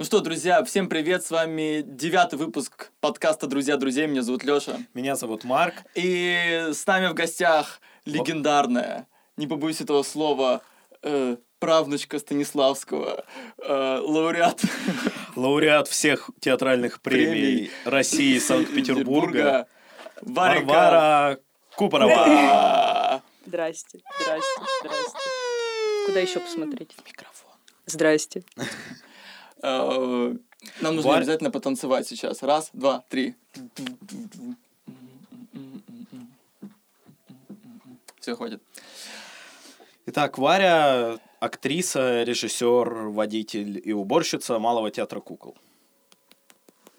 Ну 0.00 0.04
что, 0.04 0.20
друзья, 0.20 0.62
всем 0.62 0.88
привет, 0.88 1.24
с 1.24 1.30
вами 1.32 1.82
девятый 1.84 2.38
выпуск 2.38 2.92
подкаста 3.00 3.48
«Друзья 3.48 3.76
друзей», 3.76 4.06
меня 4.06 4.22
зовут 4.22 4.44
Лёша. 4.44 4.78
Меня 4.94 5.16
зовут 5.16 5.42
Марк. 5.42 5.74
И 5.96 6.68
с 6.72 6.86
нами 6.86 7.08
в 7.08 7.14
гостях 7.14 7.80
легендарная, 8.04 9.08
не 9.36 9.48
побоюсь 9.48 9.80
этого 9.80 10.04
слова, 10.04 10.62
э, 11.02 11.36
правнучка 11.58 12.20
Станиславского, 12.20 13.24
э, 13.58 14.00
лауреат. 14.04 14.62
Лауреат 15.34 15.88
всех 15.88 16.30
театральных 16.38 17.00
премий 17.00 17.72
России 17.84 18.36
и 18.36 18.40
Санкт-Петербурга. 18.40 19.66
Варя 20.22 20.60
Варвара 20.60 21.40
Купорова. 21.74 23.20
Здрасте, 23.44 23.98
здрасте, 24.20 24.62
здрасте. 24.80 25.18
Куда 26.06 26.20
еще 26.20 26.38
посмотреть? 26.38 26.94
Микрофон. 27.04 27.50
Здрасте. 27.86 28.44
Э, 29.62 30.34
Нам 30.80 30.96
нужно 30.96 31.16
обязательно 31.16 31.50
потанцевать 31.50 32.06
сейчас. 32.06 32.42
Раз, 32.42 32.70
два, 32.72 33.04
три. 33.08 33.34
Все, 38.20 38.36
хватит. 38.36 38.62
Итак, 40.06 40.38
Варя 40.38 41.18
актриса, 41.40 42.22
режиссер, 42.22 43.08
водитель 43.08 43.80
и 43.84 43.92
уборщица 43.92 44.58
Малого 44.58 44.90
театра 44.90 45.20
кукол. 45.20 45.56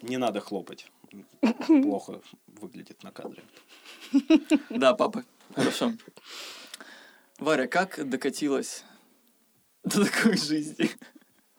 Не 0.02 0.16
надо 0.16 0.40
хлопать. 0.40 0.90
Плохо 1.66 2.20
выглядит 2.46 3.02
на 3.02 3.10
кадре. 3.12 3.42
Да, 4.70 4.94
папа. 4.94 5.24
Хорошо. 5.54 5.92
Варя, 7.38 7.66
как 7.66 8.08
докатилась 8.08 8.84
до 9.84 10.04
такой 10.04 10.36
жизни? 10.36 10.90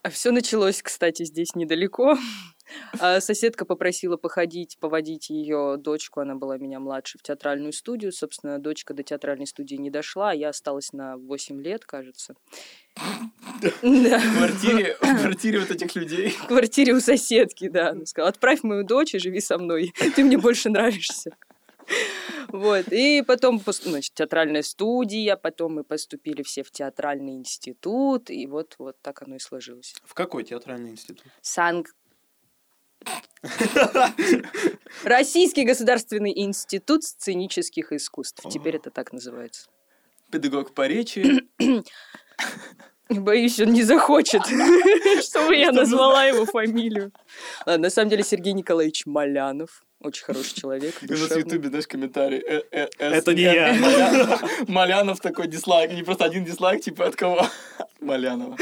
А 0.03 0.09
все 0.09 0.31
началось, 0.31 0.81
кстати, 0.81 1.23
здесь 1.25 1.55
недалеко. 1.55 2.17
А 2.99 3.19
соседка 3.19 3.65
попросила 3.65 4.17
походить, 4.17 4.77
поводить 4.79 5.30
ее 5.30 5.75
дочку, 5.77 6.21
она 6.21 6.35
была 6.35 6.58
меня 6.58 6.80
младше, 6.80 7.19
в 7.19 7.21
театральную 7.21 7.73
студию. 7.73 8.11
Собственно, 8.11 8.59
дочка 8.59 8.93
до 8.93 9.03
театральной 9.03 9.45
студии 9.45 9.75
не 9.75 9.89
дошла, 9.91 10.31
а 10.31 10.33
я 10.33 10.49
осталась 10.49 10.93
на 10.93 11.17
8 11.17 11.61
лет, 11.61 11.85
кажется. 11.85 12.33
В 12.95 13.81
квартире, 13.81 14.95
в 14.95 15.21
квартире 15.21 15.59
вот 15.59 15.71
этих 15.71 15.95
людей. 15.95 16.30
в 16.30 16.47
квартире 16.47 16.93
у 16.93 16.99
соседки, 16.99 17.67
да. 17.67 17.89
Она 17.89 18.05
сказала, 18.05 18.30
отправь 18.30 18.63
мою 18.63 18.83
дочь 18.83 19.13
и 19.13 19.19
живи 19.19 19.41
со 19.41 19.58
мной, 19.58 19.93
ты 20.15 20.23
мне 20.23 20.38
больше 20.38 20.69
нравишься. 20.69 21.31
Вот, 22.50 22.92
и 22.92 23.22
потом, 23.22 23.58
пос- 23.58 23.84
значит, 23.84 24.14
театральная 24.14 24.61
студия, 24.61 25.38
потом 25.38 25.75
мы 25.75 25.84
поступили 25.84 26.44
все 26.44 26.64
в 26.64 26.72
театральный 26.72 27.33
институт, 27.33 28.30
и 28.30 28.45
вот, 28.45 28.75
вот 28.78 29.02
так 29.02 29.22
оно 29.22 29.36
и 29.36 29.39
сложилось. 29.39 29.95
В 30.03 30.14
какой 30.14 30.44
театральный 30.44 30.92
институт? 30.92 31.25
Санкт... 31.42 31.95
Российский 35.03 35.64
государственный 35.64 36.33
институт 36.36 37.03
сценических 37.03 37.94
искусств. 37.94 38.44
Теперь 38.50 38.76
это 38.76 38.92
так 38.92 39.14
называется. 39.14 39.70
Педагог 40.30 40.73
по 40.73 40.88
речи. 40.88 41.48
Боюсь, 43.12 43.59
он 43.59 43.73
не 43.73 43.84
захочет, 43.84 44.42
чтобы 45.22 45.56
я 45.56 45.72
назвала 45.72 46.26
его 46.26 46.45
фамилию. 46.45 47.12
Ладно, 47.66 47.84
на 47.84 47.90
самом 47.90 48.09
деле 48.09 48.23
Сергей 48.23 48.54
Николаевич 48.54 49.06
Малянов. 49.06 49.84
Очень 50.00 50.23
хороший 50.26 50.56
человек. 50.56 50.95
И 51.04 51.14
у 51.14 51.17
нас 51.17 51.30
в. 51.30 51.38
Ютубе, 51.38 51.70
знаешь, 51.70 51.86
комментарий. 51.88 52.39
э, 52.39 52.62
э, 52.72 52.88
э, 52.98 53.08
Это 53.09 53.36
не 53.36 53.44
я. 53.44 53.73
Маля- 53.73 54.39
Малянов 54.67 55.20
такой 55.20 55.48
дизлайк. 55.48 55.92
Не 55.94 56.02
просто 56.04 56.26
один 56.26 56.44
дизлайк, 56.44 56.82
типа 56.82 57.06
от 57.06 57.16
кого? 57.16 57.45
Малянова. 58.00 58.58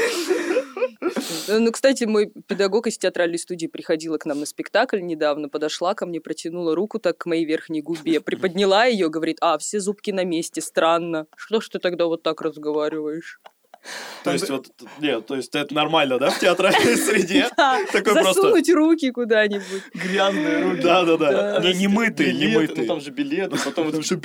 Ну, 1.48 1.72
кстати, 1.72 2.04
мой 2.04 2.30
педагог 2.46 2.86
из 2.86 2.98
театральной 2.98 3.38
студии 3.38 3.68
приходила 3.68 4.18
к 4.18 4.26
нам 4.26 4.40
на 4.40 4.46
спектакль 4.46 5.00
недавно, 5.00 5.48
подошла 5.48 5.94
ко 5.94 6.04
мне, 6.04 6.20
протянула 6.20 6.74
руку 6.74 6.98
так 6.98 7.16
к 7.18 7.26
моей 7.26 7.46
верхней 7.46 7.80
губе, 7.80 8.20
приподняла 8.20 8.84
ее, 8.84 9.08
говорит, 9.08 9.38
а, 9.40 9.56
все 9.56 9.80
зубки 9.80 10.10
на 10.10 10.24
месте, 10.24 10.60
странно. 10.60 11.26
Что 11.36 11.60
ж 11.62 11.68
ты 11.70 11.78
тогда 11.78 12.04
вот 12.04 12.22
так 12.22 12.42
разговариваешь? 12.42 13.40
То 14.24 14.32
есть 14.32 14.50
вот, 14.50 14.68
нет, 14.98 15.26
то 15.26 15.34
есть 15.36 15.54
это 15.54 15.74
нормально, 15.74 16.18
да, 16.18 16.30
в 16.30 16.38
театральной 16.38 16.96
среде? 16.96 17.48
Такой 17.56 18.14
просто... 18.14 18.34
Засунуть 18.34 18.70
руки 18.70 19.10
куда-нибудь. 19.10 19.82
Грязные 19.94 20.62
руки. 20.62 20.82
Да-да-да. 20.82 21.60
Да. 21.60 21.60
Не, 21.60 21.74
не 21.74 21.88
мытый, 21.88 22.32
не 22.34 22.46
Билеты, 22.46 22.58
мытый. 22.58 22.82
Ну 22.82 22.86
там 22.86 23.00
же 23.00 23.10
билеты, 23.10 23.56
потом 23.64 23.88
это 23.88 24.02
же 24.02 24.18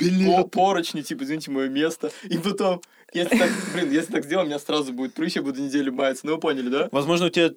поручни, 0.52 1.02
типа, 1.02 1.24
извините, 1.24 1.50
мое 1.50 1.68
место. 1.68 2.10
И 2.24 2.36
потом, 2.38 2.82
если 3.12 3.38
так, 3.38 3.50
блин, 3.74 3.90
если 3.90 4.12
так 4.12 4.24
сделал, 4.24 4.44
у 4.44 4.46
меня 4.46 4.58
сразу 4.58 4.92
будет 4.92 5.14
прыщ, 5.14 5.36
я 5.36 5.42
буду 5.42 5.60
неделю 5.62 5.92
маяться. 5.92 6.26
Ну, 6.26 6.34
вы 6.34 6.40
поняли, 6.40 6.68
да? 6.68 6.88
Возможно, 6.92 7.26
у 7.26 7.30
тебя... 7.30 7.50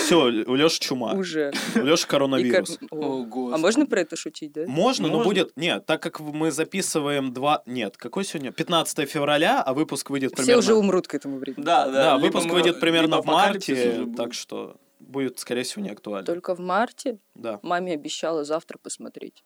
Все, 0.00 0.24
у 0.24 0.54
Леши 0.54 0.78
чума. 0.80 1.12
Уже. 1.14 1.52
У 1.74 1.78
Леши 1.80 2.04
И 2.04 2.08
коронавирус. 2.08 2.78
кор- 2.78 2.88
О, 2.90 3.24
господи. 3.24 3.54
А 3.54 3.58
можно 3.58 3.86
про 3.86 4.00
это 4.00 4.16
шутить, 4.16 4.52
да? 4.52 4.64
Можно, 4.66 5.08
но 5.08 5.14
Можно. 5.18 5.24
будет... 5.30 5.52
Нет, 5.56 5.86
так 5.86 6.02
как 6.02 6.20
мы 6.20 6.50
записываем 6.50 7.32
два... 7.32 7.62
Нет, 7.66 7.96
какой 7.96 8.24
сегодня? 8.24 8.52
15 8.52 9.08
февраля, 9.08 9.62
а 9.62 9.74
выпуск 9.74 10.10
выйдет 10.10 10.32
Все 10.32 10.42
примерно... 10.42 10.58
уже 10.58 10.74
умрут 10.74 11.08
к 11.08 11.14
этому 11.14 11.38
времени. 11.38 11.64
Да, 11.64 11.86
да. 11.86 11.92
Да, 11.92 12.18
выпуск 12.18 12.46
мы- 12.46 12.54
выйдет 12.54 12.80
примерно 12.80 13.22
в 13.22 13.26
марте, 13.26 14.06
так 14.16 14.34
что 14.34 14.76
будет, 15.00 15.38
скорее 15.38 15.62
всего, 15.62 15.82
не 15.84 15.90
актуально. 15.90 16.26
Только 16.26 16.54
в 16.54 16.58
марте 16.60 17.18
Да. 17.34 17.60
маме 17.62 17.94
обещала 17.94 18.44
завтра 18.44 18.78
посмотреть. 18.78 19.44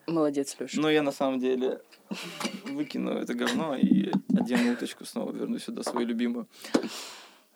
Молодец, 0.06 0.56
Леша. 0.58 0.80
Но 0.80 0.88
я 0.90 1.02
на 1.02 1.12
самом 1.12 1.38
деле 1.40 1.80
выкину 2.64 3.12
это 3.18 3.34
говно 3.34 3.76
и 3.76 4.10
одену 4.36 4.72
уточку 4.72 5.04
снова, 5.04 5.32
верну 5.32 5.58
сюда 5.58 5.82
свою 5.82 6.06
любимую. 6.06 6.48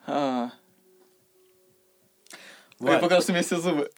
А, 0.06 0.50
Я 2.80 2.98
покажу, 2.98 3.22
что 3.22 3.32
у 3.32 3.34
меня 3.34 3.42
все 3.44 3.56
зубы. 3.58 3.90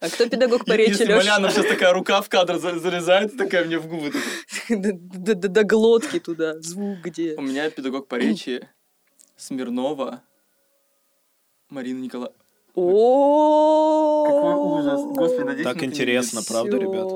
А 0.00 0.08
кто 0.10 0.28
педагог 0.28 0.64
по 0.64 0.74
речи, 0.74 0.90
Если 0.90 1.04
Леша? 1.06 1.16
Малянов 1.16 1.52
сейчас 1.52 1.66
такая 1.66 1.92
рука 1.92 2.22
в 2.22 2.28
кадр 2.28 2.58
за- 2.58 2.78
залезает, 2.78 3.36
такая 3.36 3.64
мне 3.64 3.78
в 3.78 3.88
губы. 3.88 4.12
такая. 4.12 4.22
До- 4.92 5.34
До 5.34 5.48
до- 5.48 5.64
глотки 5.64 6.18
туда. 6.18 6.60
Звук 6.60 6.98
где? 7.02 7.34
У 7.36 7.42
меня 7.42 7.70
педагог 7.70 8.06
по 8.08 8.16
речи 8.16 8.68
Смирнова 9.36 10.22
Марина 11.70 12.00
Николаевна. 12.00 12.34
О, 12.74 14.24
Какой 14.26 14.54
ужас. 14.54 15.00
Господи, 15.16 15.44
надеюсь, 15.44 15.64
Так 15.66 15.82
интересно, 15.82 16.40
правда, 16.46 16.76
ребят? 16.76 17.06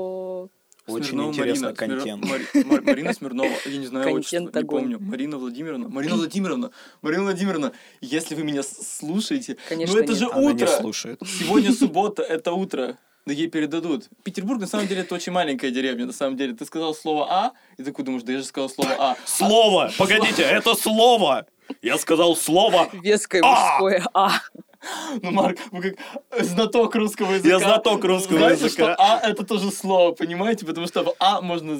Очень 0.85 1.17
Смир- 1.55 1.73
контент. 1.73 2.25
Мари- 2.25 2.63
Мар- 2.65 2.81
Марина 2.81 3.13
Смирнова, 3.13 3.49
я 3.65 3.77
не 3.77 3.85
знаю 3.85 4.13
отчество, 4.15 4.37
не 4.59 4.65
помню. 4.65 4.99
Марина 4.99 5.37
Владимировна. 5.37 5.87
Марина 5.87 6.15
Владимировна. 6.15 6.71
Марина 7.01 7.23
Владимировна, 7.23 7.71
если 8.01 8.35
вы 8.35 8.43
меня 8.43 8.63
слушаете, 8.63 9.55
Конечно, 9.69 9.95
ну 9.95 10.01
это 10.03 10.13
же 10.13 10.27
утро. 10.27 10.67
Сегодня 11.25 11.71
суббота, 11.71 12.21
это 12.23 12.51
утро. 12.51 12.97
Да 13.25 13.33
ей 13.33 13.47
передадут. 13.47 14.09
Петербург, 14.23 14.59
на 14.59 14.67
самом 14.67 14.87
деле, 14.87 15.01
это 15.01 15.15
очень 15.15 15.31
маленькая 15.31 15.71
деревня, 15.71 16.05
на 16.05 16.13
самом 16.13 16.35
деле. 16.35 16.53
Ты 16.53 16.65
сказал 16.65 16.93
слово 16.93 17.27
«а», 17.29 17.51
и 17.77 17.83
такой 17.83 18.03
думаешь, 18.03 18.23
да 18.23 18.33
я 18.33 18.39
же 18.39 18.45
сказал 18.45 18.69
слово 18.69 18.95
«а». 18.99 19.17
Слово! 19.25 19.91
Погодите, 19.97 20.43
это 20.43 20.75
слово! 20.75 21.45
Я 21.81 21.97
сказал 21.97 22.35
слово! 22.35 22.89
Веское 22.91 23.41
А! 23.43 23.79
мужское 23.79 24.05
А. 24.13 24.31
Ну, 25.21 25.31
Марк, 25.31 25.59
вы 25.71 25.81
как 25.81 26.43
знаток 26.43 26.95
русского 26.95 27.31
языка. 27.31 27.47
Я 27.47 27.59
знаток 27.59 28.03
русского 28.03 28.39
Знаете, 28.39 28.65
языка. 28.65 28.93
что 28.93 28.95
«а»— 29.01 29.19
это 29.23 29.45
тоже 29.45 29.71
слово, 29.71 30.11
понимаете? 30.11 30.65
Потому 30.65 30.87
что 30.87 31.03
в 31.03 31.15
«а» 31.19 31.39
можно... 31.39 31.77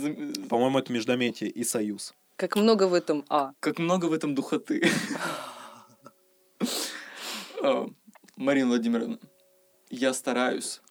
По-моему, 0.47 0.79
это 0.79 0.93
междометие 0.93 1.49
и 1.49 1.65
союз. 1.65 2.13
Как 2.37 2.55
много 2.55 2.87
в 2.87 2.93
этом 2.93 3.25
А. 3.27 3.51
Как 3.59 3.79
много 3.79 4.05
в 4.05 4.13
этом 4.13 4.33
духоты. 4.35 4.89
А, 7.61 7.85
Марина 8.37 8.67
Владимировна, 8.67 9.19
я 9.89 10.13
стараюсь, 10.13 10.81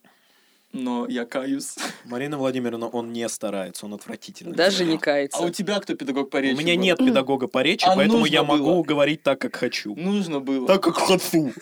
но 0.72 1.06
я 1.08 1.24
каюсь. 1.24 1.76
Марина 2.04 2.38
Владимировна, 2.38 2.88
он 2.88 3.12
не 3.12 3.28
старается, 3.28 3.86
он 3.86 3.94
отвратительный. 3.94 4.54
Даже 4.54 4.84
не 4.84 4.96
А 4.96 4.98
кается. 4.98 5.42
у 5.42 5.50
тебя 5.50 5.78
кто 5.80 5.94
педагог 5.94 6.30
по 6.30 6.36
У 6.36 6.40
речи 6.40 6.58
меня 6.58 6.74
был? 6.74 6.82
нет 6.82 6.98
педагога 6.98 7.46
по 7.48 7.62
речи, 7.62 7.84
А 7.84 7.94
поэтому 7.94 8.24
я 8.26 8.42
могу 8.42 8.64
было. 8.76 8.82
говорить 8.82 9.22
так, 9.22 9.40
как 9.40 9.56
хочу. 9.56 9.94
Нужно 9.96 10.40
было. 10.40 10.66
Так, 10.66 10.82
как 10.82 10.94
хочу. 10.96 11.52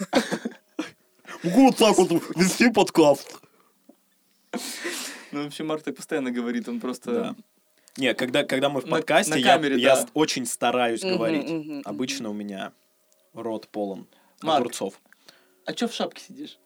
Могу 1.43 1.67
вот 1.67 1.77
так 1.77 1.97
вот 1.97 2.11
вести 2.37 2.71
подкаст. 2.71 3.41
Ну, 5.33 5.45
вообще, 5.45 5.63
Марк 5.63 5.83
так 5.83 5.97
постоянно 5.97 6.31
говорит, 6.31 6.69
он 6.69 6.81
просто... 6.81 7.11
Да. 7.13 7.35
Не, 7.97 8.15
когда, 8.15 8.45
когда 8.45 8.69
мы 8.69 8.81
в 8.81 8.87
На- 8.87 8.97
подкасте, 8.97 9.33
на 9.35 9.39
я, 9.39 9.55
камере, 9.57 9.77
я 9.79 9.95
да. 9.97 10.03
с- 10.03 10.07
очень 10.15 10.47
стараюсь 10.47 11.03
Мгм, 11.03 11.13
говорить. 11.17 11.49
мгм. 11.49 11.83
Обычно 11.85 12.31
у 12.31 12.33
меня 12.33 12.73
рот 13.33 13.69
полон 13.69 14.07
Марк. 14.43 14.61
огурцов. 14.61 15.01
А 15.67 15.73
чё 15.73 15.87
в 15.89 15.93
шапке 15.95 16.23
сидишь? 16.27 16.59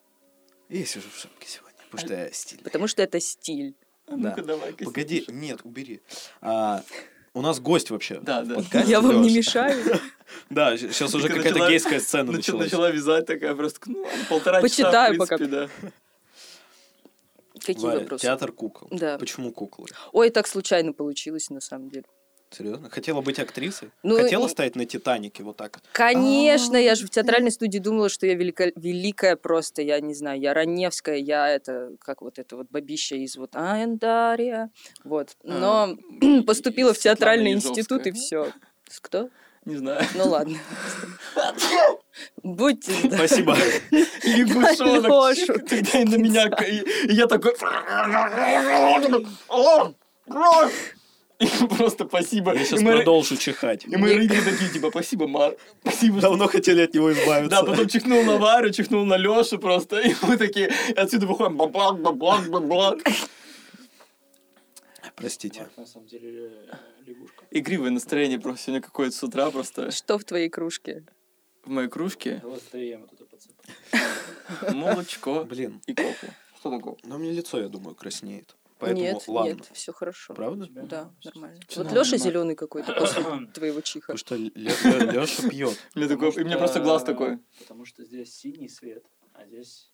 Я 0.69 0.83
сижу 0.85 1.07
в 1.13 1.17
шапке 1.19 1.47
сегодня, 1.47 1.64
потому 1.95 2.07
что 2.07 2.13
я 2.25 2.31
стильный. 2.31 2.63
Потому 2.63 2.87
что 2.87 3.01
это 3.03 3.19
стиль. 3.19 3.75
А 4.07 4.11
Да. 4.17 4.29
ну-ка, 4.29 4.43
давай-ка 4.43 4.85
Погоди, 4.85 5.21
сидишь. 5.21 5.35
нет, 5.35 5.59
убери. 5.63 6.01
А, 6.41 6.83
У 7.33 7.41
нас 7.41 7.59
гость 7.59 7.89
вообще. 7.89 8.19
Да, 8.21 8.43
да. 8.43 8.55
подкасте, 8.55 8.89
Я 8.91 9.01
вам 9.01 9.21
не 9.21 9.35
мешаю. 9.35 9.83
Да, 10.49 10.75
сейчас 10.77 11.13
уже 11.13 11.29
какая-то 11.29 11.67
гейская 11.69 11.99
сцена 11.99 12.31
Нач- 12.31 12.37
началась. 12.37 12.63
Начала 12.65 12.89
вязать 12.91 13.25
такая 13.27 13.53
просто, 13.55 13.79
ну, 13.85 14.07
полтора 14.29 14.61
часа, 14.67 15.11
в 15.13 15.17
пока. 15.17 15.37
принципе, 15.37 15.67
да. 15.81 15.91
Какие 17.65 17.85
Варя, 17.85 17.99
вопросы? 17.99 18.21
театр 18.23 18.51
кукол. 18.51 18.87
Да. 18.91 19.17
Почему 19.17 19.51
куклы? 19.51 19.87
Ой, 20.11 20.29
так 20.29 20.47
случайно 20.47 20.93
получилось 20.93 21.49
на 21.49 21.61
самом 21.61 21.89
деле. 21.89 22.05
Серьезно? 22.51 22.89
Хотела 22.89 23.21
быть 23.21 23.39
актрисой? 23.39 23.89
Ну, 24.03 24.15
Хотела 24.17 24.45
и- 24.45 24.49
стоять 24.49 24.75
на 24.75 24.85
Титанике 24.85 25.43
вот 25.43 25.57
так? 25.57 25.79
Конечно, 25.91 26.77
я 26.77 26.95
же 26.95 27.05
в 27.05 27.09
театральной 27.09 27.51
студии 27.51 27.79
думала, 27.79 28.07
что 28.09 28.25
я 28.27 28.35
велика- 28.35 28.71
великая 28.75 29.35
просто, 29.35 29.81
я 29.81 29.99
не 29.99 30.13
знаю, 30.13 30.39
я 30.39 30.53
Раневская, 30.53 31.17
я 31.17 31.49
это, 31.49 31.91
как 31.99 32.21
вот 32.21 32.39
это 32.39 32.55
вот 32.55 32.67
бабища 32.69 33.15
из 33.15 33.35
вот 33.35 33.55
Айндария, 33.55 34.69
вот. 35.03 35.35
Но 35.43 35.97
поступила 36.45 36.93
в 36.93 36.97
Светлана 36.97 37.15
театральный 37.15 37.51
институт 37.51 38.07
и 38.07 38.11
все. 38.11 38.51
Кто? 39.01 39.29
Не 39.65 39.77
знаю. 39.77 40.03
Ну 40.13 40.29
ладно. 40.29 40.57
Будьте 42.43 42.91
здоровы. 42.93 43.27
Спасибо. 43.27 43.57
Лягушонок. 44.23 45.35
И 45.95 46.05
на 46.05 46.15
меня... 46.17 46.45
И 46.67 47.11
и 47.11 47.15
я 47.15 47.25
такой... 47.25 47.55
И 51.39 51.47
просто 51.67 52.05
спасибо. 52.07 52.53
Я 52.53 52.61
И 52.61 52.65
сейчас 52.65 52.81
мы 52.81 52.93
продолжу 52.93 53.35
чихать. 53.37 53.85
И 53.85 53.95
мы 53.97 54.13
рыгали 54.13 54.41
такие, 54.41 54.71
типа, 54.71 54.89
спасибо, 54.89 55.27
Мар. 55.27 55.55
Спасибо, 55.81 56.19
что 56.19 56.29
Давно 56.29 56.47
хотели 56.47 56.81
от 56.81 56.93
него 56.93 57.11
избавиться. 57.11 57.49
Да, 57.49 57.63
потом 57.63 57.87
чихнул 57.87 58.23
на 58.23 58.37
Варю, 58.37 58.71
чихнул 58.71 59.05
на 59.05 59.17
Лешу 59.17 59.59
просто, 59.59 59.99
и 59.99 60.13
мы 60.21 60.37
такие 60.37 60.71
и 60.89 60.93
отсюда 60.93 61.27
выходим, 61.27 61.57
бабак, 61.57 61.99
бабак, 61.99 62.49
бабак. 62.49 62.99
Простите. 65.15 65.61
Марк, 65.61 65.77
на 65.77 65.85
самом 65.85 66.07
деле 66.07 66.51
э, 66.69 66.75
лягушка. 67.05 67.45
Игривое 67.51 67.91
настроение 67.91 68.39
просто 68.39 68.63
сегодня 68.65 68.81
какое-то 68.81 69.15
с 69.15 69.23
утра 69.23 69.49
просто 69.51 69.91
Что 69.91 70.17
в 70.17 70.23
твоей 70.23 70.49
кружке? 70.49 71.03
в 71.63 71.69
моей 71.69 71.89
кружке. 71.89 72.39
Да 72.43 72.49
вот 72.49 72.61
это 72.67 72.77
я 72.77 72.93
ему 72.93 73.07
туда 73.07 73.25
подсыпал. 73.25 74.75
Молочко 74.75 75.43
Блин, 75.45 75.81
и 75.87 75.95
кофе. 75.95 76.33
Что 76.59 76.69
такое? 76.69 76.95
но 77.03 77.15
у 77.15 77.17
меня 77.17 77.31
лицо, 77.33 77.59
я 77.59 77.69
думаю, 77.69 77.95
краснеет. 77.95 78.55
Поэтому 78.77 79.01
нет, 79.01 79.23
ладно. 79.27 79.49
нет, 79.53 79.69
все 79.73 79.93
хорошо. 79.93 80.33
Правда? 80.33 80.67
Да, 80.69 81.11
нормально. 81.23 81.59
Всё 81.67 81.81
Вот 81.81 81.85
нормально, 81.85 81.99
Леша 81.99 82.11
Марк. 82.11 82.23
зеленый 82.23 82.55
какой-то 82.55 82.93
после 82.99 83.23
твоего 83.53 83.81
чиха. 83.81 84.13
Потому 84.13 84.17
что 84.17 84.35
Леша 84.35 85.49
пьет. 85.49 85.77
У 85.95 85.99
меня, 85.99 86.07
Потому 86.07 86.07
такой, 86.09 86.41
и 86.41 86.43
у 86.43 86.45
меня 86.45 86.57
просто 86.57 86.79
глаз 86.81 87.03
такой. 87.03 87.39
Потому 87.59 87.85
что 87.85 88.03
здесь 88.03 88.35
синий 88.35 88.67
свет, 88.67 89.05
а 89.33 89.45
здесь... 89.45 89.91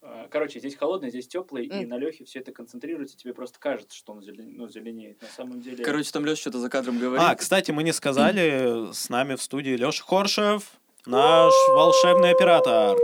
э, 0.00 0.28
Короче, 0.30 0.60
здесь 0.60 0.76
холодный, 0.76 1.10
здесь 1.10 1.28
теплый, 1.28 1.66
и 1.66 1.84
на 1.84 1.98
Лехе 1.98 2.24
все 2.24 2.38
это 2.40 2.52
концентрируется, 2.52 3.16
тебе 3.18 3.34
просто 3.34 3.58
кажется, 3.58 3.94
что 3.96 4.12
он 4.14 4.20
зелен- 4.20 4.52
ну, 4.56 4.66
зеленеет. 4.68 5.20
На 5.20 5.28
самом 5.28 5.60
деле... 5.60 5.84
Короче, 5.84 6.10
там 6.10 6.24
Леша 6.24 6.40
что-то 6.40 6.58
за 6.60 6.70
кадром 6.70 6.98
говорит. 6.98 7.22
А, 7.26 7.34
кстати, 7.34 7.70
мы 7.70 7.82
не 7.82 7.92
сказали, 7.92 8.92
с 8.94 9.10
нами 9.10 9.34
в 9.34 9.42
студии 9.42 9.76
Леша 9.76 10.02
Хоршев, 10.04 10.72
наш 11.04 11.52
волшебный 11.68 12.30
оператор. 12.30 12.96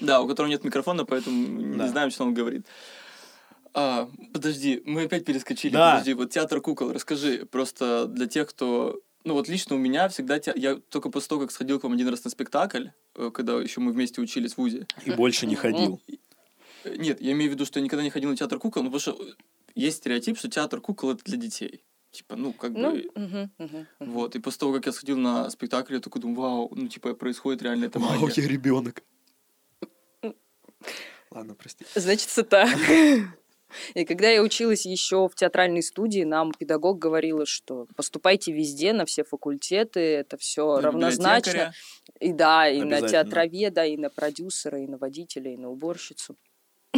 Да, 0.00 0.20
у 0.20 0.28
которого 0.28 0.50
нет 0.50 0.64
микрофона, 0.64 1.04
поэтому 1.04 1.76
Да. 1.76 1.84
не 1.84 1.88
знаем, 1.90 2.10
что 2.10 2.24
он 2.24 2.34
говорит. 2.34 2.66
А, 3.74 4.08
подожди, 4.32 4.82
мы 4.86 5.02
опять 5.04 5.24
перескочили. 5.24 5.72
Да. 5.72 5.92
Подожди, 5.92 6.14
вот 6.14 6.30
театр 6.30 6.60
кукол, 6.60 6.92
расскажи 6.92 7.46
просто 7.46 8.06
для 8.06 8.26
тех, 8.26 8.48
кто... 8.48 9.00
Ну 9.24 9.34
вот 9.34 9.48
лично 9.48 9.76
у 9.76 9.78
меня 9.78 10.08
всегда... 10.08 10.38
те- 10.38 10.54
Я 10.56 10.76
только 10.76 11.10
после 11.10 11.28
того, 11.28 11.42
как 11.42 11.50
сходил 11.50 11.78
к 11.78 11.82
вам 11.84 11.92
один 11.92 12.08
раз 12.08 12.24
на 12.24 12.30
спектакль, 12.30 12.86
э, 13.16 13.30
когда 13.32 13.60
еще 13.60 13.80
мы 13.80 13.92
вместе 13.92 14.20
учились 14.20 14.54
в 14.54 14.58
ВУЗе. 14.58 14.86
И 15.04 15.10
больше 15.10 15.46
не 15.46 15.54
ходил. 15.54 16.00
Э, 16.84 16.96
Нет, 16.96 17.20
я 17.20 17.32
имею 17.32 17.50
в 17.50 17.54
виду, 17.54 17.66
что 17.66 17.78
я 17.78 17.84
никогда 17.84 18.02
не 18.02 18.10
ходил 18.10 18.30
на 18.30 18.36
театр 18.36 18.58
кукол, 18.58 18.82
ну 18.82 18.90
потому 18.90 19.00
что 19.16 19.24
есть 19.74 19.98
стереотип, 19.98 20.38
что 20.38 20.48
театр 20.48 20.80
кукол 20.80 21.10
это 21.10 21.22
для 21.24 21.36
детей. 21.36 21.82
Типа, 22.10 22.36
ну, 22.36 22.52
как 22.54 22.70
Ну, 22.72 22.92
бы... 22.92 23.10
мгм, 23.14 23.50
мгм. 23.58 23.86
Вот, 24.00 24.34
и 24.34 24.38
после 24.38 24.60
того, 24.60 24.72
как 24.72 24.86
я 24.86 24.92
сходил 24.92 25.18
на 25.18 25.50
спектакль, 25.50 25.92
я 25.94 26.00
такой 26.00 26.22
думаю, 26.22 26.40
вау, 26.40 26.72
ну, 26.74 26.88
типа, 26.88 27.12
происходит 27.14 27.60
реально 27.62 27.84
эта 27.84 27.98
Вау, 27.98 28.18
магия. 28.18 28.40
я 28.42 28.48
ребенок. 28.48 29.02
Ладно, 31.30 31.54
прости. 31.54 31.84
Значит, 31.94 32.30
это 32.32 32.44
так. 32.44 32.68
И 33.94 34.04
когда 34.06 34.30
я 34.30 34.42
училась 34.42 34.86
еще 34.86 35.28
в 35.28 35.34
театральной 35.34 35.82
студии, 35.82 36.22
нам 36.22 36.52
педагог 36.52 36.98
говорила, 36.98 37.44
что 37.44 37.86
поступайте 37.96 38.52
везде, 38.52 38.92
на 38.92 39.04
все 39.04 39.24
факультеты, 39.24 40.00
это 40.00 40.38
все 40.38 40.76
На 40.76 40.82
равнозначно. 40.82 41.72
И 42.18 42.32
да, 42.32 42.68
и 42.68 42.82
на 42.82 43.06
театроведа, 43.06 43.84
и 43.84 43.96
на 43.96 44.08
продюсера, 44.08 44.80
и 44.80 44.86
на 44.86 44.96
водителя, 44.96 45.52
и 45.52 45.56
на 45.56 45.70
уборщицу. 45.70 46.36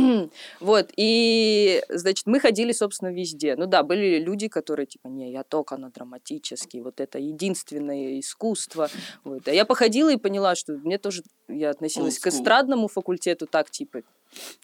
Вот, 0.60 0.90
и, 0.96 1.82
значит, 1.88 2.26
мы 2.26 2.40
ходили, 2.40 2.72
собственно, 2.72 3.10
везде. 3.10 3.56
Ну 3.56 3.66
да, 3.66 3.82
были 3.82 4.18
люди, 4.18 4.48
которые, 4.48 4.86
типа, 4.86 5.08
не, 5.08 5.32
я 5.32 5.42
только 5.42 5.76
на 5.76 5.90
драматический, 5.90 6.80
вот 6.80 7.00
это 7.00 7.18
единственное 7.18 8.20
искусство. 8.20 8.88
Вот. 9.24 9.48
А 9.48 9.52
я 9.52 9.64
походила 9.64 10.12
и 10.12 10.16
поняла, 10.16 10.54
что 10.54 10.72
мне 10.72 10.98
тоже, 10.98 11.22
я 11.48 11.70
относилась 11.70 12.18
к 12.18 12.26
эстрадному 12.26 12.88
факультету 12.88 13.46
так, 13.46 13.70
типа, 13.70 14.02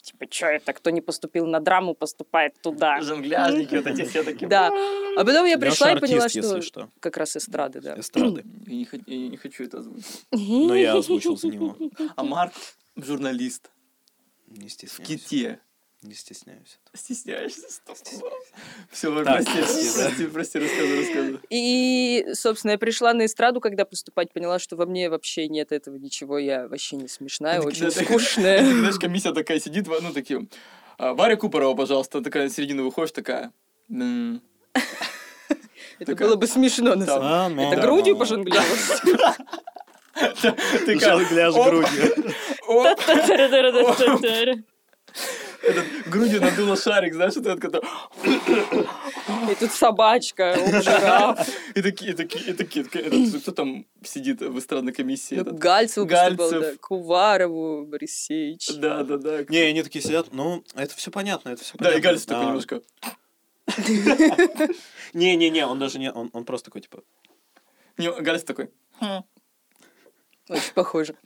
типа, 0.02 0.26
что 0.30 0.46
это, 0.46 0.72
кто 0.72 0.90
не 0.90 1.00
поступил 1.00 1.46
на 1.46 1.60
драму, 1.60 1.94
поступает 1.94 2.54
туда. 2.62 3.00
Жонгляжники 3.00 3.74
вот 3.74 3.86
эти 3.86 4.04
все 4.04 4.22
такие. 4.22 4.48
Да. 4.48 4.68
А 5.16 5.24
потом 5.24 5.46
я 5.46 5.58
пришла 5.58 5.92
и 5.92 6.00
поняла, 6.00 6.28
что 6.28 6.90
как 7.00 7.16
раз 7.16 7.36
эстрады, 7.36 7.80
да. 7.80 7.98
Эстрады. 7.98 8.44
Я 8.66 8.74
не, 8.74 8.84
хот- 8.84 9.02
я 9.06 9.28
не 9.28 9.36
хочу 9.36 9.64
это 9.64 9.78
озвучить. 9.78 10.26
Но 10.30 10.74
я 10.74 10.94
озвучил 10.94 11.36
за 11.36 11.48
него. 11.48 11.76
А 12.14 12.22
Марк 12.22 12.52
журналист 12.96 13.70
Не 14.46 14.69
в 14.69 14.72
стесняюсь. 14.72 15.08
Ките. 15.08 15.60
Не 16.02 16.14
стесняюсь. 16.14 16.78
Стесняешься? 16.94 17.62
Все, 18.90 19.25
Так, 19.25 19.44
прости, 19.44 19.52
прости, 19.58 19.90
прости, 19.98 20.26
прости, 20.26 20.58
рассказывай, 20.58 20.98
рассказывай. 21.00 21.40
И, 21.50 22.26
собственно, 22.34 22.72
я 22.72 22.78
пришла 22.78 23.12
на 23.14 23.25
эстраду, 23.26 23.60
когда 23.60 23.84
поступать, 23.84 24.32
поняла, 24.32 24.58
что 24.58 24.76
во 24.76 24.87
мне 24.87 25.08
вообще 25.10 25.48
нет 25.48 25.72
этого 25.72 25.96
ничего, 25.96 26.38
я 26.38 26.69
вообще 26.69 26.96
не 26.96 27.08
смешная, 27.08 27.60
очень 27.60 27.90
скучная. 27.90 28.64
Знаешь, 28.64 28.98
комиссия 28.98 29.32
такая 29.32 29.58
сидит, 29.58 29.87
ну, 29.88 30.12
такие, 30.12 30.46
«А, 30.99 31.14
Варя 31.14 31.37
Купорова, 31.37 31.75
пожалуйста, 31.75 32.22
такая 32.22 32.44
на 32.44 32.50
середину 32.50 32.84
выходишь, 32.84 33.12
такая, 33.12 33.52
«М, 33.90 34.42
Это 35.99 36.14
было 36.14 36.37
бы 36.37 36.46
смешно, 36.46 36.94
на 36.94 37.06
самом 37.06 37.56
деле. 37.56 37.69
Это 37.72 37.81
грудью 37.81 38.16
пожонглировать. 38.16 39.37
Жонгляж 40.16 41.54
оп, 41.54 41.66
грудью. 41.68 42.34
этот, 45.62 45.84
грудью 46.06 46.40
надула 46.40 46.76
шарик, 46.76 47.14
знаешь, 47.14 47.36
этот, 47.36 47.60
который, 47.60 47.88
И 49.50 49.54
тут 49.56 49.72
собачка, 49.72 50.56
жираф. 50.82 51.48
и 51.74 51.82
такие, 51.82 52.12
и 52.12 52.14
такие, 52.14 52.44
и 52.44 52.52
такие, 52.52 52.84
этот, 52.84 53.40
кто 53.42 53.52
там 53.52 53.86
сидит 54.04 54.40
в 54.40 54.58
эстрадной 54.58 54.92
комиссии? 54.92 55.36
Ну? 55.36 55.56
Гальцев 55.56 56.06
Гальцев. 56.06 56.60
да, 56.60 56.72
Куварову, 56.80 57.84
Борисевич. 57.86 58.68
Да, 58.76 59.02
да, 59.02 59.16
да. 59.16 59.44
Не, 59.48 59.58
они 59.62 59.82
такие 59.82 60.02
сидят, 60.02 60.28
ну, 60.32 60.62
это 60.75 60.94
все 60.94 61.11
понятно, 61.11 61.50
это 61.50 61.62
все 61.64 61.73
Да, 61.78 61.87
понятно. 61.87 61.99
и 61.99 62.02
Гальцев 62.02 62.26
такой 62.26 62.42
А, 62.42 62.46
немножко. 62.46 62.82
Не-не-не, 65.14 65.66
он 65.66 65.78
даже 65.78 65.99
не, 65.99 66.12
он, 66.12 66.30
он 66.32 66.44
просто 66.44 66.66
такой, 66.66 66.82
типа, 66.82 67.02
Не, 67.99 68.12
Гальцев 68.12 68.46
такой. 68.46 68.70
Очень 70.48 70.74
похоже. 70.74 71.16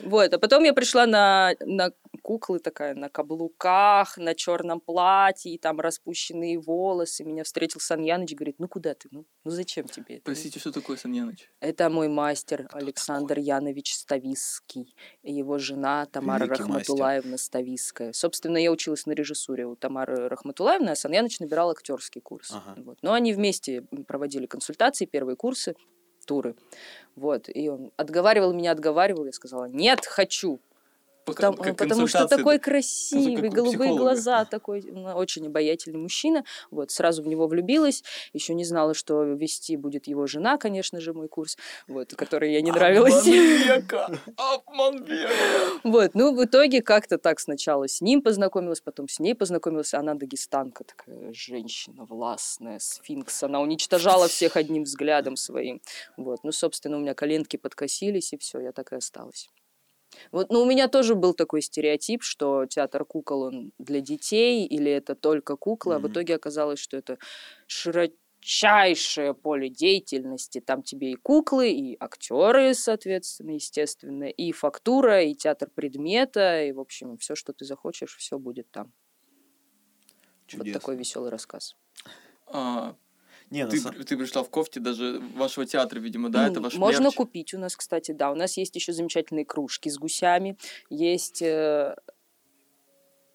Вот, 0.00 0.32
а 0.32 0.38
потом 0.38 0.62
я 0.64 0.72
пришла 0.72 1.06
на, 1.06 1.54
на 1.60 1.90
куклы 2.22 2.58
такая, 2.58 2.94
на 2.94 3.08
каблуках, 3.08 4.16
на 4.18 4.34
черном 4.34 4.80
платье, 4.80 5.52
и 5.52 5.58
там 5.58 5.80
распущенные 5.80 6.58
волосы. 6.58 7.24
Меня 7.24 7.44
встретил 7.44 7.80
Сан 7.80 8.02
Яныч, 8.02 8.34
говорит, 8.34 8.56
ну 8.58 8.68
куда 8.68 8.94
ты? 8.94 9.08
Ну, 9.10 9.26
ну 9.44 9.50
зачем 9.50 9.86
тебе 9.86 10.16
это? 10.16 10.24
Простите, 10.24 10.60
что 10.60 10.72
такое 10.72 10.96
Саньяныч? 10.96 11.50
Это 11.60 11.88
мой 11.90 12.08
мастер 12.08 12.68
Александр 12.72 13.38
Янович 13.38 13.94
Стависский 13.94 14.94
и 15.22 15.32
его 15.32 15.58
жена 15.58 16.06
Тамара 16.06 16.44
Великий 16.44 16.62
Рахматулаевна 16.62 17.38
Стависская. 17.38 18.12
Собственно, 18.12 18.58
я 18.58 18.70
училась 18.70 19.06
на 19.06 19.12
режиссуре 19.12 19.66
у 19.66 19.76
Тамары 19.76 20.28
Рахматулаевны, 20.28 20.90
а 20.90 20.96
Сан 20.96 21.12
Яныч 21.12 21.40
набирал 21.40 21.70
актерский 21.70 22.20
курс. 22.20 22.52
Ага. 22.52 22.80
Вот. 22.82 22.98
Но 23.02 23.12
они 23.12 23.32
вместе 23.32 23.82
проводили 24.06 24.46
консультации, 24.46 25.04
первые 25.04 25.36
курсы, 25.36 25.74
туры. 26.26 26.54
Вот. 27.14 27.48
И 27.48 27.68
он 27.68 27.92
отговаривал 27.96 28.52
меня, 28.52 28.72
отговаривал. 28.72 29.24
Я 29.24 29.32
сказала, 29.32 29.64
нет, 29.64 30.04
хочу. 30.04 30.60
Потому, 31.26 31.56
как 31.56 31.76
потому 31.76 32.06
что 32.06 32.28
такой 32.28 32.58
как 32.58 32.66
красивый, 32.66 33.48
голубые 33.48 33.78
психолога. 33.78 33.98
глаза, 33.98 34.44
такой 34.44 34.82
ну, 34.82 35.08
очень 35.08 35.48
обаятельный 35.48 35.98
мужчина. 35.98 36.44
Вот, 36.70 36.92
сразу 36.92 37.24
в 37.24 37.26
него 37.26 37.48
влюбилась. 37.48 38.04
Еще 38.32 38.54
не 38.54 38.64
знала, 38.64 38.94
что 38.94 39.24
вести 39.24 39.76
будет 39.76 40.06
его 40.06 40.28
жена, 40.28 40.56
конечно 40.56 41.00
же, 41.00 41.12
мой 41.12 41.26
курс, 41.26 41.58
вот, 41.88 42.14
которой 42.14 42.52
я 42.52 42.60
не 42.60 42.70
нравилась. 42.70 43.26
Вот, 45.82 46.12
ну, 46.14 46.34
в 46.34 46.44
итоге 46.44 46.80
как-то 46.80 47.18
так 47.18 47.40
сначала 47.40 47.88
с 47.88 48.00
ним 48.00 48.22
познакомилась, 48.22 48.80
потом 48.80 49.08
с 49.08 49.18
ней 49.18 49.34
познакомилась. 49.34 49.94
Она 49.94 50.14
дагестанка, 50.14 50.84
такая 50.84 51.32
женщина 51.32 52.04
властная, 52.04 52.78
сфинкс. 52.78 53.42
Она 53.42 53.60
уничтожала 53.60 54.28
всех 54.28 54.56
одним 54.56 54.84
взглядом 54.84 55.36
своим. 55.36 55.80
Вот, 56.16 56.44
ну, 56.44 56.52
собственно, 56.52 56.98
у 56.98 57.00
меня 57.00 57.14
коленки 57.14 57.56
подкосились, 57.56 58.32
и 58.32 58.38
все, 58.38 58.60
я 58.60 58.70
так 58.70 58.92
и 58.92 58.96
осталась. 58.96 59.50
Вот, 60.32 60.50
ну, 60.50 60.62
у 60.62 60.66
меня 60.66 60.88
тоже 60.88 61.14
был 61.14 61.34
такой 61.34 61.62
стереотип, 61.62 62.22
что 62.22 62.66
театр 62.66 63.04
кукол, 63.04 63.42
он 63.42 63.72
для 63.78 64.00
детей, 64.00 64.66
или 64.66 64.90
это 64.90 65.14
только 65.14 65.56
куклы, 65.56 65.96
а 65.96 65.98
в 65.98 66.08
итоге 66.08 66.34
оказалось, 66.34 66.78
что 66.78 66.96
это 66.96 67.18
широчайшее 67.66 69.34
поле 69.34 69.68
деятельности. 69.68 70.60
Там 70.60 70.82
тебе 70.82 71.12
и 71.12 71.16
куклы, 71.16 71.70
и 71.70 71.96
актеры, 71.98 72.74
соответственно, 72.74 73.52
естественно, 73.52 74.24
и 74.24 74.52
фактура, 74.52 75.22
и 75.22 75.34
театр 75.34 75.70
предмета, 75.74 76.64
и, 76.64 76.72
в 76.72 76.80
общем, 76.80 77.18
все, 77.18 77.34
что 77.34 77.52
ты 77.52 77.64
захочешь, 77.64 78.16
все 78.16 78.38
будет 78.38 78.70
там. 78.70 78.92
Вот 80.52 80.58
Чудесно. 80.58 80.80
такой 80.80 80.96
веселый 80.96 81.30
рассказ. 81.30 81.76
А, 82.46 82.94
Не, 83.50 83.66
ты, 83.66 83.76
са- 83.78 83.92
ты 84.04 84.16
пришла 84.16 84.42
в 84.42 84.50
кофте 84.50 84.80
даже 84.80 85.20
вашего 85.34 85.64
театра, 85.66 86.00
видимо, 86.00 86.28
да? 86.30 86.46
Это 86.46 86.56
М, 86.56 86.62
ваш 86.64 86.74
Можно 86.74 87.04
мерч? 87.04 87.14
купить 87.14 87.54
у 87.54 87.58
нас, 87.58 87.76
кстати, 87.76 88.12
да. 88.12 88.30
У 88.32 88.34
нас 88.34 88.56
есть 88.56 88.74
еще 88.74 88.92
замечательные 88.92 89.44
кружки 89.44 89.88
с 89.88 89.98
гусями. 89.98 90.56
Есть... 90.90 91.42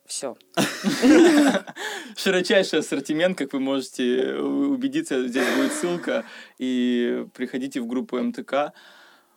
Все. 0.08 0.36
Широчайший 2.18 2.80
ассортимент, 2.80 3.38
как 3.38 3.54
вы 3.54 3.60
можете 3.62 4.34
убедиться, 4.36 5.26
здесь 5.26 5.48
будет 5.56 5.72
ссылка. 5.72 6.26
И 6.60 7.26
приходите 7.34 7.80
в 7.80 7.88
группу 7.88 8.18
МТК, 8.20 8.74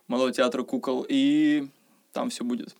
Малого 0.09 0.33
театра 0.33 0.65
кукол, 0.65 1.07
и 1.09 1.69
там 2.13 2.29
все 2.29 2.45
будет. 2.45 2.75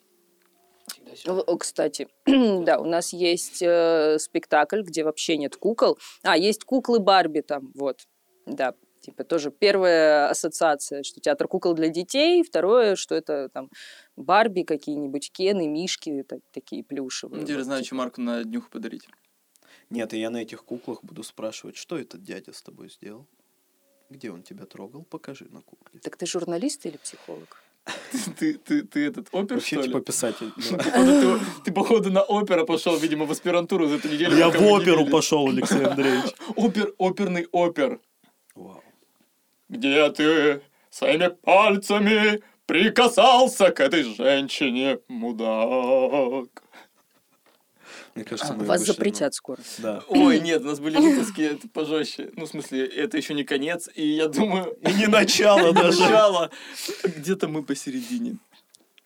Кстати, 1.59 2.09
да, 2.27 2.79
у 2.79 2.85
нас 2.85 3.13
есть 3.13 3.63
э, 3.63 4.19
спектакль, 4.19 4.83
где 4.83 5.05
вообще 5.05 5.37
нет 5.37 5.57
кукол. 5.57 5.99
А, 6.23 6.37
есть 6.37 6.65
куклы 6.65 6.99
Барби 6.99 7.41
там, 7.41 7.73
вот. 7.75 8.07
Да, 8.47 8.75
типа 9.01 9.25
тоже 9.25 9.51
первая 9.51 10.29
ассоциация, 10.29 11.03
что 11.03 11.21
театр 11.21 11.49
кукол 11.49 11.75
для 11.75 11.89
детей, 11.89 12.43
второе, 12.43 12.97
что 12.97 13.15
это 13.15 13.49
там 13.51 13.71
Барби 14.17 14.63
какие-нибудь, 14.63 15.31
Кены, 15.33 15.69
Мишки, 15.69 16.23
так- 16.23 16.41
такие 16.53 16.83
плюшевые. 16.85 17.43
Теперь 17.43 17.57
вот, 17.59 17.65
знаю, 17.65 17.83
типа. 17.83 17.87
что 17.87 17.95
Марку 17.97 18.21
на 18.21 18.45
днюху 18.45 18.71
подарить. 18.71 19.07
Нет, 19.91 20.15
и 20.15 20.19
я 20.19 20.31
на 20.31 20.39
этих 20.39 20.65
куклах 20.65 21.03
буду 21.03 21.23
спрашивать, 21.23 21.77
что 21.77 21.99
этот 21.99 22.23
дядя 22.23 22.53
с 22.53 22.63
тобой 22.63 22.91
сделал? 22.91 23.27
Где 24.11 24.31
он 24.31 24.43
тебя 24.43 24.67
трогал? 24.67 25.05
Покажи 25.05 25.47
на 25.51 25.61
кукле. 25.63 26.01
Так 26.01 26.17
ты 26.17 26.27
журналист 26.27 26.87
или 26.87 26.97
психолог? 26.97 27.64
Ты, 28.39 28.55
ты, 28.55 28.83
ты 28.83 29.07
этот 29.07 29.29
опер, 29.33 29.57
Вообще, 29.57 29.77
что 29.77 29.83
ли? 29.83 29.89
типа, 29.89 30.01
писатель. 30.01 30.51
да. 30.57 30.77
Походу, 30.79 31.21
ты, 31.21 31.41
ты, 31.65 31.73
походу, 31.73 32.11
на 32.11 32.23
опера 32.23 32.65
пошел, 32.65 32.97
видимо, 32.97 33.27
в 33.27 33.31
аспирантуру 33.31 33.87
за 33.89 33.97
эту 33.97 34.09
неделю. 34.09 34.37
Я 34.37 34.49
в 34.49 34.63
оперу 34.63 35.05
пошел, 35.07 35.49
Алексей 35.49 35.85
Андреевич. 35.85 36.33
Опер, 36.57 36.95
оперный 36.97 37.47
опер. 37.53 38.01
Вау. 38.55 38.83
Где 39.69 40.09
ты 40.11 40.63
своими 40.91 41.29
пальцами 41.29 42.43
прикасался 42.67 43.71
к 43.71 43.81
этой 43.81 44.03
женщине, 44.05 44.99
мудак? 45.09 46.64
Мне 48.15 48.25
кажется, 48.25 48.53
мы 48.55 48.65
Вас 48.65 48.81
на- 48.81 48.87
запретят 48.87 49.35
скоро. 49.35 49.61
Да. 49.79 50.03
Ой, 50.09 50.41
нет, 50.41 50.63
у 50.63 50.67
нас 50.67 50.79
были 50.81 50.97
выпуски 50.97 51.41
это 51.43 51.69
пожестче. 51.69 52.31
Ну, 52.37 52.47
в 52.47 52.49
смысле, 52.49 52.87
это 52.87 53.17
еще 53.17 53.35
не 53.35 53.45
конец, 53.45 53.89
и 53.95 54.07
я 54.07 54.29
думаю... 54.29 54.77
И 54.83 54.93
не 54.95 55.07
начало 55.07 55.73
даже. 55.73 56.01
Начало. 56.01 56.51
Где-то 57.05 57.49
мы 57.49 57.63
посередине. 57.65 58.39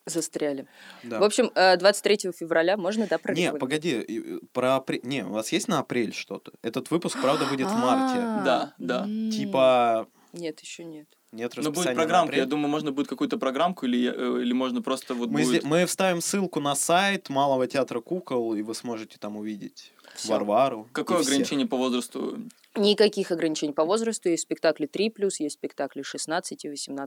Застряли. 0.07 0.67
Да. 1.03 1.19
В 1.19 1.23
общем, 1.25 1.51
э, 1.55 1.77
23 1.77 2.33
февраля 2.33 2.77
можно, 2.79 3.07
да, 3.07 3.17
Не, 3.17 3.23
прорекламировать? 3.23 3.61
погоди, 3.61 4.01
и, 4.01 4.37
э, 4.37 4.39
про 4.53 4.77
апрель. 4.77 5.01
Не, 5.03 5.23
у 5.25 5.31
вас 5.33 5.53
есть 5.53 5.69
на 5.69 5.81
апрель 5.81 6.15
что-то? 6.15 6.53
Этот 6.63 6.91
выпуск, 6.91 7.19
правда, 7.21 7.45
выйдет 7.45 7.67
в 7.67 7.75
марте. 7.77 8.19
А, 8.19 8.43
Да, 8.43 8.75
да. 8.79 9.05
Типа 9.05 10.07
Нет, 10.33 10.61
еще 10.61 10.85
нет. 10.85 11.07
Нет 11.33 11.53
Но 11.57 11.63
расписания 11.63 11.75
будет 11.75 11.95
программка, 11.97 12.37
я 12.37 12.47
думаю, 12.47 12.69
можно 12.69 12.93
будет 12.93 13.09
какую-то 13.09 13.39
программку, 13.39 13.87
или, 13.87 14.11
э, 14.11 14.43
или 14.43 14.53
можно 14.53 14.83
просто 14.83 15.15
вот 15.15 15.31
Мы, 15.31 15.43
будет... 15.43 15.65
мы 15.65 15.85
вставим 15.87 16.21
ссылку 16.21 16.61
на 16.61 16.75
сайт 16.75 17.29
Малого 17.29 17.67
театра 17.67 18.01
кукол, 18.01 18.55
и 18.55 18.63
вы 18.63 18.75
сможете 18.75 19.19
там 19.19 19.37
увидеть 19.37 19.93
Всё. 20.15 20.33
Варвару. 20.33 20.89
Какое 20.93 21.19
и 21.19 21.21
всех. 21.23 21.33
ограничение 21.33 21.67
по 21.67 21.77
возрасту? 21.77 22.39
Никаких 22.75 23.31
ограничений 23.31 23.73
по 23.73 23.85
возрасту. 23.85 24.29
Есть 24.29 24.45
спектакли 24.45 24.89
3+, 24.89 25.11
есть 25.41 25.55
спектакли 25.55 26.03
16 26.03 26.65
и 26.65 26.69
18+. 26.69 27.07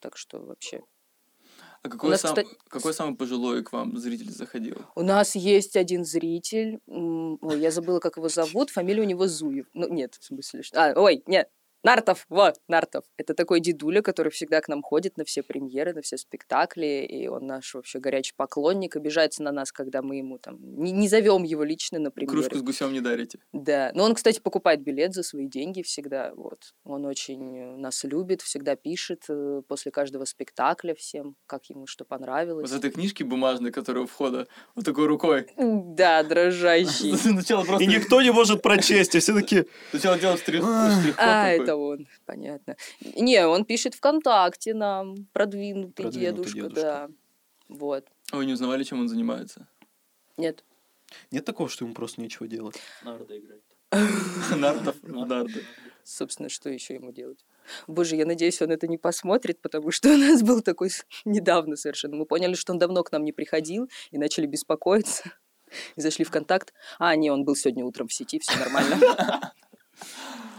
Так 0.00 0.16
что 0.16 0.40
вообще... 0.40 0.80
А 1.82 1.88
какой, 1.88 2.10
нас, 2.10 2.22
сам- 2.22 2.34
кстати- 2.34 2.56
какой 2.68 2.92
самый 2.92 3.14
пожилой 3.16 3.62
к 3.62 3.72
вам 3.72 3.96
зритель 3.98 4.30
заходил? 4.32 4.78
У 4.96 5.02
нас 5.02 5.36
есть 5.36 5.76
один 5.76 6.04
зритель. 6.04 6.80
Ой, 6.86 7.60
я 7.60 7.70
забыла, 7.70 8.00
как 8.00 8.16
его 8.16 8.28
зовут. 8.28 8.70
Фамилия 8.70 9.02
у 9.02 9.04
него 9.06 9.28
Зуев. 9.28 9.66
Ну, 9.74 9.88
нет, 9.88 10.16
в 10.18 10.24
смысле... 10.24 10.62
что- 10.62 10.82
А, 10.82 10.92
ой, 11.00 11.22
нет. 11.26 11.48
Нартов, 11.88 12.26
вот, 12.28 12.56
Нартов. 12.68 13.04
Это 13.16 13.32
такой 13.32 13.60
дедуля, 13.60 14.02
который 14.02 14.30
всегда 14.30 14.60
к 14.60 14.68
нам 14.68 14.82
ходит 14.82 15.16
на 15.16 15.24
все 15.24 15.42
премьеры, 15.42 15.94
на 15.94 16.02
все 16.02 16.18
спектакли, 16.18 17.06
и 17.08 17.28
он 17.28 17.46
наш 17.46 17.72
вообще 17.72 17.98
горячий 17.98 18.34
поклонник, 18.36 18.94
обижается 18.94 19.42
на 19.42 19.52
нас, 19.52 19.72
когда 19.72 20.02
мы 20.02 20.16
ему 20.16 20.36
там 20.36 20.58
не, 20.60 20.92
не 20.92 21.08
зовем 21.08 21.44
его 21.44 21.64
лично 21.64 21.98
на 21.98 22.10
премьеры. 22.10 22.42
Кружку 22.42 22.58
с 22.58 22.62
гусем 22.62 22.92
не 22.92 23.00
дарите. 23.00 23.38
Да, 23.54 23.90
но 23.94 24.04
он, 24.04 24.14
кстати, 24.14 24.38
покупает 24.38 24.82
билет 24.82 25.14
за 25.14 25.22
свои 25.22 25.46
деньги 25.46 25.80
всегда, 25.80 26.34
вот. 26.36 26.74
Он 26.84 27.06
очень 27.06 27.56
э, 27.56 27.76
нас 27.78 28.04
любит, 28.04 28.42
всегда 28.42 28.76
пишет 28.76 29.24
э, 29.30 29.62
после 29.66 29.90
каждого 29.90 30.26
спектакля 30.26 30.94
всем, 30.94 31.36
как 31.46 31.70
ему 31.70 31.86
что 31.86 32.04
понравилось. 32.04 32.70
Вот 32.70 32.78
этой 32.78 32.90
книжки 32.90 33.22
бумажной, 33.22 33.72
которая 33.72 34.04
у 34.04 34.06
входа, 34.06 34.46
вот 34.74 34.84
такой 34.84 35.06
рукой. 35.06 35.46
Да, 35.56 36.22
дрожащий. 36.22 37.12
И 37.82 37.86
никто 37.86 38.20
не 38.20 38.30
может 38.30 38.60
прочесть, 38.60 39.14
и 39.14 39.20
все 39.20 39.32
таки 39.32 39.64
Сначала 39.90 40.18
делал 40.18 40.34
штрих- 40.36 40.62
А, 41.16 41.46
такой. 41.48 41.62
это 41.64 41.77
он, 41.78 42.08
понятно. 42.26 42.76
Не, 43.16 43.46
он 43.46 43.64
пишет 43.64 43.94
ВКонтакте 43.94 44.74
нам, 44.74 45.26
продвинутый, 45.32 46.04
Продвинутый 46.04 46.20
дедушка, 46.20 46.54
дедушка. 46.54 46.80
да. 46.80 47.08
Вот. 47.68 48.06
А 48.30 48.36
вы 48.36 48.46
не 48.46 48.52
узнавали, 48.52 48.82
чем 48.84 49.00
он 49.00 49.08
занимается? 49.08 49.68
Нет. 50.36 50.64
Нет 51.30 51.44
такого, 51.44 51.68
что 51.68 51.84
ему 51.84 51.94
просто 51.94 52.20
нечего 52.20 52.46
делать. 52.46 52.76
Нарды 53.02 53.38
играет. 53.38 53.62
Нардов, 54.56 54.96
нарды. 55.02 55.64
Собственно, 56.04 56.48
что 56.48 56.68
еще 56.70 56.94
ему 56.94 57.12
делать? 57.12 57.44
Боже, 57.86 58.16
я 58.16 58.26
надеюсь, 58.26 58.60
он 58.62 58.70
это 58.70 58.86
не 58.86 58.98
посмотрит, 58.98 59.60
потому 59.60 59.90
что 59.90 60.08
у 60.14 60.16
нас 60.16 60.42
был 60.42 60.62
такой 60.62 60.90
недавно 61.24 61.76
совершенно. 61.76 62.16
Мы 62.16 62.26
поняли, 62.26 62.54
что 62.54 62.72
он 62.72 62.78
давно 62.78 63.02
к 63.02 63.12
нам 63.12 63.24
не 63.24 63.32
приходил 63.32 63.88
и 64.10 64.18
начали 64.18 64.46
беспокоиться. 64.46 65.32
И 65.96 66.00
зашли 66.00 66.24
в 66.24 66.30
контакт. 66.30 66.72
А, 66.98 67.14
не, 67.14 67.30
он 67.30 67.44
был 67.44 67.54
сегодня 67.54 67.84
утром 67.84 68.08
в 68.08 68.12
сети, 68.12 68.38
все 68.38 68.58
нормально. 68.58 68.96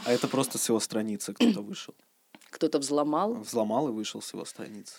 А 0.05 0.11
это 0.11 0.27
просто 0.27 0.57
с 0.57 0.69
его 0.69 0.79
страницы 0.79 1.33
кто-то 1.33 1.61
вышел. 1.61 1.95
Кто-то 2.51 2.79
взломал. 2.79 3.35
Взломал 3.35 3.89
и 3.89 3.91
вышел 3.91 4.21
с 4.23 4.33
его 4.33 4.43
страницы. 4.43 4.95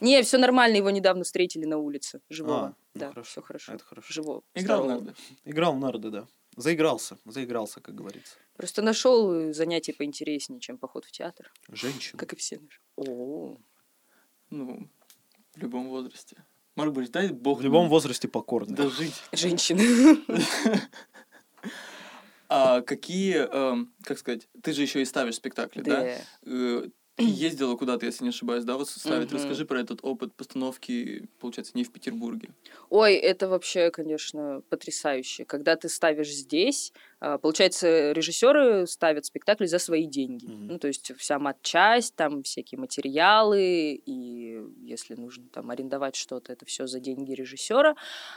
Не, 0.00 0.22
все 0.22 0.38
нормально, 0.38 0.76
его 0.76 0.90
недавно 0.90 1.22
встретили 1.22 1.66
на 1.66 1.78
улице. 1.78 2.20
Живого. 2.30 2.58
А, 2.66 2.68
ну 2.94 3.00
да, 3.00 3.08
хорошо. 3.10 3.30
все 3.30 3.42
хорошо. 3.42 3.72
Это 3.74 3.84
хорошо. 3.84 4.12
Живого. 4.12 4.42
Играл 4.54 4.82
в 4.82 4.86
нарды. 4.88 5.14
Играл 5.44 5.74
в 5.74 5.78
нарды, 5.78 6.10
да. 6.10 6.26
Заигрался, 6.56 7.16
заигрался, 7.24 7.80
как 7.80 7.94
говорится. 7.94 8.34
Просто 8.56 8.82
нашел 8.82 9.52
занятие 9.52 9.92
поинтереснее, 9.94 10.60
чем 10.60 10.78
поход 10.78 11.04
в 11.04 11.12
театр. 11.12 11.52
Женщина. 11.68 12.18
Как 12.18 12.32
и 12.32 12.36
все 12.36 12.58
наши. 12.58 12.80
О, 12.96 13.56
Ну, 14.50 14.88
в 15.54 15.58
любом 15.58 15.88
возрасте. 15.88 16.44
Марк 16.74 16.92
Борисович, 16.92 17.12
дай 17.12 17.28
бог 17.28 17.58
В 17.60 17.62
любом 17.62 17.88
возрасте 17.88 18.26
покорно. 18.28 18.74
дожить. 18.74 19.14
женщины. 19.32 20.18
А 22.54 22.82
какие, 22.82 23.36
эм, 23.50 23.94
как 24.04 24.18
сказать, 24.18 24.48
ты 24.62 24.72
же 24.72 24.82
еще 24.82 25.00
и 25.00 25.04
ставишь 25.06 25.36
спектакли, 25.36 25.80
да? 25.82 26.02
Да. 26.02 26.18
Э, 26.46 26.88
ездила 27.18 27.76
куда-то, 27.76 28.06
если 28.06 28.24
не 28.24 28.30
ошибаюсь, 28.30 28.64
да, 28.64 28.76
вот 28.76 28.88
ставить. 28.88 29.28
Мгм. 29.28 29.36
Расскажи 29.36 29.64
про 29.64 29.80
этот 29.80 30.00
опыт 30.02 30.34
постановки, 30.34 31.28
получается, 31.40 31.72
не 31.74 31.84
в 31.84 31.92
Петербурге. 31.92 32.50
Ой, 32.90 33.14
это 33.14 33.48
вообще, 33.48 33.90
конечно, 33.90 34.62
потрясающе. 34.68 35.44
Когда 35.44 35.76
ты 35.76 35.88
ставишь 35.88 36.30
здесь, 36.30 36.92
а, 37.20 37.38
получается, 37.38 38.12
режиссеры 38.12 38.86
ставят 38.86 39.24
спектакль 39.24 39.66
за 39.66 39.78
свои 39.78 40.06
деньги. 40.06 40.46
Мгм. 40.46 40.66
Ну, 40.68 40.78
то 40.78 40.88
есть 40.88 41.12
вся 41.18 41.38
матчасть, 41.38 42.14
там 42.16 42.42
всякие 42.42 42.78
материалы, 42.78 43.92
и 43.94 44.62
если 44.82 45.14
нужно 45.14 45.44
там 45.52 45.70
арендовать 45.70 46.16
что-то, 46.16 46.52
это 46.52 46.66
все 46.66 46.86
за 46.86 47.00
деньги 47.00 47.32
режиссера. 47.32 47.94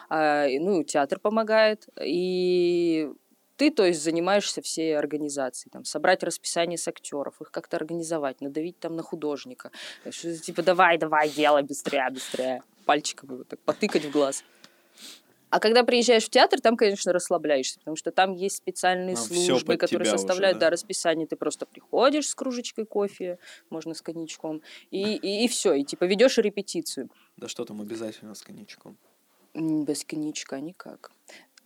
А, 0.10 0.48
Ну, 0.48 0.84
театр 0.84 1.20
помогает. 1.20 1.88
И 2.02 3.10
ты, 3.58 3.72
то 3.72 3.86
есть, 3.86 4.04
занимаешься 4.04 4.62
всей 4.62 4.98
организацией, 4.98 5.72
там, 5.72 5.86
собрать 5.86 6.24
расписание 6.24 6.78
с 6.78 6.88
актеров, 6.88 7.42
их 7.42 7.52
как-то 7.52 7.78
организовать, 7.78 8.42
надавить 8.42 8.80
там 8.80 8.96
на 8.96 9.04
художника. 9.04 9.72
Что, 10.10 10.38
типа, 10.38 10.64
давай, 10.64 10.98
давай, 10.98 11.30
делай 11.30 11.64
быстрее, 11.64 12.10
быстрее. 12.12 12.64
Пальчиком 12.86 13.32
его 13.34 13.44
так 13.44 13.60
потыкать 13.60 14.06
в 14.06 14.12
глаз. 14.12 14.44
А 15.50 15.60
когда 15.60 15.84
приезжаешь 15.84 16.26
в 16.26 16.30
театр, 16.30 16.60
там, 16.60 16.76
конечно, 16.76 17.14
расслабляешься, 17.14 17.80
потому 17.80 17.96
что 17.96 18.12
там 18.12 18.34
есть 18.34 18.58
специальные 18.58 19.16
всё 19.16 19.34
службы, 19.34 19.78
которые 19.78 20.06
тебя 20.06 20.16
уже, 20.16 20.20
составляют 20.20 20.58
да. 20.58 20.66
да, 20.66 20.72
расписание. 20.72 21.28
Ты 21.28 21.38
просто 21.38 21.66
приходишь 21.66 22.28
с 22.28 22.36
кружечкой 22.36 22.86
кофе, 22.86 23.40
можно 23.70 23.94
с 23.94 24.02
коньячком, 24.02 24.62
и, 24.92 25.16
и, 25.16 25.48
все, 25.48 25.74
и 25.74 25.84
типа 25.86 26.04
ведешь 26.06 26.38
репетицию. 26.40 27.10
Да 27.38 27.48
что 27.48 27.64
там 27.64 27.80
обязательно 27.80 28.36
с 28.36 28.42
коньячком. 28.42 28.98
Без 29.54 30.04
коньячка 30.04 30.60
никак. 30.60 31.12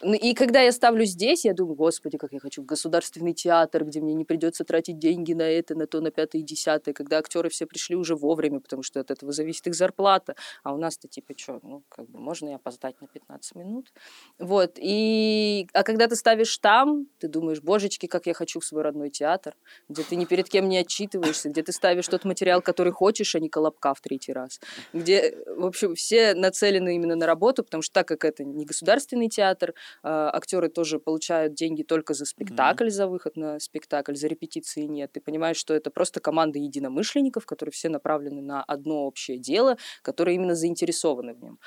Ну, 0.02 0.14
И 0.14 0.34
когда 0.34 0.62
я 0.62 0.72
ставлю 0.72 1.04
здесь, 1.06 1.44
я 1.46 1.54
думаю, 1.54 1.76
господи, 1.76 2.18
как 2.18 2.32
я 2.32 2.40
хочу 2.40 2.62
в 2.62 2.66
государственный 2.66 3.34
театр, 3.34 3.84
где 3.84 4.00
мне 4.00 4.14
не 4.14 4.24
придется 4.24 4.64
тратить 4.64 4.98
деньги 4.98 5.34
на 5.34 5.44
это, 5.44 5.76
на 5.76 5.88
то, 5.88 6.00
на 6.00 6.10
пятое 6.10 6.42
и 6.42 6.46
десятое, 6.46 6.94
когда 6.94 7.18
актеры 7.18 7.50
все 7.50 7.66
пришли 7.66 7.96
уже 7.96 8.16
вовремя, 8.16 8.62
потому 8.62 8.82
что 8.82 9.02
от 9.02 9.12
этого 9.12 9.34
зависит 9.34 9.68
их 9.68 9.76
зарплата. 9.76 10.36
А 10.64 10.74
у 10.74 10.78
нас-то 10.78 11.08
типа 11.08 11.34
что, 11.36 11.60
ну, 11.64 11.84
как 11.90 12.10
бы, 12.10 12.20
можно 12.20 12.50
и 12.50 12.54
опоздать 12.54 13.00
на 13.02 13.08
15 13.08 13.56
минут. 13.56 13.92
Вот, 14.38 14.78
и... 14.78 15.68
А 15.74 15.84
когда 15.84 16.08
ты 16.08 16.16
ставишь 16.16 16.58
там, 16.58 17.08
ты 17.20 17.28
думаешь, 17.28 17.62
божечки, 17.62 18.06
как 18.06 18.26
я 18.26 18.34
хочу 18.34 18.60
в 18.62 18.66
свой 18.66 18.84
родной 18.84 19.10
театр, 19.10 19.56
где 19.90 20.04
ты 20.04 20.16
ни 20.16 20.26
перед 20.26 20.48
кем 20.50 20.70
не 20.70 20.78
отчитываешься, 20.78 21.50
где 21.50 21.62
ты 21.62 21.74
ставишь 21.74 22.08
тот 22.08 22.24
материал, 22.24 22.62
который 22.62 22.94
хочешь, 22.94 23.36
а 23.36 23.40
не 23.40 23.50
колобка 23.50 23.94
в 23.94 24.02
третий 24.02 24.32
раз. 24.32 24.62
Где, 24.94 25.36
в 25.46 25.66
общем, 25.66 25.96
все 25.96 26.34
нацелены 26.34 26.96
именно 26.96 27.16
на 27.16 27.26
работу, 27.26 27.64
потому 27.64 27.82
что 27.84 27.94
так 27.94 28.08
как 28.08 28.24
это 28.24 28.44
не 28.46 28.66
государственный 28.66 29.28
театр, 29.28 29.74
актеры 30.04 30.70
тоже 30.70 31.00
получают 31.00 31.54
деньги 31.54 31.84
только 31.84 32.14
за 32.14 32.26
спектакль, 32.26 32.90
за 32.90 33.08
выход 33.08 33.36
на 33.38 33.60
спектакль, 33.60 34.16
за 34.16 34.28
репетиции 34.28 34.84
нет. 34.84 35.12
Ты 35.14 35.22
понимаешь, 35.22 35.58
что 35.58 35.74
это 35.74 35.92
просто 35.92 36.20
команда 36.20 36.60
единомышленников, 36.60 37.46
которые 37.46 37.72
все 37.72 37.90
направлены 37.90 38.42
на 38.42 38.64
одно 38.64 39.06
общее 39.06 39.38
дело, 39.38 39.78
которые 40.02 40.36
именно 40.36 40.56
заинтересованы 40.56 41.34
в 41.34 41.42
нем. 41.42 41.60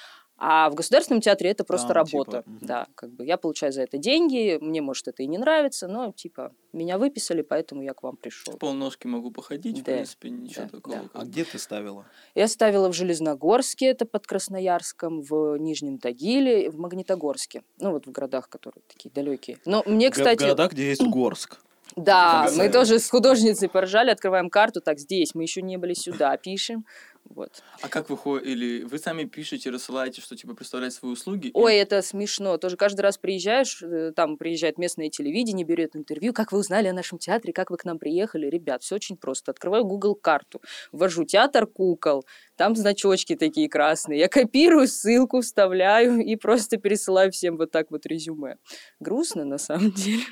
А 0.45 0.69
в 0.71 0.75
государственном 0.75 1.21
театре 1.21 1.51
это 1.51 1.63
просто 1.63 1.95
Там, 1.95 2.05
типа, 2.05 2.19
работа. 2.25 2.43
мгм. 2.51 2.59
Да, 2.67 2.89
как 2.97 3.11
бы 3.13 3.25
я 3.25 3.37
получаю 3.37 3.73
за 3.73 3.83
это 3.83 3.97
деньги, 3.97 4.59
мне, 4.61 4.83
может, 4.83 5.07
это 5.07 5.23
и 5.23 5.29
не 5.29 5.39
нравится, 5.39 5.87
но, 5.87 6.11
типа, 6.11 6.53
меня 6.73 6.99
выписали, 6.99 7.43
поэтому 7.43 7.83
я 7.83 7.95
к 7.95 8.03
вам 8.03 8.17
пришел. 8.17 8.53
В 8.53 8.59
полножки 8.59 9.07
могу 9.07 9.31
походить, 9.31 9.79
в 9.79 9.85
Да, 9.85 9.93
принципе, 9.93 10.31
ничего 10.31 10.65
да, 10.65 10.69
такого. 10.71 10.97
да. 10.97 11.09
А 11.15 11.25
где 11.25 11.45
ты 11.45 11.61
ставила? 11.61 12.07
Я 12.35 12.49
ставила 12.49 12.89
в 12.89 12.93
Железногорске, 12.93 13.87
это 13.87 14.05
под 14.05 14.27
Красноярском, 14.27 15.23
в 15.23 15.57
Нижнем 15.59 15.99
Тагиле, 15.99 16.71
в 16.71 16.77
Магнитогорске. 16.77 17.63
Ну, 17.79 17.93
вот 17.93 18.07
в 18.09 18.11
городах, 18.11 18.49
которые 18.49 18.83
такие 18.89 19.11
далекие. 19.15 19.59
Но 19.65 19.85
мне, 19.87 20.11
кстати... 20.11 20.39
В 20.39 20.43
городах, 20.43 20.73
где 20.73 20.89
есть 20.89 21.03
Горск. 21.07 21.61
Да, 21.95 22.49
мы 22.57 22.69
тоже 22.71 22.99
с 22.99 23.11
художницей 23.11 23.69
поржали, 23.69 24.11
открываем 24.11 24.49
карту, 24.49 24.81
так, 24.81 24.99
здесь, 24.99 25.35
мы 25.35 25.43
еще 25.43 25.61
не 25.63 25.77
были 25.77 25.93
сюда, 25.95 26.37
пишем. 26.37 26.87
Вот. 27.25 27.63
А 27.81 27.89
как 27.89 28.11
вы 28.11 28.17
ходите? 28.17 28.51
Или 28.51 28.83
вы 28.83 28.99
сами 28.99 29.25
пишете, 29.25 29.71
рассылаете, 29.71 30.21
что 30.21 30.37
типа 30.37 30.55
представлять 30.55 30.93
свои 30.93 31.13
услуги? 31.13 31.51
Ой, 31.55 31.77
это 31.77 32.03
смешно. 32.03 32.59
Тоже 32.59 32.77
каждый 32.77 33.01
раз 33.03 33.17
приезжаешь, 33.17 33.83
э, 33.83 34.13
там 34.15 34.37
приезжает 34.37 34.77
местное 34.77 35.09
телевидение, 35.09 35.65
берет 35.65 35.97
интервью. 35.97 36.33
Как 36.33 36.53
вы 36.53 36.59
узнали 36.59 36.89
о 36.89 36.93
нашем 36.93 37.19
театре, 37.19 37.53
как 37.53 37.71
вы 37.71 37.77
к 37.77 37.85
нам 37.85 37.99
приехали? 37.99 38.47
Ребят, 38.47 38.83
все 38.83 38.97
очень 38.97 39.17
просто. 39.17 39.53
Открываю 39.53 39.85
Google 39.85 40.15
карту, 40.15 40.61
ввожу 40.91 41.25
театр 41.25 41.67
кукол, 41.67 42.27
там 42.57 42.77
значочки 42.77 43.37
такие 43.37 43.69
красные. 43.69 44.19
Я 44.19 44.29
копирую 44.29 44.89
ссылку, 44.89 45.41
вставляю 45.41 46.19
и 46.19 46.37
просто 46.37 46.77
пересылаю 46.77 47.31
всем 47.33 47.57
вот 47.57 47.71
так 47.71 47.91
вот 47.91 48.05
резюме. 48.07 48.57
Грустно 49.01 49.45
на 49.45 49.59
самом 49.59 49.91
деле. 49.93 50.25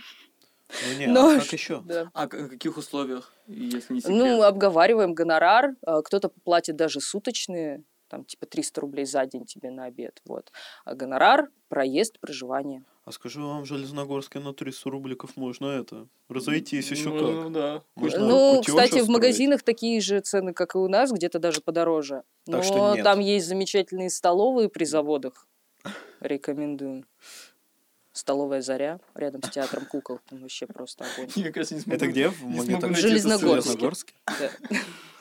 Ну 0.89 0.99
не, 0.99 1.07
Но 1.07 1.31
а 1.31 1.39
как 1.39 1.53
еще? 1.53 1.83
Да. 1.85 2.11
А 2.15 2.23
на 2.27 2.49
каких 2.49 2.77
условиях, 2.77 3.33
если 3.47 3.95
не 3.95 4.01
секрет? 4.01 4.17
Ну, 4.17 4.43
обговариваем 4.43 5.15
гонорар. 5.15 5.77
а, 5.85 6.03
Кто-то 6.03 6.29
платит 6.45 6.77
даже 6.77 7.01
суточные, 7.01 7.83
там 8.09 8.25
типа 8.25 8.47
300 8.47 8.81
рублей 8.81 9.05
за 9.05 9.25
день 9.27 9.45
тебе 9.45 9.71
на 9.71 9.85
обед. 9.85 10.21
Вот. 10.27 10.53
А 10.85 10.95
гонорар, 10.95 11.49
проезд, 11.69 12.19
проживание. 12.21 12.85
А 13.05 13.13
скажу 13.13 13.41
вам, 13.47 13.63
в 13.63 13.67
Железногорске 13.67 14.41
на 14.41 14.53
300 14.53 14.91
рубликов 14.91 15.37
можно 15.37 15.67
это, 15.67 16.07
разойтись 16.29 16.91
еще 16.91 17.09
ну, 17.09 17.45
как. 17.45 17.53
да. 17.53 17.83
Можно 17.97 18.19
ну, 18.21 18.61
кстати, 18.61 18.91
в 18.91 18.95
устроить. 18.97 19.09
магазинах 19.09 19.63
такие 19.63 20.01
же 20.01 20.21
цены, 20.21 20.53
как 20.53 20.75
и 20.75 20.79
у 20.79 20.87
нас, 20.87 21.11
где-то 21.11 21.39
даже 21.39 21.61
подороже. 21.61 22.23
Так 22.47 22.57
Но 22.57 22.63
что 22.63 22.95
нет. 22.95 23.05
там 23.05 23.19
есть 23.21 23.47
замечательные 23.47 24.11
столовые 24.11 24.69
при 24.69 24.85
заводах. 24.85 25.49
Рекомендую. 26.21 27.07
Столовая 28.13 28.61
заря 28.61 28.99
рядом 29.15 29.43
с 29.43 29.51
театром 29.51 29.87
кукол. 29.87 30.21
Там 30.29 30.41
вообще 30.41 30.67
просто 30.67 31.05
огонь. 31.05 31.29
Я, 31.37 31.53
кажется, 31.53 31.75
не 31.75 31.81
смогу. 31.81 31.97
Это 31.97 32.07
где? 32.09 32.29
В 32.29 32.35
Железногорске. 32.95 33.01
Железногорске? 33.01 34.15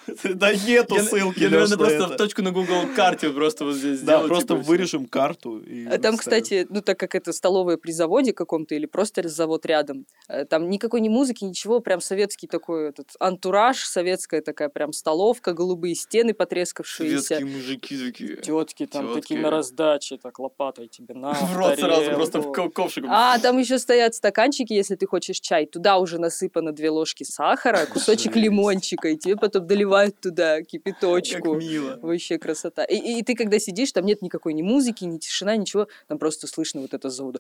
Да. 0.24 0.54
Нету 0.54 0.96
Я, 0.96 1.04
ссылки, 1.04 1.40
я, 1.40 1.50
наверное, 1.50 1.78
просто 1.78 1.98
это. 2.04 2.14
в 2.14 2.18
точку 2.18 2.42
на 2.42 2.52
Google 2.52 2.88
карте 2.96 3.30
просто 3.30 3.66
вот 3.66 3.76
здесь 3.76 4.02
Да, 4.02 4.20
просто 4.20 4.56
типа, 4.56 4.68
вырежем 4.68 5.06
карту 5.06 5.60
и 5.60 5.86
А 5.86 5.98
Там, 5.98 6.18
кстати, 6.18 6.68
ну 6.70 6.82
так 6.82 7.00
как 7.00 7.16
это 7.16 7.32
столовая 7.34 7.78
при 7.78 7.92
заводе 7.92 8.34
каком-то 8.34 8.76
или 8.76 8.86
просто 8.86 9.28
завод 9.28 9.66
рядом, 9.66 10.06
э, 10.28 10.46
там 10.46 10.70
никакой 10.70 11.02
ни 11.02 11.10
музыки, 11.10 11.44
ничего, 11.44 11.80
прям 11.80 12.02
советский 12.02 12.48
такой 12.48 12.90
этот 12.90 13.10
антураж, 13.20 13.84
советская 13.84 14.42
такая 14.42 14.70
прям 14.70 14.94
столовка, 14.94 15.54
голубые 15.54 15.96
стены 15.96 16.34
потрескавшиеся. 16.34 17.22
Советские 17.22 17.58
мужики 17.58 17.98
такие. 17.98 18.36
Тетки 18.38 18.86
там 18.88 19.14
такие 19.14 19.40
на 19.40 19.50
раздаче, 19.50 20.18
так 20.18 20.40
лопатой 20.40 20.88
тебе 20.88 21.14
на 21.16 21.34
В 21.34 21.56
рот 21.58 21.80
сразу, 21.80 22.12
просто 22.12 22.40
в 22.42 22.52
ко- 22.52 22.70
ковшик. 22.70 23.06
А, 23.08 23.38
там 23.40 23.58
еще 23.58 23.80
стоят 23.80 24.16
стаканчики, 24.16 24.74
если 24.74 24.96
ты 24.96 25.06
хочешь 25.06 25.40
чай. 25.40 25.66
Туда 25.66 25.98
уже 25.98 26.20
насыпано 26.20 26.72
две 26.72 26.90
ложки 26.90 27.24
сахара, 27.24 27.86
кусочек 27.86 28.36
лимончика, 28.36 29.10
и 29.10 29.18
тебе 29.18 29.36
потом 29.36 29.68
доливают 29.68 29.99
туда 30.08 30.58
Как 30.60 30.68
кипяточку. 30.68 31.56
мило. 31.56 31.98
Вообще 32.02 32.38
красота. 32.38 32.84
И, 32.86 32.96
и- 32.96 33.20
и 33.20 33.24
ты 33.24 33.36
когда 33.36 33.60
сидишь, 33.60 33.92
там 33.92 34.06
нет 34.06 34.22
никакой 34.22 34.54
ни 34.54 34.62
музыки, 34.62 35.04
ни 35.06 35.18
тишина, 35.18 35.56
ничего. 35.56 35.88
Там 36.08 36.18
просто 36.20 36.48
слышно 36.48 36.82
вот 36.82 36.94
это 36.94 37.10
завода. 37.10 37.40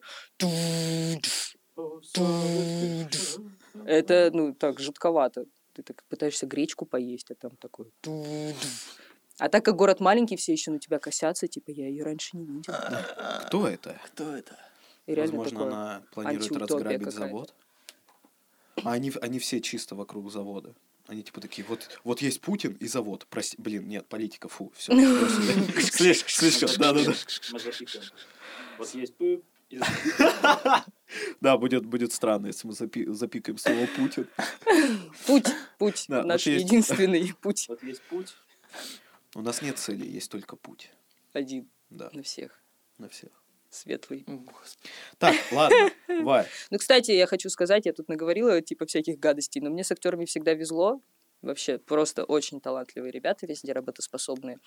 Это, 3.85 4.29
ну, 4.33 4.53
так, 4.53 4.79
жутковато. 4.79 5.45
Ты 5.73 5.83
так 5.83 6.03
пытаешься 6.09 6.45
гречку 6.45 6.85
поесть, 6.85 7.31
а 7.31 7.35
там 7.35 7.51
такой... 7.57 7.87
А 9.37 9.47
так 9.47 9.63
как 9.63 9.77
город 9.77 10.01
маленький, 10.01 10.35
все 10.35 10.51
еще 10.51 10.69
на 10.69 10.79
тебя 10.79 10.99
косятся, 10.99 11.47
типа, 11.47 11.71
я 11.71 11.87
ее 11.87 12.03
раньше 12.03 12.35
не 12.35 12.45
видел. 12.45 12.73
Кто 13.47 13.67
это? 13.69 13.97
Кто 14.07 14.35
это? 14.35 14.57
И 15.05 15.15
Возможно, 15.15 15.51
такое. 15.59 15.67
она 15.67 16.03
планирует 16.11 16.51
разграбить 16.57 17.11
завод. 17.13 17.53
А 18.83 18.91
они, 18.91 19.11
они 19.21 19.39
все 19.39 19.61
чисто 19.61 19.95
вокруг 19.95 20.29
завода. 20.31 20.75
Они 21.09 21.23
типа 21.23 21.41
такие, 21.41 21.65
вот, 21.67 21.99
вот 22.03 22.21
есть 22.21 22.39
Путин 22.39 22.73
и 22.73 22.87
завод. 22.87 23.25
Прости, 23.31 23.55
блин, 23.59 23.87
нет, 23.87 24.05
политика, 24.07 24.47
фу, 24.47 24.71
все. 24.75 24.93
Слишком, 25.91 26.29
слишком, 26.29 26.69
да-да-да. 26.77 27.13
Вот 28.77 28.93
есть 28.93 29.13
Да, 31.41 31.57
будет, 31.57 31.85
будет 31.87 32.13
странно, 32.13 32.47
если 32.47 32.67
мы 32.67 32.73
запи- 32.73 33.11
запикаем 33.11 33.57
слово 33.57 33.87
Путин. 33.95 34.27
Путь, 35.25 35.47
путь, 35.79 36.05
Да, 36.07 36.23
наш 36.23 36.45
вот 36.45 36.53
есть- 36.53 36.65
единственный 36.65 37.33
путь. 37.41 37.65
вот 37.67 37.81
есть 37.81 38.01
путь. 38.03 38.35
У 39.33 39.41
нас 39.41 39.63
нет 39.63 39.79
цели, 39.79 40.05
есть 40.05 40.29
только 40.29 40.55
путь. 40.55 40.91
Один 41.33 41.67
Да, 41.89 42.11
на 42.13 42.21
всех. 42.21 42.61
на 42.99 43.09
всех. 43.09 43.31
Светлый. 43.69 44.23
Господи. 44.27 44.89
Так, 45.17 45.35
ладно, 45.51 45.91
Вай. 46.23 46.45
Ну, 46.71 46.77
кстати, 46.77 47.11
я 47.11 47.27
хочу 47.27 47.49
сказать, 47.49 47.85
я 47.85 47.93
тут 47.93 48.07
наговорила 48.07 48.61
типа 48.61 48.85
всяких 48.85 49.19
гадостей, 49.19 49.61
но 49.61 49.69
мне 49.69 49.83
с 49.83 49.91
актерами 49.91 50.25
всегда 50.25 50.53
везло. 50.53 51.01
Вообще, 51.41 51.77
просто 51.77 52.25
очень 52.25 52.59
талантливые 52.59 53.11
ребята, 53.11 53.45
везде 53.45 53.71
работоспособные. 53.71 54.59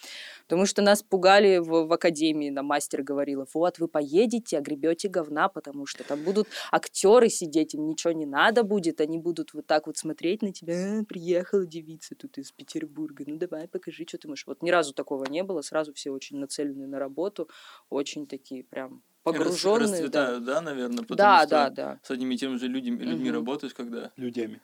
Потому 0.45 0.65
что 0.65 0.81
нас 0.81 1.03
пугали 1.03 1.59
в, 1.59 1.87
в 1.87 1.93
академии, 1.93 2.49
на 2.49 2.63
мастер 2.63 3.03
говорила, 3.03 3.47
вот, 3.53 3.79
вы 3.79 3.89
поедете, 3.89 4.59
огребете 4.59 5.09
говна, 5.09 5.49
потому 5.49 5.85
что 5.87 6.03
там 6.03 6.23
будут 6.23 6.49
актеры 6.71 7.29
сидеть, 7.29 7.75
им 7.75 7.87
ничего 7.87 8.13
не 8.13 8.27
надо 8.27 8.63
будет, 8.63 9.01
они 9.01 9.19
будут 9.19 9.53
вот 9.53 9.67
так 9.67 9.87
вот 9.87 9.99
смотреть 9.99 10.43
на 10.43 10.53
тебя, 10.53 11.01
«А, 11.01 11.05
приехала 11.05 11.67
девица 11.67 12.15
тут 12.15 12.39
из 12.39 12.53
Петербурга, 12.53 13.25
ну 13.27 13.37
давай, 13.37 13.69
покажи, 13.69 14.05
что 14.09 14.19
ты 14.19 14.29
можешь. 14.29 14.47
Вот 14.47 14.63
ни 14.63 14.71
разу 14.71 14.95
такого 14.95 15.25
не 15.27 15.43
было, 15.43 15.61
сразу 15.61 15.93
все 15.93 16.11
очень 16.11 16.39
нацелены 16.39 16.87
на 16.87 16.99
работу, 16.99 17.49
очень 17.91 18.27
такие 18.27 18.65
прям 18.65 19.03
погруженные. 19.23 19.87
Да, 19.89 19.93
Расцветают, 19.93 20.45
да, 20.45 20.61
наверное? 20.61 21.03
потому 21.05 21.17
да, 21.17 21.41
что 21.41 21.49
да, 21.51 21.71
да. 21.71 21.99
С 22.03 22.11
одними 22.11 22.35
и 22.35 22.39
теми 22.39 22.57
же 22.59 22.67
людьми, 22.69 22.99
людьми 23.05 23.31
работаешь, 23.31 23.75
когда... 23.75 24.11
Людьми. 24.17 24.59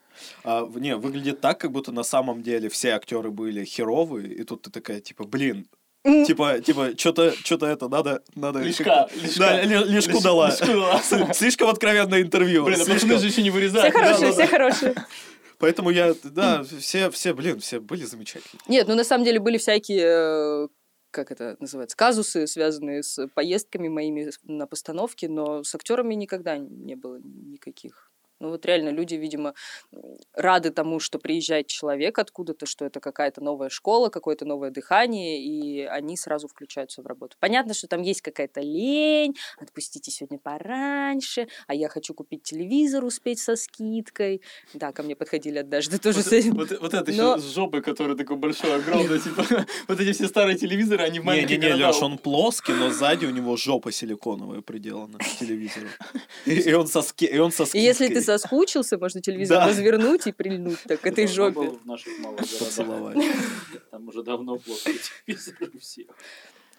А, 0.44 0.68
не, 0.74 0.96
выглядит 0.96 1.40
так, 1.40 1.58
как 1.60 1.72
будто 1.72 1.92
на 1.92 2.02
самом 2.02 2.42
деле 2.42 2.68
все 2.68 2.90
актеры 2.90 3.30
были 3.30 3.64
херовые, 3.64 4.28
и 4.34 4.44
тут 4.44 4.62
ты 4.62 4.70
такая, 4.70 5.00
типа, 5.00 5.24
блин, 5.24 5.66
типа, 6.04 6.60
типа, 6.60 6.90
что-то, 6.96 7.32
что-то 7.32 7.66
это 7.66 7.88
надо, 7.88 8.22
надо. 8.34 8.60
Лишка, 8.60 9.08
лишка. 9.20 9.38
Да, 9.38 9.62
ли- 9.62 9.84
лишку 9.92 10.12
Лиш- 10.18 10.22
дала. 10.22 10.48
лишку 10.50 10.66
дала. 10.66 11.00
Слишком 11.34 11.68
откровенное 11.68 12.22
интервью. 12.22 12.64
Блин, 12.64 12.80
а 12.80 12.84
слишком. 12.84 13.10
пацаны 13.10 13.18
же 13.22 13.26
еще 13.28 13.42
не 13.42 13.50
Все 13.50 13.58
вырезают. 13.58 13.94
хорошие, 13.94 14.26
да, 14.26 14.32
все 14.32 14.46
хорошие. 14.46 14.94
Поэтому 15.58 15.90
я, 15.90 16.14
да, 16.22 16.62
все, 16.62 17.10
все, 17.10 17.34
блин, 17.34 17.58
все 17.58 17.80
были 17.80 18.04
замечательные. 18.04 18.60
Нет, 18.68 18.86
ну 18.86 18.94
на 18.94 19.02
самом 19.02 19.24
деле 19.24 19.40
были 19.40 19.58
всякие, 19.58 20.04
э, 20.64 20.68
как 21.10 21.30
это 21.30 21.56
называется, 21.60 21.96
казусы, 21.96 22.46
связанные 22.46 23.02
с 23.02 23.26
поездками 23.28 23.88
моими 23.88 24.30
на 24.44 24.66
постановке, 24.66 25.28
но 25.28 25.64
с 25.64 25.74
актерами 25.74 26.14
никогда 26.14 26.58
не 26.58 26.94
было 26.94 27.18
никаких 27.20 28.10
Ну 28.40 28.50
вот 28.50 28.64
реально 28.66 28.90
люди, 28.90 29.16
видимо, 29.16 29.54
рады 30.32 30.70
тому, 30.70 31.00
что 31.00 31.18
приезжает 31.18 31.66
человек 31.66 32.18
откуда-то, 32.18 32.66
что 32.66 32.84
это 32.84 33.00
какая-то 33.00 33.42
новая 33.42 33.68
школа, 33.68 34.10
какое-то 34.10 34.44
новое 34.44 34.70
дыхание, 34.70 35.42
и 35.42 35.82
они 35.82 36.16
сразу 36.16 36.46
включаются 36.46 37.02
в 37.02 37.06
работу. 37.06 37.36
Понятно, 37.40 37.74
что 37.74 37.88
там 37.88 38.02
есть 38.02 38.22
какая-то 38.22 38.60
лень, 38.60 39.34
отпустите 39.58 40.10
сегодня 40.12 40.38
пораньше, 40.38 41.48
а 41.66 41.74
я 41.74 41.88
хочу 41.88 42.14
купить 42.14 42.44
телевизор, 42.44 43.04
успеть 43.04 43.40
со 43.40 43.56
скидкой. 43.56 44.42
Да, 44.72 44.92
ко 44.92 45.02
мне 45.02 45.16
подходили 45.16 45.58
однажды 45.58 45.98
тоже 45.98 46.22
с 46.22 46.32
этим. 46.32 46.54
Вот, 46.54 46.70
вот 46.80 46.94
это 46.94 47.10
Но- 47.12 47.36
еще 47.36 47.40
с 47.40 47.54
жопой, 47.54 47.82
который 47.82 48.16
такой 48.16 48.36
большой, 48.36 48.76
огромный, 48.76 49.18
типа, 49.18 49.44
вот 49.88 50.00
эти 50.00 50.12
все 50.12 50.28
старые 50.28 50.56
телевизоры, 50.56 51.02
они 51.02 51.18
в 51.18 51.24
маленьких 51.24 51.58
Не-не-не. 51.58 51.86
Леш, 51.86 52.02
он 52.02 52.18
плоский, 52.18 52.72
но 52.72 52.90
сзади 52.90 53.26
у 53.26 53.30
него 53.30 53.56
жопа 53.56 53.90
силиконовая 53.90 54.60
приделана 54.60 55.18
к 55.18 55.24
телевизору. 55.40 55.88
И, 56.46 56.72
он 56.72 56.86
со 56.86 57.02
ски- 57.02 57.26
и 57.26 57.38
он 57.38 57.50
со 57.52 57.64
И 57.64 57.80
если 57.80 58.06
ты 58.06 58.14
скидкой. 58.14 58.22
Соскучился, 58.28 58.98
можно 58.98 59.22
телевизор 59.22 59.58
Да. 59.58 59.66
развернуть 59.68 60.26
и 60.26 60.32
прильнуть 60.32 60.78
так 60.86 61.00
к 61.00 61.06
этой 61.06 61.26
жопе. 61.26 61.70
в 61.70 61.86
наших 61.86 62.18
малых 62.18 62.40
городах. 62.40 62.58
Поцеловать. 62.58 63.16
Там 63.90 64.08
уже 64.08 64.22
давно 64.22 64.58
плоские 64.58 64.96
телевизоры 65.26 65.70
у 65.74 65.78
всех. 65.78 66.06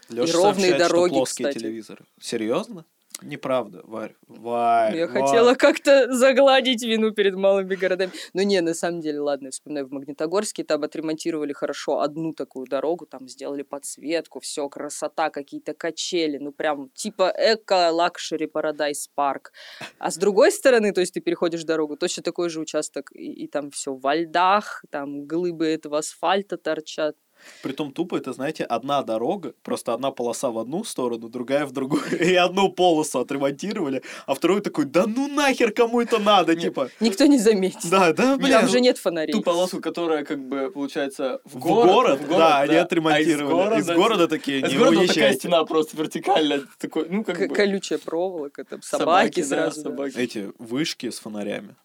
Леша 0.09 0.33
ровные 0.33 0.53
сообщает, 0.53 0.75
что 0.75 0.89
дороги, 0.89 1.13
плоские 1.13 1.47
кстати. 1.47 1.59
телевизоры. 1.63 2.05
Серьезно? 2.21 2.85
Неправда, 3.21 3.81
Варь. 3.83 4.15
Варь, 4.27 4.95
Я 4.95 5.07
Варь. 5.07 5.21
хотела 5.21 5.55
как-то 5.55 6.13
загладить 6.13 6.83
вину 6.83 7.11
перед 7.11 7.35
малыми 7.35 7.75
городами. 7.75 8.11
Но 8.33 8.43
не, 8.43 8.61
на 8.61 8.73
самом 8.73 9.01
деле, 9.01 9.19
ладно, 9.19 9.47
я 9.47 9.51
вспоминаю, 9.51 9.87
в 9.87 9.91
Магнитогорске 9.91 10.63
там 10.63 10.83
отремонтировали 10.83 11.53
хорошо 11.53 11.99
одну 11.99 12.33
такую 12.33 12.67
дорогу, 12.67 13.05
там 13.05 13.27
сделали 13.27 13.63
подсветку, 13.63 14.39
все, 14.39 14.67
красота, 14.69 15.29
какие-то 15.29 15.73
качели, 15.73 16.37
ну 16.37 16.51
прям 16.51 16.89
типа 16.89 17.33
эко-лакшери 17.37 18.47
парадайз 18.47 19.09
парк. 19.15 19.51
А 19.97 20.11
с 20.11 20.17
другой 20.17 20.51
стороны, 20.51 20.91
то 20.91 21.01
есть 21.01 21.13
ты 21.13 21.21
переходишь 21.21 21.63
дорогу, 21.63 21.97
точно 21.97 22.23
такой 22.23 22.49
же 22.49 22.59
участок, 22.59 23.11
и, 23.13 23.43
и 23.43 23.47
там 23.47 23.71
все 23.71 23.93
во 23.93 24.15
льдах, 24.15 24.83
там 24.89 25.25
глыбы 25.25 25.67
этого 25.67 25.99
асфальта 25.99 26.57
торчат. 26.57 27.15
Притом 27.63 27.91
тупо 27.91 28.15
это, 28.17 28.33
знаете, 28.33 28.63
одна 28.63 29.03
дорога, 29.03 29.53
просто 29.63 29.93
одна 29.93 30.11
полоса 30.11 30.49
в 30.51 30.57
одну 30.57 30.83
сторону, 30.83 31.29
другая 31.29 31.65
в 31.65 31.71
другую. 31.71 32.03
И 32.19 32.35
одну 32.35 32.71
полосу 32.71 33.19
отремонтировали, 33.19 34.01
а 34.25 34.33
вторую 34.33 34.61
такой, 34.61 34.85
да 34.85 35.05
ну 35.07 35.27
нахер 35.27 35.71
кому 35.71 36.01
это 36.01 36.19
надо, 36.19 36.53
Нет. 36.53 36.63
типа. 36.63 36.89
Никто 36.99 37.25
не 37.25 37.37
заметит. 37.37 37.89
Да, 37.89 38.13
да, 38.13 38.37
блин. 38.37 38.51
Там 38.51 38.67
же 38.67 38.81
нет 38.81 38.97
фонарей. 38.97 39.33
Ту 39.33 39.41
полосу, 39.41 39.81
которая, 39.81 40.23
как 40.25 40.39
бы, 40.39 40.71
получается, 40.71 41.41
в 41.45 41.55
В 41.55 41.59
город. 41.59 41.91
город, 41.91 42.21
в 42.21 42.29
да, 42.29 42.59
они 42.59 42.75
А 42.75 42.83
отремонтировали. 42.83 43.79
Из 43.79 43.87
города 43.87 44.27
такие, 44.27 44.63
а 44.63 44.67
из 44.67 44.71
не 44.71 44.77
города 44.77 44.97
вот 44.99 45.07
такая 45.07 45.23
уезжайте. 45.23 45.39
стена 45.39 45.63
просто 45.65 45.97
вертикальная. 45.97 46.61
Такой, 46.77 47.07
ну, 47.09 47.23
как 47.23 47.37
К- 47.37 47.47
бы... 47.49 47.55
Колючая 47.55 47.99
проволока, 47.99 48.63
там 48.63 48.81
собаки, 48.81 49.41
да, 49.41 49.47
сразу. 49.47 49.83
да. 49.83 49.89
собаки. 49.89 50.17
Эти 50.17 50.51
вышки 50.59 51.09
с 51.09 51.19
фонарями. 51.19 51.75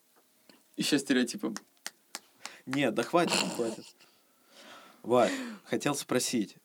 Еще 0.77 0.99
стереотипы. 0.99 1.55
Нет, 2.67 2.95
да 2.95 3.03
хватит, 3.03 3.35
хватит. 3.57 3.85
Варь, 5.05 5.31
хотел 5.64 5.95
спросить, 5.95 6.57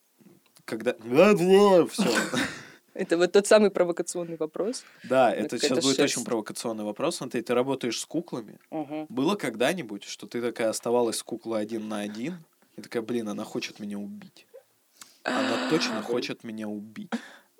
когда... 0.64 0.94
Все. 0.94 2.04
Это 2.94 3.16
вот 3.16 3.32
тот 3.32 3.46
самый 3.46 3.70
провокационный 3.70 4.36
вопрос. 4.36 4.82
Да, 5.04 5.32
это 5.32 5.58
сейчас 5.58 5.82
будет 5.82 5.96
шерсть. 5.96 6.16
очень 6.16 6.24
провокационный 6.24 6.84
вопрос. 6.84 7.16
Смотри, 7.16 7.40
ты 7.40 7.54
работаешь 7.54 7.98
с 8.00 8.04
куклами. 8.04 8.58
Было 9.08 9.36
когда-нибудь, 9.36 10.04
что 10.04 10.26
ты 10.26 10.42
такая 10.42 10.68
оставалась 10.68 11.18
с 11.18 11.22
куклой 11.22 11.62
один 11.62 11.88
на 11.88 12.00
один, 12.00 12.38
и 12.76 12.82
такая, 12.82 13.02
блин, 13.02 13.28
она 13.28 13.44
хочет 13.44 13.78
меня 13.78 13.96
убить. 13.96 14.46
Она 15.22 15.70
точно 15.70 16.02
хочет 16.02 16.42
меня 16.42 16.68
убить. 16.68 17.10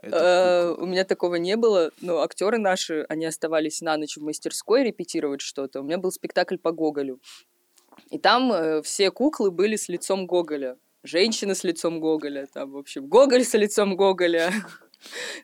Э. 0.03 0.75
У 0.77 0.87
меня 0.87 1.05
такого 1.05 1.37
не 1.37 1.57
было, 1.57 1.90
но 2.01 2.23
актеры 2.23 2.59
наши, 2.59 3.05
они 3.09 3.27
оставались 3.27 3.83
на 3.83 3.97
ночь 3.97 4.16
в 4.16 4.23
мастерской 4.23 4.83
репетировать 4.83 5.43
что-то. 5.43 5.81
У 5.81 5.85
меня 5.85 5.99
был 5.99 6.11
спектакль 6.11 6.57
по 6.57 6.73
Гоголю. 6.73 7.21
И 8.08 8.18
там 8.18 8.52
э, 8.52 8.82
все 8.82 9.10
куклы 9.10 9.50
были 9.50 9.76
с 9.76 9.88
лицом 9.88 10.26
Гоголя. 10.26 10.76
Женщина 11.02 11.54
с 11.54 11.64
лицом 11.64 12.00
Гоголя, 12.00 12.46
там, 12.52 12.72
в 12.72 12.76
общем, 12.76 13.06
Гоголь 13.06 13.44
с 13.44 13.54
лицом 13.54 13.96
Гоголя. 13.96 14.52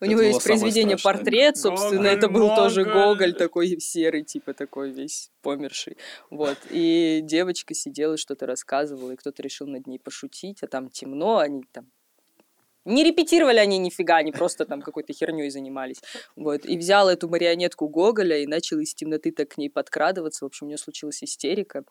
У 0.00 0.04
него 0.04 0.20
есть 0.20 0.44
произведение. 0.44 0.98
«Портрет», 1.02 1.56
собственно, 1.56 2.06
это 2.06 2.28
был 2.28 2.54
тоже 2.54 2.84
Гоголь. 2.84 3.02
Гоголь, 3.02 3.34
такой 3.34 3.80
серый, 3.80 4.22
типа 4.22 4.52
такой 4.52 4.90
весь 4.90 5.30
померший. 5.42 5.96
Вот. 6.30 6.58
И 6.70 7.20
девочка 7.22 7.74
сидела, 7.74 8.16
что-то 8.16 8.46
рассказывала, 8.46 9.12
и 9.12 9.16
кто-то 9.16 9.42
решил 9.42 9.66
над 9.66 9.86
ней 9.86 9.98
пошутить, 9.98 10.62
а 10.62 10.66
там 10.66 10.90
темно, 10.90 11.38
они 11.38 11.62
там 11.72 11.86
не 12.86 13.02
репетировали 13.02 13.58
они 13.58 13.78
нифига, 13.78 14.18
они 14.18 14.30
просто 14.30 14.64
там 14.64 14.80
какой-то 14.80 15.12
херней 15.12 15.50
занимались. 15.50 16.00
Вот. 16.36 16.64
И 16.64 16.78
взял 16.78 17.08
эту 17.08 17.28
марионетку 17.28 17.88
Гоголя 17.88 18.38
и 18.38 18.46
начал 18.46 18.78
из 18.78 18.94
темноты 18.94 19.32
так 19.32 19.48
к 19.48 19.58
ней 19.58 19.68
подкрадываться. 19.68 20.44
В 20.44 20.46
общем, 20.46 20.66
у 20.66 20.68
нее 20.68 20.78
случилась 20.78 21.22
истерика. 21.22 21.84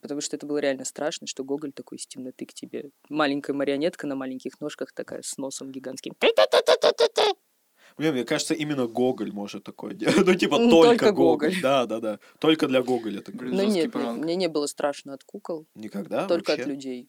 Потому 0.00 0.20
что 0.20 0.36
это 0.36 0.46
было 0.46 0.58
реально 0.58 0.84
страшно, 0.84 1.26
что 1.26 1.44
Гоголь 1.44 1.72
такой 1.72 1.98
из 1.98 2.06
темноты 2.06 2.46
к 2.46 2.54
тебе. 2.54 2.90
Маленькая 3.08 3.52
марионетка 3.52 4.06
на 4.06 4.14
маленьких 4.16 4.60
ножках 4.60 4.92
такая 4.92 5.22
с 5.22 5.36
носом 5.38 5.70
гигантским. 5.70 6.14
Блин, 7.96 8.12
мне 8.14 8.24
кажется, 8.24 8.54
именно 8.54 8.86
Гоголь 8.88 9.30
может 9.32 9.64
такое 9.64 9.94
делать. 9.94 10.16
Ну, 10.26 10.34
типа, 10.34 10.58
Ну, 10.58 10.70
только 10.70 10.88
только 11.06 11.12
Гоголь. 11.12 11.48
Гоголь. 11.50 11.62
Да, 11.62 11.86
да, 11.86 12.00
да. 12.00 12.18
Только 12.40 12.66
для 12.66 12.82
Гоголя. 12.82 13.22
Блин, 13.28 13.54
Ну 13.54 13.62
нет, 13.64 13.92
пранк. 13.92 14.22
мне 14.24 14.34
не 14.36 14.48
было 14.48 14.66
страшно 14.66 15.14
от 15.14 15.22
кукол, 15.22 15.66
Никогда 15.74 16.26
только 16.26 16.50
вообще? 16.52 16.62
от 16.62 16.68
людей, 16.68 17.08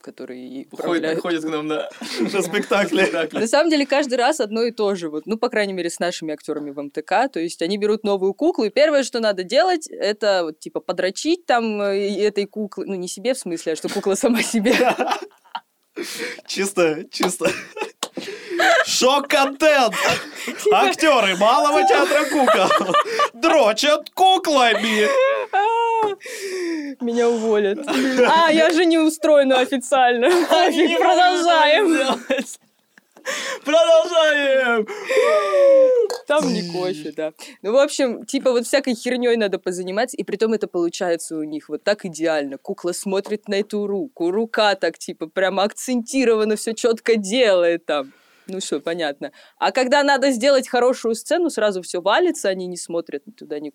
которые 0.00 0.46
и 0.48 0.68
управляют. 0.70 1.20
ходит 1.20 1.42
к 1.42 1.48
нам 1.48 1.66
на... 1.66 1.88
На 2.20 2.42
спектакле. 2.42 3.08
На 3.32 3.46
самом 3.46 3.70
деле 3.70 3.86
каждый 3.86 4.14
раз 4.14 4.40
одно 4.40 4.62
и 4.62 4.70
то 4.70 4.94
же. 4.94 5.08
Вот, 5.08 5.26
ну, 5.26 5.36
по 5.36 5.48
крайней 5.48 5.72
мере, 5.72 5.90
с 5.90 5.98
нашими 5.98 6.32
актерами 6.32 6.70
в 6.70 6.80
МТК. 6.82 7.28
То 7.28 7.40
есть 7.40 7.62
они 7.62 7.78
берут 7.78 8.04
новую 8.04 8.34
куклу, 8.34 8.64
и 8.64 8.70
первое, 8.70 9.02
что 9.02 9.20
надо 9.20 9.42
делать, 9.42 9.86
это 9.88 10.44
вот, 10.44 10.58
типа 10.60 10.80
подрочить 10.80 11.46
там 11.46 11.80
э, 11.82 12.26
этой 12.26 12.46
куклы. 12.46 12.86
Ну, 12.86 12.94
не 12.94 13.08
себе 13.08 13.34
в 13.34 13.38
смысле, 13.38 13.72
а 13.72 13.76
что 13.76 13.88
кукла 13.88 14.14
сама 14.14 14.42
себе. 14.42 14.74
Чисто, 16.46 17.04
чисто. 17.10 17.50
Шок-контент! 18.86 19.94
Актеры 20.72 21.36
малого 21.36 21.86
театра 21.86 22.24
кукол 22.24 22.94
дрочат 23.34 24.10
куклами. 24.10 25.08
Меня 27.00 27.28
уволят. 27.28 27.78
А, 28.26 28.50
я 28.52 28.70
же 28.70 28.84
не 28.84 28.98
устроена 28.98 29.60
официально. 29.60 30.28
Пофиг, 30.46 30.98
продолжаем. 30.98 32.20
Продолжаем! 33.64 34.86
Там 36.26 36.52
не 36.52 36.70
кофе, 36.72 37.12
да. 37.14 37.32
Ну, 37.62 37.72
в 37.72 37.76
общем, 37.76 38.24
типа 38.24 38.52
вот 38.52 38.66
всякой 38.66 38.94
херней 38.94 39.36
надо 39.36 39.58
позаниматься, 39.58 40.16
и 40.16 40.24
притом 40.24 40.54
это 40.54 40.66
получается 40.66 41.36
у 41.36 41.42
них 41.42 41.68
вот 41.68 41.84
так 41.84 42.04
идеально. 42.04 42.56
Кукла 42.58 42.92
смотрит 42.92 43.48
на 43.48 43.56
эту 43.56 43.86
руку, 43.86 44.30
рука 44.30 44.74
так 44.74 44.98
типа 44.98 45.26
прямо 45.26 45.64
акцентированно 45.64 46.56
все 46.56 46.72
четко 46.72 47.16
делает 47.16 47.86
там. 47.86 48.12
Ну 48.50 48.58
все, 48.58 48.80
понятно. 48.80 49.32
А 49.58 49.70
когда 49.70 50.02
надо 50.02 50.30
сделать 50.32 50.68
хорошую 50.68 51.14
сцену, 51.14 51.50
сразу 51.50 51.82
все 51.82 52.00
валится, 52.00 52.48
они 52.48 52.66
не 52.66 52.76
смотрят 52.76 53.22
туда 53.36 53.60
ни 53.60 53.72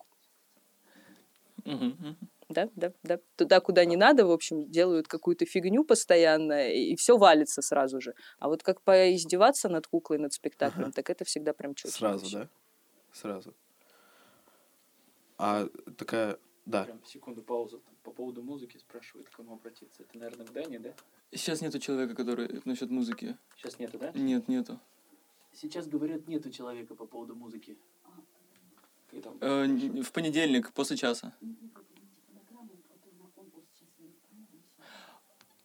Мгм, 1.63 1.85
мгм. 1.99 2.17
да, 2.49 2.69
да, 2.75 2.91
да, 3.03 3.19
туда, 3.35 3.59
куда 3.59 3.85
не 3.85 3.95
надо, 3.95 4.25
в 4.27 4.31
общем, 4.31 4.69
делают 4.69 5.07
какую-то 5.07 5.45
фигню 5.45 5.83
постоянно, 5.83 6.69
и, 6.71 6.95
все 6.95 7.17
валится 7.17 7.61
сразу 7.61 7.99
же. 8.01 8.13
А 8.37 8.49
вот 8.49 8.61
как 8.61 8.81
поиздеваться 8.81 9.67
над 9.69 9.87
куклой, 9.87 10.19
над 10.19 10.33
спектаклем, 10.33 10.91
так 10.91 11.09
это 11.09 11.25
всегда 11.25 11.53
прям 11.53 11.73
чуть 11.73 11.91
Сразу, 11.91 12.31
да? 12.31 12.47
Сразу. 13.13 13.53
А 15.37 15.67
такая, 15.97 16.37
да. 16.65 16.83
Прям 16.83 17.03
секунду 17.05 17.43
паузу. 17.43 17.81
По 18.03 18.11
поводу 18.11 18.41
музыки 18.41 18.77
спрашивают, 18.77 19.29
к 19.29 19.35
кому 19.35 19.53
обратиться. 19.53 20.03
Это, 20.03 20.17
наверное, 20.17 20.45
к 20.45 20.51
Дане, 20.51 20.79
да? 20.79 20.93
Сейчас 21.31 21.61
нету 21.61 21.79
человека, 21.79 22.15
который 22.15 22.61
насчет 22.65 22.89
музыки. 22.89 23.37
Сейчас 23.55 23.79
нету, 23.79 23.99
да? 23.99 24.11
Нет, 24.13 24.47
нету. 24.47 24.79
Сейчас 25.53 25.87
говорят, 25.87 26.27
нету 26.27 26.51
человека 26.51 26.95
по 26.95 27.05
поводу 27.05 27.35
музыки. 27.35 27.77
Там? 29.23 29.37
Э, 29.39 29.65
в 30.01 30.11
понедельник, 30.11 30.73
после 30.73 30.97
часа. 30.97 31.33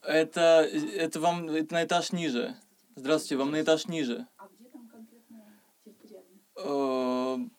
Это, 0.03 0.63
это 0.63 1.21
вам 1.21 1.49
это 1.49 1.75
на 1.75 1.85
этаж 1.85 2.13
ниже. 2.13 2.57
Здравствуйте, 2.95 3.37
вам 3.37 3.51
на 3.51 3.61
этаж 3.61 3.87
ниже. 3.87 4.27
А 4.37 4.49
где 4.49 4.69
там 4.69 4.89
конкретно 4.89 5.61
территориально? 5.85 7.51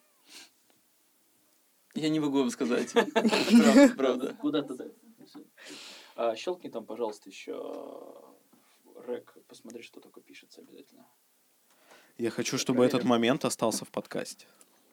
Э, 2.02 2.04
Я 2.04 2.10
не 2.10 2.20
могу 2.20 2.40
вам 2.40 2.50
сказать. 2.50 2.92
Правда, 2.94 3.94
правда. 3.98 4.34
Куда-то 4.42 4.74
да. 4.76 4.86
А, 6.16 6.36
щелкни 6.36 6.70
там, 6.70 6.86
пожалуйста, 6.86 7.30
еще 7.30 7.54
рэк, 9.08 9.38
посмотри, 9.48 9.82
что 9.84 10.00
такое 10.00 10.24
пишется 10.24 10.62
обязательно. 10.62 11.06
Я 12.18 12.30
хочу, 12.30 12.58
чтобы 12.58 12.86
этот 12.86 13.04
момент 13.04 13.46
остался 13.46 13.86
в 13.86 13.90
подкасте. 13.90 14.46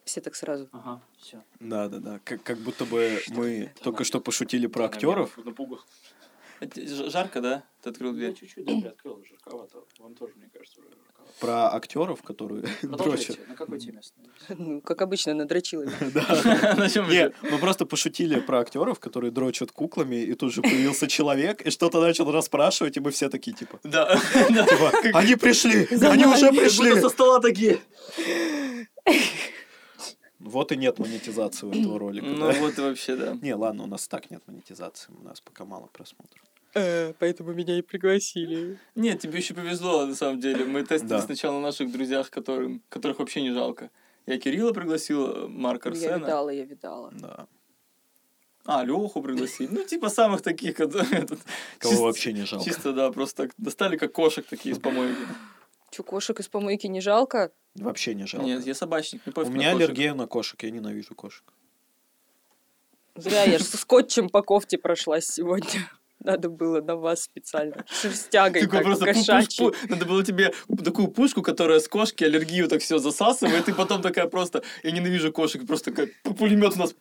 Все 0.05 0.21
так 0.21 0.35
сразу. 0.35 0.69
Ага, 0.73 1.03
все. 1.19 1.43
Да, 1.61 1.89
да, 1.89 1.99
да. 1.99 2.21
Как, 2.25 2.43
как 2.43 2.59
будто 2.59 2.85
бы 2.87 3.21
мы 3.29 3.71
только 3.83 4.05
что 4.05 4.21
пошутили 4.21 4.67
про 4.67 4.85
актеров. 4.87 5.37
Напугал. 5.37 5.81
А 5.81 5.83
те- 5.83 5.85
ж- 5.85 5.85
Жарко, 7.11 7.41
да? 7.41 7.63
Ты 7.83 7.91
открыл 7.91 8.11
Я 8.13 8.17
дверь. 8.19 8.35
чуть-чуть, 8.35 8.65
да, 8.65 8.73
приоткрыл, 8.81 9.23
жарковато. 9.29 9.79
Вам 9.99 10.15
тоже, 10.15 10.33
мне 10.37 10.49
кажется, 10.53 10.81
уже 10.81 10.89
жарковато. 10.91 11.33
Про 11.41 11.75
актеров, 11.75 12.23
которые 12.23 12.63
дрочат. 12.83 13.39
На 13.49 13.55
какой 13.55 13.79
теме? 13.79 14.01
Ну, 14.49 14.81
как 14.81 15.01
обычно. 15.03 15.35
На 16.77 16.89
чем 16.91 17.09
Не, 17.09 17.33
мы 17.51 17.59
просто 17.59 17.87
пошутили 17.87 18.41
про 18.41 18.61
актеров, 18.61 18.99
которые 18.99 19.31
дрочат 19.31 19.71
куклами, 19.73 20.17
и 20.17 20.35
тут 20.35 20.53
же 20.53 20.63
появился 20.63 21.07
человек, 21.07 21.63
и 21.63 21.71
что-то 21.71 22.01
начал 22.01 22.31
расспрашивать, 22.33 22.97
и 22.97 23.01
мы 23.01 23.11
все 23.11 23.29
такие, 23.29 23.55
типа, 23.57 23.79
Да. 23.85 24.19
да. 24.51 24.67
типа, 24.67 25.19
они 25.19 25.37
пришли, 25.37 25.87
они 26.03 26.27
уже 26.27 26.49
пришли. 26.51 27.01
со 27.01 27.09
стола 27.09 27.41
такие. 27.41 27.79
Вот 30.39 30.71
и 30.73 30.77
нет 30.77 30.99
монетизации 30.99 31.67
у 31.67 31.71
этого 31.71 31.99
ролика. 31.99 32.27
Ну 32.27 32.47
да. 32.53 32.53
вот 32.61 32.79
и 32.79 32.81
вообще, 32.81 33.17
да. 33.17 33.37
Не, 33.43 33.55
ладно, 33.55 33.83
у 33.85 33.87
нас 33.87 34.07
так 34.07 34.31
нет 34.31 34.43
монетизации, 34.47 35.13
у 35.13 35.23
нас 35.25 35.41
пока 35.41 35.65
мало 35.65 35.87
просмотров. 35.93 36.43
Поэтому 37.19 37.53
меня 37.55 37.77
и 37.79 37.83
пригласили. 37.83 38.79
Нет, 38.95 39.21
тебе 39.21 39.39
еще 39.39 39.55
повезло, 39.55 40.07
на 40.07 40.15
самом 40.15 40.39
деле. 40.41 40.65
Мы 40.65 40.85
тестили 40.85 41.09
Да. 41.09 41.21
сначала 41.23 41.55
на 41.55 41.61
наших 41.63 41.91
друзьях, 41.91 42.31
которым, 42.31 42.83
которых 42.89 43.19
вообще 43.19 43.43
не 43.43 43.53
жалко. 43.53 43.91
Я 44.27 44.39
Кирилла 44.39 44.73
пригласил, 44.73 45.49
Марка 45.49 45.89
Я 45.89 45.95
Арсена. 45.95 46.17
видала, 46.19 46.51
я 46.51 46.65
видала. 46.65 47.11
Да. 47.15 47.47
А, 48.67 48.85
Леху 48.85 49.23
пригласили. 49.23 49.71
Ну, 49.73 49.83
типа 49.83 50.11
самых 50.11 50.43
таких, 50.43 50.77
которые 50.77 51.27
Кого 51.79 51.91
чисто- 51.93 52.03
вообще 52.05 52.33
не 52.35 52.45
жалко. 52.45 52.65
Чисто, 52.67 52.93
да, 52.93 53.11
просто 53.11 53.45
так 53.45 53.55
достали 53.57 53.97
как 53.97 54.13
кошек 54.13 54.47
такие 54.47 54.75
из 54.75 54.79
помойки. 54.79 55.17
Че, 55.91 56.03
кошек 56.03 56.39
из 56.41 56.49
помойки 56.49 56.87
не 56.87 57.01
жалко? 57.01 57.51
Вообще 57.75 58.15
не 58.15 58.27
жалко. 58.27 58.47
Нет, 58.47 58.67
я 58.67 58.75
собачник, 58.75 59.25
не 59.27 59.31
У 59.31 59.35
пофиг 59.35 59.51
на 59.51 59.55
меня 59.55 59.73
кошек. 59.73 59.89
аллергия 59.89 60.15
на 60.15 60.27
кошек, 60.27 60.63
я 60.63 60.71
ненавижу 60.71 61.15
кошек. 61.15 61.45
Зря 63.17 63.45
я 63.45 63.59
ж 63.59 63.63
со 63.63 63.77
скотчем 63.77 64.29
по 64.29 64.43
кофте 64.43 64.79
прошлась 64.79 65.27
сегодня. 65.27 65.89
Надо 66.21 66.49
было 66.51 66.81
на 66.81 66.97
вас 66.97 67.23
специально. 67.23 67.85
Шерстягой 67.89 68.63
Такой 68.63 68.79
так, 68.79 68.85
просто 68.85 69.73
Надо 69.89 70.05
было 70.05 70.25
тебе 70.25 70.53
такую 70.85 71.09
пушку, 71.09 71.43
которая 71.43 71.79
с 71.79 71.89
кошки 71.89 72.25
аллергию 72.25 72.69
так 72.69 72.81
все 72.81 72.99
засасывает, 72.99 73.69
и 73.69 73.73
потом 73.73 74.03
такая 74.03 74.27
просто, 74.27 74.63
я 74.83 74.91
ненавижу 74.91 75.33
кошек, 75.33 75.65
просто 75.67 75.91
такая 75.93 76.11
пулемет 76.23 76.75
у 76.75 76.79
нас. 76.81 76.95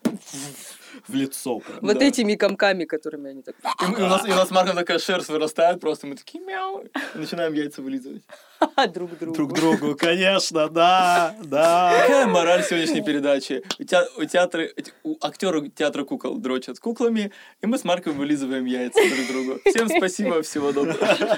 В 1.07 1.13
лицо 1.13 1.59
прям. 1.59 1.79
Вот 1.81 1.99
Да. 1.99 2.05
этими 2.05 2.35
комками, 2.35 2.85
которыми 2.85 3.29
они 3.29 3.41
так... 3.41 3.55
И, 3.81 3.85
у 3.85 4.07
нас, 4.07 4.25
и 4.27 4.31
у 4.31 4.35
нас 4.35 4.49
с 4.49 4.51
Марком 4.51 4.75
такая 4.75 4.99
шерсть 4.99 5.29
вырастает, 5.29 5.79
просто 5.79 6.07
мы 6.07 6.15
такие 6.15 6.43
мяу, 6.43 6.83
начинаем 7.13 7.53
яйца 7.53 7.81
вылизывать. 7.81 8.23
друг 8.93 9.17
другу. 9.17 9.33
Друг 9.35 9.53
другу, 9.53 9.95
конечно, 9.95 10.69
да, 10.69 11.35
да. 11.43 11.97
Какая 12.01 12.27
мораль 12.27 12.63
сегодняшней 12.63 13.01
передачи? 13.01 13.63
У, 13.79 13.83
теа- 13.83 14.07
у, 14.17 14.25
театра, 14.25 14.67
у 15.03 15.17
актеры 15.21 15.69
театра 15.69 16.03
кукол 16.03 16.37
дрочат 16.37 16.79
куклами, 16.79 17.31
и 17.61 17.65
мы 17.67 17.77
с 17.77 17.83
Марком 17.83 18.13
вылизываем 18.17 18.65
яйца 18.65 18.99
друг 18.99 19.27
другу. 19.27 19.59
Всем 19.65 19.89
спасибо, 19.89 20.41
всего 20.41 20.71
доброго. 20.71 20.97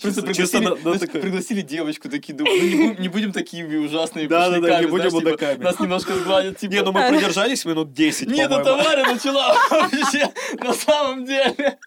Просто 0.00 0.22
пригласили, 0.22 0.64
на- 0.64 0.70
на 0.70 0.76
знаешь, 0.80 1.00
такой- 1.00 1.20
пригласили 1.20 1.60
девочку, 1.60 2.08
такие 2.08 2.34
думают, 2.36 2.60
ну 2.62 2.68
не 2.68 2.76
будем, 2.76 3.02
не 3.02 3.08
будем 3.08 3.32
такими 3.32 3.76
ужасными 3.76 4.26
Да-да-да, 4.26 4.60
пошляками, 4.60 4.84
не 4.84 4.90
будем 4.90 5.10
знаешь, 5.10 5.12
типа, 5.24 5.30
мудаками. 5.30 5.64
Нас 5.64 5.80
немножко 5.80 6.14
сгладят, 6.14 6.58
типа... 6.58 6.72
Не, 6.72 6.82
ну 6.82 6.92
мы 6.92 7.08
продержались 7.08 7.64
минут 7.64 7.92
10, 7.92 8.28
Нет, 8.28 8.50
ну 8.50 8.58
по-моему. 8.58 8.82
Тамара 8.82 9.12
начала 9.12 9.54
вообще 9.70 10.32
на 10.60 10.72
самом 10.74 11.24
деле. 11.24 11.78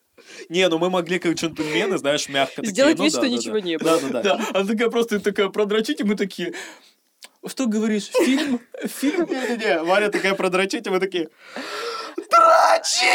Не, 0.50 0.68
ну 0.70 0.78
мы 0.78 0.90
могли 0.90 1.20
как 1.20 1.34
джентльмены, 1.34 1.98
знаешь, 1.98 2.30
мягко 2.30 2.66
Сделать 2.66 2.98
ну 2.98 3.04
вид, 3.06 3.14
что 3.14 3.28
ничего 3.28 3.60
не 3.60 3.78
было. 3.78 4.00
Да, 4.00 4.10
да, 4.10 4.22
да. 4.22 4.50
Она 4.54 4.68
такая 4.68 4.90
просто 4.90 5.20
такая 5.20 5.50
продрочить, 5.50 6.02
и 6.02 6.04
мы 6.04 6.16
такие... 6.16 6.54
Что 7.46 7.68
говоришь, 7.68 8.10
фильм? 8.12 8.60
Фильм? 8.86 9.28
Не-не-не, 9.30 9.84
Варя 9.84 10.10
такая 10.10 10.34
продрочить, 10.34 10.88
и 10.88 10.90
мы 10.90 11.00
такие... 11.00 11.30
Дрочить! 12.18 13.06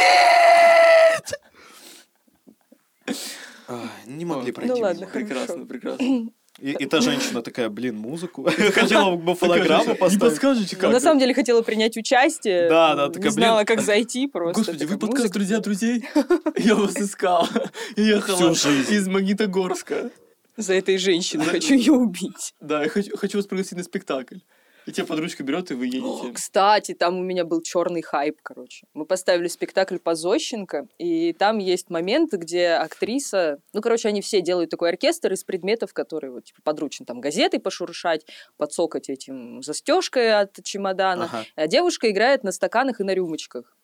Не 4.07 4.25
могли 4.25 4.47
Ой, 4.47 4.53
пройти. 4.53 4.73
Ну 4.73 4.81
ладно. 4.81 5.07
Прекрасно, 5.07 5.67
прекрасно. 5.67 6.31
И, 6.61 6.73
и 6.73 6.87
та 6.87 7.01
женщина 7.01 7.43
такая, 7.43 7.69
блин, 7.71 7.97
музыку. 7.97 8.47
Хотела 8.75 9.17
бы 9.17 9.35
фонограмму 9.35 9.91
Не 9.93 9.95
поставить. 9.95 10.21
подскажете, 10.21 10.77
Но 10.77 10.81
как? 10.81 10.89
Ну, 10.91 10.95
на 10.95 11.01
самом 11.01 11.19
деле 11.19 11.33
хотела 11.35 11.63
принять 11.63 11.97
участие. 11.97 12.69
Да, 12.69 12.95
да, 12.95 13.07
Не 13.07 13.13
такая, 13.15 13.31
знала, 13.31 13.65
как 13.65 13.81
зайти 13.81 14.27
просто. 14.27 14.61
Господи, 14.61 14.85
вы 14.85 14.99
подкаст. 14.99 15.33
«Друзья 15.33 15.61
друзей»? 15.61 16.05
Я 16.59 16.75
вас 16.75 16.97
искал. 16.97 17.49
Ехала 17.97 18.51
из 18.53 19.09
Магнитогорска. 19.09 20.11
За 20.57 20.75
этой 20.75 20.99
женщиной 20.99 21.47
хочу 21.47 21.75
ее 21.75 21.93
убить. 21.93 22.55
Да, 22.61 22.83
я 22.83 22.89
хочу, 22.91 23.17
хочу 23.17 23.39
вас 23.39 23.47
пригласить 23.47 23.79
на 23.79 23.83
спектакль. 23.83 24.37
И 24.87 24.93
тебя 24.93 25.07
подружка 25.07 25.43
берет, 25.43 25.71
и 25.71 25.75
вы 25.75 25.85
О, 25.85 25.89
едете. 25.89 26.33
Кстати, 26.33 26.95
там 26.95 27.19
у 27.19 27.23
меня 27.23 27.45
был 27.45 27.61
черный 27.61 28.03
хайп, 28.03 28.39
короче. 28.43 28.87
Мы 28.95 29.05
поставили 29.05 29.49
спектакль 29.49 29.99
по 29.99 30.15
Зощенко, 30.15 30.89
и 30.99 31.33
там 31.33 31.59
есть 31.59 31.91
моменты, 31.91 32.37
где 32.37 32.71
актриса... 32.71 33.61
Ну, 33.73 33.81
короче, 33.83 34.09
они 34.09 34.21
все 34.21 34.41
делают 34.41 34.71
такой 34.71 34.91
оркестр 34.91 35.33
из 35.33 35.45
предметов, 35.45 35.93
которые 35.93 36.31
вот, 36.33 36.45
типа, 36.45 36.61
подручно 36.63 37.07
там 37.07 37.21
газетой 37.21 37.61
пошуршать, 37.61 38.27
подсокать 38.57 39.09
этим 39.09 39.63
застежкой 39.63 40.41
от 40.41 40.63
чемодана. 40.63 41.25
Ага. 41.25 41.45
А 41.57 41.67
девушка 41.67 42.11
играет 42.11 42.43
на 42.43 42.53
стаканах 42.53 43.01
и 43.01 43.05
на 43.05 43.15
рюмочках. 43.15 43.77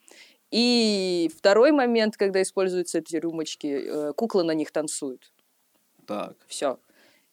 И 0.50 1.30
второй 1.36 1.72
момент, 1.72 2.16
когда 2.16 2.40
используются 2.40 2.98
эти 2.98 3.16
рюмочки, 3.16 3.66
э, 3.66 4.12
куклы 4.14 4.44
на 4.44 4.52
них 4.52 4.70
танцуют. 4.70 5.32
Так. 6.06 6.36
Все. 6.46 6.78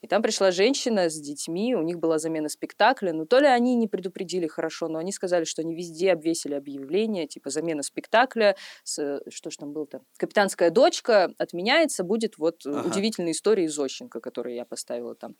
И 0.04 0.08
там 0.08 0.22
пришла 0.22 0.52
женщина 0.52 1.10
с 1.10 1.18
детьми, 1.18 1.76
у 1.76 1.82
них 1.82 1.98
была 1.98 2.20
замена 2.20 2.50
спектакля. 2.50 3.14
Ну, 3.14 3.26
то 3.26 3.40
ли 3.40 3.48
они 3.48 3.74
не 3.76 3.88
предупредили 3.88 4.48
хорошо, 4.48 4.90
но 4.90 5.00
они 5.00 5.14
сказали, 5.14 5.46
что 5.46 5.62
они 5.62 5.74
везде 5.74 6.12
обвесили 6.12 6.56
объявление, 6.56 7.26
типа 7.26 7.50
замена 7.50 7.84
спектакля, 7.84 8.58
с, 8.84 9.22
что 9.30 9.50
ж 9.50 9.56
там 9.56 9.72
было-то? 9.72 10.02
Капитанская 10.18 10.72
дочка 10.72 11.34
отменяется, 11.38 12.04
будет 12.04 12.38
вот 12.38 12.66
Ага. 12.66 12.86
удивительная 12.86 13.32
история 13.32 13.64
из 13.64 13.74
Зощенко, 13.74 14.20
которую 14.20 14.56
я 14.56 14.66
поставила 14.66 15.16
там. 15.16 15.38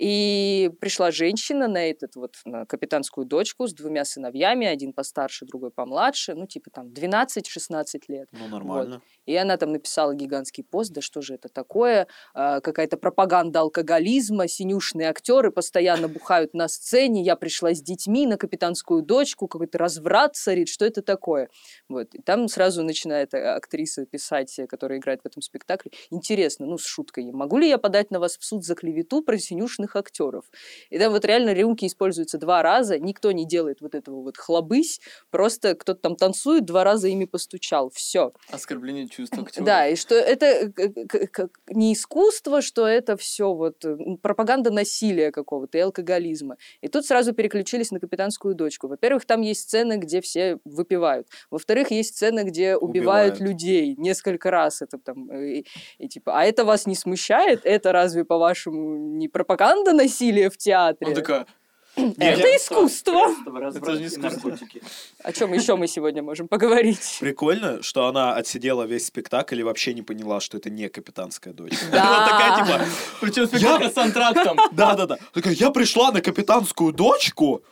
И 0.00 0.70
пришла 0.80 1.10
женщина 1.10 1.68
на 1.68 1.90
этот 1.90 2.16
вот, 2.16 2.36
на 2.46 2.64
капитанскую 2.64 3.26
дочку 3.26 3.66
с 3.66 3.74
двумя 3.74 4.06
сыновьями, 4.06 4.66
один 4.66 4.94
постарше, 4.94 5.44
другой 5.44 5.70
помладше, 5.70 6.32
ну, 6.34 6.46
типа 6.46 6.70
там 6.70 6.86
12-16 6.86 7.84
лет. 8.08 8.26
Ну, 8.32 8.48
нормально. 8.48 9.02
И 9.26 9.36
она 9.36 9.58
там 9.58 9.72
написала 9.72 10.14
гигантский 10.14 10.64
пост, 10.64 10.92
да 10.92 11.02
что 11.02 11.20
же 11.20 11.34
это 11.34 11.50
такое, 11.50 12.06
А, 12.32 12.62
какая-то 12.62 12.96
пропаганда 12.96 13.60
алкоголизма, 13.60 14.48
синюшные 14.48 15.10
актеры 15.10 15.50
постоянно 15.50 16.08
бухают 16.08 16.54
на 16.54 16.68
сцене, 16.68 17.22
я 17.22 17.36
пришла 17.36 17.74
с 17.74 17.82
детьми 17.82 18.26
на 18.26 18.38
капитанскую 18.38 19.02
дочку, 19.02 19.48
какой-то 19.48 19.76
разврат 19.76 20.34
царит, 20.34 20.68
что 20.70 20.86
это 20.86 21.02
такое? 21.02 21.50
Вот. 21.90 22.14
И 22.14 22.22
там 22.22 22.48
сразу 22.48 22.82
начинает 22.82 23.34
а, 23.34 23.56
актриса 23.56 24.06
писать, 24.06 24.58
э, 24.58 24.66
которая 24.66 24.98
играет 24.98 25.20
в 25.20 25.26
этом 25.26 25.42
спектакле, 25.42 25.92
интересно, 26.08 26.64
ну, 26.64 26.78
с 26.78 26.86
шуткой, 26.86 27.30
могу 27.32 27.58
ли 27.58 27.68
я 27.68 27.76
подать 27.76 28.10
на 28.10 28.18
вас 28.18 28.38
в 28.38 28.44
суд 28.46 28.64
за 28.64 28.74
клевету 28.74 29.22
про 29.22 29.36
синюшных 29.36 29.89
актеров? 29.96 30.44
И 30.90 30.98
там 30.98 31.12
вот 31.12 31.24
реально 31.24 31.52
рюмки 31.52 31.86
используются 31.86 32.38
два 32.38 32.62
раза, 32.62 32.98
никто 32.98 33.32
не 33.32 33.46
делает 33.46 33.80
вот 33.80 33.94
этого 33.94 34.22
вот 34.22 34.36
хлобысь, 34.36 35.00
просто 35.30 35.74
кто-то 35.74 36.00
там 36.00 36.16
танцует, 36.16 36.64
два 36.64 36.84
раза 36.84 37.08
ими 37.08 37.24
постучал, 37.24 37.90
все. 37.90 38.32
Оскорбление 38.50 39.08
чувств 39.08 39.38
актера. 39.38 39.64
Да, 39.64 39.88
и 39.88 39.96
что 39.96 40.14
это 40.14 40.46
э, 40.46 41.48
не 41.68 41.92
искусство, 41.92 42.62
что 42.62 42.86
это 42.86 43.16
все 43.16 43.52
вот 43.52 43.84
э, 43.84 43.96
пропаганда 44.22 44.70
насилия 44.70 45.30
какого-то 45.32 45.78
и 45.78 45.80
алкоголизма. 45.80 46.56
И 46.80 46.88
тут 46.88 47.06
сразу 47.06 47.32
переключились 47.32 47.90
на 47.90 48.00
капитанскую 48.00 48.54
дочку. 48.54 48.88
Во-первых, 48.88 49.24
там 49.24 49.40
есть 49.40 49.62
сцены, 49.62 49.96
где 49.96 50.20
все 50.20 50.58
выпивают. 50.64 51.28
Во-вторых, 51.50 51.90
есть 51.90 52.16
сцены, 52.16 52.44
где 52.44 52.76
убивают, 52.76 53.34
Убивают. 53.34 53.40
людей 53.40 53.94
несколько 53.96 54.50
раз. 54.50 54.82
Это 54.82 54.98
там 54.98 55.30
э, 55.30 55.58
и, 55.58 55.66
и 55.98 56.08
типа, 56.08 56.38
а 56.38 56.44
это 56.44 56.64
вас 56.64 56.86
не 56.86 56.94
смущает? 56.94 57.60
Это 57.64 57.92
разве 57.92 58.24
по-вашему 58.24 58.96
не 59.16 59.28
пропаганда 59.28 59.79
насилия 59.84 60.50
в 60.50 60.56
театре? 60.56 61.08
Он 61.10 61.14
такая, 61.14 61.46
это 61.96 62.56
искусство. 62.56 63.34
Это 63.74 63.92
же 63.94 64.00
не 64.00 64.06
искусство. 64.06 64.56
О 65.22 65.32
чем 65.32 65.52
еще 65.52 65.76
мы 65.76 65.86
сегодня 65.86 66.22
можем 66.22 66.48
поговорить? 66.48 67.18
Прикольно, 67.20 67.82
что 67.82 68.06
она 68.06 68.34
отсидела 68.34 68.84
весь 68.84 69.06
спектакль 69.06 69.60
и 69.60 69.62
вообще 69.62 69.94
не 69.94 70.02
поняла, 70.02 70.40
что 70.40 70.58
это 70.58 70.70
не 70.70 70.88
капитанская 70.88 71.52
дочь. 71.52 71.78
Да. 71.90 72.06
Она 72.06 72.26
такая, 72.26 72.64
типа, 72.64 72.86
причем 73.20 73.46
спектакль 73.46 73.88
с 73.88 73.98
антрактом. 73.98 74.58
да-да-да. 74.72 75.18
Такая, 75.32 75.54
я 75.54 75.70
пришла 75.70 76.12
на 76.12 76.20
капитанскую 76.20 76.92
дочку, 76.92 77.62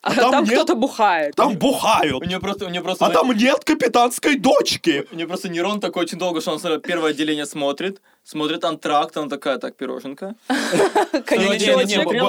А 0.00 0.14
там 0.14 0.30
там 0.30 0.44
нет- 0.44 0.52
кто-то 0.54 0.74
бухает. 0.76 1.34
там 1.34 1.52
У 1.52 1.54
бухают, 1.54 2.24
нее 2.24 2.38
просто, 2.38 2.66
у 2.66 2.68
нее 2.68 2.80
просто, 2.82 3.04
а 3.06 3.10
там 3.10 3.32
нет 3.32 3.64
капитанской 3.64 4.36
дочки. 4.38 5.04
у 5.10 5.16
нее 5.16 5.26
просто 5.26 5.48
нейрон 5.48 5.80
такой 5.80 6.04
очень 6.04 6.18
долго, 6.18 6.40
что 6.40 6.52
он 6.52 6.60
сразу 6.60 6.80
первое 6.80 7.10
отделение 7.10 7.46
смотрит, 7.46 8.00
смотрит 8.22 8.64
антракт, 8.64 9.16
она 9.16 9.28
такая, 9.28 9.58
так, 9.58 9.76
пироженка. 9.76 10.36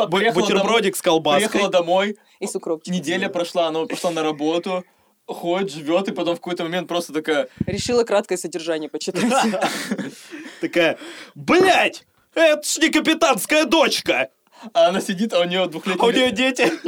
Бутербродик 0.10 0.96
с 0.96 1.02
колбаской. 1.02 1.50
Приехала 1.50 1.70
домой, 1.72 2.18
И 2.40 2.48
с 2.48 2.56
укропчиком. 2.56 2.98
неделя 2.98 3.30
прошла, 3.30 3.68
она 3.68 3.86
пошла 3.86 4.12
на 4.12 4.24
работу, 4.24 4.84
ходит, 5.28 5.72
живет, 5.72 6.08
и 6.08 6.12
потом 6.12 6.36
в 6.36 6.40
какой-то 6.40 6.64
момент 6.64 6.88
просто 6.88 7.14
такая, 7.14 7.48
Решила 7.66 8.04
краткое 8.04 8.38
содержание 8.38 8.90
почитать. 8.90 9.24
Такая, 10.62 10.98
блять, 11.36 12.04
это 12.34 12.62
ж 12.68 12.78
не 12.78 12.90
капитанская 12.90 13.66
дочка. 13.66 14.30
А 14.74 14.88
она 14.90 15.02
сидит, 15.02 15.34
а 15.34 15.40
у 15.42 15.44
нее 15.46 15.62
А 15.62 16.06
у 16.06 16.12
нее 16.12 16.32
дети 16.32 16.72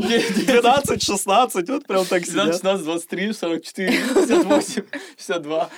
12, 0.45 1.01
16, 1.03 1.69
вот 1.69 1.85
прям 1.87 2.05
так 2.05 2.25
17, 2.25 2.27
сидят. 2.27 2.53
16, 2.55 2.85
23, 2.85 3.33
44, 3.33 3.91
58, 3.91 4.83
62. 5.17 5.69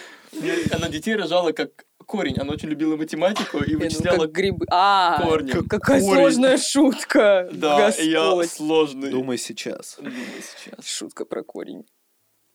Она 0.72 0.90
детей 0.90 1.16
рожала 1.16 1.52
как 1.52 1.70
корень. 2.06 2.38
Она 2.40 2.54
очень 2.54 2.70
любила 2.70 2.96
математику 2.98 3.60
и 3.60 3.72
Я, 3.72 3.78
ну, 3.78 3.84
вычисляла 3.84 4.22
как 4.26 4.32
грибы. 4.32 4.66
А, 4.72 5.22
корни. 5.22 5.52
как- 5.52 5.68
какая 5.68 6.02
корень. 6.02 6.16
сложная 6.16 6.58
шутка. 6.58 7.50
Да, 7.54 7.90
я 8.00 8.44
сложный. 8.48 9.10
Думай 9.12 9.38
сейчас. 9.38 9.98
Думаю 9.98 10.16
сейчас. 10.42 10.86
Шутка 10.88 11.26
про 11.26 11.44
корень. 11.44 11.86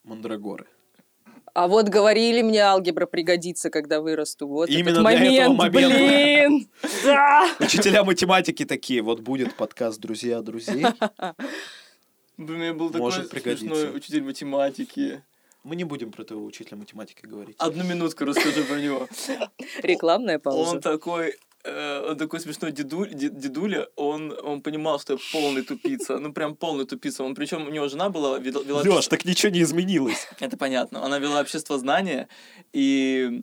Мандрагоры. 0.05 0.67
А 1.59 1.67
вот 1.67 1.89
говорили 1.89 2.41
мне, 2.41 2.61
алгебра 2.61 3.07
пригодится, 3.07 3.69
когда 3.69 4.01
вырасту. 4.01 4.47
Вот 4.47 4.69
Именно 4.69 5.01
этот 5.01 5.07
для 5.19 5.43
этого 5.43 5.57
момент, 5.57 5.59
момента. 5.59 5.99
блин. 5.99 6.69
Да. 7.05 7.49
Учителя 7.59 8.05
математики 8.05 8.65
такие, 8.65 9.03
вот 9.03 9.19
будет 9.19 9.57
подкаст 9.57 9.99
«Друзья 9.99 10.41
друзей». 10.41 10.87
У 12.39 12.43
меня 12.43 12.75
был 12.75 12.91
такой 12.91 13.11
смешной 13.11 13.91
учитель 13.97 14.23
математики. 14.23 15.25
Мы 15.65 15.75
не 15.75 15.83
будем 15.83 16.13
про 16.13 16.23
этого 16.23 16.45
учителя 16.45 16.77
математики 16.77 17.27
говорить. 17.27 17.57
Одну 17.59 17.83
минутку 17.83 18.25
расскажу 18.25 18.63
про 18.63 18.77
него. 18.77 19.09
Рекламная 19.83 20.39
пауза. 20.39 20.71
Он 20.71 20.81
такой, 20.81 21.35
он 21.65 22.17
такой 22.17 22.41
смешной 22.41 22.73
дедуль, 22.73 23.09
де- 23.13 23.31
дедуля, 23.31 23.89
он, 23.97 24.33
он 24.43 24.61
понимал, 24.63 25.01
что 25.01 25.15
я 25.15 25.19
полный 25.33 25.63
тупица, 25.63 26.19
ну 26.19 26.33
прям 26.33 26.55
полный 26.57 26.87
тупица. 26.87 27.25
Он, 27.25 27.35
причем 27.35 27.67
у 27.67 27.71
него 27.71 27.89
жена 27.89 28.09
была, 28.09 28.39
вела, 28.39 28.63
вела 28.63 28.83
Леш, 28.83 29.09
так 29.09 29.25
ничего 29.25 29.51
не 29.53 29.63
изменилось. 29.63 30.29
Это 30.41 30.57
понятно. 30.57 31.05
Она 31.05 31.19
вела 31.19 31.41
общество 31.41 31.79
знания, 31.79 32.29
и 32.73 33.43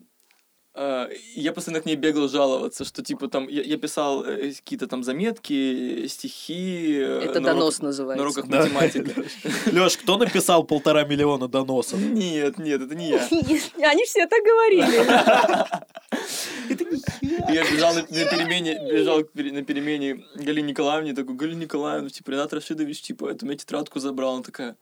я 1.34 1.52
постоянно 1.52 1.82
к 1.82 1.86
ней 1.86 1.96
бегал 1.96 2.28
жаловаться, 2.28 2.84
что 2.84 3.02
типа 3.02 3.28
там 3.28 3.48
я, 3.48 3.62
я 3.62 3.76
писал 3.78 4.24
э, 4.24 4.52
какие-то 4.52 4.86
там 4.86 5.02
заметки, 5.04 6.06
стихи. 6.08 6.96
э, 6.98 7.20
Это 7.24 7.40
на 7.40 7.50
донос 7.52 7.78
уроках- 7.78 7.82
называется. 7.82 8.22
На 8.24 8.30
уроках 8.30 8.46
Да. 8.50 8.62
математики. 8.62 9.14
Леш, 9.72 9.96
кто 9.96 10.18
написал 10.18 10.64
полтора 10.64 11.04
миллиона 11.04 11.48
доносов? 11.48 11.98
Нет, 12.00 12.58
нет, 12.58 12.82
это 12.82 12.94
не 12.94 13.08
я. 13.10 13.26
Они 13.90 14.04
все 14.04 14.26
так 14.26 14.42
говорили. 14.44 15.76
Я 17.52 17.62
бежал 17.70 17.94
на, 17.94 18.00
на 18.02 18.06
перемене, 18.06 18.78
бежал 18.92 19.18
на 19.34 19.62
перемене 19.62 20.24
Галине 20.34 20.68
Николаевне, 20.70 21.14
такой, 21.14 21.34
Галина 21.36 21.60
Николаевна, 21.62 22.10
типа, 22.10 22.30
Ренат 22.30 22.52
Рашидович, 22.52 23.00
типа, 23.02 23.30
это 23.30 23.44
у 23.44 23.48
меня 23.48 23.58
тетрадку 23.58 23.98
забрал. 24.00 24.34
Она 24.34 24.42
такая, 24.42 24.76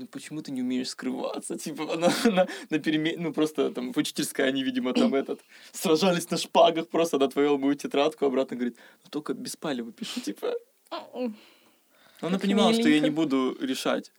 ну 0.00 0.06
почему 0.06 0.40
ты 0.42 0.50
не 0.52 0.62
умеешь 0.62 0.88
скрываться? 0.88 1.56
Типа, 1.58 1.94
она 1.94 2.12
на, 2.24 2.46
на 2.70 2.78
перемене, 2.78 3.16
ну 3.18 3.32
просто 3.32 3.70
там 3.70 3.92
в 3.92 3.96
учительской 3.98 4.48
они, 4.48 4.62
видимо, 4.64 4.92
там 4.92 5.14
этот, 5.14 5.40
сражались 5.72 6.30
на 6.30 6.36
шпагах, 6.36 6.88
просто 6.88 7.16
она 7.16 7.26
отвоевала 7.26 7.58
мою 7.58 7.74
тетрадку, 7.74 8.24
обратно 8.26 8.56
говорит, 8.56 8.76
ну 9.04 9.10
только 9.10 9.34
без 9.34 9.56
палева 9.56 9.92
пишу, 9.92 10.20
типа. 10.20 10.54
Но 10.90 12.28
она 12.28 12.32
Как 12.32 12.42
понимала, 12.42 12.72
что 12.72 12.82
я 12.82 12.88
миленько. 12.88 13.04
не 13.08 13.10
буду 13.14 13.56
решать. 13.60 14.12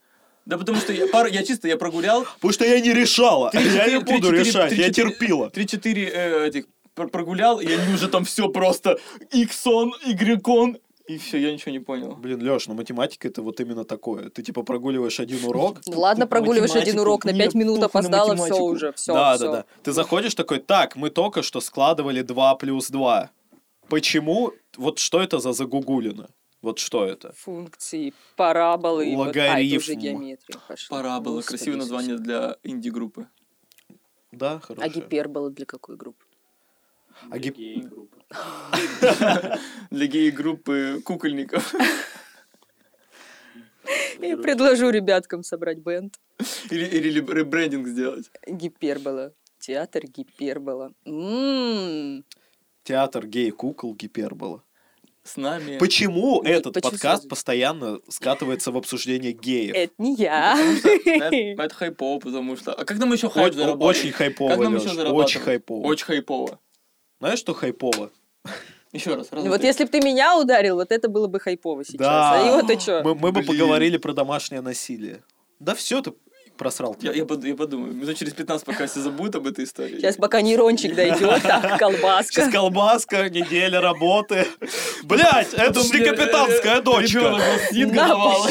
Да 0.44 0.58
потому 0.58 0.78
что 0.78 0.92
я, 0.92 1.06
пару, 1.06 1.28
я 1.28 1.44
чисто, 1.44 1.68
я 1.68 1.76
прогулял 1.76 2.24
Потому 2.24 2.52
что 2.52 2.64
я 2.64 2.80
не 2.80 2.92
решала. 2.92 3.50
Я 3.54 3.86
не 3.86 3.98
буду 4.00 4.28
три-четыре- 4.30 4.38
решать, 4.44 4.72
я 4.72 4.76
три-четыре- 4.88 4.92
терпила. 5.10 5.50
Три-четыре 5.50 6.10
э, 6.12 6.46
этих 6.48 6.64
пр- 6.94 7.08
прогулял, 7.10 7.60
и 7.60 7.66
они 7.72 7.94
уже 7.94 8.08
там 8.08 8.24
все 8.24 8.48
просто 8.48 8.98
иксон, 9.30 9.94
игрекон, 10.04 10.78
и 11.06 11.18
все, 11.18 11.38
я 11.38 11.52
ничего 11.52 11.72
не 11.72 11.78
понял. 11.80 12.14
Блин, 12.16 12.42
Леш, 12.42 12.66
ну 12.68 12.74
математика 12.74 13.28
это 13.28 13.42
вот 13.42 13.60
именно 13.60 13.84
такое. 13.84 14.30
Ты 14.30 14.42
типа 14.42 14.62
прогуливаешь 14.62 15.20
один 15.20 15.44
урок. 15.44 15.80
Ну 15.86 15.98
Ладно, 16.00 16.24
Типа 16.24 16.36
прогуливаешь 16.36 16.74
один 16.76 16.98
урок, 17.00 17.24
на 17.24 17.32
пять 17.32 17.54
минут 17.54 17.82
опоздала, 17.82 18.34
все 18.36 18.58
уже, 18.60 18.92
все. 18.92 19.12
да, 19.14 19.38
да, 19.38 19.52
да. 19.52 19.64
Ты 19.82 19.92
заходишь 19.92 20.34
такой, 20.34 20.58
так, 20.58 20.96
мы 20.96 21.10
только 21.10 21.42
что 21.42 21.60
складывали 21.60 22.22
2 22.22 22.54
плюс 22.56 22.88
2. 22.90 23.30
Почему? 23.88 24.52
Вот 24.76 24.98
что 24.98 25.20
это 25.20 25.38
за 25.38 25.52
загугулина? 25.52 26.28
Вот 26.62 26.78
что 26.78 27.04
это? 27.04 27.32
Функции, 27.36 28.14
параболы. 28.36 29.08
и 29.08 29.16
вот- 29.16 29.24
А, 29.24 29.26
Логарифм. 29.28 29.92
геометрия 29.98 30.60
пошла. 30.68 31.18
Господи 31.20 31.46
красивое 31.48 31.76
название 31.78 32.16
для 32.18 32.56
инди-группы. 32.62 33.26
Да, 34.30 34.52
А 34.52 34.60
хорошо. 34.60 34.88
гипербола 34.88 35.50
для 35.50 35.66
какой 35.66 35.96
группы? 35.96 36.24
А 37.30 37.38
гип-. 37.38 37.56
Для 39.90 40.06
гей-группы 40.06 41.00
кукольников. 41.04 41.74
Я 44.20 44.36
предложу 44.36 44.90
ребяткам 44.90 45.42
собрать 45.42 45.78
бенд. 45.78 46.16
Или, 46.70 46.84
или 46.86 47.20
ребрендинг 47.20 47.86
сделать. 47.88 48.30
Гипербола. 48.46 49.32
Театр 49.58 50.06
гипербола. 50.06 50.92
М, 51.04 52.24
Театр 52.84 53.26
гей-кукол 53.26 53.94
гипербола. 53.94 54.62
С 55.24 55.36
нами. 55.36 55.78
Почему 55.78 56.42
Не, 56.42 56.50
этот 56.50 56.74
почему 56.74 56.90
подкаст 56.90 57.00
сразу? 57.22 57.28
постоянно 57.28 58.00
скатывается 58.08 58.72
в 58.72 58.76
обсуждение 58.76 59.30
геев? 59.32 59.72
Это 59.76 59.92
не 59.98 60.16
я. 60.16 60.58
Это, 61.04 61.74
хайпово, 61.74 62.18
потому 62.18 62.56
что... 62.56 62.72
А 62.72 62.84
как 62.84 62.98
нам 62.98 63.12
еще 63.12 63.28
хайп 63.30 63.54
заработать? 63.54 63.98
Очень 63.98 64.10
хайпово? 64.12 65.12
Очень 65.12 65.40
хайпово. 65.40 65.86
Очень 65.86 66.06
хайпово. 66.06 66.58
Знаешь, 67.22 67.38
что 67.38 67.54
хайпово? 67.54 68.10
Еще 68.92 69.14
раз. 69.14 69.30
раз, 69.30 69.44
Ну 69.44 69.50
Вот 69.50 69.60
два, 69.60 69.68
если 69.68 69.84
бы 69.84 69.90
ты 69.90 70.00
меня 70.00 70.36
ударил, 70.36 70.74
вот 70.74 70.90
это 70.90 71.08
было 71.08 71.28
бы 71.28 71.38
хайпово 71.38 71.84
сейчас. 71.84 71.98
Да. 71.98 72.32
А 72.32 72.38
его 72.44 72.62
ты 72.66 72.80
что? 72.80 73.00
Мы, 73.04 73.14
мы 73.14 73.30
бы 73.30 73.42
поговорили 73.44 73.96
про 73.96 74.12
домашнее 74.12 74.60
насилие. 74.60 75.22
Да 75.60 75.76
все, 75.76 76.02
ты 76.02 76.14
просрал. 76.58 76.96
Я, 77.00 77.12
я, 77.12 77.18
я 77.18 77.24
подумаю. 77.54 77.94
Минут 77.94 78.16
через 78.16 78.32
15 78.32 78.66
пока 78.66 78.88
все 78.88 78.98
забудут 78.98 79.36
об 79.36 79.46
этой 79.46 79.66
истории. 79.66 79.98
Сейчас 79.98 80.16
пока 80.16 80.42
нейрончик 80.42 80.96
дойдет, 80.96 81.42
так, 81.42 81.78
колбаска. 81.78 82.32
Сейчас 82.32 82.52
колбаска, 82.52 83.30
неделя 83.30 83.80
работы. 83.80 84.48
Блять, 85.04 85.54
это 85.54 85.80
же 85.80 85.92
не 85.94 86.00
мне, 86.00 86.10
капитанская 86.10 86.78
э, 86.78 86.82
дочка. 86.82 87.40
ребенок 87.70 88.42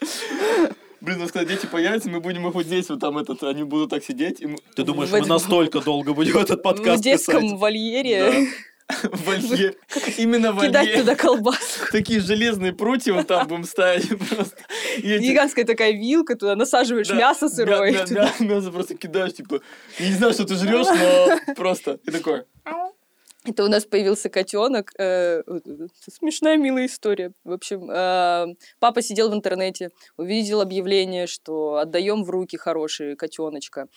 Блин, 1.00 1.18
ну 1.18 1.26
когда 1.28 1.44
дети 1.44 1.66
появятся, 1.66 2.10
мы 2.10 2.20
будем 2.20 2.46
их 2.46 2.54
вот 2.54 2.66
здесь, 2.66 2.88
вот 2.90 3.00
там 3.00 3.16
этот, 3.18 3.42
они 3.42 3.62
будут 3.64 3.90
так 3.90 4.04
сидеть. 4.04 4.40
И 4.40 4.46
мы... 4.46 4.58
Ты 4.76 4.82
думаешь, 4.82 5.08
В 5.08 5.12
мы 5.12 5.18
этом- 5.18 5.30
настолько 5.30 5.80
долго 5.80 6.12
будем 6.12 6.36
этот 6.38 6.60
В 6.60 6.62
подкаст 6.62 7.02
детском 7.02 7.42
писать? 7.42 7.58
вольере 7.58 8.48
В 9.04 9.24
вольере. 9.24 9.76
Именно 10.18 10.52
в 10.52 10.60
кидать 10.60 10.94
туда 10.94 11.14
колбаску. 11.14 11.86
Такие 11.92 12.20
железные 12.20 12.72
прутья 12.72 13.14
вот 13.14 13.28
там 13.28 13.46
будем 13.46 13.64
ставить 13.64 14.08
просто. 14.18 14.56
Гигантская 15.02 15.64
такая 15.64 15.92
вилка, 15.92 16.34
туда 16.34 16.56
насаживаешь 16.56 17.06
Да, 17.08 17.14
мясо 17.14 17.44
мя- 17.46 17.50
сырое. 17.50 17.92
мя- 17.92 18.04
мя- 18.10 18.46
Мясо 18.46 18.70
просто 18.72 18.94
кидаешь, 18.96 19.32
типа, 19.34 19.60
я 19.98 20.08
не 20.08 20.14
знаю, 20.14 20.32
что 20.34 20.44
ты 20.44 20.56
жрешь, 20.56 20.86
но 21.46 21.54
просто. 21.54 22.00
И 22.04 22.10
такой, 22.10 22.42
Это 23.46 23.64
у 23.64 23.68
нас 23.68 23.86
появился 23.86 24.28
котенок. 24.28 24.92
э, 24.98 25.42
Смешная, 26.08 26.58
милая 26.58 26.86
история. 26.86 27.32
В 27.44 27.52
общем, 27.52 27.90
э, 27.90 28.54
папа 28.80 29.00
сидел 29.02 29.30
в 29.30 29.34
интернете, 29.34 29.90
увидел 30.18 30.60
объявление, 30.60 31.26
что 31.26 31.76
отдаем 31.76 32.24
в 32.24 32.30
руки 32.30 32.56
хороший 32.58 33.16
котеночка. 33.16 33.88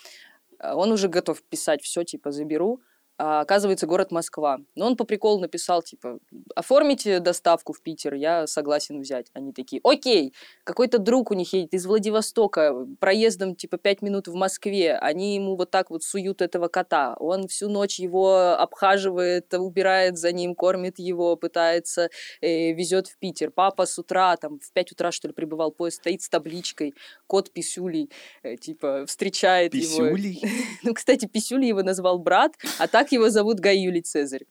А 0.60 0.75
Он 0.75 0.91
уже 0.91 1.10
готов 1.10 1.43
писать 1.43 1.82
все, 1.84 2.03
типа, 2.03 2.32
заберу. 2.32 2.82
А 3.25 3.39
оказывается, 3.39 3.88
город 3.88 4.12
Москва. 4.12 4.57
Но 4.75 4.86
он 4.86 4.97
по 4.97 5.05
приколу 5.05 5.39
написал, 5.39 5.81
типа, 5.81 6.19
оформите 6.55 7.21
доставку 7.21 7.71
в 7.71 7.81
Питер, 7.81 8.15
я 8.15 8.47
согласен 8.47 8.99
взять. 8.99 9.27
Они 9.31 9.53
такие, 9.53 9.79
окей, 9.86 10.33
какой-то 10.65 10.97
друг 10.97 11.31
у 11.31 11.33
них 11.33 11.53
едет 11.53 11.73
из 11.73 11.86
Владивостока, 11.86 12.86
проездом, 12.99 13.55
типа, 13.55 13.77
пять 13.77 14.01
минут 14.01 14.27
в 14.27 14.33
Москве. 14.33 14.97
Они 14.97 15.36
ему 15.36 15.55
вот 15.55 15.71
так 15.71 15.89
вот 15.89 16.03
суют 16.03 16.41
этого 16.41 16.67
кота. 16.67 17.15
Он 17.17 17.47
всю 17.47 17.69
ночь 17.69 17.97
его 17.97 18.57
обхаживает, 18.59 19.53
убирает 19.53 20.17
за 20.17 20.33
ним, 20.33 20.53
кормит 20.53 20.99
его, 20.99 21.38
пытается, 21.38 22.09
э, 22.41 22.73
везет 22.73 23.07
в 23.07 23.17
Питер. 23.19 23.51
Папа 23.51 23.86
с 23.86 23.97
утра, 23.97 24.36
там, 24.36 24.59
в 24.59 24.73
5 24.73 24.91
утра, 24.91 25.13
что 25.13 25.29
ли, 25.29 25.33
прибывал 25.33 25.71
поезд, 25.71 25.99
стоит 25.99 26.23
с 26.23 26.27
табличкой, 26.27 26.93
кот 27.27 27.51
Писюлей, 27.51 28.12
э, 28.43 28.57
типа, 28.57 29.05
встречает 29.07 29.73
его. 29.73 30.09
Писюлей? 30.09 30.41
Ну, 30.83 30.93
кстати, 30.93 31.25
Писюлей 31.25 31.69
его 31.69 31.83
назвал 31.83 32.19
брат, 32.19 32.55
а 32.77 32.89
так 32.89 33.12
его 33.13 33.30
зовут 33.30 33.60
Гай 33.60 33.78
Юлий 33.78 34.02
Цезарь. 34.02 34.45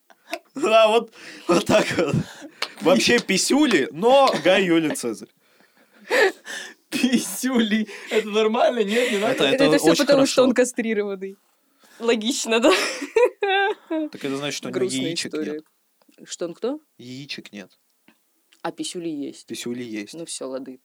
Да, 0.55 0.88
вот, 0.88 1.12
вот 1.48 1.64
так 1.66 1.87
вот. 1.98 2.14
Вообще 2.81 3.18
писюли, 3.20 3.88
но 3.92 4.33
Гай 4.44 4.64
Юлий 4.64 4.94
Цезарь. 4.94 5.29
писюли. 6.90 7.87
Это 8.11 8.29
нормально? 8.29 8.83
Нет, 8.85 9.11
не 9.12 9.18
надо? 9.18 9.44
Это- 9.44 9.64
Это, 9.64 9.79
все 9.79 9.90
очень 9.92 10.05
потому, 10.05 10.27
что 10.27 10.42
хорошо. 10.42 10.48
он 10.48 10.55
кастрированный. 10.55 11.37
Логично, 11.98 12.61
да? 12.61 12.72
Так 13.88 14.25
это 14.25 14.37
значит, 14.37 14.57
что 14.57 14.68
у 14.68 14.72
него 14.72 14.85
яичек 14.85 15.33
история. 15.33 15.53
нет. 15.53 15.64
Что 16.29 16.46
он 16.46 16.55
кто? 16.55 16.81
Яичек 16.98 17.53
нет. 17.53 17.79
А 18.62 18.72
писюли 18.72 19.09
есть. 19.09 19.46
Писюли 19.46 19.83
есть. 19.83 20.14
Ну 20.14 20.25
все, 20.25 20.46
лады. 20.46 20.81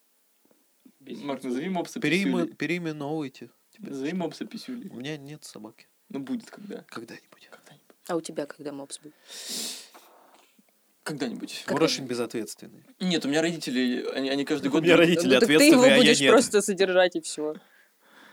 Марк, 1.00 1.44
назови 1.44 1.70
мопса 1.70 2.00
Переиме- 2.00 2.24
писюли. 2.44 2.54
Переименовывайте. 2.54 3.50
Назови 3.80 4.14
мопса 4.14 4.46
писюли. 4.46 4.90
У 4.90 4.96
меня 4.98 5.18
нет 5.18 5.44
собаки. 5.44 5.88
Ну, 6.10 6.20
будет 6.20 6.50
когда. 6.50 6.84
Когда-нибудь. 6.90 7.50
А 8.08 8.16
у 8.16 8.22
тебя 8.22 8.46
когда 8.46 8.72
мопс 8.72 9.00
был? 9.00 9.12
Когда-нибудь. 11.04 11.64
Он 11.70 11.82
очень 11.82 12.06
безответственный. 12.06 12.84
Нет, 13.00 13.24
у 13.26 13.30
меня 13.30 13.42
родители, 13.42 14.06
они, 14.14 14.30
они 14.30 14.44
каждый 14.44 14.68
У 14.68 14.72
год... 14.72 14.84
меня 14.84 14.98
родители 14.98 15.34
Ну, 15.36 15.40
так 15.40 15.48
ты 15.48 15.54
его 15.54 15.62
ответственные, 15.64 15.92
а 15.92 15.96
я 15.96 16.02
будешь 16.02 16.20
нет. 16.20 16.32
просто 16.32 16.62
содержать 16.62 17.16
и 17.16 17.22
все. 17.22 17.56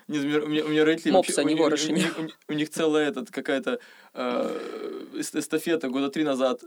Нет, 0.08 0.24
у 0.24 0.26
меня, 0.26 0.38
у 0.42 0.46
меня- 0.48 0.64
у 0.64 0.68
меня 0.68 0.84
родители... 0.84 1.12
Мопса, 1.12 1.42
вообще- 1.42 1.44
не 1.44 1.54
у, 1.54 1.56
них- 1.56 1.64
воришь 1.64 1.84
у, 1.88 1.92
них- 1.92 2.18
у 2.18 2.22
них- 2.22 2.38
у 2.48 2.52
них 2.52 2.70
целая 2.70 3.08
этот, 3.08 3.30
какая-то 3.30 3.78
э, 4.12 5.08
эс- 5.14 5.34
эстафета 5.34 5.88
года 5.88 6.08
три 6.08 6.24
назад. 6.24 6.62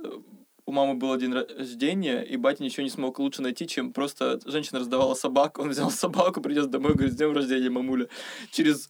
У 0.66 0.72
мамы 0.72 0.96
был 0.96 1.16
день 1.18 1.34
рождения, 1.34 2.22
и 2.24 2.38
батя 2.38 2.64
ничего 2.64 2.84
не 2.84 2.90
смог 2.90 3.20
лучше 3.20 3.42
найти, 3.42 3.68
чем 3.68 3.92
просто 3.92 4.40
женщина 4.46 4.80
раздавала 4.80 5.14
собак. 5.14 5.60
Он 5.60 5.70
взял 5.70 5.92
собаку, 5.92 6.40
придет 6.42 6.70
домой, 6.72 6.94
говорит, 6.94 7.14
с 7.14 7.18
днем 7.18 7.34
рождения, 7.34 7.70
мамуля. 7.70 8.08
Через 8.52 8.90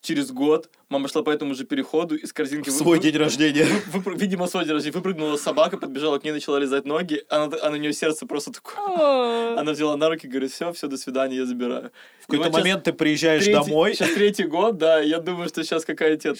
через 0.00 0.30
год 0.30 0.70
мама 0.88 1.08
шла 1.08 1.22
по 1.22 1.30
этому 1.30 1.54
же 1.54 1.64
переходу 1.64 2.16
из 2.16 2.32
корзинки... 2.32 2.70
В 2.70 2.72
вы- 2.72 2.78
свой 2.78 2.96
вы- 2.98 3.02
день 3.02 3.16
рождения. 3.16 3.66
выпры- 3.92 4.16
видимо, 4.16 4.46
свой 4.46 4.64
день 4.64 4.74
рождения. 4.74 4.94
Выпрыгнула 4.96 5.36
собака, 5.36 5.76
подбежала 5.76 6.18
к 6.18 6.24
ней, 6.24 6.32
начала 6.32 6.58
лизать 6.58 6.84
ноги. 6.84 7.24
Она, 7.28 7.56
а 7.62 7.70
на 7.70 7.76
нее 7.76 7.92
сердце 7.92 8.26
просто 8.26 8.52
такое... 8.52 9.58
Она 9.58 9.72
взяла 9.72 9.96
на 9.96 10.08
руки, 10.08 10.28
говорит, 10.28 10.52
все, 10.52 10.72
все, 10.72 10.88
до 10.88 10.96
свидания, 10.96 11.36
я 11.36 11.46
забираю. 11.46 11.90
В 12.22 12.26
какой-то 12.26 12.50
момент 12.50 12.84
ты 12.84 12.92
приезжаешь 12.92 13.46
домой. 13.46 13.94
Сейчас 13.94 14.12
третий 14.12 14.44
год, 14.44 14.78
да, 14.78 15.00
я 15.00 15.18
думаю, 15.20 15.48
что 15.48 15.62
сейчас 15.64 15.84
какая-то... 15.84 16.34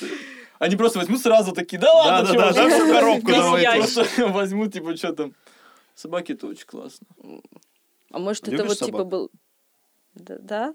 Они 0.58 0.76
просто 0.76 0.98
возьмут 0.98 1.20
сразу 1.20 1.52
такие, 1.52 1.78
да 1.78 1.92
ладно, 1.92 2.32
чувак, 2.32 2.54
да, 2.54 2.68
всю 2.68 2.92
коробку 2.92 3.26
давайте. 3.30 3.72
Просто 3.76 4.26
возьмут, 4.28 4.72
типа, 4.72 4.96
что 4.96 5.12
там. 5.12 5.34
Собаки 5.94 6.32
это 6.32 6.46
очень 6.46 6.66
классно. 6.66 7.06
А 8.10 8.18
может, 8.18 8.48
это 8.48 8.64
вот 8.64 8.78
типа 8.78 9.04
был... 9.04 9.30
Да? 10.14 10.74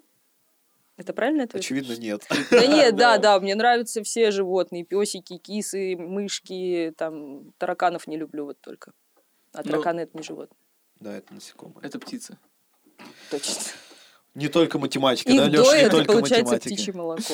Это 0.95 1.11
правильно 1.13 1.43
ответ? 1.45 1.61
Очевидно, 1.63 1.93
нет. 1.97 2.25
Да 2.51 2.67
нет, 2.67 2.95
да, 2.97 3.17
Да. 3.17 3.39
мне 3.39 3.55
нравятся 3.55 4.03
все 4.03 4.29
животные, 4.31 4.83
песики, 4.85 5.37
кисы, 5.37 5.95
мышки, 5.97 6.93
там, 6.97 7.51
тараканов 7.57 8.05
не 8.07 8.15
люблю 8.17 8.45
вот 8.45 8.61
только. 8.61 8.91
А 9.53 9.61
Ну, 9.63 9.71
тараканы 9.71 10.01
это 10.01 10.15
не 10.17 10.23
животные, 10.23 10.57
Да, 10.99 11.15
это 11.17 11.33
насекомые. 11.33 11.85
Это 11.85 11.99
птица. 11.99 12.37
точно. 13.31 13.55
Не 14.35 14.47
только 14.47 14.79
математика, 14.79 15.29
да, 15.35 15.47
Лёш, 15.47 15.71
не 15.73 15.89
только 15.89 16.13
получается 16.13 16.53
математика. 16.53 16.73
птичье 16.75 16.93
молоко. 16.93 17.33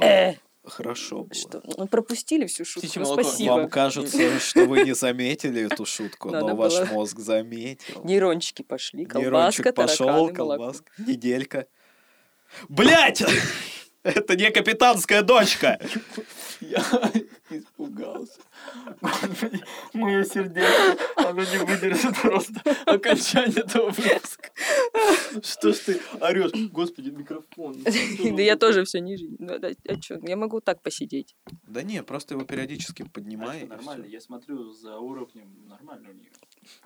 Хорошо 0.64 1.24
было. 1.24 1.34
Что? 1.34 1.62
Ну, 1.76 1.88
пропустили 1.88 2.46
всю 2.46 2.64
шутку, 2.64 2.80
Птичье 2.80 3.02
ну, 3.02 3.08
молоко. 3.08 3.24
спасибо. 3.24 3.50
Вам 3.52 3.68
кажется, 3.68 4.38
что 4.38 4.64
вы 4.66 4.84
не 4.84 4.94
заметили 4.94 5.66
эту 5.66 5.84
шутку, 5.84 6.30
но 6.30 6.54
ваш 6.54 6.88
мозг 6.90 7.18
заметил. 7.18 8.04
Нейрончики 8.04 8.62
пошли, 8.62 9.04
колбаска, 9.04 9.30
Нейрончик 9.30 9.74
пошел, 9.74 10.08
молоко. 10.08 10.34
колбаска, 10.34 10.92
неделька. 10.98 11.66
Блять! 12.68 13.22
Это 14.02 14.36
не 14.36 14.50
капитанская 14.50 15.22
дочка! 15.22 15.78
Я 16.60 16.82
испугался. 17.50 18.40
Господи, 19.00 19.60
мое 19.92 20.24
сердечко, 20.24 20.96
оно 21.16 21.42
не 21.42 21.58
выдержит 21.64 22.16
просто 22.20 22.60
окончание 22.86 23.60
этого 23.60 23.90
выпуска. 23.90 24.50
Что 25.42 25.72
ж 25.72 25.76
ты 25.78 26.00
орешь? 26.20 26.52
Господи, 26.70 27.10
микрофон. 27.10 27.76
Да 27.82 28.42
я 28.42 28.56
тоже 28.56 28.84
все 28.84 29.00
ниже. 29.00 29.26
Ну, 29.38 29.58
да, 29.58 29.70
а 29.88 29.96
чё, 29.96 30.18
Я 30.22 30.36
могу 30.36 30.60
так 30.60 30.82
посидеть. 30.82 31.34
Да 31.66 31.82
не, 31.82 32.02
просто 32.02 32.34
его 32.34 32.44
периодически 32.44 33.02
А 33.02 33.06
поднимай. 33.08 33.64
нормально, 33.66 34.04
я 34.06 34.20
смотрю 34.20 34.70
за 34.72 34.98
уровнем, 34.98 35.66
нормально 35.66 36.10
у 36.10 36.12
нее. 36.14 36.30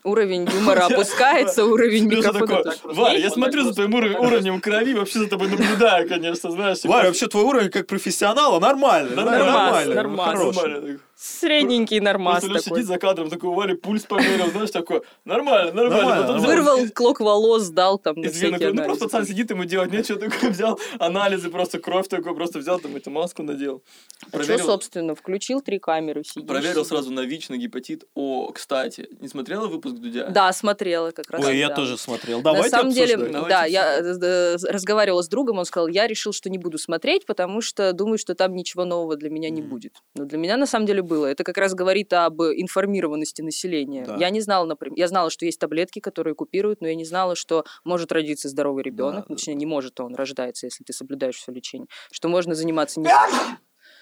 Уровень 0.04 0.48
юмора 0.54 0.86
опускается, 0.86 1.64
уровень 1.74 2.06
микрофона... 2.06 2.62
Варя, 2.84 3.18
я 3.18 3.30
смотрю 3.30 3.64
за 3.64 3.74
твоим 3.74 3.94
уровнем, 3.94 4.60
крови, 4.60 4.94
вообще 4.94 5.18
за 5.20 5.28
тобой 5.28 5.48
наблюдаю, 5.48 6.08
конечно, 6.08 6.50
знаешь. 6.50 6.84
Варя, 6.84 7.08
вообще 7.08 7.26
твой 7.26 7.44
уровень 7.44 7.70
как 7.70 7.86
профессионала 7.86 8.60
нормальный. 8.60 9.16
Нормально. 9.16 9.94
Нормально. 9.94 10.98
Средненький 11.18 11.98
нормас 12.00 12.42
такой. 12.42 12.60
сидит 12.60 12.86
за 12.86 12.98
кадром, 12.98 13.30
такой, 13.30 13.54
Вари 13.54 13.74
пульс 13.74 14.02
померил, 14.02 14.50
знаешь, 14.50 14.70
такой, 14.70 15.00
нормально, 15.24 15.72
нормально. 15.72 15.96
Нормально, 15.96 16.22
Потом 16.22 16.36
взял 16.36 16.50
Вырвал 16.50 16.90
клок 16.94 17.20
волос, 17.20 17.62
сдал 17.62 17.98
там 17.98 18.16
на 18.16 18.28
всякие 18.28 18.72
ну 18.74 18.84
просто 18.84 19.06
пацан 19.06 19.26
сидит, 19.26 19.50
ему 19.50 19.64
делать 19.64 19.90
нечего, 19.90 20.18
такой 20.18 20.50
взял 20.50 20.78
анализы, 20.98 21.48
просто 21.48 21.78
кровь 21.78 22.08
такой, 22.08 22.34
просто 22.34 22.58
взял 22.58 22.78
там 22.78 22.94
эту 22.96 23.10
маску 23.10 23.42
надел. 23.42 23.82
А 24.30 24.42
что, 24.42 24.58
собственно, 24.58 25.14
включил 25.14 25.62
три 25.62 25.78
камеры, 25.78 26.22
сидишь. 26.22 26.46
проверил 26.46 26.84
сразу 26.84 27.10
на 27.10 27.20
ВИЧ, 27.20 27.48
на 27.48 27.56
гепатит. 27.56 28.04
О, 28.14 28.50
кстати, 28.52 29.08
не 29.18 29.28
смотрела 29.28 29.68
выпуск 29.68 29.96
Дудя? 29.96 30.28
Да, 30.28 30.52
смотрела 30.52 31.12
как 31.12 31.30
раз. 31.30 31.44
Ой, 31.46 31.56
я 31.56 31.70
тоже 31.70 31.96
смотрел. 31.96 32.38
На 32.38 32.44
Давайте 32.44 32.70
самом 32.70 32.92
деле, 32.92 33.16
да, 33.48 33.64
я 33.64 34.00
э, 34.00 34.18
э, 34.20 34.56
разговаривала 34.68 35.22
с 35.22 35.28
другом, 35.28 35.58
он 35.58 35.64
сказал, 35.64 35.88
я 35.88 36.06
решил, 36.06 36.34
что 36.34 36.50
не 36.50 36.58
буду 36.58 36.76
смотреть, 36.76 37.24
потому 37.24 37.62
что 37.62 37.94
думаю, 37.94 38.18
что 38.18 38.34
там 38.34 38.54
ничего 38.54 38.84
нового 38.84 39.16
для 39.16 39.30
меня 39.30 39.48
не 39.48 39.62
будет. 39.62 39.94
Но 40.14 40.26
для 40.26 40.36
меня 40.36 40.58
на 40.58 40.66
самом 40.66 40.84
деле 40.84 41.05
было. 41.06 41.26
Это 41.26 41.44
как 41.44 41.56
раз 41.58 41.74
говорит 41.74 42.12
об 42.12 42.42
информированности 42.42 43.42
населения. 43.42 44.04
Да. 44.04 44.16
Я 44.16 44.30
не 44.30 44.40
знала, 44.40 44.66
например, 44.66 44.98
я 44.98 45.08
знала, 45.08 45.30
что 45.30 45.44
есть 45.46 45.58
таблетки, 45.58 46.00
которые 46.00 46.34
купируют, 46.34 46.80
но 46.80 46.88
я 46.88 46.94
не 46.94 47.04
знала, 47.04 47.34
что 47.36 47.64
может 47.84 48.12
родиться 48.12 48.48
здоровый 48.48 48.82
ребенок, 48.82 49.26
да, 49.28 49.34
точнее 49.34 49.54
не 49.54 49.66
может, 49.66 49.98
он 50.00 50.14
рождается, 50.14 50.66
если 50.66 50.84
ты 50.84 50.92
соблюдаешь 50.92 51.36
все 51.36 51.52
лечение, 51.52 51.88
что 52.12 52.28
можно 52.28 52.54
заниматься 52.54 53.00
не 53.00 53.08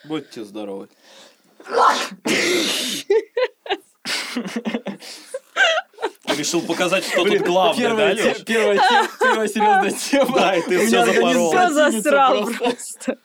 Будьте 0.07 0.45
здоровы. 0.45 0.89
Решил 6.37 6.63
показать, 6.63 7.05
кто 7.07 7.25
тут 7.25 7.39
главный, 7.43 7.83
да, 7.83 7.89
первая, 7.91 8.15
Лёш? 8.15 8.37
те- 8.39 8.45
первая, 8.45 8.77
те- 8.79 9.09
первая 9.21 9.49
серьезная 9.49 9.91
тема. 9.93 10.39
Да, 10.39 10.57
и 10.57 10.63
ты 10.63 10.77
меня 10.87 11.07
запорол. 11.07 11.51
все 11.51 11.71
засрал 11.71 12.45
просто. 12.45 12.59
просто. 12.59 13.19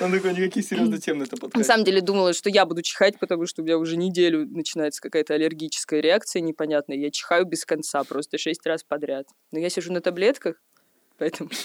Он 0.00 0.12
такой, 0.12 0.32
никаких 0.32 0.64
серьезных 0.64 1.02
тем 1.02 1.18
на 1.18 1.24
этом 1.24 1.36
На 1.36 1.40
подкасте. 1.42 1.64
самом 1.66 1.84
деле 1.84 2.00
думала, 2.00 2.32
что 2.32 2.48
я 2.50 2.64
буду 2.66 2.82
чихать, 2.82 3.18
потому 3.18 3.46
что 3.46 3.62
у 3.62 3.64
меня 3.64 3.78
уже 3.78 3.96
неделю 3.96 4.46
начинается 4.46 5.00
какая-то 5.02 5.34
аллергическая 5.34 6.00
реакция 6.00 6.40
непонятная. 6.40 6.96
Я 6.96 7.10
чихаю 7.10 7.44
без 7.44 7.64
конца, 7.64 8.02
просто 8.04 8.38
шесть 8.38 8.66
раз 8.66 8.82
подряд. 8.84 9.26
Но 9.52 9.58
я 9.58 9.68
сижу 9.70 9.92
на 9.92 10.00
таблетках, 10.00 10.56
поэтому... 11.18 11.50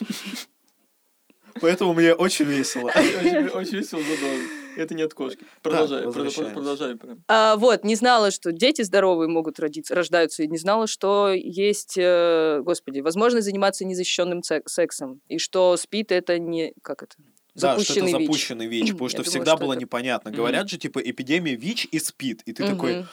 Поэтому 1.62 1.94
мне 1.94 2.14
очень 2.14 2.44
весело. 2.46 2.90
Очень, 2.96 3.48
очень 3.48 3.78
весело, 3.78 4.02
забавно. 4.02 4.44
Это 4.76 4.94
не 4.94 5.04
от 5.04 5.14
кошки. 5.14 5.46
Продолжай, 5.62 6.02
прод- 6.02 6.06
возвращаемся. 6.08 6.54
продолжай 6.54 6.96
прям. 6.98 7.24
А, 7.30 7.56
вот, 7.56 7.86
не 7.86 7.96
знала, 7.96 8.30
что 8.32 8.52
дети 8.52 8.82
здоровые 8.82 9.30
могут 9.30 9.58
родиться, 9.58 9.96
рождаются, 9.96 10.44
и 10.44 10.48
не 10.50 10.58
знала, 10.58 10.86
что 10.86 11.32
есть, 11.34 11.94
э, 11.98 12.60
господи, 12.62 13.00
возможность 13.00 13.46
заниматься 13.46 13.86
незащищенным 13.86 14.44
сек- 14.44 14.68
сексом, 14.68 15.22
и 15.30 15.38
что 15.38 15.78
спит 15.78 16.12
это 16.12 16.38
не... 16.40 16.74
Как 16.82 17.04
это? 17.04 17.16
Да, 17.56 17.80
что 17.80 17.93
это 17.93 17.93
Запущенный 17.93 18.12
ВИЧ. 18.20 18.28
запущенный 18.28 18.68
ВИЧ, 18.68 18.91
потому 18.91 19.10
что 19.10 19.18
думала, 19.20 19.30
всегда 19.32 19.51
что 19.56 19.66
было 19.66 19.74
это- 19.74 19.82
непонятно. 19.82 20.32
Говорят 20.32 20.70
же, 20.70 20.78
типа, 20.78 20.99
эпидемия 20.99 21.56
ВИЧ 21.56 21.88
и 21.91 21.99
СПИД. 21.99 22.41
И 22.43 22.53
ты 22.53 22.68
такой, 22.68 23.06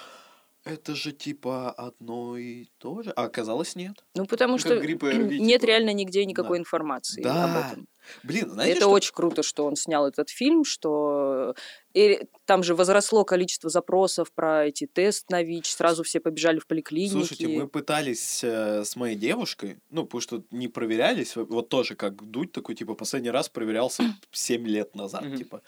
это 0.64 0.94
же, 0.94 1.12
типа, 1.12 1.70
одно 1.72 2.36
и 2.36 2.66
то 2.78 3.02
же. 3.02 3.10
А 3.16 3.24
оказалось, 3.24 3.74
нет. 3.76 4.04
Ну, 4.14 4.26
потому 4.26 4.52
Ну, 4.54 4.58
что 4.58 4.74
ОРВИ, 4.74 4.98
нет 5.40 5.64
реально 5.64 5.92
нигде 5.92 6.24
никакой 6.24 6.58
Да. 6.58 6.62
информации 6.62 7.22
Да. 7.22 7.44
об 7.44 7.72
этом. 7.72 7.88
Блин, 8.22 8.50
знаете, 8.50 8.72
это 8.72 8.82
что? 8.82 8.90
очень 8.90 9.14
круто, 9.14 9.42
что 9.42 9.64
он 9.66 9.76
снял 9.76 10.06
этот 10.06 10.30
фильм, 10.30 10.64
что 10.64 11.54
и 11.94 12.26
там 12.46 12.62
же 12.62 12.74
возросло 12.74 13.24
количество 13.24 13.68
запросов 13.68 14.32
про 14.32 14.66
эти 14.66 14.86
тест 14.86 15.30
на 15.30 15.42
ВИЧ, 15.42 15.72
сразу 15.72 16.02
все 16.02 16.20
побежали 16.20 16.58
в 16.58 16.66
поликлиники. 16.66 17.12
Слушайте, 17.12 17.48
мы 17.48 17.68
пытались 17.68 18.42
э, 18.42 18.84
с 18.84 18.96
моей 18.96 19.16
девушкой, 19.16 19.78
ну, 19.90 20.04
потому 20.04 20.20
что 20.20 20.42
не 20.50 20.68
проверялись, 20.68 21.36
вот- 21.36 21.68
тоже 21.68 21.94
как 21.94 22.22
Дудь 22.30 22.52
такой, 22.52 22.74
типа, 22.74 22.94
последний 22.94 23.30
раз 23.30 23.48
проверялся 23.48 24.04
7 24.30 24.66
лет 24.66 24.94
назад, 24.96 25.24
типа. 25.36 25.62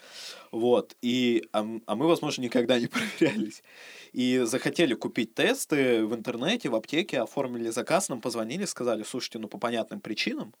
Вот, 0.51 0.95
и, 1.01 1.47
а, 1.51 1.65
а 1.85 1.95
мы, 1.95 2.07
возможно, 2.07 2.41
никогда 2.41 2.79
не 2.79 2.87
проверялись. 3.19 3.63
И 4.11 4.39
захотели 4.45 4.93
купить 4.93 5.35
тесты 5.35 6.05
в 6.05 6.13
интернете, 6.15 6.69
в 6.69 6.75
аптеке, 6.75 7.19
оформили 7.19 7.69
заказ, 7.69 8.09
нам 8.09 8.21
позвонили, 8.21 8.65
сказали, 8.65 9.03
слушайте, 9.03 9.39
ну, 9.39 9.47
по 9.47 9.57
понятным 9.57 9.99
причинам 9.99 10.53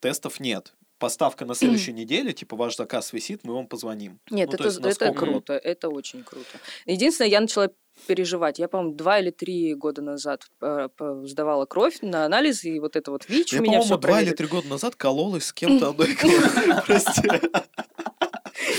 тестов 0.00 0.40
нет. 0.40 0.74
Поставка 0.98 1.44
на 1.44 1.54
следующей 1.54 1.92
неделе, 1.92 2.32
типа, 2.32 2.56
ваш 2.56 2.76
заказ 2.76 3.12
висит, 3.12 3.40
мы 3.44 3.54
вам 3.54 3.66
позвоним. 3.66 4.18
Нет, 4.30 4.48
Ну, 4.50 4.56
то 4.56 4.62
это, 4.62 4.64
есть 4.64 4.78
это 4.78 4.88
насколько 4.88 5.12
вот- 5.12 5.18
круто, 5.46 5.52
это 5.54 5.88
очень 5.90 6.22
круто. 6.24 6.46
Единственное, 6.86 7.28
я 7.30 7.40
начала 7.40 7.70
переживать. 8.06 8.58
Я, 8.58 8.68
по-моему, 8.68 8.94
два 8.94 9.18
или 9.20 9.30
три 9.30 9.74
года 9.74 10.00
назад 10.02 10.46
э, 10.62 10.88
сдавала 11.24 11.66
кровь 11.66 11.98
на 12.02 12.24
анализ, 12.26 12.64
и 12.64 12.78
вот 12.78 12.94
это 12.96 13.10
вот 13.10 13.28
ВИЧ 13.28 13.54
Я, 13.54 13.60
у 13.60 13.62
меня 13.62 13.78
по-моему, 13.78 13.98
два 13.98 14.20
или 14.22 14.30
три 14.32 14.46
года 14.46 14.68
назад 14.68 14.96
кололась 14.96 15.44
с 15.46 15.52
кем-то 15.52 15.88
одной 15.90 16.14
кровью. 16.14 16.40
Прости. 16.86 17.22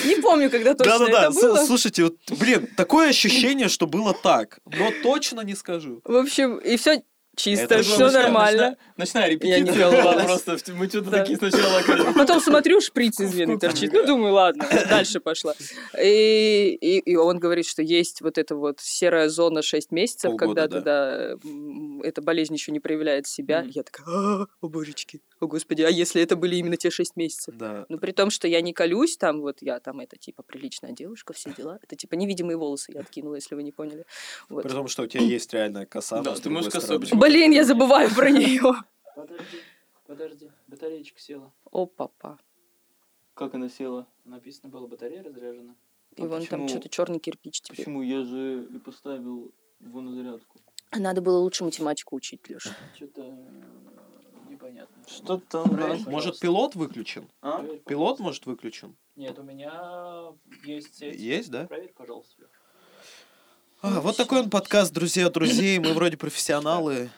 Не 0.06 0.22
помню, 0.22 0.50
когда 0.50 0.74
точно 0.74 1.00
Да-да-да, 1.00 1.22
это 1.26 1.32
было. 1.34 1.56
с- 1.58 1.68
слушайте, 1.68 2.04
вот, 2.06 2.16
блин, 2.40 2.68
такое 2.78 3.10
ощущение, 3.10 3.68
что 3.70 3.86
было 3.88 4.14
так, 4.14 4.60
но 4.66 4.92
точно 5.04 5.42
не 5.42 5.56
скажу. 5.56 6.02
В 6.04 6.16
общем, 6.16 6.58
и 6.58 6.78
все 6.78 7.04
чисто, 7.38 7.76
Это 7.76 7.84
все 7.84 8.12
нормально. 8.12 8.76
Ночная, 8.98 9.32
ночная 9.32 9.50
Я 9.50 9.60
не 9.62 9.72
была 9.72 10.14
просто. 10.26 10.58
Мы 10.74 10.90
что-то 10.90 11.10
Да. 11.12 11.20
такие 11.20 11.38
сначала... 11.38 11.82
как- 11.84 12.14
Потом 12.16 12.42
смотрю, 12.42 12.82
шприц 12.82 13.20
из 13.22 13.34
вены 13.34 13.58
торчит. 13.58 13.94
Ну, 13.94 14.06
думаю, 14.06 14.34
ладно, 14.34 14.68
дальше 14.90 15.20
пошла. 15.22 15.54
И, 16.02 16.78
и, 16.82 17.00
и 17.00 17.16
он 17.16 17.40
говорит, 17.40 17.66
что 17.68 17.82
есть 17.82 18.22
вот 18.22 18.38
эта 18.38 18.56
вот 18.56 18.80
серая 18.82 19.30
зона 19.30 19.62
6 19.62 19.92
месяцев, 19.92 20.32
Полгода, 20.32 20.68
когда 20.68 20.68
тогда 20.68 21.36
эта 22.04 22.22
болезнь 22.22 22.54
еще 22.54 22.72
не 22.72 22.80
проявляет 22.80 23.28
себя. 23.28 23.64
Я 23.70 23.84
такая, 23.84 24.06
«А, 24.08 24.48
о 24.62 24.68
божечки, 24.68 25.22
о 25.40 25.48
господи, 25.48 25.82
а 25.84 25.90
если 25.90 26.22
это 26.22 26.36
были 26.36 26.56
именно 26.56 26.78
те 26.78 26.90
6 26.90 27.16
месяцев? 27.16 27.56
Да. 27.58 27.86
Ну, 27.90 27.98
при 28.00 28.12
том, 28.12 28.30
что 28.30 28.48
я 28.48 28.62
не 28.62 28.74
колюсь, 28.74 29.18
там 29.18 29.42
вот 29.42 29.62
я 29.62 29.80
там, 29.80 30.00
это 30.00 30.18
типа 30.18 30.44
приличная 30.44 30.92
девушка, 30.92 31.34
все 31.34 31.54
дела. 31.54 31.80
Это 31.82 31.96
типа 31.96 32.16
невидимые 32.16 32.58
волосы 32.58 32.94
я 32.94 33.02
откинула, 33.02 33.36
если 33.36 33.56
вы 33.56 33.64
не 33.64 33.72
поняли. 33.72 34.06
Вот. 34.50 34.64
При 34.64 34.72
том, 34.72 34.88
что 34.88 35.04
у 35.04 35.08
тебя 35.08 35.24
есть 35.24 35.54
реальная 35.54 35.86
коса. 35.86 36.22
Да, 36.22 36.36
ты 36.36 36.50
можешь 36.50 36.72
почему? 36.72 37.20
Блин, 37.20 37.52
я 37.52 37.64
забываю 37.64 38.10
про 38.14 38.30
нее. 38.30 38.74
Подожди, 39.16 39.58
подожди, 40.06 40.52
батареечка 40.68 41.20
села. 41.20 41.52
О, 41.72 41.86
папа. 41.88 42.40
Как 43.34 43.54
она 43.56 43.68
села? 43.70 44.08
Написано 44.26 44.70
было, 44.70 44.88
батарея 44.88 45.24
разряжена. 45.24 45.76
И 46.16 46.22
А 46.24 46.28
вон 46.28 46.40
там 46.46 46.62
почему? 46.62 46.68
что-то 46.68 46.90
черный 46.90 47.20
кирпич 47.20 47.62
теперь. 47.62 47.78
Почему? 47.86 48.02
Я 48.02 48.24
же 48.24 48.68
и 48.72 48.78
поставил 48.80 49.52
его 49.80 50.02
на 50.02 50.14
зарядку. 50.14 50.60
Надо 50.92 51.22
было 51.22 51.38
лучше 51.40 51.64
математику 51.64 52.16
учить, 52.16 52.48
Леша. 52.48 52.76
Что-то 52.96 53.36
Непонятно. 54.68 55.04
Что-то... 55.08 55.64
Да. 55.66 55.98
Может, 56.12 56.40
пилот 56.40 56.76
выключен? 56.76 57.30
А? 57.42 57.64
Пилот, 57.86 58.20
может, 58.20 58.46
выключен? 58.46 58.98
Нет, 59.16 59.40
у 59.40 59.44
меня 59.44 60.34
есть 60.66 61.02
эти. 61.02 61.18
Есть, 61.18 61.50
да? 61.50 61.68
Проверь, 61.68 61.94
пожалуйста. 61.96 62.44
А, 63.82 64.02
вот 64.02 64.18
такой 64.18 64.42
он 64.42 64.50
подкаст, 64.50 64.94
друзья, 64.94 65.30
друзей. 65.30 65.80
Мы 65.80 65.94
вроде 65.94 66.18
профессионалы. 66.18 67.10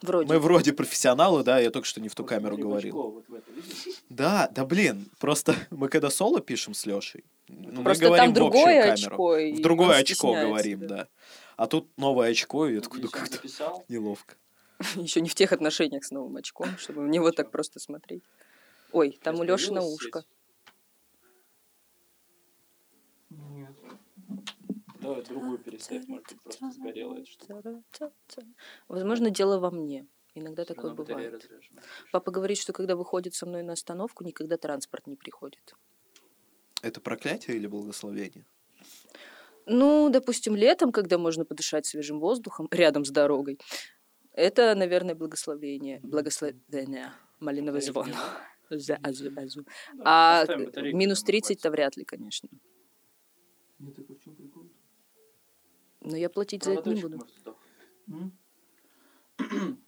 Вроде. 0.00 0.28
Мы 0.28 0.38
вроде 0.38 0.72
профессионалы, 0.72 1.42
да, 1.44 1.58
я 1.58 1.70
только 1.70 1.86
что 1.86 2.00
не 2.00 2.08
в 2.08 2.14
ту 2.14 2.22
Вот 2.22 2.28
камеру 2.30 2.56
говорил. 2.56 2.94
очко 2.94 3.10
вот 3.10 3.24
это? 3.30 3.50
Да, 4.10 4.48
да 4.54 4.64
блин, 4.64 5.10
просто 5.18 5.54
мы 5.70 5.88
когда 5.88 6.10
соло 6.10 6.40
пишем 6.40 6.74
с 6.74 6.84
Лешей, 6.84 7.24
ну, 7.48 7.78
мы 7.78 7.84
Просто 7.84 8.04
говорим 8.04 8.34
там 8.34 8.44
в 8.44 8.46
общую 8.48 8.64
другое 8.64 8.82
камеру. 8.82 9.14
очко. 9.14 9.36
В 9.36 9.62
другое 9.62 9.96
очко 9.98 10.32
говорим, 10.34 10.86
да. 10.86 11.08
А 11.56 11.66
тут 11.66 11.88
новое 11.96 12.30
очко, 12.30 12.66
и 12.66 12.74
я 12.74 12.80
такой, 12.80 13.00
ну 13.00 13.06
Если 13.06 13.18
он 13.18 13.28
как-то 13.28 13.84
неловко. 13.88 14.34
Еще 14.96 15.20
не 15.20 15.28
в 15.28 15.34
тех 15.34 15.52
отношениях 15.52 16.04
с 16.04 16.10
новым 16.10 16.36
очком, 16.36 16.68
чтобы 16.78 17.04
в 17.04 17.08
него 17.08 17.30
так 17.30 17.50
просто 17.50 17.80
смотреть. 17.80 18.24
Ой, 18.92 19.18
там 19.22 19.34
у 19.34 19.38
сейчас 19.38 19.60
Леши 19.60 19.68
появилась 19.68 19.94
ушко. 19.94 20.20
сеть. 20.20 20.28
Давай 25.00 25.22
другую 25.22 25.58
переставь, 25.58 26.06
может 26.08 26.26
быть, 26.28 26.40
просто 26.40 26.70
сгорела 26.70 27.16
эта 27.16 27.26
штука. 27.26 27.82
Возможно, 28.88 29.30
дело 29.30 29.58
во 29.58 29.70
мне. 29.70 30.06
Иногда 30.34 30.64
такое 30.64 30.94
бывает. 30.94 31.48
Папа 32.10 32.30
говорит, 32.30 32.58
что 32.58 32.72
когда 32.72 32.96
выходит 32.96 33.34
со 33.34 33.44
мной 33.44 33.62
на 33.62 33.74
остановку, 33.74 34.24
никогда 34.24 34.56
транспорт 34.56 35.06
не 35.06 35.16
приходит. 35.16 35.74
Это 36.82 37.00
проклятие 37.00 37.56
или 37.56 37.66
благословение? 37.66 38.46
Ну, 39.66 40.10
допустим, 40.10 40.56
летом, 40.56 40.92
когда 40.92 41.18
можно 41.18 41.44
подышать 41.44 41.86
свежим 41.86 42.20
воздухом 42.20 42.68
рядом 42.70 43.04
с 43.04 43.10
дорогой, 43.10 43.58
это, 44.34 44.74
наверное, 44.74 45.14
благословение. 45.14 46.00
Благословение. 46.02 47.12
Малиновый 47.40 47.80
звон. 47.80 48.10
За- 48.70 48.98
азу- 49.02 49.32
азу. 49.36 49.64
А 50.04 50.44
минус 50.92 51.22
она 51.22 51.30
30-то 51.38 51.46
хватит. 51.46 51.70
вряд 51.70 51.96
ли, 51.96 52.04
конечно. 52.04 52.48
Нет, 53.78 53.94
так 53.94 54.08
в 54.08 54.18
чем 54.22 54.34
прикол? 54.34 54.64
Но 56.00 56.16
я 56.16 56.28
платить 56.28 56.64
за 56.64 56.72
это 56.72 56.90
не 56.90 57.00
буду. 57.02 57.26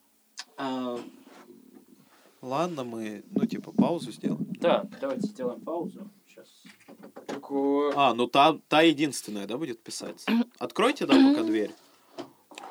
А, 0.59 0.99
Ладно, 2.43 2.85
мы, 2.85 3.25
ну, 3.31 3.45
типа, 3.47 3.73
паузу 3.73 4.13
сделаем. 4.13 4.47
Да, 4.61 4.89
давайте 5.01 5.27
сделаем 5.27 5.61
паузу. 5.61 6.09
Сейчас. 6.27 6.63
А, 7.97 8.15
ну 8.15 8.27
та, 8.27 8.59
та 8.69 8.83
единственная, 8.83 9.47
да, 9.47 9.59
будет 9.59 9.83
писаться? 9.83 10.31
Откройте, 10.59 11.07
да, 11.07 11.15
пока 11.15 11.43
дверь. 11.43 11.75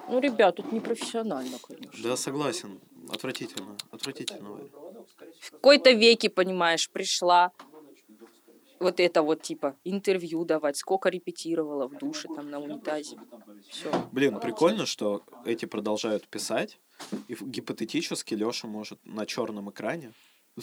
Ну, 0.08 0.20
ребят, 0.20 0.56
тут 0.56 0.72
не 0.72 0.80
профессионально, 0.80 1.58
конечно. 1.60 2.04
Да, 2.04 2.18
согласен. 2.18 2.80
Отвратительно. 3.10 3.76
Отвратительно. 3.92 4.60
В 5.40 5.52
какой-то 5.52 5.92
веке, 5.92 6.30
понимаешь, 6.30 6.90
пришла 6.90 7.52
вот 8.80 9.00
это 9.00 9.22
вот, 9.22 9.42
типа, 9.42 9.76
интервью 9.84 10.46
давать, 10.46 10.78
сколько 10.78 11.10
репетировала 11.10 11.88
в 11.88 11.98
душе, 11.98 12.28
там, 12.36 12.50
на 12.50 12.60
унитазе. 12.60 13.18
Все. 13.70 13.92
Блин, 14.12 14.40
прикольно, 14.40 14.86
что 14.86 15.24
эти 15.46 15.66
продолжают 15.66 16.28
писать, 16.28 16.80
и 17.28 17.36
гипотетически 17.40 18.34
Леша 18.36 18.68
может 18.68 19.00
на 19.06 19.26
черном 19.26 19.70
экране 19.70 20.14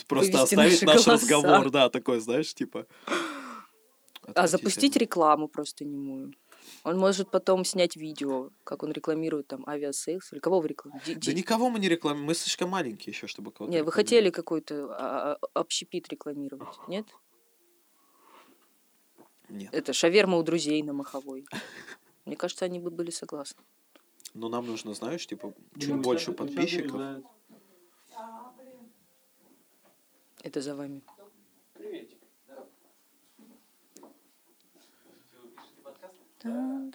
просто 0.07 0.39
Вывести 0.39 0.55
оставить 0.55 0.83
наш 0.83 1.05
голоса. 1.05 1.13
разговор, 1.13 1.71
да, 1.71 1.91
такой, 1.91 2.21
знаешь, 2.21 2.55
типа. 2.55 2.87
А 4.35 4.47
запустить 4.47 4.97
рекламу 4.97 5.49
просто 5.49 5.85
немую. 5.85 6.33
Он 6.85 6.99
может 6.99 7.31
потом 7.31 7.65
снять 7.65 7.97
видео, 7.97 8.51
как 8.65 8.83
он 8.83 8.93
рекламирует 8.93 9.47
там 9.47 9.65
Aviasales. 9.67 10.33
Или 10.33 10.41
кого 10.41 10.61
вы 10.61 10.69
рекламируете? 10.69 11.15
Да 11.15 11.33
никого 11.33 11.71
мы 11.71 11.79
не 11.79 11.89
рекламируем, 11.89 12.27
мы 12.27 12.35
слишком 12.35 12.71
маленькие 12.71 13.13
еще, 13.13 13.27
чтобы 13.27 13.53
кого-то 13.53 13.73
Не, 13.73 13.83
вы 13.83 13.93
хотели 13.93 14.31
какой-то 14.31 14.89
а, 14.91 15.35
а, 15.35 15.39
общепит 15.55 16.09
рекламировать, 16.09 16.77
нет? 16.89 17.07
Нет. 19.49 19.73
Это 19.73 19.93
шаверма 19.93 20.39
у 20.39 20.43
друзей 20.43 20.83
на 20.83 20.93
Моховой. 20.93 21.47
Мне 22.25 22.37
кажется, 22.37 22.65
они 22.65 22.81
бы 22.81 22.91
были 22.91 23.11
согласны. 23.11 23.63
Но 24.35 24.49
нам 24.49 24.67
нужно, 24.67 24.95
знаешь, 24.95 25.27
типа, 25.27 25.53
чуть 25.79 25.95
больше 25.97 26.33
подписчиков. 26.33 27.23
Это 30.43 30.61
за 30.61 30.75
вами. 30.75 31.03
Ну, 36.45 36.93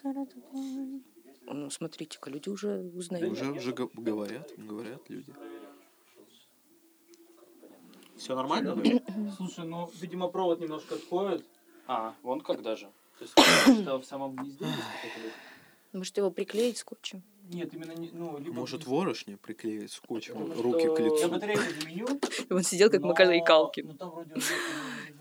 смотрите-ка, 1.69 2.29
люди 2.29 2.49
уже 2.49 2.79
узнают. 2.95 3.31
Уже, 3.31 3.51
уже 3.51 3.71
го- 3.73 3.91
говорят, 3.93 4.51
говорят 4.57 5.09
люди. 5.09 5.33
Все 8.17 8.35
нормально? 8.35 8.75
Слушай, 9.37 9.65
ну, 9.65 9.89
видимо, 10.01 10.27
провод 10.27 10.59
немножко 10.59 10.95
отходит. 10.95 11.45
А, 11.87 12.13
вон 12.23 12.41
как 12.41 12.61
даже. 12.61 12.89
То 13.19 13.23
есть, 13.23 13.33
что 13.83 13.99
в 13.99 14.05
самом 14.05 14.35
гнезде 14.35 14.65
есть 14.65 14.77
какой-то 14.77 15.19
лифт? 15.23 15.35
Может, 15.93 16.17
его 16.17 16.31
приклеить 16.31 16.77
скотчем? 16.77 17.23
Нет, 17.49 17.73
именно 17.73 17.93
не... 17.93 18.11
Ну, 18.11 18.37
либо... 18.39 18.53
Может, 18.55 18.85
ворошни 18.85 19.35
приклеить 19.35 19.91
скотчем 19.91 20.33
Потому 20.33 20.61
руки 20.61 20.81
что- 20.85 20.95
к 20.95 20.99
Я 20.99 21.05
лицу? 21.05 21.29
батарейку 21.29 21.61
заменю. 21.79 22.07
И 22.49 22.53
он 22.53 22.63
сидел, 22.63 22.89
как 22.91 23.01
но- 23.01 23.07
Макалей 23.07 23.41
Калкин. 23.43 23.87
Ну, 23.87 23.93
там 23.93 24.09
вроде 24.11 24.33
уже- 24.35 24.53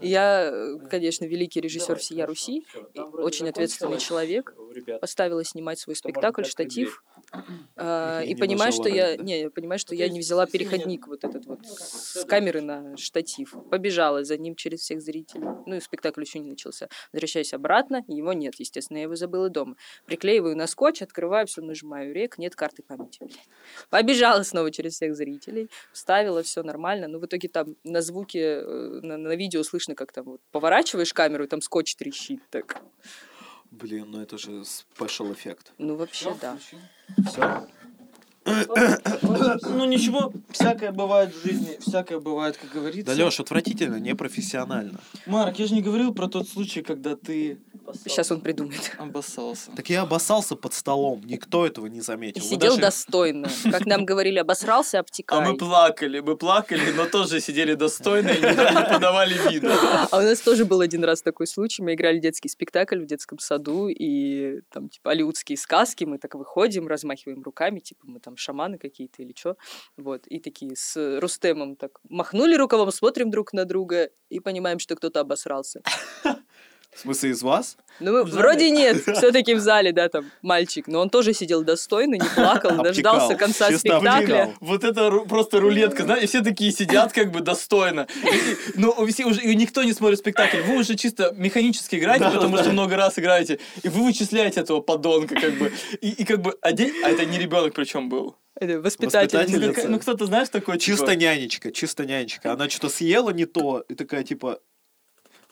Я, 0.00 0.50
э, 0.52 0.78
конечно, 0.90 1.24
великий 1.24 1.60
режиссер 1.60 1.98
всея 1.98 2.26
Руси, 2.26 2.66
очень 2.94 3.48
ответственный 3.48 3.98
человек. 3.98 4.54
поставила 5.00 5.42
снимать 5.44 5.78
свой 5.78 5.96
спектакль, 5.96 6.44
штатив, 6.44 7.02
а, 7.76 8.22
И 8.22 8.34
понимаю, 8.34 8.72
что 8.72 8.88
я, 8.88 9.08
рейд, 9.08 9.18
да? 9.18 9.24
не, 9.24 9.40
я 9.40 9.50
понимаю, 9.50 9.78
что 9.78 9.94
Ну, 9.94 10.00
я 10.00 10.08
не 10.08 10.20
взяла 10.20 10.46
переходник 10.46 11.06
вот 11.06 11.24
этот 11.24 11.46
вот 11.46 11.66
с 11.66 12.24
камеры 12.24 12.60
на 12.60 12.96
штатив. 12.96 13.54
Побежала 13.70 14.24
за 14.24 14.36
ним 14.36 14.54
через 14.54 14.80
всех 14.80 15.00
зрителей. 15.00 15.46
Ну 15.66 15.76
и 15.76 15.80
спектакль 15.80 16.22
еще 16.22 16.38
не 16.38 16.50
начался. 16.50 16.88
Возвращаюсь 17.12 17.54
обратно, 17.54 18.04
его 18.06 18.32
нет, 18.32 18.54
естественно, 18.58 18.98
я 18.98 19.04
его 19.04 19.16
забыла 19.16 19.48
дома. 19.48 19.76
Приклеиваю 20.06 20.56
на 20.56 20.66
скотч, 20.66 21.02
открываю, 21.02 21.46
все 21.46 21.62
нажимаю 21.62 22.14
рек, 22.14 22.38
нет 22.38 22.54
карты 22.54 22.82
памяти. 22.82 23.18
блядь. 23.20 23.48
Побежала 23.90 24.42
снова 24.42 24.70
через 24.70 24.94
всех 24.94 25.14
зрителей, 25.16 25.70
вставила, 25.92 26.42
все 26.42 26.62
нормально. 26.62 27.08
Но 27.08 27.18
в 27.18 27.26
итоге 27.26 27.48
там 27.48 27.76
на 27.84 28.02
звуке, 28.02 28.40
э, 28.40 29.00
на, 29.02 29.16
на 29.16 29.34
видео 29.36 29.62
слышно, 29.62 29.85
как 29.94 30.12
там 30.12 30.24
вот 30.24 30.40
поворачиваешь 30.50 31.12
камеру, 31.12 31.44
и 31.44 31.46
там 31.46 31.60
скотч 31.60 31.94
трещит 31.96 32.40
так. 32.50 32.82
Блин, 33.70 34.10
ну 34.10 34.20
это 34.20 34.38
же 34.38 34.64
спешл 34.64 35.32
эффект. 35.32 35.72
Ну 35.78 35.96
вообще, 35.96 36.34
да. 36.40 36.58
Все. 37.28 37.66
Ну, 38.46 39.84
ничего, 39.86 40.32
всякое 40.50 40.92
бывает 40.92 41.34
в 41.34 41.42
жизни, 41.42 41.78
всякое 41.80 42.20
бывает, 42.20 42.56
как 42.56 42.70
говорится. 42.70 43.14
Да, 43.14 43.24
Леш, 43.24 43.40
отвратительно, 43.40 43.96
непрофессионально. 43.96 45.00
Марк, 45.26 45.58
я 45.58 45.66
же 45.66 45.74
не 45.74 45.82
говорил 45.82 46.14
про 46.14 46.28
тот 46.28 46.48
случай, 46.48 46.82
когда 46.82 47.16
ты 47.16 47.58
Сейчас 48.04 48.30
он 48.32 48.40
придумает. 48.40 48.92
обоссался. 48.98 49.70
Так 49.76 49.88
я 49.90 50.02
обоссался 50.02 50.56
под 50.56 50.74
столом, 50.74 51.22
никто 51.24 51.66
этого 51.66 51.86
не 51.86 52.00
заметил. 52.00 52.40
И 52.40 52.44
Вы 52.44 52.50
сидел 52.50 52.70
даже- 52.72 52.82
достойно. 52.82 53.48
Как 53.70 53.86
нам 53.86 54.04
говорили, 54.04 54.38
обосрался, 54.38 54.98
А 54.98 55.00
обтекай. 55.00 55.40
мы 55.46 55.56
плакали, 55.56 56.20
мы 56.20 56.36
плакали, 56.36 56.92
но 56.92 57.06
тоже 57.06 57.40
сидели 57.40 57.74
достойно 57.74 58.30
и 58.30 58.40
не, 58.40 58.48
не 58.48 58.92
подавали 58.92 59.34
виду. 59.50 59.68
А 60.10 60.18
у 60.18 60.22
нас 60.22 60.40
тоже 60.40 60.64
был 60.64 60.80
один 60.80 61.04
раз 61.04 61.22
такой 61.22 61.46
случай. 61.46 61.82
Мы 61.82 61.94
играли 61.94 62.18
детский 62.18 62.48
спектакль 62.48 63.00
в 63.00 63.06
детском 63.06 63.38
саду, 63.38 63.88
и 63.88 64.60
там, 64.70 64.88
типа, 64.88 65.10
алиутские 65.10 65.58
сказки. 65.58 66.04
Мы 66.04 66.18
так 66.18 66.34
выходим, 66.34 66.86
размахиваем 66.86 67.42
руками, 67.42 67.80
типа, 67.80 68.04
мы 68.06 68.20
там 68.20 68.36
шаманы 68.36 68.78
какие-то 68.78 69.22
или 69.22 69.34
что. 69.36 69.56
Вот. 69.96 70.26
И 70.26 70.38
такие 70.40 70.76
с 70.76 71.18
Рустемом 71.20 71.76
так 71.76 71.98
махнули 72.08 72.54
рукавом, 72.56 72.90
смотрим 72.92 73.30
друг 73.30 73.52
на 73.52 73.64
друга 73.64 74.10
и 74.28 74.40
понимаем, 74.40 74.78
что 74.78 74.96
кто-то 74.96 75.20
обосрался. 75.20 75.82
В 76.96 77.00
смысле, 77.00 77.30
из 77.30 77.42
вас? 77.42 77.76
Ну, 78.00 78.24
вроде 78.24 78.70
нет, 78.70 79.02
все-таки 79.16 79.54
в 79.54 79.60
зале, 79.60 79.92
да, 79.92 80.08
там, 80.08 80.26
мальчик. 80.42 80.86
Но 80.86 81.00
он 81.00 81.08
тоже 81.10 81.32
сидел 81.32 81.62
достойно, 81.62 82.14
не 82.14 82.28
плакал, 82.34 82.70
Обтекал, 82.70 82.82
дождался 82.82 83.34
конца 83.36 83.68
чисто 83.70 83.78
спектакля. 83.88 84.42
обтекал. 84.42 84.54
Вот 84.60 84.84
это 84.84 85.00
ру- 85.08 85.26
просто 85.28 85.60
рулетка, 85.60 86.04
знаете, 86.04 86.24
и 86.24 86.28
все 86.28 86.42
такие 86.42 86.72
сидят 86.72 87.12
как 87.12 87.30
бы 87.32 87.40
достойно. 87.40 88.06
И- 88.22 88.78
Ну, 88.78 89.06
все 89.06 89.24
уже, 89.24 89.40
и 89.42 89.54
никто 89.54 89.82
не 89.82 89.92
смотрит 89.94 90.18
спектакль. 90.18 90.60
Вы 90.62 90.76
уже 90.78 90.94
чисто 90.96 91.32
механически 91.36 91.96
играете, 91.96 92.26
потому 92.30 92.56
что 92.58 92.70
много 92.70 92.96
раз 92.96 93.18
играете, 93.18 93.60
и 93.82 93.88
вы 93.88 94.04
вычисляете 94.04 94.60
этого 94.60 94.80
подонка, 94.80 95.34
как 95.34 95.54
бы. 95.54 95.72
И, 96.00 96.10
и 96.10 96.24
как 96.24 96.42
бы, 96.42 96.54
а, 96.60 96.72
де- 96.72 96.92
а 97.04 97.08
это 97.10 97.24
не 97.24 97.38
ребенок 97.38 97.72
причем 97.74 98.08
был. 98.10 98.36
Это 98.58 98.74
Ну, 98.74 98.82
воспитательница. 98.82 99.72
как- 99.72 99.88
ну, 99.88 99.98
кто-то, 99.98 100.26
знаешь, 100.26 100.48
такой, 100.48 100.78
типа, 100.78 100.96
Чисто 100.96 101.14
нянечка, 101.16 101.72
чисто 101.72 102.04
нянечка. 102.06 102.52
Она 102.52 102.68
что-то 102.70 102.88
съела 102.90 103.30
не 103.30 103.44
то, 103.46 103.84
и 103.88 103.94
такая, 103.94 104.22
типа, 104.22 104.60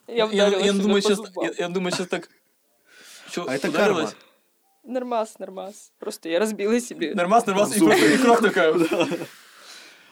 Я 0.07 0.27
Я, 0.31 0.73
думаю, 0.73 1.03
сейчас, 1.03 1.21
я, 1.43 1.53
я 1.59 1.69
думаю, 1.69 1.93
сейчас 1.93 2.09
так... 2.09 2.29
Чё, 3.31 3.47
а 3.49 3.55
это 3.55 3.71
карма. 3.71 4.11
Нормас, 4.85 5.39
нормас. 5.39 5.93
Просто 5.99 6.29
я 6.29 6.39
разбила 6.39 6.79
себе. 6.81 7.15
Нормас, 7.15 7.47
нормас, 7.47 7.75
и 7.75 7.79
и 7.79 8.19
кровь 8.19 8.41
такая. 8.41 8.75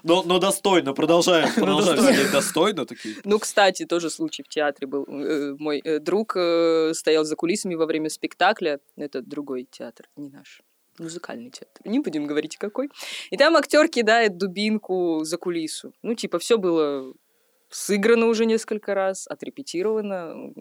Но, 0.04 0.24
но 0.24 0.40
достойно, 0.40 0.94
продолжаем, 0.94 1.48
продолжаем 1.54 1.96
достойно. 1.96 2.18
сидеть 2.18 2.32
достойно 2.32 2.86
такие. 2.86 3.14
Ну, 3.24 3.38
кстати, 3.38 3.84
тоже 3.84 4.10
случай 4.10 4.42
в 4.42 4.48
театре 4.48 4.88
был. 4.88 5.04
Э, 5.08 5.54
Мой 5.58 5.78
э, 5.78 6.00
друг 6.00 6.36
э, 6.36 6.92
стоял 6.94 7.24
за 7.24 7.36
кулисами 7.36 7.76
во 7.76 7.86
время 7.86 8.10
спектакля. 8.10 8.80
Это 8.96 9.22
другой 9.22 9.68
театр, 9.70 10.08
не 10.16 10.28
наш. 10.28 10.62
музыкальный 10.98 11.50
театр. 11.50 11.82
Не 11.84 12.00
будем 12.00 12.26
говорить 12.26 12.56
какой. 12.56 12.90
И 13.30 13.36
там 13.36 13.54
актер 13.56 13.86
кидает 13.86 14.36
дубинку 14.38 15.20
за 15.22 15.36
кулису. 15.36 15.92
Ну, 16.02 16.14
типа, 16.16 16.40
все 16.40 16.58
было 16.58 17.14
сыграно 17.72 18.26
уже 18.26 18.44
несколько 18.46 18.94
раз, 18.94 19.26
отрепетировано. 19.26 20.52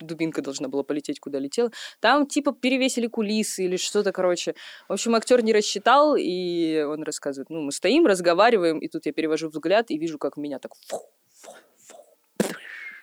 Дубинка 0.00 0.42
должна 0.42 0.68
была 0.68 0.82
полететь, 0.82 1.20
куда 1.20 1.38
летела. 1.38 1.70
Там, 2.00 2.26
типа, 2.26 2.52
перевесили 2.52 3.06
кулисы 3.06 3.64
или 3.64 3.76
что-то, 3.76 4.12
короче. 4.12 4.54
В 4.88 4.92
общем, 4.92 5.14
актер 5.14 5.42
не 5.42 5.52
рассчитал, 5.52 6.16
и 6.18 6.82
он 6.82 7.02
рассказывает, 7.02 7.50
ну, 7.50 7.60
мы 7.62 7.72
стоим, 7.72 8.06
разговариваем, 8.06 8.78
и 8.78 8.88
тут 8.88 9.06
я 9.06 9.12
перевожу 9.12 9.48
взгляд 9.48 9.90
и 9.90 9.98
вижу, 9.98 10.18
как 10.18 10.36
меня 10.36 10.58
так 10.58 10.72
фу, 10.86 10.98
фу, 11.32 11.52
фу, 11.86 11.96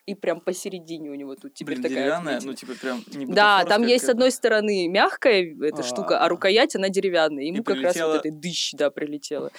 и 0.05 0.15
прям 0.15 0.41
посередине 0.41 1.09
у 1.09 1.15
него 1.15 1.35
тут 1.35 1.53
теперь 1.53 1.75
Блин, 1.77 1.83
такая 1.83 1.97
деревянная, 2.03 2.39
ну, 2.43 2.53
типа, 2.53 2.73
прям 2.81 3.03
не 3.13 3.25
Да, 3.25 3.63
там 3.65 3.83
есть 3.83 4.05
с 4.05 4.09
одной 4.09 4.31
стороны 4.31 4.87
мягкая 4.87 5.55
эта 5.61 5.79
А. 5.81 5.83
штука, 5.83 6.19
а 6.19 6.29
рукоять 6.29 6.75
она 6.75 6.89
деревянная. 6.89 7.43
Ему 7.45 7.59
И 7.59 7.63
как 7.63 7.77
раз 7.81 7.93
прилетела- 7.95 8.11
вот 8.11 8.19
этой 8.25 8.31
дыщ, 8.31 8.73
да, 8.73 8.89
прилетела. 8.89 9.51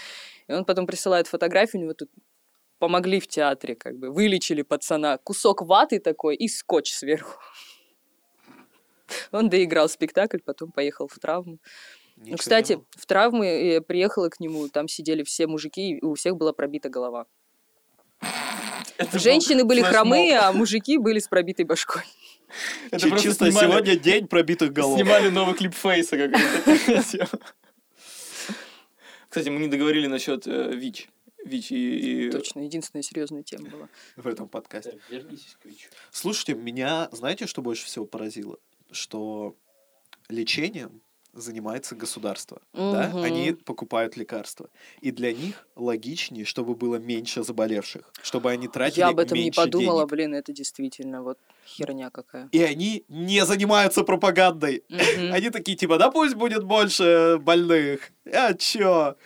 И 0.47 0.53
он 0.53 0.65
потом 0.65 0.87
присылает 0.87 1.27
фотографию, 1.27 1.81
у 1.81 1.85
него 1.85 1.95
тут 1.95 2.11
помогли 2.79 3.21
в 3.21 3.27
театре, 3.27 3.75
как 3.75 3.97
бы, 3.99 4.11
вылечили 4.11 4.63
пацана. 4.63 5.19
Кусок 5.19 5.63
ваты 5.63 5.99
такой 6.01 6.37
и 6.37 6.49
скотч 6.49 6.93
сверху. 6.93 7.41
Он 9.33 9.49
доиграл 9.49 9.89
спектакль, 9.89 10.39
потом 10.45 10.71
поехал 10.71 11.09
в 11.09 11.19
травму. 11.19 11.59
Ну, 12.17 12.23
Ничего 12.25 12.37
кстати, 12.39 12.73
не 12.73 12.77
было. 12.77 12.87
в 12.97 13.07
травмы 13.07 13.47
я 13.47 13.81
приехала 13.81 14.29
к 14.29 14.41
нему, 14.41 14.69
там 14.69 14.89
сидели 14.89 15.23
все 15.23 15.47
мужики, 15.47 15.93
и 15.99 16.05
у 16.05 16.15
всех 16.15 16.37
была 16.37 16.53
пробита 16.53 16.89
голова. 16.89 17.27
Это 18.97 19.13
был 19.13 19.19
Женщины 19.21 19.65
были 19.65 19.81
флешмоб. 19.81 19.95
хромые, 19.95 20.39
а 20.39 20.53
мужики 20.53 20.99
были 20.99 21.21
с 21.21 21.29
пробитой 21.29 21.65
башкой. 21.65 22.03
Это 22.91 23.01
Чи- 23.05 23.09
просто 23.11 23.29
Чисто 23.29 23.45
снимали- 23.51 23.71
сегодня 23.71 23.97
день 23.97 24.27
пробитых 24.27 24.73
голов. 24.73 24.99
Снимали 24.99 25.29
новый 25.29 25.55
клип 25.55 25.75
Фейса 25.75 26.17
какой-то. 26.17 27.29
Кстати, 29.29 29.49
мы 29.51 29.61
не 29.61 29.69
договорили 29.69 30.07
насчет 30.07 30.47
э, 30.47 30.71
ВИЧ. 30.75 31.09
ВИЧ 31.45 31.73
и... 31.73 32.31
Точно, 32.31 32.61
единственная 32.61 33.03
серьезная 33.03 33.43
тема 33.43 33.69
была. 33.69 33.89
в 34.17 34.27
этом 34.27 34.49
подкасте. 34.49 34.93
Так, 34.93 35.01
вернись 35.11 35.57
к 35.61 35.65
Вичу. 35.67 35.89
Слушайте, 36.11 36.55
меня, 36.55 37.09
знаете, 37.13 37.47
что 37.47 37.63
больше 37.63 37.87
всего 37.87 38.05
поразило? 38.05 38.59
Что 38.91 39.57
лечением 40.29 41.03
занимается 41.33 41.95
государство. 41.95 42.61
Да? 42.73 43.11
Мгм. 43.13 43.23
Они 43.23 43.53
покупают 43.53 44.17
лекарства. 44.17 44.71
И 45.01 45.11
для 45.11 45.33
них 45.33 45.67
логичнее, 45.77 46.45
чтобы 46.45 46.75
было 46.75 46.97
меньше 46.97 47.43
заболевших, 47.45 48.11
чтобы 48.23 48.51
они 48.51 48.69
тратили 48.69 49.01
Я 49.01 49.09
об 49.09 49.19
этом 49.19 49.37
не 49.37 49.45
меньше 49.45 49.61
подумала, 49.61 50.01
денег. 50.01 50.11
блин, 50.11 50.35
это 50.35 50.53
действительно 50.53 51.23
вот 51.23 51.39
херня 51.67 52.11
какая. 52.11 52.49
И 52.53 52.63
они 52.63 53.05
не 53.09 53.45
занимаются 53.45 54.03
пропагандой. 54.05 54.85
Мгм. 54.89 55.33
Они 55.33 55.51
такие, 55.51 55.77
типа, 55.77 55.99
да 55.99 56.11
пусть 56.11 56.35
будет 56.35 56.65
больше 56.65 57.39
больных. 57.41 58.11
А 58.27 58.55
чё? 58.55 59.17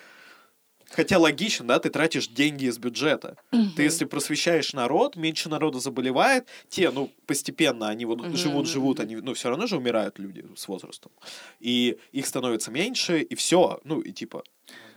Хотя 0.95 1.17
логично, 1.17 1.67
да, 1.67 1.79
ты 1.79 1.89
тратишь 1.89 2.27
деньги 2.27 2.65
из 2.65 2.77
бюджета. 2.77 3.35
Ты 3.75 3.83
если 3.83 4.05
просвещаешь 4.05 4.73
народ, 4.73 5.15
меньше 5.15 5.49
народу 5.49 5.79
заболевает, 5.79 6.47
те, 6.69 6.91
ну, 6.91 7.11
постепенно 7.25 7.89
они 7.89 8.05
вот 8.05 8.19
Мгм, 8.19 8.35
живут, 8.35 8.67
живут, 8.67 8.99
они, 8.99 9.15
ну, 9.15 9.33
все 9.33 9.49
равно 9.49 9.65
же 9.67 9.77
умирают 9.77 10.19
люди 10.19 10.45
с 10.55 10.67
возрастом. 10.67 11.11
И 11.59 11.97
их 12.11 12.27
становится 12.27 12.69
меньше, 12.71 13.21
и 13.21 13.35
все. 13.35 13.79
Ну, 13.83 14.01
и 14.01 14.11
типа, 14.11 14.43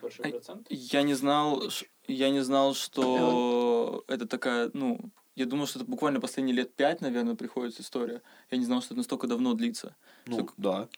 процент. 0.00 0.66
Я 0.70 1.02
не 1.02 1.14
знал, 1.14 1.62
я 2.06 2.30
не 2.30 2.40
знал, 2.40 2.74
что 2.74 4.04
это 4.08 4.26
такая, 4.26 4.70
ну, 4.74 5.00
я 5.34 5.46
думал, 5.46 5.66
что 5.66 5.78
это 5.78 5.88
буквально 5.90 6.20
последние 6.20 6.56
лет 6.56 6.74
пять, 6.74 7.00
наверное, 7.00 7.34
приходит 7.34 7.80
история. 7.80 8.20
Я 8.50 8.58
не 8.58 8.64
знал, 8.64 8.80
что 8.80 8.88
это 8.94 8.98
настолько 8.98 9.26
давно 9.26 9.54
длится. 9.54 9.96
ну, 10.26 10.36
Так- 10.38 10.52
да. 10.56 10.88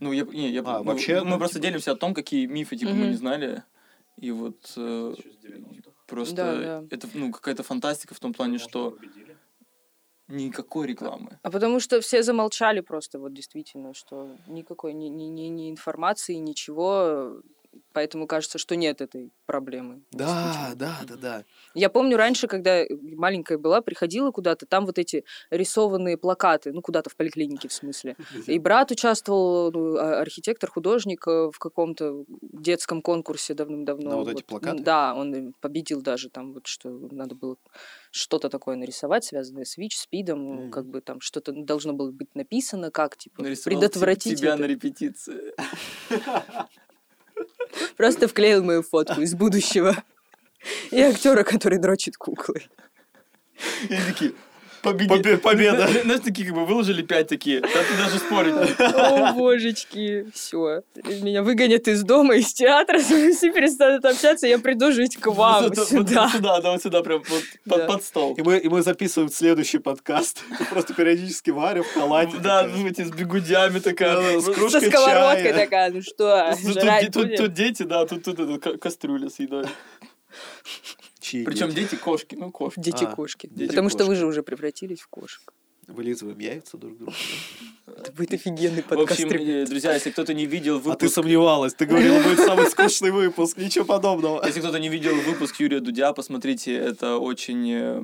Ну, 0.00 0.12
я, 0.12 0.24
не, 0.24 0.50
я, 0.50 0.60
А, 0.64 0.78
ну, 0.78 0.84
вообще, 0.84 1.22
мы 1.22 1.30
ну, 1.30 1.38
просто 1.38 1.54
типа- 1.56 1.66
делимся 1.68 1.92
о 1.92 1.96
том, 1.96 2.12
какие 2.12 2.44
мифы, 2.46 2.76
типа, 2.76 2.90
мы 2.92 3.02
Мгм. 3.02 3.10
не 3.10 3.16
знали. 3.16 3.62
И 4.18 4.30
вот 4.30 4.72
э, 4.76 5.14
Еще 5.16 5.32
с 5.32 5.36
90-х. 5.36 5.92
просто 6.06 6.34
Да, 6.34 6.80
да. 6.80 6.86
это, 6.90 7.08
ну, 7.14 7.30
какая-то 7.32 7.62
фантастика 7.62 8.14
в 8.14 8.20
том 8.20 8.32
плане, 8.32 8.52
Может, 8.52 8.70
что 8.70 8.90
победили? 8.92 9.36
никакой 10.28 10.86
рекламы. 10.88 11.38
А 11.42 11.50
потому 11.50 11.78
что 11.80 12.00
все 12.00 12.22
замолчали 12.22 12.80
просто, 12.80 13.18
вот 13.18 13.32
действительно, 13.32 13.94
что 13.94 14.28
никакой 14.48 14.92
ни, 14.92 15.06
ни, 15.06 15.24
ни, 15.24 15.42
ни 15.48 15.70
информации, 15.70 16.34
ничего. 16.34 17.40
Поэтому 17.92 18.26
кажется, 18.26 18.58
что 18.58 18.76
нет 18.76 19.00
этой 19.00 19.32
проблемы. 19.46 20.02
Да, 20.12 20.72
да, 20.76 21.00
да, 21.06 21.16
да. 21.16 21.44
Я 21.74 21.90
помню 21.90 22.16
раньше, 22.16 22.46
когда 22.46 22.84
маленькая 22.90 23.58
была, 23.58 23.80
приходила 23.80 24.30
куда-то, 24.30 24.66
там 24.66 24.86
вот 24.86 24.98
эти 24.98 25.24
рисованные 25.50 26.16
плакаты, 26.16 26.72
ну 26.72 26.82
куда-то 26.82 27.10
в 27.10 27.16
поликлинике 27.16 27.68
в 27.68 27.72
смысле. 27.72 28.16
И 28.46 28.58
брат 28.58 28.90
участвовал, 28.90 29.72
ну, 29.72 29.96
а- 29.96 30.20
архитектор, 30.20 30.70
художник 30.70 31.26
э, 31.26 31.50
в 31.52 31.58
каком-то 31.58 32.24
детском 32.40 33.02
конкурсе 33.02 33.54
давным-давно. 33.54 34.10
На 34.10 34.16
вот 34.16 34.28
эти 34.28 34.42
плакаты? 34.42 34.82
Да, 34.82 35.14
он 35.14 35.54
победил 35.60 36.02
даже 36.02 36.30
там 36.30 36.52
вот, 36.52 36.66
что 36.66 36.90
надо 36.90 37.34
было 37.34 37.56
что-то 38.10 38.48
такое 38.48 38.76
нарисовать, 38.76 39.24
связанное 39.24 39.64
с 39.64 39.76
ВИЧ, 39.76 40.06
ну, 40.12 40.36
Мгм. 40.36 40.70
как 40.70 40.86
бы 40.86 41.00
там 41.00 41.20
что-то 41.20 41.52
должно 41.52 41.92
было 41.92 42.10
быть 42.10 42.34
написано, 42.34 42.90
как, 42.90 43.16
типа, 43.16 43.42
Нарисовал 43.42 43.80
предотвратить 43.80 44.38
тебя 44.38 44.54
это. 44.54 44.62
на 44.62 44.66
репетиции. 44.66 45.54
Просто 47.96 48.28
вклеил 48.28 48.62
мою 48.62 48.82
фотку 48.82 49.20
из 49.20 49.34
будущего. 49.34 49.96
И 50.90 51.00
актера, 51.00 51.42
который 51.42 51.78
дрочит 51.78 52.16
куклы. 52.16 52.62
И 53.84 53.96
такие, 54.06 54.32
победи- 54.92 55.08
Побе- 55.08 55.36
победа. 55.38 55.86
Зна- 55.88 56.00
Знаешь, 56.04 56.20
такие 56.24 56.46
как 56.48 56.54
бы 56.56 56.64
выложили 56.66 57.02
пять 57.02 57.28
такие, 57.28 57.60
да 57.60 57.68
ты 57.68 57.96
даже 57.98 58.18
спорить 58.18 58.54
О, 58.80 59.32
божечки, 59.36 60.26
все. 60.34 60.82
Меня 61.22 61.42
выгонят 61.42 61.88
из 61.88 62.02
дома, 62.02 62.36
из 62.36 62.52
театра, 62.52 62.98
все 63.00 63.52
перестанут 63.52 64.04
общаться, 64.04 64.46
я 64.46 64.58
приду 64.58 64.92
жить 64.92 65.16
к 65.16 65.26
вам 65.28 65.74
сюда. 65.74 66.28
сюда, 66.30 66.60
да, 66.60 66.70
вот 66.72 66.82
сюда, 66.82 67.02
прям 67.02 67.22
под, 67.68 68.02
стол. 68.04 68.34
И 68.36 68.42
мы, 68.42 68.58
и 68.58 68.68
мы 68.68 68.82
записываем 68.82 69.30
следующий 69.30 69.78
подкаст. 69.78 70.42
Просто 70.70 70.94
периодически 70.94 71.50
Варя 71.50 71.82
в 71.82 71.92
халате. 71.92 72.36
Да, 72.42 72.62
такая. 72.62 72.76
ну, 72.76 72.86
эти 72.88 73.02
с 73.04 73.10
бегудями 73.10 73.78
такая. 73.80 74.40
С 74.40 74.46
Ну, 74.46 74.52
Со 74.52 74.52
кружкой 74.52 74.88
сковородкой 74.90 75.42
чая. 75.44 75.54
такая, 75.54 75.90
ну 75.90 76.02
что, 76.02 76.54
Тут, 77.36 77.52
дети, 77.54 77.82
да, 77.82 78.06
тут, 78.06 78.24
тут 78.24 78.38
эта 78.38 78.58
ка- 78.58 78.78
кастрюля 78.78 79.28
с 79.30 79.38
едой. 79.38 79.64
Чьи 81.26 81.44
Причем 81.44 81.68
дети? 81.70 81.90
дети 81.90 81.96
кошки, 81.96 82.36
ну 82.36 82.52
кошки. 82.52 82.78
Дети 82.80 83.66
Потому 83.68 83.88
что 83.88 84.04
вы 84.04 84.10
кошки. 84.10 84.20
же 84.20 84.26
уже 84.26 84.42
превратились 84.44 85.00
в 85.00 85.08
кошек. 85.08 85.40
Вылизываем 85.88 86.38
яйца 86.38 86.76
друг 86.76 86.96
другу. 86.98 87.12
Это 87.86 88.12
будет 88.12 88.32
офигенный 88.34 88.82
В 88.82 88.86
подкаст. 88.86 89.12
общем, 89.12 89.30
ребят. 89.30 89.48
э, 89.48 89.66
друзья, 89.70 89.94
если 89.94 90.10
кто-то 90.10 90.34
не 90.34 90.46
видел 90.46 90.76
А 90.78 90.80
ты 90.80 90.88
выпуск... 90.90 91.14
сомневалась, 91.14 91.74
ты 91.74 91.86
говорила, 91.86 92.20
будет 92.22 92.38
самый 92.46 92.66
скучный 92.68 93.10
выпуск, 93.10 93.56
ничего 93.56 93.84
подобного. 93.84 94.44
Если 94.46 94.60
кто-то 94.60 94.78
не 94.78 94.88
видел 94.88 95.14
выпуск 95.16 95.60
Юрия 95.60 95.80
Дудя, 95.80 96.12
посмотрите, 96.12 96.74
это 96.76 97.18
очень... 97.18 97.70
э, 97.72 98.02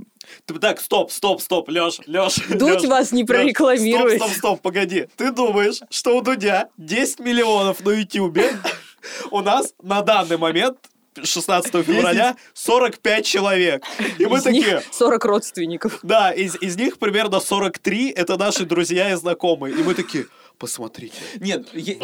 Так, 0.61 0.81
стоп, 0.81 1.11
стоп, 1.13 1.41
стоп, 1.43 1.69
Лёш, 1.71 1.99
Лёш. 2.07 2.37
Дудь 2.49 2.83
Лёш, 2.83 2.85
вас 2.85 3.13
не 3.13 3.25
прорекламирует. 3.25 4.17
Стоп, 4.19 4.29
стоп, 4.31 4.39
стоп, 4.39 4.61
погоди. 4.63 5.07
Ты 5.17 5.33
думаешь, 5.33 5.81
что 5.91 6.17
у 6.17 6.23
Дудя 6.23 6.71
10 6.77 7.19
миллионов 7.21 7.85
на 7.85 7.91
Ютьюбе? 7.91 8.53
У 9.33 9.41
нас 9.41 9.75
на 9.83 10.03
данный 10.03 10.37
момент 10.39 10.79
16 11.23 11.85
февраля 11.85 12.37
45 12.55 13.27
человек. 13.27 13.85
И 14.19 14.27
мы 14.27 14.39
Из 14.39 14.43
такие, 14.43 14.83
40 14.91 15.25
родственников. 15.25 15.99
да, 16.03 16.31
из, 16.33 16.57
из 16.57 16.77
них 16.77 16.99
примерно 16.99 17.41
43 17.41 18.11
это 18.11 18.37
наши 18.37 18.65
друзья 18.65 19.11
и 19.13 19.15
знакомые. 19.15 19.75
И 19.75 19.83
мы 19.83 19.95
такие, 19.95 20.27
посмотрите. 20.59 21.15
Нет, 21.41 21.69
е- 21.75 21.99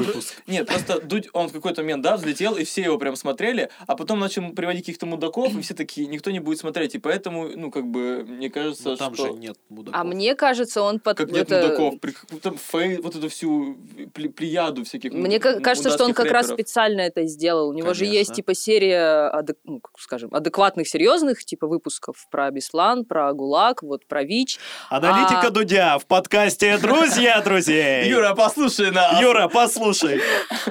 нет, 0.46 0.66
просто 0.66 1.01
Дудь, 1.01 1.28
он 1.32 1.49
в 1.49 1.53
какой-то 1.53 1.82
момент, 1.82 2.03
да, 2.03 2.16
взлетел, 2.16 2.57
и 2.57 2.64
все 2.64 2.82
его 2.82 2.99
прям 2.99 3.16
смотрели, 3.16 3.70
а 3.86 3.96
потом 3.96 4.18
начал 4.18 4.51
приводить 4.53 4.82
каких-то 4.82 5.07
мудаков, 5.07 5.55
и 5.57 5.61
все 5.62 5.74
такие, 5.74 6.07
никто 6.07 6.30
не 6.30 6.40
будет 6.40 6.59
смотреть, 6.59 6.94
и 6.94 6.99
поэтому, 6.99 7.49
ну, 7.49 7.70
как 7.70 7.84
бы, 7.86 8.24
мне 8.26 8.51
кажется, 8.51 8.90
Но 8.90 8.96
там 8.96 9.14
что... 9.14 9.26
же 9.28 9.32
нет 9.34 9.57
мудаков. 9.68 10.01
А 10.01 10.05
мне 10.05 10.34
кажется, 10.34 10.82
он 10.82 11.01
под... 11.01 11.16
Как 11.18 11.30
нет 11.30 11.51
это- 11.51 11.68
мудаков, 11.68 12.01
при- 12.01 12.14
там 12.40 12.57
фей, 12.59 12.99
вот 12.99 13.14
эту 13.16 13.28
всю 13.28 13.74
пле- 14.14 14.28
плеяду 14.30 14.84
всяких 14.84 15.12
Мне 15.12 15.36
м- 15.36 15.62
кажется, 15.62 15.90
что 15.90 16.05
он 16.05 16.12
как 16.14 16.26
раз 16.30 16.49
рэперов. 16.49 16.61
специально 16.61 17.01
это 17.03 17.24
сделал. 17.26 17.68
У 17.68 17.72
него 17.72 17.94
же 17.94 18.01
Конечно. 18.01 18.18
есть 18.18 18.34
типа 18.34 18.55
серия, 18.55 19.30
адек- 19.34 19.57
ну, 19.64 19.80
как 19.80 19.99
скажем, 19.99 20.34
адекватных, 20.34 20.88
серьезных 20.88 21.44
типа 21.44 21.66
выпусков 21.66 22.26
про 22.30 22.51
Беслан, 22.51 23.05
про 23.05 23.32
ГУЛАГ, 23.32 23.82
вот 23.82 24.07
про 24.07 24.22
ВИЧ. 24.24 24.59
Аналитика 24.90 25.49
А- 25.49 25.51
Дудя 25.51 25.99
в 25.99 26.07
подкасте 26.07 26.78
«Друзья 26.78 27.40
друзей». 27.40 28.09
Юра, 28.09 28.34
послушай 28.39 28.91
нас! 28.93 29.20
Юра, 29.20 29.49
послушай. 29.49 30.20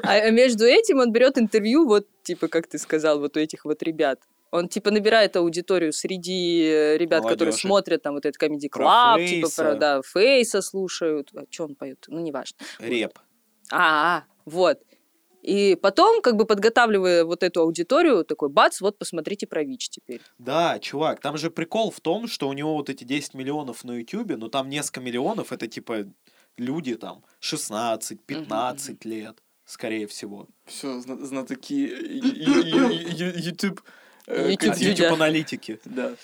А 0.01 0.29
между 0.31 0.65
этим 0.65 0.99
он 0.99 1.11
берет 1.11 1.37
интервью, 1.37 1.85
вот 1.85 2.07
типа, 2.23 2.47
как 2.47 2.67
ты 2.67 2.77
сказал, 2.77 3.19
вот 3.19 3.35
у 3.35 3.39
этих 3.39 3.65
вот 3.65 3.83
ребят. 3.83 4.19
Он 4.51 4.69
типа 4.69 4.91
набирает 4.91 5.35
аудиторию 5.35 5.91
среди 5.91 6.63
э, 6.63 6.97
ребят, 6.97 7.23
которые 7.23 7.47
Молодежи. 7.47 7.67
смотрят 7.67 8.01
там 8.01 8.13
вот 8.13 8.25
этот 8.25 8.41
Comedy 8.41 8.69
Про 8.71 8.85
Club, 9.17 9.27
типа 9.27 9.47
Фейса. 9.47 9.63
про, 9.63 9.75
да, 9.75 10.01
Фейса 10.01 10.61
слушают. 10.61 11.31
А 11.35 11.43
что 11.49 11.65
он 11.65 11.75
поет? 11.75 12.05
Ну, 12.07 12.21
неважно. 12.21 12.57
Реп. 12.79 13.19
А, 13.69 14.23
вот. 14.45 14.79
И 15.41 15.77
потом, 15.81 16.21
как 16.21 16.37
бы 16.37 16.45
подготавливая 16.45 17.25
вот 17.25 17.43
эту 17.43 17.61
аудиторию, 17.61 18.23
такой 18.23 18.49
бац, 18.49 18.79
вот 18.79 18.97
посмотрите 18.97 19.47
про 19.47 19.63
ВИЧ 19.63 19.89
теперь. 19.89 20.21
Да, 20.37 20.79
чувак, 20.79 21.19
там 21.19 21.37
же 21.37 21.51
прикол 21.51 21.91
в 21.91 21.99
том, 21.99 22.27
что 22.27 22.47
у 22.47 22.53
него 22.53 22.73
вот 22.73 22.89
эти 22.89 23.03
10 23.03 23.33
миллионов 23.33 23.83
на 23.83 23.97
Ютубе, 23.99 24.37
но 24.37 24.47
там 24.47 24.69
несколько 24.69 25.01
миллионов, 25.01 25.51
это 25.51 25.67
типа 25.67 26.05
люди 26.57 26.95
там 26.95 27.23
16, 27.39 28.21
15 28.25 29.05
лет. 29.05 29.41
скорее 29.65 30.07
всего. 30.07 30.47
Все, 30.65 30.99
знатоки 30.99 31.73
YouTube. 33.45 33.81
э, 34.27 34.51
YouTube 34.51 34.59
контент. 34.59 34.97
Дудя. 34.97 35.13
аналитики. 35.13 35.79
Да. 35.85 36.15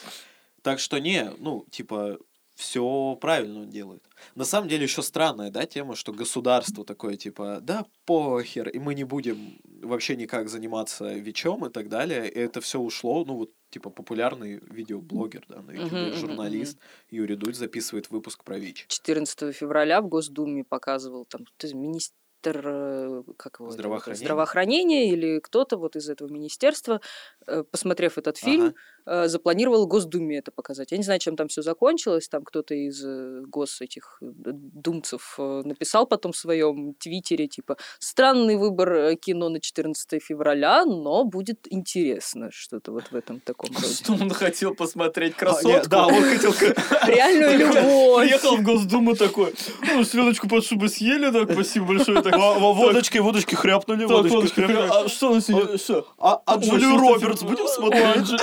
Так 0.62 0.80
что 0.80 1.00
не, 1.00 1.30
ну, 1.40 1.66
типа, 1.70 2.18
все 2.64 3.18
правильно 3.20 3.60
он 3.60 3.70
делает. 3.70 4.04
На 4.36 4.46
самом 4.46 4.70
деле 4.70 4.84
еще 4.84 5.02
странная, 5.02 5.52
да, 5.52 5.66
тема, 5.66 5.96
что 5.96 6.14
государство 6.14 6.86
такое, 6.86 7.18
типа, 7.18 7.60
да 7.62 7.86
похер, 8.06 8.70
и 8.70 8.80
мы 8.80 8.96
не 8.96 9.04
будем 9.04 9.60
вообще 9.82 10.16
никак 10.16 10.48
заниматься 10.48 11.14
ВИЧом 11.14 11.66
и 11.66 11.70
так 11.70 11.90
далее. 11.90 12.30
И 12.32 12.40
это 12.40 12.62
все 12.62 12.80
ушло, 12.80 13.26
ну, 13.26 13.36
вот, 13.36 13.52
типа, 13.70 13.90
популярный 13.90 14.62
видеоблогер, 14.72 15.44
да, 15.50 15.62
на 15.62 15.72
ютубе, 15.72 16.08
мгм, 16.08 16.14
журналист 16.14 16.80
Юрий 17.10 17.36
Дудь 17.36 17.58
записывает 17.58 18.10
выпуск 18.10 18.44
про 18.46 18.58
ВИЧ. 18.58 18.86
14 18.88 19.52
февраля 19.52 20.02
в 20.02 20.08
Госдуме 20.08 20.64
показывал 20.64 21.26
там 21.26 21.44
кто 21.46 21.68
из- 21.68 21.74
министр 21.74 22.14
э, 22.46 23.24
как 23.38 23.60
его, 23.60 23.72
Здравоохранения? 23.72 24.26
здравоохранения 24.26 25.10
или 25.12 25.40
кто-то 25.40 25.78
вот 25.78 25.96
из 25.96 26.10
этого 26.10 26.30
министерства, 26.30 27.00
э, 27.48 27.64
посмотрев 27.64 28.18
этот 28.18 28.38
фильм, 28.38 28.68
э, 28.68 28.74
запланировал 29.06 29.88
Госдуме 29.88 30.38
это 30.38 30.52
показать. 30.52 30.92
Я 30.92 30.98
не 30.98 31.04
знаю, 31.04 31.20
чем 31.20 31.36
там 31.36 31.48
все 31.48 31.62
закончилось. 31.62 32.28
Там 32.30 32.44
кто-то 32.44 32.74
из 32.74 33.04
э, 33.06 33.42
гос 33.48 33.82
этих 33.82 34.18
э, 34.22 34.26
думцев 34.54 35.36
э, 35.38 35.62
написал 35.66 36.06
потом 36.08 36.32
в 36.32 36.38
своем 36.38 36.94
твиттере, 36.96 37.48
типа, 37.48 37.78
странный 38.00 38.56
выбор 38.58 38.94
э, 38.94 39.16
кино 39.16 39.50
на 39.50 39.60
14 39.60 40.22
февраля, 40.24 40.86
но 40.86 41.24
будет 41.24 41.68
интересно. 41.70 42.50
Что-то 42.52 42.92
вот 42.92 43.04
в 43.12 43.16
этом 43.16 43.40
таком 43.40 43.70
роде. 43.76 43.94
Что 43.94 44.14
он 44.14 44.30
хотел 44.30 44.74
посмотреть 44.76 45.34
А, 45.38 45.40
красотку? 45.40 45.90
да, 45.90 46.08
он 46.08 46.22
хотел... 46.24 46.54
Реальную 47.08 47.58
любовь. 47.58 48.24
Приехал 48.26 48.58
в 48.58 48.64
Госдуму 48.64 49.16
такой, 49.16 49.54
ну, 49.88 50.04
селедочку 50.04 50.48
под 50.48 50.66
шубой 50.66 50.90
съели, 50.90 51.32
так, 51.32 51.52
спасибо 51.52 51.88
большое. 51.88 52.22
Так, 52.22 52.36
Водочки, 52.38 53.18
водочки 53.18 53.56
хряпнули, 53.56 54.06
водочки 54.06 54.62
а 54.62 55.08
что 55.08 55.34
на 55.34 55.42
сегодня, 55.42 55.78
что? 55.78 56.08
А 56.18 56.42
а 56.46 56.58
ты- 56.58 56.70
Робертс 56.98 57.44
будем 57.44 57.68
смотреть? 57.68 58.04
Анджи- 58.04 58.38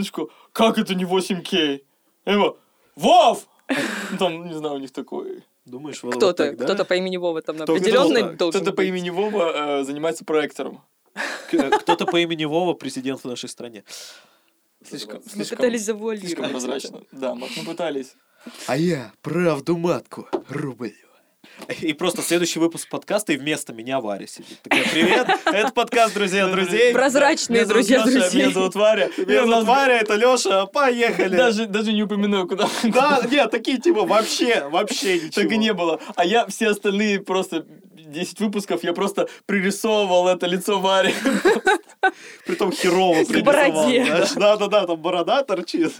Анджелиночку. 0.00 0.30
Как 0.52 0.78
это 0.78 0.94
не 0.94 1.04
8К? 1.04 1.80
Я 2.26 2.32
его, 2.32 2.58
Вов! 2.96 3.46
Там, 4.18 4.48
не 4.48 4.54
знаю, 4.54 4.74
у 4.76 4.78
них 4.78 4.90
такой... 4.90 5.44
Думаешь, 5.66 6.02
вот 6.02 6.16
Кто-то, 6.16 6.46
так, 6.46 6.56
да? 6.56 6.64
кто-то 6.64 6.84
по 6.84 6.94
имени 6.94 7.16
Вова 7.18 7.42
там 7.42 7.54
Кто-то, 7.56 7.72
определенно 7.74 8.22
да. 8.30 8.32
должен 8.32 8.60
Кто-то 8.62 8.76
по 8.76 8.82
имени 8.82 9.10
Вова 9.10 9.80
э, 9.80 9.84
занимается 9.84 10.24
проектором. 10.24 10.80
К- 11.50 11.78
Кто-то 11.80 12.06
по 12.06 12.16
имени 12.18 12.44
Вова, 12.46 12.72
президент 12.74 13.20
в 13.22 13.26
нашей 13.26 13.48
стране. 13.48 13.84
Слишком, 14.84 15.20
Мы 15.24 15.30
слишком, 15.30 15.58
пытались 15.58 15.84
слишком 15.84 15.96
завуалировать. 15.98 16.50
прозрачно. 16.50 17.02
Да, 17.12 17.34
мы 17.34 17.46
мы 17.56 17.64
пытались. 17.64 18.14
А 18.66 18.76
я 18.76 19.12
правду 19.22 19.76
матку 19.76 20.26
рублю. 20.48 20.92
И 21.80 21.92
просто 21.92 22.22
следующий 22.22 22.58
выпуск 22.58 22.88
подкаста, 22.88 23.32
и 23.32 23.36
вместо 23.36 23.72
меня 23.72 24.00
Варя 24.00 24.26
сидит. 24.26 24.60
Такая, 24.62 24.84
привет, 24.90 25.26
это 25.46 25.72
подкаст 25.72 26.14
«Друзья 26.14 26.48
друзей». 26.48 26.92
Прозрачные 26.92 27.64
друзья 27.64 28.02
друзей. 28.02 28.42
Меня 28.42 28.50
зовут 28.50 28.74
Варя. 28.74 29.08
Меня 29.16 29.46
зовут 29.46 29.66
Варя, 29.66 29.98
это 29.98 30.14
Леша, 30.14 30.66
поехали. 30.66 31.36
Даже, 31.36 31.66
даже 31.66 31.92
не 31.92 32.02
упоминаю, 32.02 32.46
куда. 32.46 32.68
Да, 32.84 33.20
нет, 33.30 33.50
такие 33.50 33.78
типа 33.78 34.04
вообще, 34.04 34.68
вообще 34.68 35.14
ничего. 35.16 35.42
Так 35.42 35.52
и 35.52 35.58
не 35.58 35.72
было. 35.72 36.00
А 36.16 36.24
я 36.24 36.46
все 36.46 36.68
остальные 36.68 37.20
просто 37.20 37.66
10 37.92 38.40
выпусков, 38.40 38.82
я 38.82 38.92
просто 38.92 39.28
пририсовывал 39.46 40.28
это 40.28 40.46
лицо 40.46 40.80
Вари. 40.80 41.14
Притом 42.46 42.72
херово 42.72 43.24
бороде. 43.42 44.26
Да-да-да, 44.36 44.86
там 44.86 44.96
борода 44.96 45.42
торчит. 45.42 45.92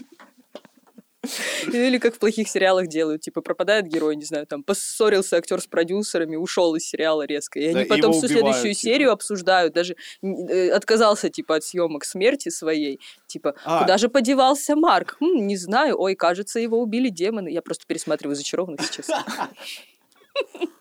Или 1.67 1.99
как 1.99 2.15
в 2.15 2.19
плохих 2.19 2.47
сериалах 2.47 2.87
делают, 2.87 3.21
типа 3.21 3.41
пропадает 3.41 3.85
герой, 3.85 4.15
не 4.15 4.25
знаю, 4.25 4.47
там 4.47 4.63
поссорился 4.63 5.37
актер 5.37 5.61
с 5.61 5.67
продюсерами, 5.67 6.35
ушел 6.35 6.75
из 6.75 6.87
сериала 6.87 7.23
резко, 7.23 7.59
и 7.59 7.71
Да, 7.71 7.79
они 7.79 7.85
и 7.85 7.89
потом 7.89 8.13
всю 8.13 8.25
убивают, 8.25 8.55
следующую 8.55 8.73
типа. 8.73 8.81
серию 8.81 9.11
обсуждают, 9.11 9.73
даже 9.73 9.95
э, 10.23 10.69
отказался 10.69 11.29
типа 11.29 11.57
от 11.57 11.63
съемок 11.63 12.05
смерти 12.05 12.49
своей, 12.49 12.99
типа 13.27 13.55
А. 13.63 13.81
куда 13.81 13.97
же 13.97 14.09
подевался 14.09 14.75
Марк? 14.75 15.17
Хм, 15.19 15.45
не 15.45 15.57
знаю, 15.57 15.99
ой, 15.99 16.15
кажется, 16.15 16.59
его 16.59 16.79
убили 16.81 17.09
демоны. 17.09 17.49
Я 17.49 17.61
просто 17.61 17.85
пересматриваю 17.85 18.35
зачарованных 18.35 18.81
сейчас. 18.81 19.09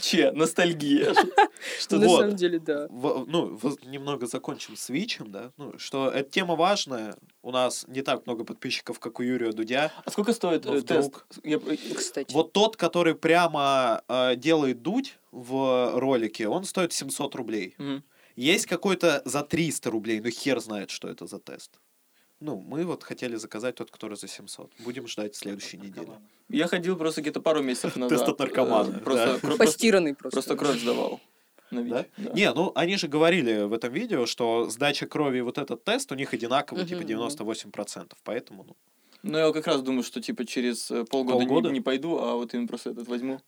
Че, 0.00 0.32
ностальгия. 0.32 1.14
Что 1.80 1.98
На 1.98 2.06
вот. 2.06 2.20
самом 2.20 2.36
деле, 2.36 2.58
да. 2.58 2.86
В- 2.90 3.24
ну, 3.26 3.58
немного 3.84 4.26
закончим 4.26 4.76
с 4.76 4.88
Вичем, 4.88 5.30
да, 5.30 5.52
ну, 5.56 5.78
что 5.78 6.08
эта 6.10 6.30
тема 6.30 6.54
важная, 6.56 7.16
у 7.42 7.50
нас 7.50 7.84
не 7.88 8.02
так 8.02 8.26
много 8.26 8.44
подписчиков, 8.44 8.98
как 8.98 9.20
у 9.20 9.22
Юрия 9.22 9.52
Дудя. 9.52 9.92
А 10.04 10.10
сколько 10.10 10.32
стоит 10.32 10.66
э, 10.66 10.82
тест? 10.82 11.24
Я- 11.42 11.60
Кстати. 11.96 12.32
Вот 12.32 12.52
тот, 12.52 12.76
который 12.76 13.14
прямо 13.14 14.02
э, 14.08 14.36
делает 14.36 14.82
Дудь 14.82 15.18
в 15.30 15.98
ролике, 15.98 16.48
он 16.48 16.64
стоит 16.64 16.92
700 16.92 17.34
рублей. 17.34 17.74
Мгм. 17.78 18.02
Есть 18.36 18.66
какой-то 18.66 19.22
за 19.24 19.42
300 19.42 19.90
рублей, 19.90 20.20
ну 20.20 20.30
хер 20.30 20.60
знает, 20.60 20.90
что 20.90 21.08
это 21.08 21.26
за 21.26 21.38
тест. 21.38 21.78
Ну, 22.42 22.56
мы 22.66 22.84
вот 22.84 23.04
хотели 23.04 23.36
заказать 23.36 23.76
тот, 23.76 23.90
который 23.90 24.16
за 24.16 24.26
700. 24.26 24.72
Будем 24.80 25.06
ждать 25.06 25.36
следующей 25.36 25.78
недели. 25.78 26.08
Я 26.48 26.66
ходил 26.66 26.96
просто 26.96 27.20
где-то 27.20 27.40
пару 27.40 27.62
месяцев 27.62 27.94
назад. 27.96 28.18
Тест 28.18 28.28
от 28.28 28.38
наркомана, 28.40 28.96
Э, 28.96 29.00
Просто, 29.00 29.56
Постиранный 29.58 30.14
просто. 30.14 30.36
просто 30.36 30.56
кровь 30.56 30.80
сдавал. 30.80 31.20
На 31.70 31.82
Да? 31.84 32.04
Да? 32.18 32.32
Не, 32.32 32.52
ну 32.52 32.72
они 32.74 32.96
же 32.96 33.06
говорили 33.06 33.62
в 33.62 33.72
этом 33.72 33.92
видео, 33.92 34.26
что 34.26 34.68
сдача 34.68 35.06
крови 35.06 35.38
и 35.38 35.40
вот 35.42 35.56
этот 35.56 35.84
тест 35.84 36.10
у 36.12 36.16
них 36.16 36.34
одинаковый, 36.34 36.84
типа 36.84 37.00
Мгм, 37.02 37.06
98%. 37.06 38.12
Поэтому, 38.24 38.64
ну, 38.68 38.76
Ну, 39.22 39.38
я 39.38 39.52
как 39.52 39.66
раз 39.68 39.80
думаю, 39.82 40.02
что 40.02 40.20
типа 40.20 40.44
через 40.44 40.90
э, 40.90 41.04
полгода, 41.04 41.38
не- 41.38 41.46
Полгода? 41.46 41.70
Не, 41.70 41.80
пойду, 41.80 42.18
а 42.18 42.34
вот 42.34 42.54
им 42.54 42.66
просто 42.66 42.90
этот 42.90 43.06
возьму. 43.08 43.40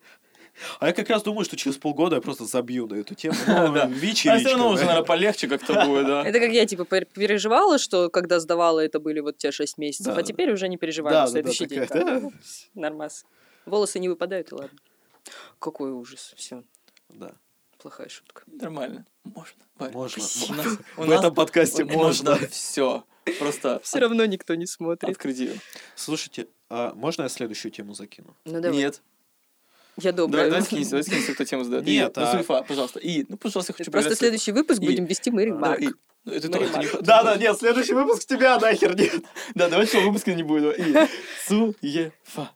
А 0.80 0.86
я 0.86 0.92
как 0.92 1.08
раз 1.10 1.22
думаю, 1.22 1.44
что 1.44 1.56
через 1.56 1.76
полгода 1.76 2.16
я 2.16 2.22
просто 2.22 2.44
забью 2.44 2.86
на 2.86 2.94
эту 2.96 3.14
тему. 3.14 3.34
Ну. 3.46 3.88
ВИЧ 3.88 4.26
А 4.26 4.38
все 4.38 4.50
равно 4.50 4.70
уже, 4.70 4.84
наверное, 4.84 5.04
полегче 5.06 5.48
как-то 5.48 5.74
будет, 5.86 6.06
да. 6.06 6.22
Это 6.24 6.38
как 6.40 6.50
я, 6.50 6.64
типа, 6.66 6.82
пер- 6.82 7.06
переживала, 7.12 7.78
что 7.78 8.08
когда 8.10 8.40
сдавала, 8.40 8.80
это 8.80 9.00
были 9.00 9.20
вот 9.20 9.38
те 9.38 9.50
6 9.52 9.78
месяцев, 9.78 10.16
а 10.16 10.22
теперь 10.22 10.52
уже 10.52 10.68
не 10.68 10.76
переживаю 10.76 11.14
на 11.16 11.26
следующий 11.26 11.66
день. 11.66 11.86
Нормас. 12.74 13.24
Волосы 13.66 13.98
не 13.98 14.08
выпадают, 14.08 14.52
и 14.52 14.54
ладно. 14.54 14.78
Какой 15.58 15.90
ужас. 15.92 16.34
Все, 16.36 16.62
Да, 17.08 17.32
плохая 17.78 18.08
шутка. 18.08 18.42
Нормально. 18.46 19.06
Можно. 19.24 19.62
Можно. 19.78 20.22
У 20.50 20.54
нас- 20.54 20.78
у 20.98 21.02
В 21.02 21.06
нас 21.08 21.18
этом 21.20 21.34
подкасте 21.34 21.84
можно. 21.84 22.36
Все. 22.50 23.04
Просто 23.38 23.80
Все 23.82 24.00
равно 24.00 24.24
никто 24.26 24.54
не 24.54 24.66
смотрит. 24.66 25.10
открыть 25.10 25.38
ее. 25.38 25.54
Слушайте, 25.94 26.46
а 26.68 26.92
можно 26.94 27.22
я 27.22 27.28
следующую 27.30 27.72
тему 27.72 27.94
закину? 27.94 28.36
Ну 28.44 28.60
давай. 28.60 28.76
Нет. 28.76 29.00
Я 29.96 30.12
Давай, 30.12 30.26
добрая. 30.26 30.46
давай 30.48 30.62
скинься, 30.62 30.90
давай 30.90 31.04
скинься, 31.04 31.34
кто 31.34 31.44
тему 31.44 31.64
задает. 31.64 31.84
Нет, 31.86 32.16
И, 32.16 32.20
ну, 32.20 32.26
а- 32.26 32.32
Зульфа, 32.32 32.62
пожалуйста. 32.62 32.98
И, 32.98 33.24
ну, 33.28 33.36
пожалуйста, 33.36 33.72
я 33.72 33.76
хочу 33.76 33.90
Просто 33.90 34.16
следующий 34.16 34.52
выпуск 34.52 34.80
И- 34.82 34.86
будем 34.86 35.04
вести 35.04 35.30
Мэри 35.30 35.50
Да, 35.50 35.56
Марк. 35.56 35.80
и- 35.82 35.90
ну, 36.24 36.32
это 36.32 36.48
не- 36.48 36.58
Марк. 36.66 37.02
Да, 37.02 37.22
да, 37.22 37.36
нет, 37.36 37.56
следующий 37.58 37.92
выпуск 37.94 38.26
тебя 38.26 38.58
нахер 38.58 38.96
нет. 38.96 39.14
Да, 39.54 39.68
давай 39.68 39.86
что 39.86 40.00
выпуска 40.00 40.34
не 40.34 40.42
будет. 40.42 40.78
И 40.78 40.94
Цуефа. 41.46 42.50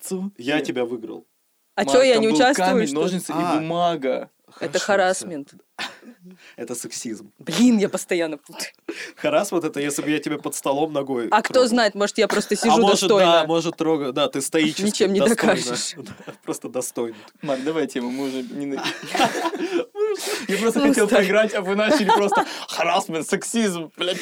Цу. 0.00 0.30
Я 0.38 0.60
тебя 0.60 0.84
выиграл. 0.84 1.26
А 1.74 1.84
чё, 1.84 2.00
я 2.02 2.16
не 2.16 2.28
участвую? 2.28 2.68
камень, 2.68 2.86
что 2.86 3.00
ножницы 3.00 3.32
А. 3.36 3.56
и 3.56 3.58
бумага. 3.58 4.30
Это 4.60 4.78
харасмент. 4.78 5.54
Это 6.56 6.74
сексизм. 6.74 7.32
Блин, 7.38 7.78
я 7.78 7.88
постоянно 7.88 8.38
путаю. 8.38 8.70
Харасмент 9.16 9.64
это 9.64 9.80
если 9.80 10.02
бы 10.02 10.10
я 10.10 10.18
тебе 10.18 10.38
под 10.38 10.54
столом 10.54 10.92
ногой. 10.92 11.28
А 11.30 11.42
кто 11.42 11.54
трогал. 11.54 11.68
знает, 11.68 11.94
может, 11.94 12.18
я 12.18 12.26
просто 12.28 12.54
А 12.54 12.56
сижу 12.56 12.80
может, 12.80 13.08
да, 13.08 13.08
достойно. 13.08 13.46
может, 13.46 13.76
трогаю. 13.76 14.12
Да, 14.12 14.28
ты 14.28 14.40
стоически. 14.40 14.82
Ничем 14.82 15.12
не 15.12 15.20
достойно. 15.20 15.54
докажешь. 15.54 15.94
Да, 15.96 16.34
Просто 16.42 16.68
достойно. 16.68 17.16
Марк, 17.42 17.62
давай 17.62 17.86
тему, 17.86 18.10
мы 18.10 18.28
уже 18.28 18.42
не... 18.42 18.66
на- 18.66 18.84
Я 20.48 20.56
просто 20.58 20.80
хотел 20.80 21.08
поиграть, 21.08 21.54
а 21.54 21.60
вы 21.60 21.74
начали 21.76 22.06
просто 22.06 22.44
харасмент, 22.68 23.28
сексизм, 23.28 23.90
блядь. 23.96 24.18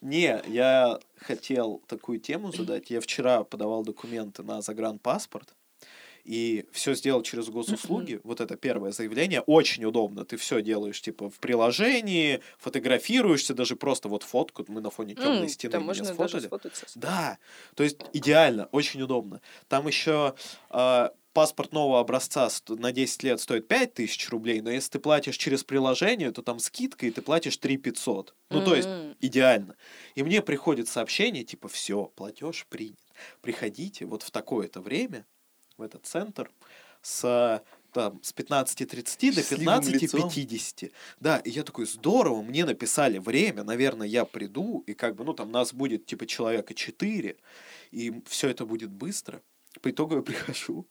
Не, 0.00 0.42
я 0.48 0.98
хотел 1.20 1.82
такую 1.86 2.20
тему 2.20 2.52
задать. 2.52 2.90
Я 2.90 3.00
вчера 3.00 3.44
подавал 3.44 3.82
документы 3.82 4.42
на 4.42 4.60
загранпаспорт. 4.60 5.54
И 6.26 6.66
все 6.72 6.94
сделал 6.94 7.22
через 7.22 7.48
госуслуги. 7.48 8.20
Вот 8.24 8.40
это 8.40 8.56
первое 8.56 8.90
заявление. 8.90 9.42
Очень 9.42 9.84
удобно. 9.84 10.24
Ты 10.24 10.36
все 10.36 10.60
делаешь, 10.60 11.00
типа, 11.00 11.30
в 11.30 11.38
приложении, 11.38 12.40
фотографируешься, 12.58 13.54
даже 13.54 13.76
просто 13.76 14.08
вот 14.08 14.24
фотку. 14.24 14.64
Мы 14.66 14.80
на 14.80 14.90
фоне 14.90 15.14
темной 15.14 15.42
М, 15.42 15.48
стены 15.48 15.72
Там 15.72 15.82
меня 15.82 15.92
можно 15.92 16.40
сфотали. 16.40 16.48
Да, 16.96 17.38
то 17.76 17.84
есть 17.84 17.98
идеально, 18.12 18.66
очень 18.72 19.00
удобно. 19.02 19.40
Там 19.68 19.86
еще 19.86 20.34
э, 20.70 21.10
паспорт 21.32 21.72
нового 21.72 22.00
образца 22.00 22.48
на 22.68 22.90
10 22.90 23.22
лет 23.22 23.40
стоит 23.40 23.68
5000 23.68 24.28
рублей, 24.30 24.60
но 24.62 24.70
если 24.70 24.92
ты 24.92 24.98
платишь 24.98 25.36
через 25.36 25.62
приложение, 25.62 26.32
то 26.32 26.42
там 26.42 26.58
скидка, 26.58 27.06
и 27.06 27.10
ты 27.10 27.22
платишь 27.22 27.56
3 27.58 27.76
500. 27.76 28.34
Ну, 28.50 28.64
то 28.64 28.74
есть 28.74 28.88
идеально. 29.20 29.76
И 30.16 30.22
мне 30.24 30.42
приходит 30.42 30.88
сообщение, 30.88 31.44
типа, 31.44 31.68
все, 31.68 32.06
платеж 32.16 32.66
принят. 32.68 32.98
Приходите 33.42 34.06
вот 34.06 34.22
в 34.22 34.30
такое-то 34.30 34.80
время, 34.80 35.26
в 35.78 35.82
этот 35.82 36.06
центр, 36.06 36.50
с 37.02 37.62
там, 37.92 38.20
с 38.22 38.34
15.30 38.34 39.34
до 39.34 39.42
Счастливым 39.42 39.88
лицом. 39.88 40.28
15.50. 40.28 40.92
Да, 41.18 41.38
и 41.38 41.50
я 41.50 41.62
такой, 41.62 41.86
здорово, 41.86 42.42
мне 42.42 42.66
написали 42.66 43.16
время, 43.18 43.62
наверное, 43.64 44.06
я 44.06 44.26
приду, 44.26 44.84
и 44.86 44.92
как 44.92 45.14
бы, 45.16 45.24
ну, 45.24 45.32
там 45.32 45.50
нас 45.50 45.72
будет, 45.72 46.04
типа, 46.04 46.26
человека 46.26 46.74
4, 46.74 47.36
и 47.92 48.22
все 48.26 48.48
это 48.50 48.66
будет 48.66 48.90
быстро. 48.90 49.40
По 49.80 49.90
итогу 49.90 50.16
я 50.16 50.22
прихожу, 50.22 50.86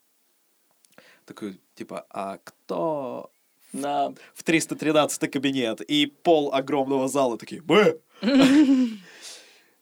такой, 1.25 1.59
типа, 1.75 2.07
а 2.09 2.39
кто 2.43 3.29
Да. 3.71 4.11
в 4.33 4.41
313 4.43 5.29
кабинет, 5.31 5.81
и 5.81 6.07
пол 6.07 6.53
огромного 6.55 7.07
зала 7.07 7.37
такие 7.37 7.61
«Бэ!» 7.61 7.99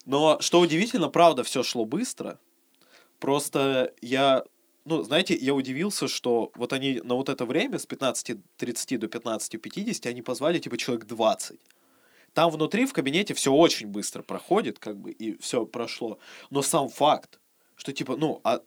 Но, 0.05 0.41
что 0.41 0.59
удивительно, 0.59 1.07
правда, 1.07 1.43
все 1.43 1.63
шло 1.63 1.85
быстро. 1.85 2.37
Просто 3.19 3.93
я, 4.01 4.43
ну, 4.85 5.03
знаете, 5.03 5.35
я 5.35 5.53
удивился, 5.53 6.07
что 6.07 6.51
вот 6.55 6.73
они 6.73 7.01
на 7.03 7.15
вот 7.15 7.29
это 7.29 7.45
время 7.45 7.79
с 7.79 7.87
15.30 7.87 8.97
до 8.97 9.07
15.50 9.07 10.09
они 10.09 10.21
позвали, 10.21 10.59
типа, 10.59 10.77
человек 10.77 11.05
20. 11.05 11.59
Там 12.33 12.51
внутри, 12.51 12.85
в 12.85 12.93
кабинете, 12.93 13.33
все 13.33 13.53
очень 13.53 13.87
быстро 13.87 14.23
проходит, 14.23 14.79
как 14.79 14.97
бы, 14.97 15.11
и 15.11 15.37
все 15.39 15.65
прошло. 15.65 16.19
Но 16.49 16.61
сам 16.61 16.89
факт, 16.89 17.39
что, 17.75 17.93
типа, 17.93 18.17
ну, 18.17 18.41
а 18.43 18.61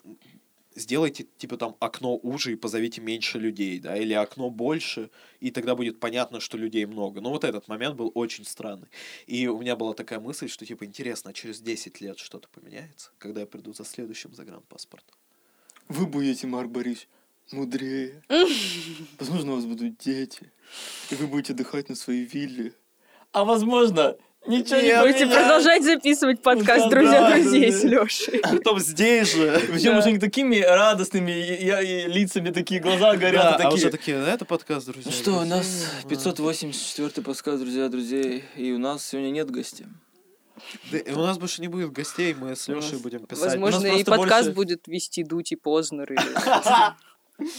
сделайте, 0.77 1.27
типа, 1.39 1.57
там, 1.57 1.77
окно 1.81 2.17
уже 2.17 2.53
и 2.53 2.57
позовите 2.57 3.01
меньше 3.01 3.39
людей, 3.39 3.81
да, 3.81 3.97
или 3.97 4.13
окно 4.13 4.51
больше, 4.51 5.11
и 5.41 5.51
тогда 5.51 5.75
будет 5.75 5.99
понятно, 5.99 6.39
что 6.39 6.57
людей 6.57 6.87
много. 6.87 7.21
Но 7.21 7.31
вот 7.31 7.45
этот 7.45 7.67
момент 7.69 7.97
был 7.97 8.13
очень 8.15 8.45
странный. 8.45 8.89
И 9.27 9.49
у 9.49 9.59
меня 9.59 9.75
была 9.75 9.95
такая 9.95 10.21
мысль, 10.21 10.49
что, 10.49 10.65
типа, 10.65 10.85
интересно, 10.85 11.31
а 11.31 11.35
через 11.35 11.61
10 11.61 12.01
лет 12.01 12.19
что-то 12.19 12.49
поменяется, 12.49 13.11
когда 13.19 13.41
я 13.41 13.47
приду 13.47 13.75
за 13.75 13.85
следующим 13.85 14.33
загранпаспортом? 14.33 15.17
Вы 15.89 16.07
будете, 16.07 16.47
Марк 16.47 16.71
Борисович, 16.71 17.09
мудрее. 17.53 18.23
Возможно, 19.19 19.53
у 19.53 19.55
вас 19.57 19.67
будут 19.67 19.99
дети. 19.99 20.53
И 21.11 21.15
вы 21.15 21.27
будете 21.27 21.53
отдыхать 21.53 21.89
на 21.89 21.95
своей 21.95 22.25
вилле. 22.25 22.73
А 23.33 23.45
возможно, 23.45 24.17
ничего 24.47 24.81
не 24.81 25.01
Будете 25.01 25.27
продолжать 25.27 25.85
записывать 25.85 26.43
подкаст 26.43 26.85
Да, 26.85 26.91
«Друзья 26.91 27.21
да, 27.21 27.35
друзей» 27.35 27.71
да, 27.71 27.79
с. 27.79 27.85
Лешей. 27.85 28.41
Потом 28.41 28.81
здесь 28.81 29.35
же. 29.35 29.61
Причем 29.73 29.99
уже 29.99 30.13
не 30.13 30.19
такими 30.19 30.59
радостными 30.59 31.33
лицами 32.09 32.51
такие 32.51 32.81
глаза 32.81 33.15
горят, 33.17 33.61
а 33.61 33.71
уже 33.71 33.91
такие, 33.91 34.19
«Да, 34.19 34.33
это 34.33 34.45
подкаст, 34.45 34.87
друзья. 34.87 35.13
Ну 35.15 35.17
что, 35.17 35.31
у 35.33 35.35
друзей». 35.41 35.51
нас 35.51 35.87
584 36.09 37.23
подкаст, 37.23 37.61
друзья, 37.61 37.89
друзей, 37.89 38.45
и 38.57 38.73
у 38.73 38.79
нас 38.79 39.07
сегодня 39.07 39.31
нет 39.31 39.51
гостей. 39.51 39.87
Да, 40.91 40.99
и 40.99 41.13
у 41.13 41.19
нас 41.19 41.39
больше 41.39 41.61
не 41.61 41.69
будет 41.69 41.93
гостей, 41.93 42.35
мы 42.35 42.57
с 42.57 42.67
Лешей 42.69 42.99
будем 42.99 43.27
писать. 43.27 43.45
Возможно, 43.53 43.87
и 43.87 44.05
подкаст 44.05 44.47
больше- 44.49 44.53
будет 44.55 44.89
вести 44.89 45.23
Дуть 45.23 45.53
и 45.53 45.57
Познер. 45.57 46.13
или- 46.13 47.47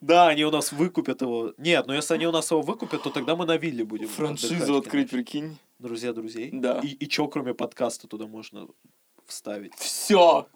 Да, 0.00 0.26
они 0.28 0.44
у 0.44 0.50
нас 0.50 0.72
выкупят 0.72 1.22
его. 1.22 1.52
Нет, 1.58 1.86
но 1.86 1.94
если 1.94 2.14
они 2.14 2.26
у 2.26 2.32
нас 2.32 2.50
его 2.50 2.60
выкупят, 2.60 3.04
то 3.04 3.10
тогда 3.10 3.36
мы 3.36 3.46
на 3.46 3.56
вилле 3.56 3.84
будем. 3.84 4.08
Франшизу 4.08 4.54
отдыхать, 4.54 4.70
открыть, 4.86 5.10
конечно. 5.10 5.18
прикинь. 5.18 5.58
Друзья 5.78 6.12
друзей. 6.12 6.50
Да. 6.52 6.80
И, 6.82 6.88
и 6.88 7.08
чё, 7.08 7.28
кроме 7.28 7.54
подкаста, 7.54 8.08
туда 8.08 8.26
можно 8.26 8.66
вставить? 9.26 9.74
Все. 9.76 10.48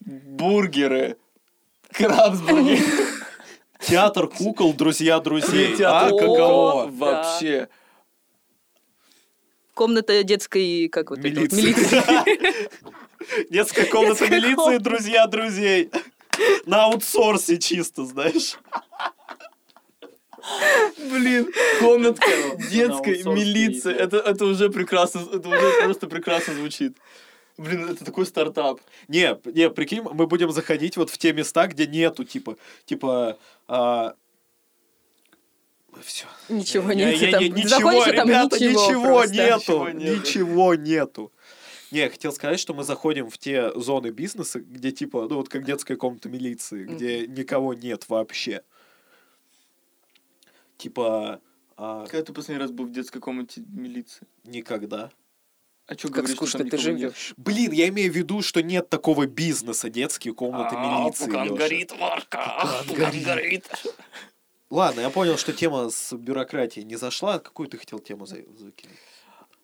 Бургеры. 0.00 1.16
Крабсбургер. 1.90 2.78
Театр 3.80 4.28
кукол, 4.28 4.74
друзья 4.74 5.20
друзей. 5.20 5.76
Театр 5.76 6.14
А, 6.14 6.18
каково? 6.18 6.86
Вообще. 6.90 7.68
Комната 9.74 10.22
детской, 10.22 10.88
как 10.88 11.10
вот 11.10 11.20
это 11.20 11.28
Милиции. 11.28 12.70
Детская 13.50 13.84
комната 13.86 14.28
милиции, 14.28 14.78
друзья 14.78 15.26
друзей. 15.26 15.90
На 16.66 16.84
аутсорсе 16.84 17.58
чисто, 17.58 18.04
знаешь. 18.06 18.56
Блин, 20.96 21.52
комнатка 21.80 22.28
На 22.58 22.66
детской 22.70 23.22
милиции. 23.24 23.94
Это, 23.94 24.18
это 24.18 24.46
уже 24.46 24.70
прекрасно, 24.70 25.20
это 25.32 25.48
уже 25.48 25.82
просто 25.84 26.06
прекрасно 26.06 26.54
звучит. 26.54 26.96
Блин, 27.58 27.90
это 27.90 28.04
такой 28.04 28.24
стартап. 28.24 28.80
Не, 29.08 29.38
не, 29.44 29.68
прикинь, 29.68 30.00
мы 30.00 30.26
будем 30.26 30.50
заходить 30.50 30.96
вот 30.96 31.10
в 31.10 31.18
те 31.18 31.34
места, 31.34 31.66
где 31.66 31.86
нету, 31.86 32.24
типа, 32.24 32.56
типа, 32.86 33.36
все. 36.02 36.26
Ничего 36.48 36.90
Я- 36.90 37.10
нет. 37.12 37.20
я- 37.20 37.30
там- 37.32 37.42
я- 37.42 37.48
ничего, 37.48 37.68
Заходишь, 37.68 38.06
а 38.08 38.12
там 38.16 38.28
ребята, 38.28 38.56
ничего 38.56 38.70
ничего 38.88 39.02
просто. 39.04 39.34
нету, 39.34 39.58
Ничего 39.58 39.88
нету. 39.90 40.20
ничего 40.20 40.74
нету. 40.74 41.32
Не, 41.90 41.98
я 42.00 42.10
хотел 42.10 42.32
сказать, 42.32 42.60
что 42.60 42.72
мы 42.74 42.84
заходим 42.84 43.28
в 43.28 43.36
те 43.38 43.72
зоны 43.78 44.08
бизнеса, 44.10 44.60
где 44.60 44.92
типа, 44.92 45.26
ну 45.28 45.36
вот 45.36 45.48
как 45.48 45.64
детская 45.64 45.96
комната 45.96 46.28
милиции, 46.28 46.84
где 46.84 47.26
никого 47.26 47.74
нет 47.74 48.08
вообще. 48.08 48.62
Типа, 50.78 51.40
а, 51.76 52.06
Когда 52.06 52.24
ты 52.24 52.32
последний 52.32 52.62
раз 52.62 52.70
был 52.70 52.86
в 52.86 52.92
детской 52.92 53.20
комнате 53.20 53.62
милиции? 53.68 54.26
никогда. 54.44 55.10
А 55.86 55.94
что 55.94 56.02
Как 56.08 56.18
говоришь, 56.18 56.36
что 56.36 56.46
скучно 56.46 56.58
там 56.60 56.70
ты 56.70 56.76
никого 56.76 56.92
нет? 56.96 57.00
живешь. 57.16 57.34
Блин, 57.36 57.72
я 57.72 57.88
имею 57.88 58.12
в 58.12 58.16
виду, 58.16 58.42
что 58.42 58.62
нет 58.62 58.88
такого 58.88 59.26
бизнеса 59.26 59.90
детские 59.90 60.32
комнаты 60.34 60.76
милиции. 60.76 61.24
Лёша. 61.26 61.96
Марка. 61.98 62.84
Пукан 62.86 63.22
горит. 63.24 63.68
Ладно, 64.70 65.00
я 65.00 65.10
понял, 65.10 65.36
что 65.36 65.52
тема 65.52 65.90
с 65.90 66.12
бюрократией 66.14 66.86
не 66.86 66.96
зашла. 66.96 67.38
Какую 67.40 67.68
ты 67.68 67.76
хотел 67.76 67.98
тему 67.98 68.24
за- 68.26 68.36
закинуть? 68.36 68.98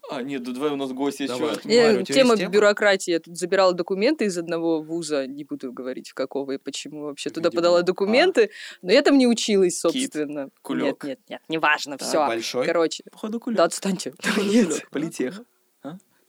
А, 0.09 0.23
нет, 0.23 0.45
да 0.45 0.53
давай 0.53 0.71
у 0.71 0.77
нас 0.77 0.93
гость 0.93 1.19
есть. 1.21 1.33
Давай. 1.37 1.57
Э, 1.57 1.59
тебя 2.05 2.05
Тема 2.05 2.37
бюрократии. 2.37 3.11
Я 3.11 3.19
тут 3.21 3.37
забирала 3.37 3.73
документы 3.73 4.27
из 4.27 4.39
одного 4.39 4.81
вуза, 4.81 5.27
не 5.27 5.43
буду 5.43 5.73
говорить 5.73 6.11
в 6.11 6.15
какого 6.15 6.53
и 6.53 6.59
почему 6.59 7.03
вообще 7.07 7.31
туда 7.31 7.49
Видимо. 7.49 7.59
подала 7.63 7.83
документы, 7.83 8.51
но 8.83 8.93
я 8.93 9.03
там 9.03 9.19
не 9.19 9.27
училась, 9.27 9.75
Кит, 9.83 9.93
собственно. 9.93 10.51
кулёк. 10.63 11.03
Нет, 11.05 11.19
нет, 11.19 11.21
нет, 11.29 11.43
неважно, 11.49 11.99
Так, 11.99 12.07
все. 12.09 12.25
Большой? 12.27 12.67
Короче, 12.67 13.03
Походу 13.11 13.41
кулек. 13.41 13.57
да 13.59 13.65
отстаньте. 13.65 14.13
Нет, 14.37 14.69
кулек. 14.69 14.91
Политех. 14.91 15.41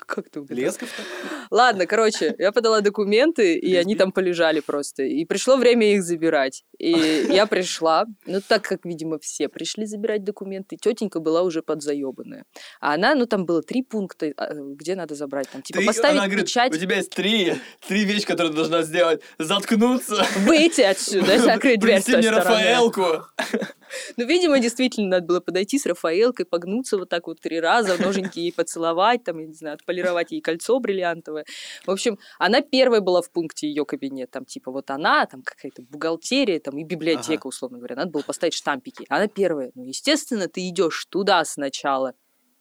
Как 0.08 0.30
ты 0.30 0.39
угадал? 0.39 0.58
Лесков-то? 0.58 1.03
Ладно, 1.51 1.86
короче, 1.86 2.34
я 2.39 2.51
подала 2.51 2.82
документы, 2.82 3.55
и 3.55 3.76
они 3.76 3.95
там 3.95 4.12
полежали 4.12 4.62
просто. 4.62 5.03
И 5.03 5.26
пришло 5.26 5.58
время 5.58 5.93
их 5.93 6.03
забирать. 6.03 6.64
И 6.80 6.91
я 7.30 7.45
пришла, 7.45 8.05
ну 8.26 8.41
так 8.45 8.64
как, 8.64 8.86
видимо, 8.86 9.20
все 9.20 9.49
пришли 9.49 9.86
забирать 9.86 10.24
документы, 10.24 10.78
тетенька 10.78 11.20
была 11.20 11.43
уже 11.43 11.62
подзаебанная. 11.62 12.45
А 12.80 12.93
она, 12.93 13.16
ну 13.16 13.26
там 13.26 13.45
было 13.45 13.62
три 13.62 13.84
пункта, 13.84 14.32
а, 14.38 14.53
где 14.53 14.95
надо 14.95 15.14
забрать. 15.14 15.49
Там, 15.49 15.62
типа, 15.62 15.82
поставить 15.86 16.18
она 16.18 16.28
говорит, 16.28 16.45
печать, 16.45 16.74
у 16.74 16.78
тебя 16.78 16.95
есть 16.95 17.12
три, 17.12 17.55
три 17.88 18.05
вещи, 18.05 18.26
которые 18.26 18.51
ты 18.51 18.55
должна 18.55 18.82
сделать. 18.84 19.22
Заткнуться. 19.38 20.26
выйти 20.38 20.82
отсюда, 20.82 21.38
закрыть 21.38 21.80
дверь 21.80 22.01
с 22.01 22.05
той 22.05 22.18
мне 22.18 22.32
стороны. 22.32 22.49
Рафаэлку. 22.49 23.26
Ну, 24.18 24.26
видимо, 24.26 24.60
действительно 24.60 25.08
надо 25.08 25.26
было 25.26 25.40
подойти 25.40 25.78
с 25.80 25.86
Рафаэлкой, 25.86 26.46
погнуться 26.46 26.98
вот 26.98 27.10
так 27.10 27.28
вот 27.28 27.40
три 27.40 27.60
раза, 27.60 28.02
ноженьки 28.02 28.40
ей 28.40 28.54
поцеловать, 28.54 29.24
там, 29.24 29.40
я 29.40 29.48
не 29.48 29.54
знаю, 29.54 29.76
отполировать 29.76 30.32
ей 30.32 30.42
кольцо 30.42 30.80
бриллиантовое. 30.80 31.46
В 31.86 31.92
общем, 31.92 32.18
она 32.40 32.62
первая 32.62 33.02
была 33.02 33.22
в 33.22 33.32
пункте 33.32 33.68
ее 33.68 33.86
кабинет, 33.86 34.32
там, 34.32 34.46
типа, 34.46 34.72
вот 34.72 34.90
она, 34.90 35.26
там, 35.26 35.42
какая-то 35.42 35.82
бухгалтерия, 35.82 36.60
там, 36.60 36.78
и 36.78 36.84
библиотека, 36.84 37.48
условно 37.48 37.78
говоря, 37.78 37.96
надо 37.96 38.12
было 38.12 38.22
поставить 38.22 38.54
штампики. 38.54 39.06
Она 39.10 39.28
первая. 39.28 39.72
Ну, 39.76 39.84
естественно, 39.84 40.48
ты 40.48 40.68
идешь 40.68 41.06
туда 41.10 41.44
сначала. 41.46 42.14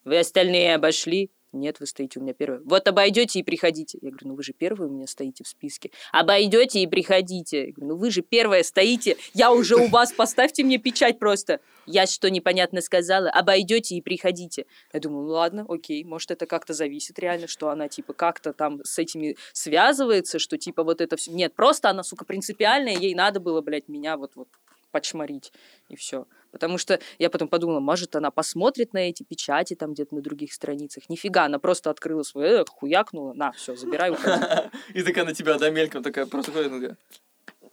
Вы 0.04 0.18
остальные 0.18 0.74
обошли? 0.76 1.30
Нет, 1.56 1.80
вы 1.80 1.86
стоите 1.86 2.18
у 2.18 2.22
меня 2.22 2.34
первые. 2.34 2.62
Вот 2.64 2.86
обойдете 2.88 3.40
и 3.40 3.42
приходите. 3.42 3.98
Я 4.00 4.10
говорю, 4.10 4.28
ну 4.28 4.34
вы 4.34 4.42
же 4.42 4.52
первые 4.52 4.88
у 4.88 4.92
меня 4.92 5.06
стоите 5.06 5.44
в 5.44 5.48
списке. 5.48 5.90
Обойдете 6.12 6.80
и 6.80 6.86
приходите. 6.86 7.66
Я 7.66 7.72
говорю, 7.72 7.94
ну 7.94 7.96
вы 7.96 8.10
же 8.10 8.22
первая 8.22 8.62
стоите. 8.62 9.16
Я 9.34 9.52
уже 9.52 9.76
у 9.76 9.88
вас, 9.88 10.12
поставьте 10.12 10.64
мне 10.64 10.78
печать 10.78 11.18
просто. 11.18 11.60
Я 11.86 12.06
что 12.06 12.30
непонятно 12.30 12.80
сказала? 12.80 13.30
Обойдете 13.30 13.96
и 13.96 14.00
приходите. 14.00 14.66
Я 14.92 15.00
думаю, 15.00 15.26
ну 15.26 15.32
ладно, 15.32 15.66
окей, 15.68 16.04
может 16.04 16.30
это 16.30 16.46
как-то 16.46 16.74
зависит 16.74 17.18
реально, 17.18 17.46
что 17.46 17.68
она 17.70 17.88
типа 17.88 18.12
как-то 18.12 18.52
там 18.52 18.80
с 18.84 18.98
этими 18.98 19.36
связывается, 19.52 20.38
что 20.38 20.58
типа 20.58 20.84
вот 20.84 21.00
это 21.00 21.16
все. 21.16 21.30
Нет, 21.32 21.54
просто 21.54 21.90
она, 21.90 22.02
сука, 22.02 22.24
принципиальная, 22.24 22.96
ей 22.96 23.14
надо 23.14 23.40
было, 23.40 23.60
блядь, 23.60 23.88
меня 23.88 24.16
вот-вот 24.16 24.48
почморить, 24.90 25.52
и 25.88 25.96
все. 25.96 26.26
Потому 26.56 26.78
что 26.78 26.98
я 27.18 27.28
потом 27.28 27.48
подумала, 27.48 27.80
может, 27.80 28.16
она 28.16 28.30
посмотрит 28.30 28.94
на 28.94 29.10
эти 29.10 29.22
печати 29.24 29.74
там 29.74 29.92
где-то 29.92 30.14
на 30.14 30.22
других 30.22 30.54
страницах. 30.54 31.10
Нифига, 31.10 31.44
она 31.44 31.58
просто 31.58 31.90
открыла 31.90 32.22
свой, 32.22 32.62
э, 32.62 32.64
хуякнула, 32.66 33.34
на, 33.34 33.52
все, 33.52 33.76
забирай, 33.76 34.10
уходи. 34.10 34.42
И 34.94 35.02
такая 35.02 35.26
на 35.26 35.34
тебя, 35.34 35.58
да, 35.58 35.68
мельком 35.68 36.02
такая 36.02 36.24
просто 36.24 36.52
ходит, 36.52 36.72
ну 36.72 36.80
такая. 36.80 36.96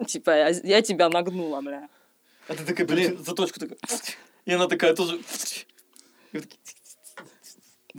Типа, 0.05 0.31
я, 0.31 0.49
я 0.49 0.81
тебя 0.81 1.07
нагнула, 1.07 1.61
бля. 1.61 1.88
А 2.49 2.55
ты 2.55 2.65
такая, 2.65 2.86
блин, 2.86 3.17
заточку 3.23 3.57
такая. 3.61 3.77
И 4.43 4.51
она 4.51 4.67
такая 4.67 4.93
тоже. 4.93 5.21
Вот 6.34 6.43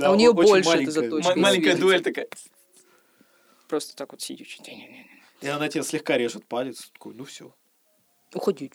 А 0.04 0.10
у 0.12 0.16
очень 0.16 0.32
больше 0.34 0.54
это 0.58 0.68
маленькая. 0.68 0.90
заточка. 0.90 1.30
ма- 1.30 1.36
Маленькая 1.36 1.76
дуэль 1.78 2.02
такая. 2.02 2.28
Просто 3.68 3.96
так 3.96 4.12
вот 4.12 4.20
сидишь. 4.20 4.58
И 5.40 5.48
она 5.48 5.70
тебе 5.70 5.82
слегка 5.82 6.18
режет 6.18 6.44
палец. 6.44 6.90
Такой, 6.92 7.14
ну 7.14 7.24
все. 7.24 7.54
Уходи. 8.34 8.70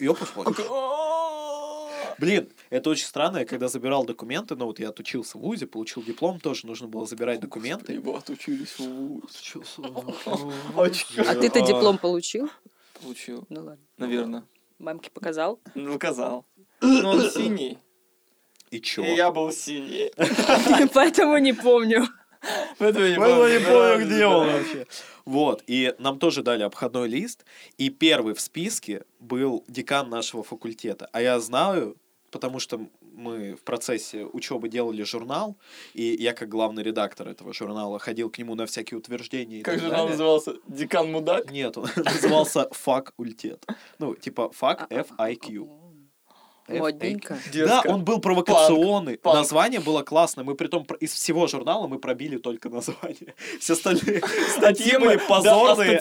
Я 0.00 0.12
посмотрю. 0.14 0.64
Блин, 2.18 2.50
это 2.70 2.90
очень 2.90 3.06
странно. 3.06 3.38
Я 3.38 3.44
когда 3.44 3.68
забирал 3.68 4.04
документы, 4.04 4.54
ну 4.54 4.66
вот 4.66 4.78
я 4.78 4.90
отучился 4.90 5.38
в 5.38 5.40
ВУЗе, 5.40 5.66
получил 5.66 6.02
диплом, 6.02 6.40
тоже 6.40 6.66
нужно 6.66 6.86
было 6.88 7.06
забирать 7.06 7.40
документы. 7.40 7.94
Его 7.94 8.16
отучились. 8.16 8.78
у, 8.78 9.20
Отучился. 10.76 11.30
А 11.30 11.34
ты-то 11.34 11.60
диплом 11.60 11.98
получил? 11.98 12.50
Получил, 13.02 13.44
Ну 13.48 13.64
ладно. 13.64 13.78
наверное. 13.98 14.44
Мамке 14.78 15.10
показал? 15.10 15.60
Ну, 15.74 15.94
указал. 15.94 16.44
Но 16.80 17.10
он 17.10 17.30
синий. 17.30 17.78
И 18.70 18.80
чё? 18.80 19.04
И 19.04 19.14
я 19.14 19.30
был 19.30 19.50
синий. 19.52 20.12
Поэтому 20.94 21.38
не 21.38 21.52
помню. 21.52 22.06
Поэтому 22.78 23.06
не 23.06 23.16
Поэтому 23.16 23.44
я 23.44 23.58
не 23.60 23.64
помню, 23.64 24.06
где 24.06 24.26
он 24.26 24.46
вообще. 24.46 24.86
Вот, 25.24 25.62
и 25.66 25.94
нам 25.98 26.18
тоже 26.18 26.42
дали 26.42 26.62
обходной 26.62 27.08
лист, 27.08 27.44
и 27.78 27.90
первый 27.90 28.34
в 28.34 28.40
списке 28.40 29.04
был 29.20 29.64
декан 29.68 30.10
нашего 30.10 30.42
факультета. 30.42 31.08
А 31.12 31.20
я 31.20 31.38
знаю, 31.40 31.96
потому 32.30 32.58
что 32.58 32.80
мы 33.14 33.54
в 33.54 33.62
процессе 33.62 34.24
учебы 34.24 34.68
делали 34.68 35.02
журнал, 35.02 35.56
и 35.94 36.16
я 36.18 36.32
как 36.32 36.48
главный 36.48 36.82
редактор 36.82 37.28
этого 37.28 37.52
журнала 37.52 37.98
ходил 37.98 38.30
к 38.30 38.38
нему 38.38 38.54
на 38.54 38.66
всякие 38.66 38.98
утверждения. 38.98 39.62
Как 39.62 39.78
же 39.78 39.88
далее. 39.88 40.04
он 40.04 40.10
назывался? 40.10 40.54
Декан 40.66 41.12
Мудак? 41.12 41.50
Нет, 41.50 41.76
он 41.76 41.88
назывался 41.96 42.68
факультет. 42.72 43.64
Ну, 43.98 44.14
типа 44.14 44.50
фак, 44.50 44.86
F-I-Q. 44.90 45.81
Модненько. 46.78 47.38
Да, 47.52 47.82
он 47.86 48.04
был 48.04 48.20
провокационный. 48.20 49.18
панк. 49.18 49.36
Название 49.36 49.80
было 49.80 50.02
классное. 50.02 50.44
Мы 50.44 50.54
притом 50.54 50.86
из 51.00 51.12
всего 51.12 51.46
журнала 51.46 51.86
мы 51.86 51.98
пробили 51.98 52.38
только 52.38 52.68
название. 52.68 53.34
Все 53.60 53.74
остальные 53.74 54.22
А 54.22 54.50
статьи 54.50 54.96
были 54.98 55.16
а 55.16 55.28
позорные. 55.28 56.00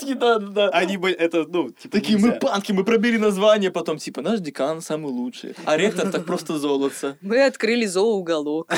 Они 0.72 0.98
были, 0.98 1.16
это, 1.16 1.46
ну, 1.48 1.72
типа, 1.72 1.98
Такие 1.98 2.18
мы 2.18 2.34
панки, 2.34 2.72
мы 2.72 2.84
пробили 2.84 3.18
название, 3.18 3.72
потом 3.72 3.98
типа 3.98 4.22
наш 4.22 4.40
декан 4.40 4.82
самый 4.82 5.12
лучший, 5.12 5.56
а 5.66 5.78
ректор 5.78 6.12
так 6.12 6.26
просто 6.26 6.58
золотце. 6.58 7.18
Мы 7.22 7.46
открыли 7.46 7.86
зооуголок. 7.86 8.72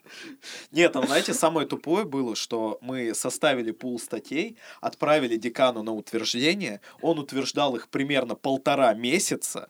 Нет, 0.72 0.92
там, 0.92 1.06
знаете, 1.06 1.34
самое 1.34 1.66
тупое 1.66 2.04
было, 2.04 2.36
что 2.36 2.78
мы 2.80 3.14
составили 3.14 3.70
пул 3.72 3.98
статей, 3.98 4.56
отправили 4.80 5.36
декану 5.36 5.82
на 5.82 5.92
утверждение, 5.92 6.80
он 7.00 7.18
утверждал 7.18 7.76
их 7.76 7.88
примерно 7.88 8.34
полтора 8.34 8.94
месяца, 8.94 9.68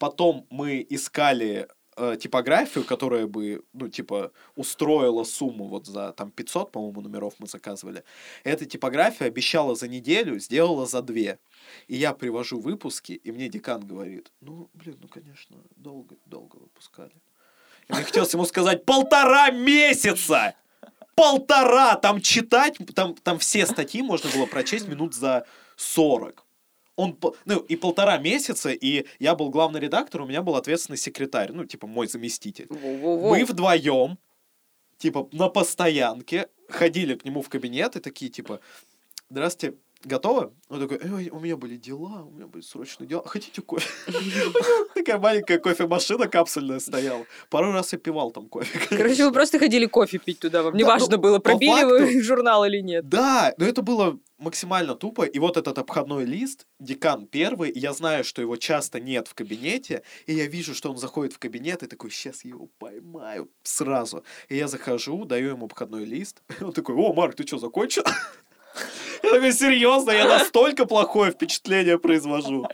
потом 0.00 0.46
мы 0.50 0.84
искали 0.88 1.68
э, 1.96 2.16
типографию, 2.18 2.84
которая 2.84 3.26
бы, 3.26 3.62
ну, 3.74 3.88
типа, 3.88 4.32
устроила 4.56 5.24
сумму 5.24 5.66
вот 5.66 5.86
за, 5.86 6.12
там, 6.12 6.30
500, 6.30 6.72
по-моему, 6.72 7.02
номеров 7.02 7.34
мы 7.38 7.46
заказывали. 7.46 8.02
Эта 8.42 8.64
типография 8.64 9.26
обещала 9.26 9.76
за 9.76 9.88
неделю, 9.88 10.40
сделала 10.40 10.86
за 10.86 11.02
две. 11.02 11.38
И 11.86 11.96
я 11.96 12.14
привожу 12.14 12.58
выпуски, 12.58 13.12
и 13.12 13.30
мне 13.30 13.48
декан 13.48 13.86
говорит, 13.86 14.32
ну, 14.40 14.70
блин, 14.72 14.96
ну, 15.02 15.08
конечно, 15.08 15.56
долго, 15.76 16.16
долго 16.24 16.56
выпускали. 16.56 17.12
И 17.88 17.92
мне 17.92 18.02
хотелось 18.02 18.32
ему 18.32 18.46
сказать, 18.46 18.86
полтора 18.86 19.50
месяца! 19.50 20.54
Полтора! 21.14 21.96
Там 21.96 22.22
читать, 22.22 22.78
там, 22.94 23.14
там 23.16 23.38
все 23.38 23.66
статьи 23.66 24.00
можно 24.00 24.30
было 24.30 24.46
прочесть 24.46 24.88
минут 24.88 25.14
за 25.14 25.44
40. 25.76 26.46
Он, 27.00 27.18
ну, 27.46 27.60
и 27.60 27.76
полтора 27.76 28.18
месяца, 28.18 28.70
и 28.70 29.06
я 29.18 29.34
был 29.34 29.48
главный 29.48 29.80
редактор, 29.80 30.20
у 30.20 30.26
меня 30.26 30.42
был 30.42 30.56
ответственный 30.56 30.98
секретарь, 30.98 31.50
ну, 31.52 31.64
типа, 31.64 31.86
мой 31.86 32.06
заместитель. 32.06 32.66
Во-во-во. 32.68 33.30
Мы 33.30 33.44
вдвоем, 33.46 34.18
типа, 34.98 35.28
на 35.32 35.48
постоянке 35.48 36.48
ходили 36.68 37.14
к 37.14 37.24
нему 37.24 37.40
в 37.40 37.48
кабинет 37.48 37.96
и 37.96 38.00
такие, 38.00 38.30
типа, 38.30 38.60
здравствуйте, 39.30 39.76
готовы? 40.04 40.52
Он 40.68 40.80
такой, 40.80 40.98
«Ой, 40.98 41.28
у 41.30 41.40
меня 41.40 41.56
были 41.56 41.76
дела, 41.76 42.24
у 42.24 42.30
меня 42.30 42.46
были 42.46 42.62
срочные 42.62 43.06
дела. 43.06 43.22
Хотите 43.26 43.62
кофе? 43.62 43.88
Такая 44.94 45.18
маленькая 45.18 45.58
кофемашина 45.58 46.28
капсульная 46.28 46.80
стояла. 46.80 47.26
Пару 47.50 47.72
раз 47.72 47.92
я 47.92 47.98
пивал 47.98 48.30
там 48.30 48.48
кофе. 48.48 48.78
Короче, 48.88 49.24
вы 49.24 49.32
просто 49.32 49.58
ходили 49.58 49.86
кофе 49.86 50.18
пить 50.18 50.38
туда. 50.38 50.62
Вам 50.62 50.74
не 50.74 50.82
Да, 50.82 50.88
важно 50.88 51.16
ну, 51.16 51.22
было, 51.22 51.38
пробили 51.38 51.84
вы 51.84 52.22
журнал 52.22 52.64
или 52.64 52.80
нет. 52.80 53.08
Да, 53.08 53.54
но 53.58 53.66
это 53.66 53.82
было 53.82 54.18
максимально 54.40 54.94
тупо. 54.94 55.22
И 55.24 55.38
вот 55.38 55.56
этот 55.56 55.78
обходной 55.78 56.24
лист, 56.24 56.66
декан 56.78 57.26
первый, 57.26 57.72
я 57.74 57.92
знаю, 57.92 58.24
что 58.24 58.42
его 58.42 58.56
часто 58.56 58.98
нет 58.98 59.28
в 59.28 59.34
кабинете, 59.34 60.02
и 60.26 60.34
я 60.34 60.46
вижу, 60.46 60.74
что 60.74 60.90
он 60.90 60.96
заходит 60.96 61.34
в 61.34 61.38
кабинет, 61.38 61.82
и 61.82 61.86
такой, 61.86 62.10
сейчас 62.10 62.44
я 62.44 62.50
его 62.50 62.68
поймаю 62.78 63.50
сразу. 63.62 64.24
И 64.48 64.56
я 64.56 64.66
захожу, 64.66 65.24
даю 65.24 65.50
ему 65.50 65.66
обходной 65.66 66.04
лист, 66.04 66.42
и 66.60 66.64
он 66.64 66.72
такой, 66.72 66.94
о, 66.94 67.12
Марк, 67.12 67.36
ты 67.36 67.46
что, 67.46 67.58
закончил? 67.58 68.02
Я 69.22 69.30
такой, 69.30 69.52
серьезно, 69.52 70.12
я 70.12 70.26
настолько 70.26 70.86
плохое 70.86 71.32
впечатление 71.32 71.98
произвожу. 71.98 72.66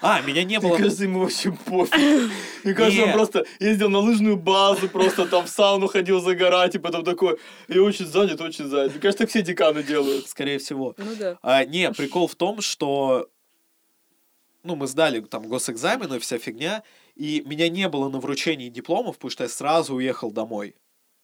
А, 0.00 0.20
меня 0.20 0.44
не 0.44 0.58
Мне 0.58 0.68
было... 0.68 0.76
кажется, 0.76 1.04
ему 1.04 1.20
вообще 1.20 1.52
пофиг. 1.52 2.30
Мне 2.62 2.74
кажется, 2.74 3.04
он 3.04 3.12
просто 3.12 3.46
ездил 3.58 3.88
на 3.88 3.98
лыжную 3.98 4.36
базу, 4.36 4.88
просто 4.88 5.26
там 5.26 5.46
в 5.46 5.48
сауну 5.48 5.88
ходил 5.88 6.20
загорать, 6.20 6.74
и 6.76 6.78
потом 6.78 7.04
такой, 7.04 7.38
я 7.68 7.82
очень 7.82 8.06
занят, 8.06 8.40
очень 8.40 8.66
занят. 8.66 8.92
Мне 8.92 9.00
кажется, 9.00 9.24
так 9.24 9.30
все 9.30 9.42
деканы 9.42 9.82
делают. 9.82 10.28
Скорее 10.28 10.58
всего. 10.58 10.94
Ну 10.98 11.16
да. 11.18 11.38
А, 11.42 11.64
не, 11.64 11.90
прикол 11.92 12.28
в 12.28 12.36
том, 12.36 12.60
что 12.60 13.28
ну, 14.66 14.74
мы 14.74 14.86
сдали 14.86 15.20
там 15.20 15.46
госэкзамены, 15.48 16.18
вся 16.18 16.38
фигня, 16.38 16.82
и 17.14 17.42
меня 17.46 17.68
не 17.68 17.88
было 17.88 18.08
на 18.08 18.18
вручении 18.18 18.68
дипломов, 18.68 19.16
потому 19.16 19.30
что 19.30 19.44
я 19.44 19.48
сразу 19.48 19.94
уехал 19.94 20.32
домой 20.32 20.74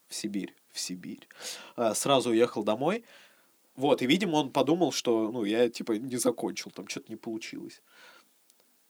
в 0.08 0.14
Сибирь, 0.14 0.54
в 0.72 0.80
Сибирь. 0.80 1.28
А, 1.76 1.94
сразу 1.94 2.30
уехал 2.30 2.64
домой. 2.64 3.04
Вот, 3.74 4.02
и, 4.02 4.06
видимо, 4.06 4.36
он 4.36 4.50
подумал, 4.50 4.92
что, 4.92 5.30
ну, 5.30 5.44
я, 5.44 5.68
типа, 5.68 5.92
не 5.92 6.16
закончил, 6.16 6.70
там 6.70 6.88
что-то 6.88 7.10
не 7.10 7.16
получилось. 7.16 7.82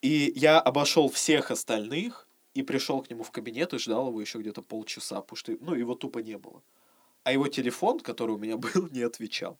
И 0.00 0.32
я 0.34 0.60
обошел 0.60 1.08
всех 1.08 1.50
остальных 1.50 2.26
и 2.54 2.62
пришел 2.62 3.02
к 3.02 3.10
нему 3.10 3.22
в 3.22 3.30
кабинет 3.30 3.72
и 3.72 3.78
ждал 3.78 4.08
его 4.08 4.20
еще 4.20 4.38
где-то 4.38 4.62
полчаса, 4.62 5.20
потому 5.20 5.36
что, 5.36 5.56
ну, 5.60 5.74
его 5.74 5.94
тупо 5.94 6.18
не 6.18 6.36
было. 6.36 6.62
А 7.22 7.32
его 7.32 7.46
телефон, 7.46 8.00
который 8.00 8.34
у 8.34 8.38
меня 8.38 8.56
был, 8.74 8.88
не 8.90 9.02
отвечал. 9.02 9.58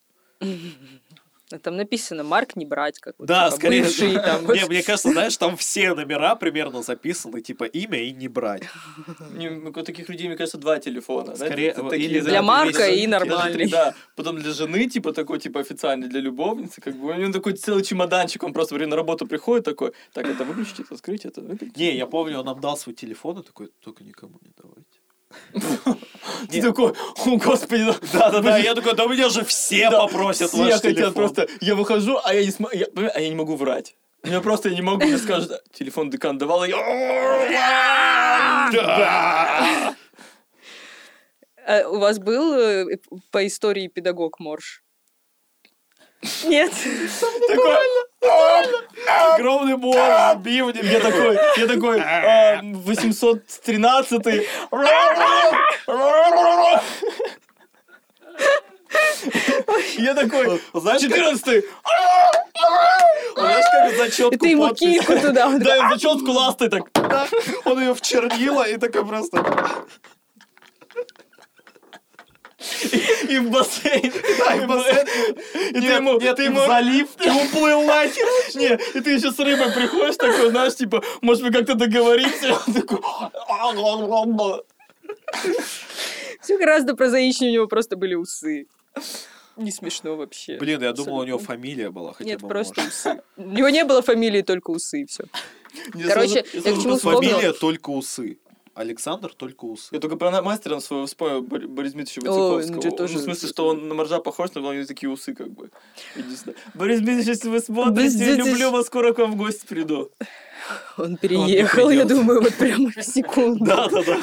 Там 1.59 1.77
написано 1.77 2.25
Марк 2.25 2.57
не 2.57 2.67
брать, 2.67 2.99
как 2.99 3.15
вот, 3.19 3.29
Да, 3.29 3.47
типа, 3.47 3.57
скорее 3.57 3.83
бывший 3.83 4.15
там. 4.15 4.47
Не, 4.53 4.67
мне 4.67 4.83
кажется, 4.83 5.11
знаешь, 5.11 5.37
там 5.37 5.57
все 5.57 5.95
номера 5.95 6.35
примерно 6.35 6.83
записаны, 6.83 7.41
типа 7.41 7.65
имя 7.65 7.99
и 8.03 8.13
не 8.13 8.29
брать. 8.29 8.63
Не, 9.33 9.49
У 9.49 9.73
таких 9.73 10.09
людей, 10.09 10.29
мне 10.29 10.37
кажется, 10.37 10.59
два 10.59 10.79
телефона. 10.79 11.35
знаете, 11.35 11.47
Скорее, 11.47 11.71
это 11.71 11.97
или 11.97 12.19
такие, 12.19 12.23
для 12.23 12.43
Марка 12.43 12.89
и 12.89 13.07
нормальный. 13.07 13.69
Да, 13.69 13.95
потом 14.17 14.39
для 14.39 14.53
жены, 14.53 14.89
типа 14.89 15.13
такой, 15.13 15.39
типа 15.39 15.61
официальный, 15.61 16.09
для 16.09 16.21
любовницы, 16.21 16.81
как 16.81 16.97
бы 16.97 17.11
у 17.11 17.15
него 17.15 17.33
такой 17.33 17.53
целый 17.55 17.83
чемоданчик, 17.83 18.43
он 18.43 18.53
просто 18.53 18.75
время 18.75 18.91
на 18.91 18.97
работу 18.97 19.27
приходит 19.27 19.65
такой, 19.65 19.93
так, 20.13 20.27
это 20.27 20.45
выключите, 20.45 20.83
это 20.83 20.97
скрыть, 20.97 21.25
это 21.25 21.41
выключите. 21.41 21.81
Не, 21.81 21.97
я 21.97 22.07
помню, 22.07 22.39
он 22.41 22.47
нам 22.47 22.61
дал 22.61 22.77
свой 22.77 22.95
телефон 22.95 23.39
и 23.39 23.43
такой, 23.43 23.71
только 23.81 24.05
никому 24.05 24.39
не 24.43 24.53
давайте. 24.57 25.02
Ты 26.51 26.63
такой, 26.63 26.93
о, 26.93 27.37
господи, 27.37 27.85
да, 27.85 27.95
Да-да-да, 28.13 28.59
я 28.59 28.75
такой, 28.75 28.95
да 28.95 29.05
у 29.05 29.09
меня 29.09 29.29
же 29.29 29.45
все 29.45 29.91
Да, 29.91 30.01
попросят 30.03 30.49
все 30.51 30.59
ваш 30.59 30.73
хотят 30.75 30.95
телефон. 30.97 31.15
просто, 31.15 31.49
я 31.61 31.75
выхожу, 31.75 32.19
а 32.25 32.35
я 32.35 32.45
не 32.45 32.51
см- 32.51 32.75
я, 32.77 32.87
понимаешь, 32.87 33.13
а 33.17 33.21
я 33.21 33.29
не 33.29 33.35
могу 33.35 33.57
врать. 33.57 33.97
Я 34.25 34.41
просто 34.41 34.71
не 34.71 34.83
могу, 34.83 35.05
мне 35.05 35.19
скажут, 35.19 35.63
телефон 35.73 36.11
декан 36.11 36.39
давал, 36.39 36.65
и 36.65 36.71
я... 36.71 38.71
Да. 38.73 39.95
А 41.67 41.89
у 41.89 41.99
вас 41.99 42.19
был 42.19 42.55
э, 42.59 42.85
по 43.31 43.47
истории 43.47 43.89
педагог 43.89 44.41
Морж? 44.41 44.82
Нет. 46.45 46.73
Такой, 47.49 47.77
Огромный 49.35 49.77
мозг, 49.77 49.99
бивни. 50.39 50.85
Я 50.85 51.01
такой, 51.01 51.39
я 51.57 51.67
такой, 51.67 52.01
а, 52.05 52.61
813 52.63 54.47
Я 59.99 60.15
такой, 60.15 60.61
Знаешь, 60.75 61.01
как- 61.03 61.11
14 61.11 61.65
знаешь, 63.35 63.65
как 63.73 63.97
зачетку 63.97 64.39
Ты 64.39 64.49
ему 64.49 64.75
кильку 64.75 65.19
туда. 65.19 65.51
Да, 65.59 65.77
я 65.77 65.89
зачетку 65.91 66.33
ластой 66.33 66.69
так. 66.69 66.83
Он 67.65 67.81
ее 67.81 67.95
в 67.95 68.01
чернила 68.01 68.63
и 68.69 68.77
такой 68.77 69.05
просто... 69.07 69.43
И 73.29 73.39
в 73.39 73.51
бассейн. 73.51 74.13
Да, 74.39 74.55
и 74.55 74.61
в 74.61 74.67
бассейн. 74.67 75.07
И 75.71 75.73
ты 75.73 75.81
Нет, 75.81 75.97
ему, 75.99 76.21
нет, 76.21 76.37
ты 76.37 76.45
ему 76.45 76.61
залив, 76.61 77.09
и 77.25 77.31
уплыл 77.31 77.83
нахер. 77.85 78.27
Не, 78.55 78.75
и 78.99 79.01
ты 79.01 79.11
еще 79.11 79.31
с 79.33 79.39
рыбой 79.39 79.73
приходишь 79.73 80.17
такой, 80.17 80.51
знаешь, 80.51 80.75
типа, 80.77 81.03
может, 81.21 81.43
мы 81.43 81.51
как-то 81.51 81.75
договоримся? 81.75 82.49
И 82.49 82.51
Он 82.51 82.75
такой... 82.75 82.99
Все 86.41 86.59
гораздо 86.59 86.95
прозаичнее, 86.97 87.51
у 87.51 87.55
него 87.55 87.67
просто 87.69 87.97
были 87.97 88.15
усы. 88.15 88.67
Не 89.57 89.71
смешно 89.71 90.17
вообще. 90.17 90.57
Блин, 90.57 90.83
я 90.83 90.93
думал, 90.93 91.19
у 91.19 91.25
него 91.25 91.37
Абсолютно. 91.37 91.63
фамилия 91.63 91.91
была 91.91 92.13
хотя 92.15 92.31
Нет, 92.31 92.41
бы 92.41 92.49
просто 92.49 92.81
может. 92.81 92.95
усы. 92.95 93.23
У 93.37 93.51
него 93.51 93.69
не 93.69 93.85
было 93.85 94.01
фамилии, 94.03 94.43
только 94.43 94.71
усы, 94.71 95.03
и 95.03 95.07
все. 95.07 95.25
Короче, 96.07 96.45
я 96.53 96.61
к 96.63 96.83
чему? 96.83 96.97
Фамилия 96.99 97.53
только 97.53 97.91
усы. 97.91 98.39
Александр 98.75 99.33
только 99.35 99.65
усы. 99.67 99.89
Я 99.93 100.01
только 100.01 100.17
про 100.17 100.43
мастера 100.43 100.81
своего 100.81 101.07
вспомнил, 101.07 101.43
Бор- 101.43 101.69
Борис 101.69 101.93
Дмитриевича 101.93 102.27
ну, 102.27 102.91
тоже- 102.97 103.15
Ну, 103.15 103.21
в 103.21 103.23
смысле, 103.23 103.49
что 103.49 103.69
он 103.69 103.89
на 103.89 103.95
моржа 103.95 104.19
похож, 104.19 104.51
но 104.55 104.69
у 104.69 104.73
него 104.73 104.87
такие 104.87 105.11
усы, 105.11 105.35
как 105.35 105.51
бы. 105.51 105.71
Борис 106.75 106.99
Дмитриевич, 106.99 107.27
если 107.27 107.49
вы 107.51 107.61
смотрите, 107.61 108.17
Дмитриевич- 108.17 108.47
люблю 108.47 108.71
вас, 108.71 108.87
скоро 108.87 109.13
к 109.13 109.19
вам 109.19 109.33
в 109.33 109.37
гости 109.37 109.67
приду. 109.67 110.11
Он 110.97 111.17
переехал, 111.17 111.91
я 111.91 112.05
думаю, 112.05 112.41
вот 112.41 112.55
прямо 112.55 112.91
в 112.91 113.03
секунду. 113.03 113.65
Да, 113.73 113.89
да, 113.89 114.03
да. 114.03 114.17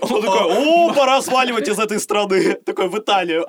Он 0.00 0.22
такой, 0.22 0.88
о, 0.88 0.92
пора 0.94 1.22
сваливать 1.22 1.68
из 1.68 1.78
этой 1.78 2.00
страны. 2.00 2.54
Такой 2.54 2.88
в 2.88 2.98
Италию. 2.98 3.46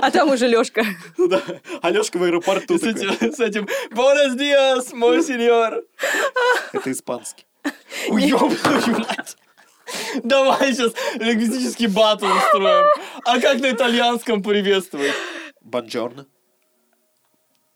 А 0.00 0.10
там 0.10 0.30
уже 0.30 0.46
Лешка. 0.46 0.84
Да. 1.16 1.42
Алешка 1.82 2.18
в 2.18 2.22
аэропорту 2.22 2.78
с 2.78 2.82
этим, 2.82 3.12
с 3.32 3.40
этим, 3.40 3.66
Buenos 3.90 4.36
días, 4.36 4.94
мой 4.94 5.22
сеньор. 5.22 5.84
Это 6.72 6.92
испанский. 6.92 7.44
Уёб 8.08 8.54
твою 8.56 8.98
мать. 8.98 9.36
Давай 10.22 10.72
сейчас 10.72 10.92
лингвистический 11.16 11.86
батл 11.86 12.26
устроим. 12.26 12.86
А 13.24 13.40
как 13.40 13.60
на 13.60 13.70
итальянском 13.70 14.42
приветствовать? 14.42 15.12
Бонжорно. 15.60 16.26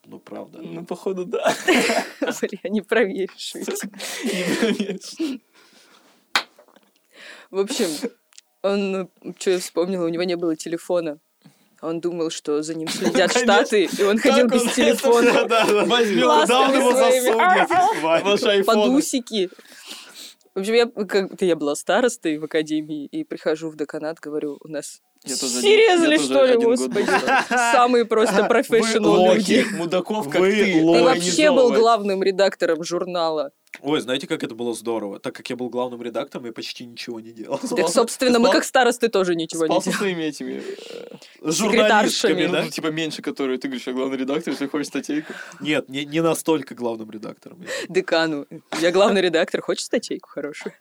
Ну, 0.06 0.18
правда. 0.18 0.60
Ну, 0.60 0.84
походу, 0.84 1.24
да. 1.24 1.54
Бля, 2.20 2.70
не 2.70 2.82
проверишь. 2.82 3.54
Не 3.54 4.56
проверишь. 4.56 5.40
В 7.50 7.58
общем, 7.58 7.88
он, 8.62 9.08
что 9.38 9.50
я 9.50 9.58
вспомнила, 9.58 10.04
у 10.04 10.08
него 10.08 10.24
не 10.24 10.36
было 10.36 10.56
телефона. 10.56 11.18
Он 11.84 12.00
думал, 12.00 12.30
что 12.30 12.62
за 12.62 12.74
ним 12.74 12.88
следят. 12.90 13.30
Штаты, 13.36 13.88
и 13.98 14.02
он 14.02 14.18
ходил 14.18 14.46
без 14.48 14.62
он 14.62 14.68
телефона. 14.70 15.46
Да, 15.46 15.66
да. 15.66 15.84
Возьмем 15.84 16.28
он 16.28 16.74
его 16.74 16.92
засунет? 16.92 17.70
айфон. 18.46 18.74
Подусики. 18.74 19.50
В 20.54 20.60
общем, 20.60 20.74
я, 20.74 20.86
как-то 20.86 21.44
я 21.44 21.56
была 21.56 21.74
старостой 21.74 22.38
в 22.38 22.44
академии, 22.44 23.06
и 23.06 23.24
прихожу 23.24 23.70
в 23.70 23.76
деканат, 23.76 24.20
говорю, 24.20 24.58
у 24.62 24.68
нас 24.68 25.00
Я 25.24 25.36
тоже 25.36 25.60
тоже 25.60 26.18
что 26.18 26.44
ли, 26.44 26.56
господи. 26.56 27.08
Самые 27.48 28.04
просто 28.04 28.44
профессионал 28.44 29.20
Лохи, 29.20 29.36
люди. 29.36 29.66
мудаков, 29.74 30.30
как 30.30 30.42
ты. 30.42 30.74
Ты 30.74 31.02
вообще 31.02 31.50
был 31.50 31.72
главным 31.72 32.22
редактором 32.22 32.84
журнала. 32.84 33.50
Ой, 33.80 34.00
знаете, 34.00 34.26
как 34.26 34.42
это 34.42 34.54
было 34.54 34.72
здорово? 34.74 35.18
Так 35.18 35.34
как 35.34 35.48
я 35.50 35.56
был 35.56 35.68
главным 35.68 36.02
редактором, 36.02 36.46
я 36.46 36.52
почти 36.52 36.84
ничего 36.86 37.20
не 37.20 37.32
делал. 37.32 37.58
Так, 37.58 37.88
собственно, 37.88 38.38
мы 38.38 38.48
спал- 38.48 38.52
как 38.52 38.64
старосты 38.64 39.08
тоже 39.08 39.34
ничего 39.34 39.64
не 39.64 39.68
Спал 39.68 39.82
со 39.82 39.90
делаем. 39.90 39.98
своими 39.98 40.22
этими, 40.24 40.62
э, 41.42 41.50
Журналистками, 41.50 42.46
да? 42.46 42.62
ну, 42.64 42.70
типа 42.70 42.88
меньше, 42.88 43.22
которые 43.22 43.58
ты 43.58 43.68
говоришь, 43.68 43.86
я 43.86 43.92
главный 43.92 44.16
редактор, 44.16 44.52
если 44.52 44.66
хочешь 44.66 44.88
статейку. 44.88 45.32
Нет, 45.60 45.88
не, 45.88 46.04
не 46.04 46.22
настолько 46.22 46.74
главным 46.74 47.10
редактором. 47.10 47.62
я. 47.62 47.68
Декану. 47.88 48.46
Я 48.80 48.90
главный 48.92 49.20
редактор, 49.20 49.60
хочешь 49.60 49.84
статейку 49.84 50.28
хорошую? 50.28 50.72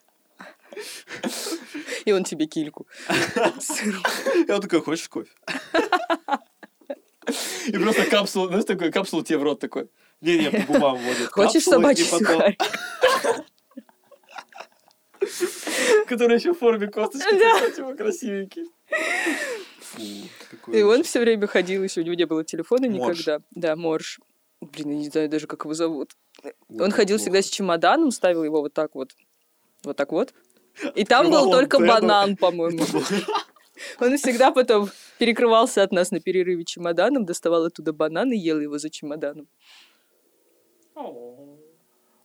И 2.04 2.12
он 2.12 2.24
тебе 2.24 2.46
кильку. 2.46 2.86
И 4.48 4.50
он 4.50 4.60
такой, 4.60 4.80
хочешь 4.82 5.08
кофе? 5.08 5.30
И 7.66 7.72
просто 7.78 8.04
капсулу, 8.06 8.48
знаешь, 8.48 8.64
такой 8.64 8.90
капсулу 8.92 9.22
тебе 9.22 9.38
в 9.38 9.42
рот 9.42 9.60
такой. 9.60 9.88
Не-не, 10.20 10.50
по 10.50 10.72
губам 10.72 10.96
вводит. 10.98 11.28
Хочешь 11.30 11.64
собачий 11.64 12.04
сухарь? 12.04 12.56
Который 16.06 16.36
еще 16.36 16.52
в 16.52 16.58
форме 16.58 16.86
косточки, 16.88 17.38
Да. 17.38 17.70
типа 17.70 17.94
красивенький. 17.94 18.64
Фу, 19.80 20.72
И 20.72 20.82
он 20.82 21.02
все 21.02 21.20
время 21.20 21.46
ходил, 21.46 21.82
еще 21.82 22.00
у 22.00 22.04
него 22.04 22.14
не 22.14 22.26
было 22.26 22.44
телефона 22.44 22.88
Морж. 22.90 23.18
никогда. 23.18 23.40
Да, 23.52 23.76
Морж. 23.76 24.20
Блин, 24.60 24.90
я 24.90 24.96
не 24.96 25.08
знаю 25.08 25.28
даже, 25.28 25.46
как 25.46 25.64
его 25.64 25.74
зовут. 25.74 26.12
Он 26.68 26.90
ходил 26.90 27.18
всегда 27.18 27.42
с 27.42 27.48
чемоданом, 27.48 28.10
ставил 28.10 28.44
его 28.44 28.60
вот 28.60 28.74
так 28.74 28.94
вот. 28.94 29.12
Вот 29.82 29.96
так 29.96 30.12
вот. 30.12 30.34
И 30.94 31.04
там 31.04 31.26
Открывал 31.26 31.44
был 31.46 31.52
только 31.52 31.78
банан, 31.78 32.36
по-моему. 32.36 32.84
Он 34.00 34.16
всегда 34.18 34.50
потом 34.50 34.90
перекрывался 35.18 35.82
от 35.82 35.92
нас 35.92 36.10
на 36.10 36.20
перерыве 36.20 36.64
чемоданом, 36.64 37.24
доставал 37.24 37.64
оттуда 37.64 37.92
банан 37.92 38.32
и 38.32 38.36
ел 38.36 38.60
его 38.60 38.78
за 38.78 38.90
чемоданом. 38.90 39.48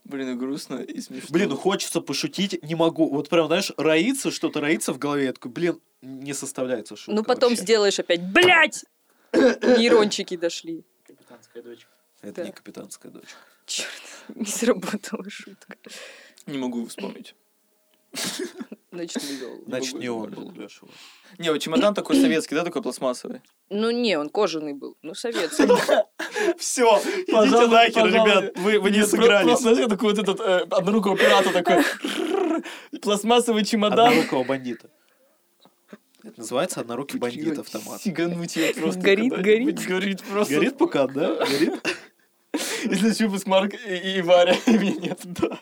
Блин, 0.06 0.32
и 0.32 0.36
грустно, 0.36 0.78
и 0.78 1.00
смешно. 1.02 1.28
Блин, 1.30 1.50
ну 1.50 1.56
хочется 1.56 2.02
пошутить, 2.02 2.64
не 2.64 2.74
могу. 2.74 3.10
Вот 3.12 3.30
прям, 3.30 3.46
знаешь, 3.46 3.72
роится, 3.78 4.32
что-то 4.32 4.60
роится 4.60 4.92
в 4.92 4.98
голове. 4.98 5.26
Я 5.26 5.34
такой, 5.34 5.52
блин, 5.52 5.80
не 6.02 6.34
составляется 6.34 6.96
шутка 6.96 7.12
ну, 7.14 7.24
потом 7.24 7.50
вообще. 7.52 7.64
сделаешь 7.64 8.00
опять, 8.00 8.22
блядь! 8.24 8.86
Нейрончики 9.34 10.36
дошли. 10.36 10.84
Капитанская 11.06 11.62
дочка. 11.62 11.92
Это 12.22 12.42
Да. 12.42 12.46
не 12.46 12.52
капитанская 12.52 13.12
дочь. 13.12 13.30
Черт, 13.68 14.02
не 14.36 14.46
сработала 14.46 15.30
шутка. 15.30 15.76
Не 16.48 16.58
могу 16.58 16.86
вспомнить. 16.88 17.36
Значит, 18.92 19.24
не 19.24 19.36
вел. 19.36 19.64
Значит, 19.68 19.94
не 19.96 20.10
он 20.10 20.32
был, 20.32 20.52
Леша. 20.52 20.88
Не, 21.38 21.52
вот 21.52 21.60
чемодан 21.60 21.94
такой 21.94 22.16
советский, 22.22 22.56
да, 22.56 22.64
такой 22.64 22.82
пластмассовый. 22.82 23.42
Ну, 23.70 23.92
не, 23.92 24.18
он 24.18 24.30
кожаный 24.30 24.74
был. 24.74 24.98
Ну, 25.04 25.14
советский. 25.14 25.68
Все, 26.58 27.00
идите 27.28 27.68
нахер, 27.68 28.08
ребят, 28.08 28.58
вы, 28.58 28.80
вы 28.80 28.92
не. 28.92 29.00
Просто, 29.00 29.58
знаешь, 29.58 29.90
такой 29.90 30.14
вот 30.14 30.20
этот 30.20 30.40
э, 30.40 30.66
однорукого 30.72 31.16
пирата 31.18 31.52
такой. 31.52 31.84
Пластмассовый 33.02 33.64
чемодан. 33.64 34.10
Однорукого 34.10 34.44
бандита. 34.44 34.90
Это 36.24 36.40
называется 36.40 36.82
однорукий 36.82 37.18
бандит 37.18 37.60
автомат. 37.60 38.02
Сигануть 38.02 38.56
ее 38.56 38.74
просто. 38.76 39.00
Горит, 39.00 39.34
горит. 39.34 39.80
Горит 39.86 40.24
просто. 40.24 40.56
Горит 40.56 40.78
пока, 40.78 41.08
да? 41.08 41.36
Горит? 41.46 41.74
И 42.84 42.96
следующий 42.96 43.26
выпуск 43.26 43.46
Марк 43.46 43.74
и, 43.74 44.18
и 44.18 44.22
Варя, 44.22 44.56
и 44.66 44.78
меня 44.78 44.94
нет. 44.96 45.20
Да. 45.24 45.60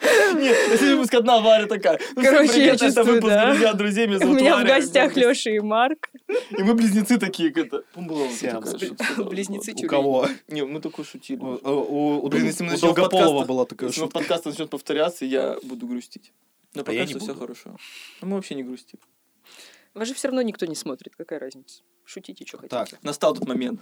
Нет, 0.00 0.56
следующий 0.68 0.94
выпуск 0.94 1.14
одна 1.14 1.40
Варя 1.40 1.66
такая. 1.66 2.00
Ну, 2.16 2.22
Короче, 2.22 2.46
я 2.46 2.52
привет, 2.52 2.74
это 2.76 2.84
чувствую, 2.86 3.14
выпуск 3.14 3.30
да. 3.32 3.46
«Друзья 3.50 3.72
друзей», 3.74 4.06
меня 4.06 4.16
У 4.16 4.20
зовут 4.20 4.36
меня 4.40 4.54
в 4.56 4.62
Варя. 4.62 4.76
гостях 4.76 5.16
Леша 5.16 5.50
и 5.50 5.58
Марк. 5.60 6.10
И 6.50 6.62
мы 6.62 6.74
близнецы 6.74 7.18
такие, 7.18 7.50
как 7.50 7.66
это. 7.66 7.82
По-моему, 7.92 8.32
Сиам. 8.32 8.62
такая 8.62 8.78
шутка 8.78 9.04
была. 9.16 9.28
Близнецы 9.30 9.74
У 9.76 9.86
кого? 9.86 10.28
Не, 10.48 10.64
мы 10.64 10.80
только 10.80 11.04
шутили. 11.04 11.38
У, 11.40 12.30
если 12.34 12.80
Долгополова 12.80 13.44
была 13.44 13.66
такая 13.66 13.88
Если 13.90 14.00
шутка. 14.00 14.18
подкаст 14.18 14.46
начнет 14.46 14.70
повторяться, 14.70 15.24
я 15.24 15.56
буду 15.62 15.86
грустить. 15.86 16.32
Но 16.74 16.82
А 16.82 16.84
пока 16.84 17.06
что 17.06 17.18
все 17.18 17.34
хорошо. 17.34 17.76
Но 18.22 18.28
мы 18.28 18.36
вообще 18.36 18.54
не 18.54 18.62
грустим. 18.62 18.98
Вас 19.92 20.06
же 20.08 20.14
все 20.14 20.28
равно 20.28 20.40
никто 20.42 20.66
не 20.66 20.76
смотрит. 20.76 21.14
Какая 21.16 21.40
разница? 21.40 21.82
Шутите, 22.04 22.44
что 22.46 22.58
хотите. 22.58 22.76
Так, 22.76 23.02
Настал 23.02 23.34
тот 23.34 23.46
момент. 23.48 23.80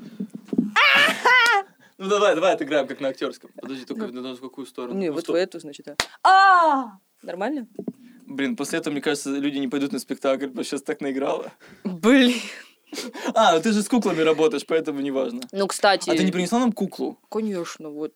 Ну 1.99 2.09
давай, 2.09 2.35
давай 2.37 2.55
отыграем, 2.55 2.87
как 2.87 3.01
на 3.01 3.09
актерском. 3.09 3.51
Подожди, 3.61 3.85
только 3.85 4.07
на 4.07 4.35
в 4.35 4.41
какую 4.41 4.67
сторону? 4.67 4.99
Не, 4.99 5.09
Ну, 5.09 5.15
вот 5.15 5.29
в 5.29 5.35
эту, 5.35 5.59
значит. 5.59 5.89
а. 6.23 6.99
Нормально? 7.23 7.67
Блин, 8.27 8.57
после 8.57 8.79
этого, 8.79 8.93
мне 8.93 9.03
кажется, 9.03 9.31
люди 9.31 9.59
не 9.59 9.67
пойдут 9.67 9.93
на 9.93 9.99
спектакль, 9.99 10.47
потому 10.47 10.63
что 10.63 10.77
сейчас 10.77 10.83
так 10.83 11.01
наиграла. 11.01 11.53
Блин. 11.83 12.35
А, 13.35 13.55
ну 13.55 13.61
ты 13.61 13.73
же 13.73 13.83
с 13.83 13.89
куклами 13.89 14.21
работаешь, 14.21 14.65
поэтому 14.67 15.01
неважно. 15.01 15.41
Ну, 15.51 15.67
кстати... 15.67 16.09
А 16.09 16.15
ты 16.15 16.25
не 16.25 16.31
принесла 16.31 16.61
нам 16.61 16.73
куклу? 16.73 17.19
Конечно, 17.29 17.91
вот. 17.91 18.15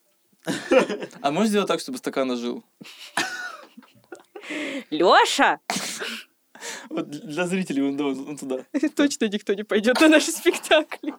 А 1.20 1.30
можешь 1.30 1.50
сделать 1.50 1.68
так, 1.68 1.80
чтобы 1.80 1.98
стакан 1.98 2.30
ожил? 2.30 2.62
Леша! 4.90 5.60
Вот 6.88 7.10
для 7.10 7.46
зрителей 7.46 7.82
он, 7.82 8.00
он 8.00 8.36
туда. 8.38 8.64
Точно 8.96 9.28
никто 9.28 9.54
не 9.54 9.64
пойдет 9.64 10.00
на 10.00 10.08
наши 10.08 10.30
спектакли. 10.30 11.14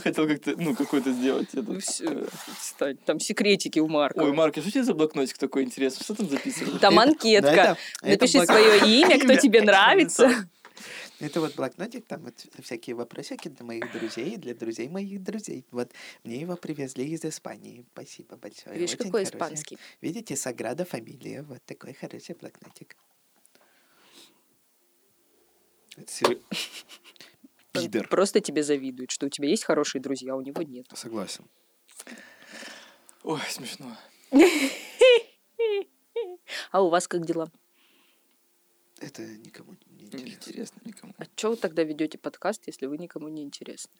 Хотел 0.00 0.26
как-то, 0.26 0.54
ну, 0.56 0.74
какой-то 0.74 1.12
сделать. 1.12 1.48
Ну, 1.52 1.62
этот, 1.62 1.84
всё, 1.84 2.26
э. 2.80 2.94
Там 3.04 3.20
секретики 3.20 3.78
у 3.78 3.88
Марка. 3.88 4.20
Ой, 4.20 4.32
Марк, 4.32 4.58
а 4.58 4.60
что 4.60 4.68
у 4.68 4.72
тебя 4.72 4.84
за 4.84 4.94
блокнотик 4.94 5.38
такой 5.38 5.64
интересный? 5.64 6.04
Что 6.04 6.14
там 6.14 6.28
записано? 6.28 6.78
Там 6.78 6.98
анкетка. 6.98 7.76
Напиши 8.02 8.44
свое 8.44 9.00
имя, 9.00 9.18
кто 9.18 9.36
тебе 9.36 9.62
нравится. 9.62 10.48
Это 11.18 11.40
вот 11.40 11.54
блокнотик, 11.54 12.06
там 12.06 12.22
вот 12.22 12.34
всякие 12.62 12.94
вопросики 12.94 13.48
для 13.48 13.64
моих 13.64 13.90
друзей, 13.92 14.34
и 14.34 14.36
для 14.36 14.54
друзей 14.54 14.88
моих 14.88 15.22
друзей. 15.22 15.64
Вот 15.70 15.90
мне 16.24 16.36
его 16.36 16.56
привезли 16.56 17.06
из 17.06 17.24
Испании. 17.24 17.86
Спасибо 17.92 18.36
большое. 18.36 18.76
Видишь, 18.76 18.94
очень 18.94 19.04
какой 19.04 19.24
хороший. 19.24 19.34
испанский. 19.34 19.78
Видите, 20.02 20.36
Саграда 20.36 20.84
фамилия. 20.84 21.42
Вот 21.42 21.62
такой 21.64 21.94
хороший 21.94 22.34
блокнотик. 22.34 22.96
Пидор. 27.82 28.08
Просто 28.08 28.40
тебе 28.40 28.62
завидует, 28.62 29.10
что 29.10 29.26
у 29.26 29.28
тебя 29.28 29.48
есть 29.48 29.64
хорошие 29.64 30.00
друзья, 30.00 30.34
а 30.34 30.36
у 30.36 30.40
него 30.40 30.62
нет. 30.62 30.86
Согласен. 30.94 31.44
Ой, 33.22 33.40
смешно. 33.48 33.96
А 36.70 36.82
у 36.82 36.88
вас 36.88 37.08
как 37.08 37.26
дела? 37.26 37.50
Это 39.00 39.22
никому 39.22 39.74
не 39.90 40.34
интересно. 40.34 40.80
Никому. 40.84 41.12
А 41.18 41.24
что 41.36 41.50
вы 41.50 41.56
тогда 41.56 41.82
ведете 41.82 42.18
подкаст, 42.18 42.62
если 42.66 42.86
вы 42.86 42.98
никому 42.98 43.28
не 43.28 43.42
интересны? 43.42 43.92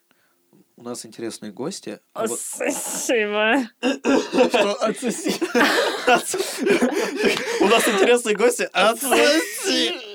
У 0.76 0.82
нас 0.82 1.04
интересные 1.04 1.52
гости. 1.52 2.00
Спасибо. 2.12 3.68
Что, 3.80 4.74
отсоси. 4.74 5.30
У 7.62 7.68
нас 7.68 7.88
интересные 7.88 8.36
гости. 8.36 8.68
Отсоси. 8.72 10.05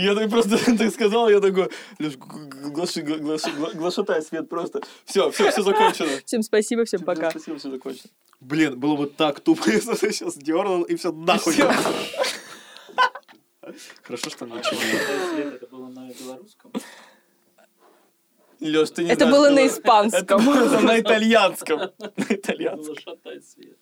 Я 0.00 0.14
так 0.14 0.30
просто 0.30 0.56
так 0.78 0.90
сказал, 0.92 1.28
я 1.28 1.40
такой, 1.40 1.68
Леш, 1.98 2.14
глашатай 3.74 4.22
свет 4.22 4.48
просто. 4.48 4.80
Все, 5.04 5.30
все, 5.30 5.50
все 5.50 5.62
закончено. 5.62 6.08
Всем 6.24 6.42
спасибо, 6.42 6.84
всем 6.84 7.02
пока. 7.02 7.30
Спасибо, 7.30 7.58
все 7.58 7.70
закончено. 7.70 8.08
Блин, 8.40 8.80
было 8.80 8.96
бы 8.96 9.06
так 9.06 9.40
тупо, 9.40 9.68
если 9.70 9.94
ты 9.94 10.10
сейчас 10.12 10.36
дернул 10.36 10.82
и 10.84 10.96
все 10.96 11.12
нахуй. 11.12 11.54
Хорошо, 14.02 14.30
что 14.30 14.46
ничего. 14.46 14.80
свет 15.34 15.54
это 15.54 15.66
было 15.66 15.88
на 15.88 16.10
белорусском. 16.10 16.72
Леш, 18.60 18.90
ты 18.90 19.04
не 19.04 19.10
Это 19.10 19.26
знаешь, 19.26 19.36
было 19.36 19.50
на 19.50 19.66
испанском. 19.66 20.22
Это 20.22 20.38
было 20.38 20.80
на 20.80 21.00
итальянском. 21.00 21.78
На 21.98 22.24
итальянском. 22.28 22.86
Было 22.86 23.00
шатать 23.00 23.44
свет. 23.46 23.78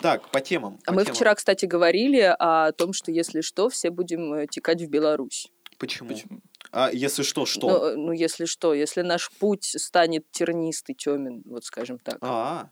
Так, 0.00 0.30
по 0.30 0.40
темам. 0.40 0.78
А 0.84 0.90
по 0.90 0.94
мы 0.94 1.02
темам. 1.04 1.14
вчера, 1.14 1.34
кстати, 1.34 1.64
говорили 1.66 2.34
о 2.38 2.72
том, 2.72 2.92
что 2.92 3.10
если 3.10 3.40
что, 3.40 3.68
все 3.68 3.90
будем 3.90 4.32
э, 4.34 4.46
текать 4.46 4.80
в 4.82 4.88
Беларусь. 4.88 5.48
Почему? 5.78 6.08
Почему? 6.10 6.40
А 6.72 6.90
если 6.92 7.22
что, 7.22 7.46
что? 7.46 7.68
Ну, 7.68 7.84
э, 7.86 7.94
ну, 7.96 8.12
если 8.12 8.44
что, 8.46 8.74
если 8.74 9.02
наш 9.02 9.30
путь 9.30 9.64
станет 9.64 10.30
тернистый, 10.30 10.94
темен, 10.94 11.42
вот 11.46 11.64
скажем 11.64 11.98
так. 11.98 12.18
А, 12.20 12.70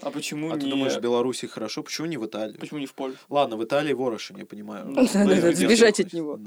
А 0.00 0.10
почему 0.10 0.50
А 0.50 0.54
не... 0.54 0.60
ты 0.60 0.66
думаешь, 0.68 0.94
в 0.94 1.00
Беларуси 1.00 1.46
хорошо? 1.46 1.82
Почему 1.82 2.06
не 2.06 2.16
в 2.18 2.24
Италии? 2.26 2.56
Почему 2.56 2.78
не 2.78 2.86
в 2.86 2.94
поле? 2.94 3.14
Ладно, 3.28 3.56
в 3.56 3.64
Италии 3.64 3.92
ворошин, 3.92 4.36
я 4.36 4.46
понимаю. 4.46 4.86
Где 4.94 5.54
сбежать 5.54 6.00
от 6.00 6.12
него. 6.12 6.38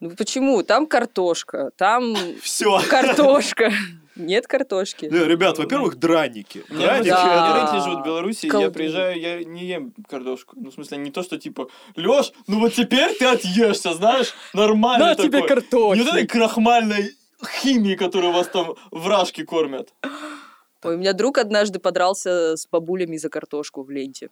Ну 0.00 0.10
почему? 0.10 0.62
Там 0.62 0.86
картошка, 0.86 1.70
там 1.76 2.16
Все. 2.42 2.80
картошка. 2.88 3.70
Нет 4.16 4.46
картошки. 4.46 5.04
Ребят, 5.06 5.58
во-первых, 5.58 5.96
драники. 5.96 6.64
У 6.70 6.74
меня 6.74 6.86
Драники. 6.86 7.08
Да. 7.10 7.24
меня 7.24 7.54
родители 7.54 7.80
живут 7.80 8.00
в 8.00 8.04
Беларуси, 8.04 8.46
я 8.60 8.70
приезжаю, 8.70 9.20
я 9.20 9.44
не 9.44 9.66
ем 9.66 9.94
картошку. 10.08 10.56
Ну, 10.58 10.70
в 10.70 10.74
смысле, 10.74 10.98
не 10.98 11.10
то, 11.10 11.22
что 11.22 11.38
типа, 11.38 11.68
Лёш, 11.96 12.32
ну 12.46 12.60
вот 12.60 12.72
теперь 12.72 13.14
ты 13.14 13.26
отъешься, 13.26 13.94
знаешь, 13.94 14.34
нормально 14.54 15.06
На 15.06 15.14
тебе 15.14 15.42
картошки. 15.42 15.98
Не 15.98 16.04
вот 16.04 16.14
этой 16.14 16.26
крахмальной 16.26 17.14
химии, 17.62 17.94
которую 17.94 18.32
вас 18.32 18.48
там 18.48 18.74
вражки 18.90 19.44
кормят. 19.44 19.92
Ой, 20.82 20.94
у 20.94 20.98
меня 20.98 21.12
друг 21.12 21.38
однажды 21.38 21.78
подрался 21.78 22.56
с 22.56 22.66
бабулями 22.66 23.16
за 23.16 23.28
картошку 23.28 23.82
в 23.82 23.90
ленте. 23.90 24.30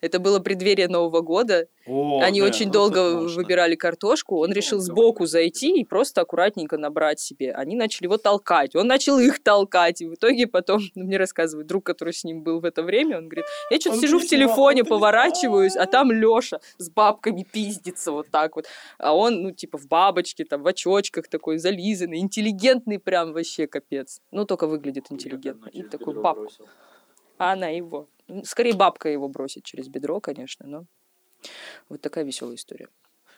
Это 0.00 0.18
было 0.18 0.40
преддверие 0.40 0.88
Нового 0.88 1.20
года. 1.20 1.68
О, 1.86 2.20
Они 2.22 2.40
да, 2.40 2.46
очень 2.46 2.66
ну 2.66 2.72
долго 2.72 3.16
выбирали 3.16 3.74
картошку. 3.74 4.38
Он 4.38 4.52
решил 4.52 4.80
сбоку 4.80 5.26
зайти 5.26 5.80
и 5.80 5.84
просто 5.84 6.22
аккуратненько 6.22 6.78
набрать 6.78 7.20
себе. 7.20 7.52
Они 7.52 7.76
начали 7.76 8.04
его 8.04 8.16
толкать. 8.16 8.74
Он 8.74 8.86
начал 8.86 9.18
их 9.18 9.42
толкать. 9.42 10.00
И 10.00 10.06
в 10.06 10.14
итоге 10.14 10.46
потом, 10.46 10.80
ну, 10.94 11.04
мне 11.10 11.18
рассказывает 11.18 11.66
друг, 11.66 11.84
который 11.84 12.14
с 12.14 12.24
ним 12.24 12.42
был 12.42 12.60
в 12.60 12.64
это 12.64 12.82
время, 12.82 13.18
он 13.18 13.28
говорит, 13.28 13.44
я 13.70 13.78
что-то 13.78 13.98
сижу 13.98 14.18
в 14.18 14.26
телефоне, 14.26 14.84
поворачиваюсь, 14.84 15.76
а 15.76 15.86
там 15.86 16.10
Леша 16.12 16.60
с 16.78 16.88
бабками 16.88 17.42
пиздится 17.50 18.12
вот 18.12 18.30
так 18.30 18.56
вот. 18.56 18.66
А 18.98 19.14
он, 19.14 19.42
ну, 19.42 19.50
типа 19.50 19.76
в 19.76 19.86
бабочке, 19.86 20.44
там, 20.44 20.62
в 20.62 20.66
очочках 20.66 21.28
такой, 21.28 21.58
зализанный, 21.58 22.18
интеллигентный 22.18 22.98
прям 22.98 23.32
вообще 23.32 23.66
капец. 23.66 24.20
Ну, 24.30 24.46
только 24.46 24.66
выглядит 24.66 25.06
интеллигентно. 25.10 25.68
И 25.68 25.82
такой 25.82 26.14
баб. 26.14 26.38
А 27.38 27.52
она 27.52 27.68
его. 27.68 28.08
Скорее 28.44 28.74
бабка 28.74 29.08
его 29.08 29.28
бросит 29.28 29.64
через 29.64 29.88
бедро, 29.88 30.20
конечно, 30.20 30.66
но 30.66 30.84
вот 31.88 32.00
такая 32.00 32.24
веселая 32.24 32.56
история. 32.56 32.88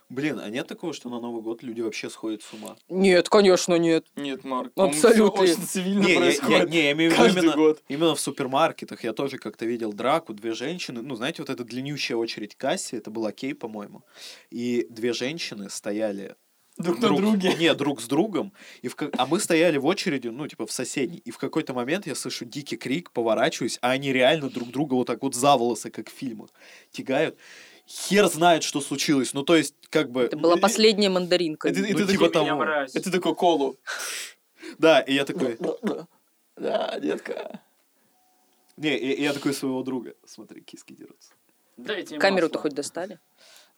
Блин, 0.09 0.41
а 0.41 0.51
нет 0.51 0.67
такого, 0.67 0.93
что 0.93 1.09
на 1.09 1.21
Новый 1.21 1.41
год 1.41 1.63
люди 1.63 1.81
вообще 1.81 2.11
сходят 2.11 2.43
с 2.43 2.53
ума? 2.53 2.77
Нет, 2.91 3.31
конечно, 3.31 3.79
нет. 3.79 4.05
Нет, 4.15 4.45
Марк, 4.45 4.73
Абсолютно. 4.77 5.41
очень 5.41 5.57
цивильно 5.63 6.03
Не, 6.03 6.09
я, 6.09 6.13
я- 6.15 6.21
происходит. 6.21 6.71
не, 6.71 6.83
я 6.83 6.93
имею 6.93 7.13
в 7.13 7.15
виду 7.19 7.39
именно, 7.41 7.57
год. 7.57 7.83
именно 7.89 8.15
в 8.15 8.21
супермаркетах. 8.21 9.05
Я 9.05 9.15
тоже 9.15 9.39
как-то 9.39 9.65
видел 9.65 9.95
драку, 9.95 10.35
две 10.35 10.53
женщины, 10.53 11.01
ну, 11.01 11.15
знаете, 11.15 11.41
вот 11.41 11.49
эта 11.49 11.65
длиннющая 11.65 12.17
очередь 12.17 12.57
к 12.57 12.59
кассе, 12.59 12.99
это 12.99 13.11
был 13.11 13.25
окей, 13.25 13.55
по-моему, 13.55 14.03
и 14.51 14.87
две 14.91 15.15
женщины 15.15 15.71
стояли 15.71 16.37
Друг 16.79 17.01
на 17.01 17.09
друге. 17.09 17.55
Не, 17.55 17.75
друг 17.75 18.01
с 18.01 18.07
другом. 18.07 18.53
И 18.81 18.89
в, 18.89 18.97
а 19.19 19.27
мы 19.27 19.41
стояли 19.41 19.77
в 19.77 19.87
очереди, 19.87 20.29
ну, 20.29 20.49
типа, 20.49 20.67
в 20.67 20.73
соседней. 20.73 21.19
И 21.19 21.31
в 21.31 21.39
какой-то 21.39 21.75
момент 21.75 22.07
я 22.07 22.15
слышу 22.15 22.45
дикий 22.45 22.77
крик, 22.77 23.11
поворачиваюсь, 23.11 23.79
а 23.83 23.91
они 23.91 24.13
реально 24.13 24.49
друг 24.49 24.71
друга 24.71 24.95
вот 24.95 25.07
так 25.07 25.23
вот 25.23 25.35
за 25.35 25.57
волосы, 25.57 25.91
как 25.91 26.09
в 26.09 26.13
фильмах, 26.13 26.51
тягают. 26.91 27.37
Хер 27.87 28.27
знает, 28.29 28.63
что 28.63 28.81
случилось. 28.81 29.35
Ну, 29.35 29.43
то 29.43 29.55
есть, 29.57 29.75
как 29.91 30.11
бы... 30.11 30.23
Это 30.23 30.37
была 30.37 30.57
последняя 30.57 31.11
мандаринка. 31.11 31.69
И 31.69 31.73
ты, 31.73 31.81
и 31.81 31.93
Ну, 31.93 32.07
типа 32.07 32.31
такой, 32.31 32.31
того. 32.31 32.87
ты 32.87 33.11
такой 33.11 33.35
колу. 33.35 33.77
Да, 34.79 35.01
и 35.01 35.15
я 35.15 35.25
такой... 35.25 35.59
Да, 36.57 36.99
детка. 37.01 37.61
Не, 38.77 38.97
и, 38.97 39.13
и 39.13 39.23
я 39.23 39.33
такой 39.33 39.55
своего 39.55 39.83
друга. 39.83 40.15
Смотри, 40.25 40.61
киски 40.61 40.93
дерутся. 40.93 41.33
Камеру-то 42.19 42.59
хоть 42.59 42.75
достали? 42.75 43.19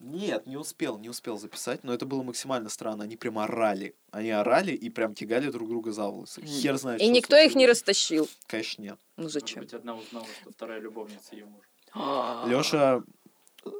Нет, 0.00 0.46
не 0.46 0.56
успел, 0.56 0.98
не 0.98 1.08
успел 1.08 1.38
записать, 1.38 1.82
но 1.84 1.94
это 1.94 2.04
было 2.04 2.22
максимально 2.22 2.68
странно. 2.68 3.04
Они 3.04 3.16
прям 3.16 3.38
орали. 3.38 3.94
Они 4.10 4.30
орали 4.30 4.72
и 4.72 4.90
прям 4.90 5.14
тягали 5.14 5.50
друг 5.50 5.68
друга 5.68 5.92
за 5.92 6.08
волосы. 6.08 6.42
Хер 6.42 6.76
знает, 6.76 7.00
И 7.00 7.04
что 7.04 7.12
никто 7.12 7.36
их 7.36 7.54
не 7.54 7.64
случилось. 7.64 7.68
растащил. 7.78 8.28
Конечно, 8.46 8.82
нет. 8.82 8.98
Ну 9.16 9.22
Может 9.24 9.32
зачем? 9.42 9.62
быть, 9.62 9.72
одна 9.72 9.94
узнала, 9.94 10.26
что 10.42 10.50
вторая 10.50 10.80
любовница 10.80 11.34
ее 11.34 11.46
мужа. 11.46 12.44
Леша 12.46 13.02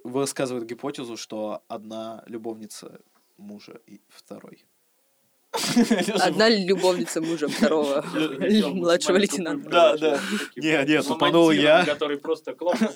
высказывает 0.04 0.64
гипотезу, 0.66 1.16
что 1.16 1.62
одна 1.68 2.22
любовница 2.26 3.00
мужа 3.36 3.80
и 3.86 4.00
второй. 4.08 4.64
Одна 6.20 6.48
любовница 6.48 7.20
мужа 7.20 7.48
второго 7.48 8.04
младшего 8.74 9.16
лейтенанта. 9.18 9.68
Да, 9.70 9.96
да. 9.96 10.20
Не, 10.56 10.84
не, 10.84 11.02
тупанул 11.02 11.50
я. 11.50 11.84
Который 11.84 12.18
просто 12.18 12.54
классно. 12.54 12.88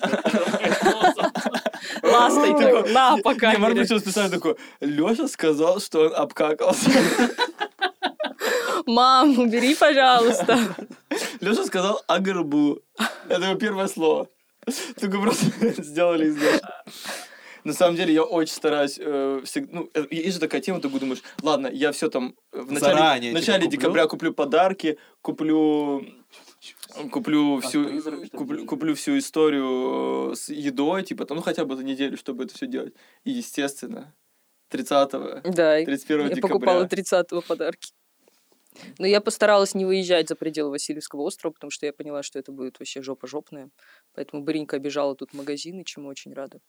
Ластой 2.19 2.51
такой, 2.53 2.91
на, 2.91 3.17
по 3.17 3.29
Не, 3.33 3.57
Марк 3.57 3.77
почему 3.77 3.99
специально 3.99 4.29
такой, 4.29 4.55
Леша 4.81 5.27
сказал, 5.27 5.79
что 5.79 6.07
он 6.07 6.15
обкакался. 6.15 6.89
Мам, 8.85 9.37
убери, 9.39 9.75
пожалуйста. 9.75 10.57
Леша 11.41 11.65
сказал 11.65 12.01
агрбу. 12.07 12.79
Это 13.27 13.45
его 13.45 13.55
первое 13.55 13.87
слово. 13.87 14.27
Только 14.99 15.19
просто 15.19 15.45
сделали 15.81 16.27
из. 16.29 16.37
На 17.63 17.73
самом 17.73 17.95
деле 17.97 18.13
я 18.13 18.23
очень 18.23 18.53
стараюсь 18.53 18.97
э, 18.99 19.41
всег- 19.43 19.69
ну, 19.71 19.89
э, 19.93 20.05
есть 20.11 20.35
же 20.35 20.39
такая 20.39 20.61
тема, 20.61 20.79
ты 20.79 20.87
думаешь, 20.87 21.21
ладно, 21.41 21.67
я 21.67 21.91
все 21.91 22.09
там 22.09 22.33
э, 22.53 22.61
в 22.61 22.71
начале, 22.71 22.93
Заранее, 22.95 23.31
в 23.31 23.33
начале 23.33 23.63
типа, 23.63 23.69
куплю? 23.71 23.79
декабря 23.81 24.07
куплю 24.07 24.33
подарки, 24.33 24.97
куплю 25.21 26.05
куплю 27.11 27.59
всю 27.59 27.85
призрак, 27.85 28.31
куплю, 28.31 28.65
куплю 28.65 28.95
всю 28.95 29.17
историю 29.17 30.31
э, 30.31 30.35
с 30.35 30.49
едой, 30.49 31.03
типа 31.03 31.25
там, 31.25 31.37
ну 31.37 31.43
хотя 31.43 31.65
бы 31.65 31.75
за 31.75 31.83
неделю, 31.83 32.17
чтобы 32.17 32.43
это 32.43 32.53
все 32.53 32.67
делать. 32.67 32.93
И 33.23 33.31
естественно, 33.31 34.15
30 34.69 35.43
Да, 35.43 35.79
и 35.79 35.85
31 35.85 36.27
я 36.27 36.35
декабря. 36.35 36.53
покупала 36.53 36.85
30-го 36.85 37.41
подарки. 37.41 37.91
Но 38.97 39.07
я 39.07 39.19
постаралась 39.19 39.73
не 39.73 39.85
выезжать 39.85 40.29
за 40.29 40.35
пределы 40.35 40.71
Васильевского 40.71 41.21
острова, 41.21 41.53
потому 41.53 41.71
что 41.71 41.85
я 41.85 41.93
поняла, 41.93 42.23
что 42.23 42.39
это 42.39 42.51
будет 42.51 42.79
вообще 42.79 43.01
жопа 43.01 43.27
жопная. 43.27 43.69
Поэтому 44.13 44.43
Баренька 44.43 44.75
обижала 44.77 45.15
тут 45.15 45.33
магазины, 45.33 45.83
чему 45.83 46.07
очень 46.07 46.33
рада. 46.33 46.59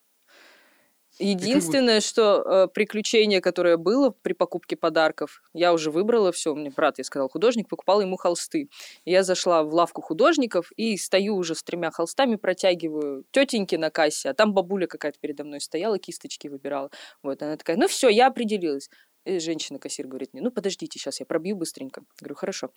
Единственное, 1.20 2.00
что 2.00 2.42
э, 2.42 2.68
приключение, 2.68 3.42
которое 3.42 3.76
было 3.76 4.10
при 4.10 4.32
покупке 4.32 4.74
подарков, 4.74 5.42
я 5.52 5.74
уже 5.74 5.90
выбрала 5.90 6.32
все. 6.32 6.54
Мне 6.54 6.70
брат, 6.70 6.96
я 6.96 7.04
сказал, 7.04 7.28
художник, 7.28 7.68
покупал 7.68 8.00
ему 8.00 8.16
холсты. 8.16 8.70
Я 9.04 9.22
зашла 9.22 9.62
в 9.62 9.74
лавку 9.74 10.00
художников 10.00 10.72
и 10.76 10.96
стою 10.96 11.36
уже 11.36 11.54
с 11.54 11.62
тремя 11.62 11.90
холстами, 11.90 12.36
протягиваю 12.36 13.24
тетеньке 13.32 13.76
на 13.76 13.90
кассе, 13.90 14.30
а 14.30 14.34
там 14.34 14.54
бабуля 14.54 14.86
какая-то 14.86 15.18
передо 15.20 15.44
мной 15.44 15.60
стояла, 15.60 15.98
кисточки 15.98 16.48
выбирала. 16.48 16.90
Вот, 17.22 17.42
она 17.42 17.56
такая, 17.58 17.76
ну 17.76 17.86
все, 17.86 18.08
я 18.08 18.28
определилась. 18.28 18.88
И 19.26 19.38
женщина-кассир 19.38 20.06
говорит 20.06 20.32
мне, 20.32 20.40
ну 20.40 20.50
подождите, 20.50 20.98
сейчас 20.98 21.20
я 21.20 21.26
пробью 21.26 21.54
быстренько. 21.54 22.02
Говорю, 22.18 22.34
хорошо. 22.34 22.70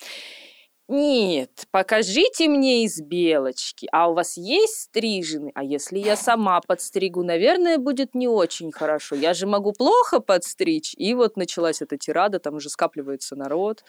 Нет, 0.89 1.65
покажите 1.71 2.49
мне 2.49 2.83
из 2.83 2.99
белочки. 3.01 3.87
А 3.91 4.09
у 4.09 4.13
вас 4.13 4.35
есть 4.37 4.81
стрижены? 4.81 5.51
А 5.55 5.63
если 5.63 5.97
я 5.97 6.15
сама 6.17 6.59
подстригу, 6.61 7.23
наверное, 7.23 7.77
будет 7.77 8.13
не 8.13 8.27
очень 8.27 8.71
хорошо. 8.71 9.15
Я 9.15 9.33
же 9.33 9.47
могу 9.47 9.71
плохо 9.71 10.19
подстричь. 10.19 10.93
И 10.97 11.13
вот 11.13 11.37
началась 11.37 11.81
эта 11.81 11.97
тирада, 11.97 12.39
там 12.39 12.55
уже 12.55 12.69
скапливается 12.69 13.35
народ. 13.35 13.83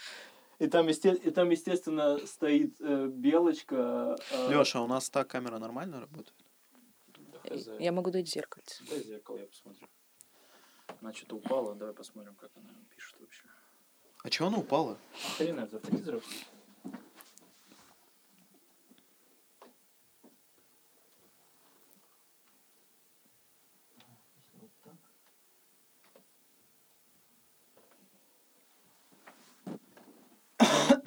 И 0.61 0.69
там, 0.69 0.87
есте- 0.87 1.17
и 1.17 1.31
там 1.31 1.51
естественно, 1.51 2.19
стоит 2.27 2.77
э, 2.81 3.07
белочка. 3.09 4.17
э, 4.31 4.51
Леша, 4.53 4.81
у 4.81 4.87
нас 4.87 5.11
так 5.11 5.27
камера 5.27 5.59
нормально 5.59 6.01
работает? 6.01 6.35
Я 7.81 7.91
могу 7.93 8.11
дать 8.11 8.29
зеркальце. 8.29 8.83
Дай 8.89 9.03
зеркало, 9.03 9.39
я 9.39 9.47
посмотрю. 9.47 9.87
Она 11.03 11.13
что-то 11.13 11.37
упала, 11.37 11.75
давай 11.75 11.93
посмотрим, 11.93 12.35
как 12.37 12.51
она 12.57 12.69
пишет 12.95 13.17
вообще. 13.21 13.43
А 14.23 14.31
чего 14.31 14.49
она 14.49 14.59
упала? 14.59 14.97
Хрена, 15.37 15.63
это 15.63 15.81
телевизор. 15.81 16.23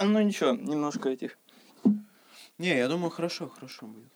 Ну 0.08 0.22
ничего, 0.22 0.52
немножко 0.52 1.10
этих. 1.10 1.38
Не, 2.58 2.76
я 2.78 2.88
думаю, 2.88 3.10
хорошо, 3.12 3.50
хорошо 3.50 3.86
будет. 3.88 4.08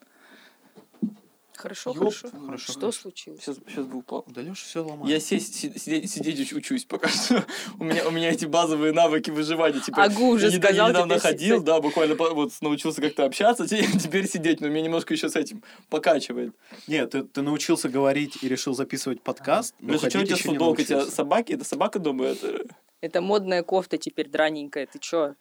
Хорошо, 1.56 1.92
Ёп, 1.92 2.00
хорошо. 2.00 2.30
хорошо, 2.44 2.72
Что 2.72 2.80
хорошо. 2.80 3.02
случилось? 3.02 3.40
Сейчас, 3.42 3.58
сейчас 3.68 3.86
бы 3.86 4.00
упал. 4.00 4.24
Да 4.28 4.42
Леша 4.42 4.66
все 4.66 4.84
ломает. 4.84 5.08
Я 5.14 5.20
сесть, 5.20 5.54
си- 5.54 5.72
сидеть, 5.78 6.10
сидеть 6.10 6.40
уч- 6.40 6.56
учусь 6.58 6.86
пока 6.86 7.08
что. 7.08 7.46
у, 7.80 7.84
меня, 7.84 8.08
у 8.08 8.10
меня 8.10 8.32
эти 8.32 8.46
базовые 8.46 8.94
навыки 8.94 9.30
выживания. 9.30 9.80
Типа, 9.80 10.02
Агу 10.04 10.30
уже 10.30 10.48
я 10.48 10.58
сказал, 10.58 10.88
я 10.88 10.90
недавно 10.90 11.20
теперь 11.20 11.32
ходил, 11.32 11.56
сидеть. 11.58 11.66
да, 11.66 11.80
буквально 11.80 12.16
по- 12.16 12.34
вот 12.34 12.52
научился 12.62 13.00
как-то 13.02 13.26
общаться, 13.26 13.68
те- 13.68 13.86
теперь 13.86 14.28
сидеть, 14.28 14.60
но 14.60 14.70
меня 14.70 14.86
немножко 14.86 15.14
еще 15.14 15.30
с 15.30 15.36
этим 15.36 15.62
покачивает. 15.90 16.56
Нет, 16.88 17.12
ты, 17.12 17.22
ты 17.26 17.44
научился 17.44 17.90
говорить 17.90 18.40
и 18.42 18.48
решил 18.48 18.74
записывать 18.74 19.22
подкаст, 19.22 19.76
но 19.82 19.94
Леша, 19.94 20.10
что 20.10 20.20
у 20.20 20.24
тебя 20.24 20.36
с 20.36 20.40
еще 20.40 20.50
не 20.50 20.56
футболкой? 20.56 20.82
У 20.86 20.88
тебя 20.88 21.06
собаки? 21.06 21.54
Это 21.54 21.64
собака 21.64 22.00
дома? 22.00 22.26
Это... 22.26 22.66
Это 23.02 23.22
модная 23.22 23.62
кофта 23.62 24.00
теперь 24.00 24.28
драненькая. 24.30 24.88
Ты 24.88 24.98
чё? 24.98 25.36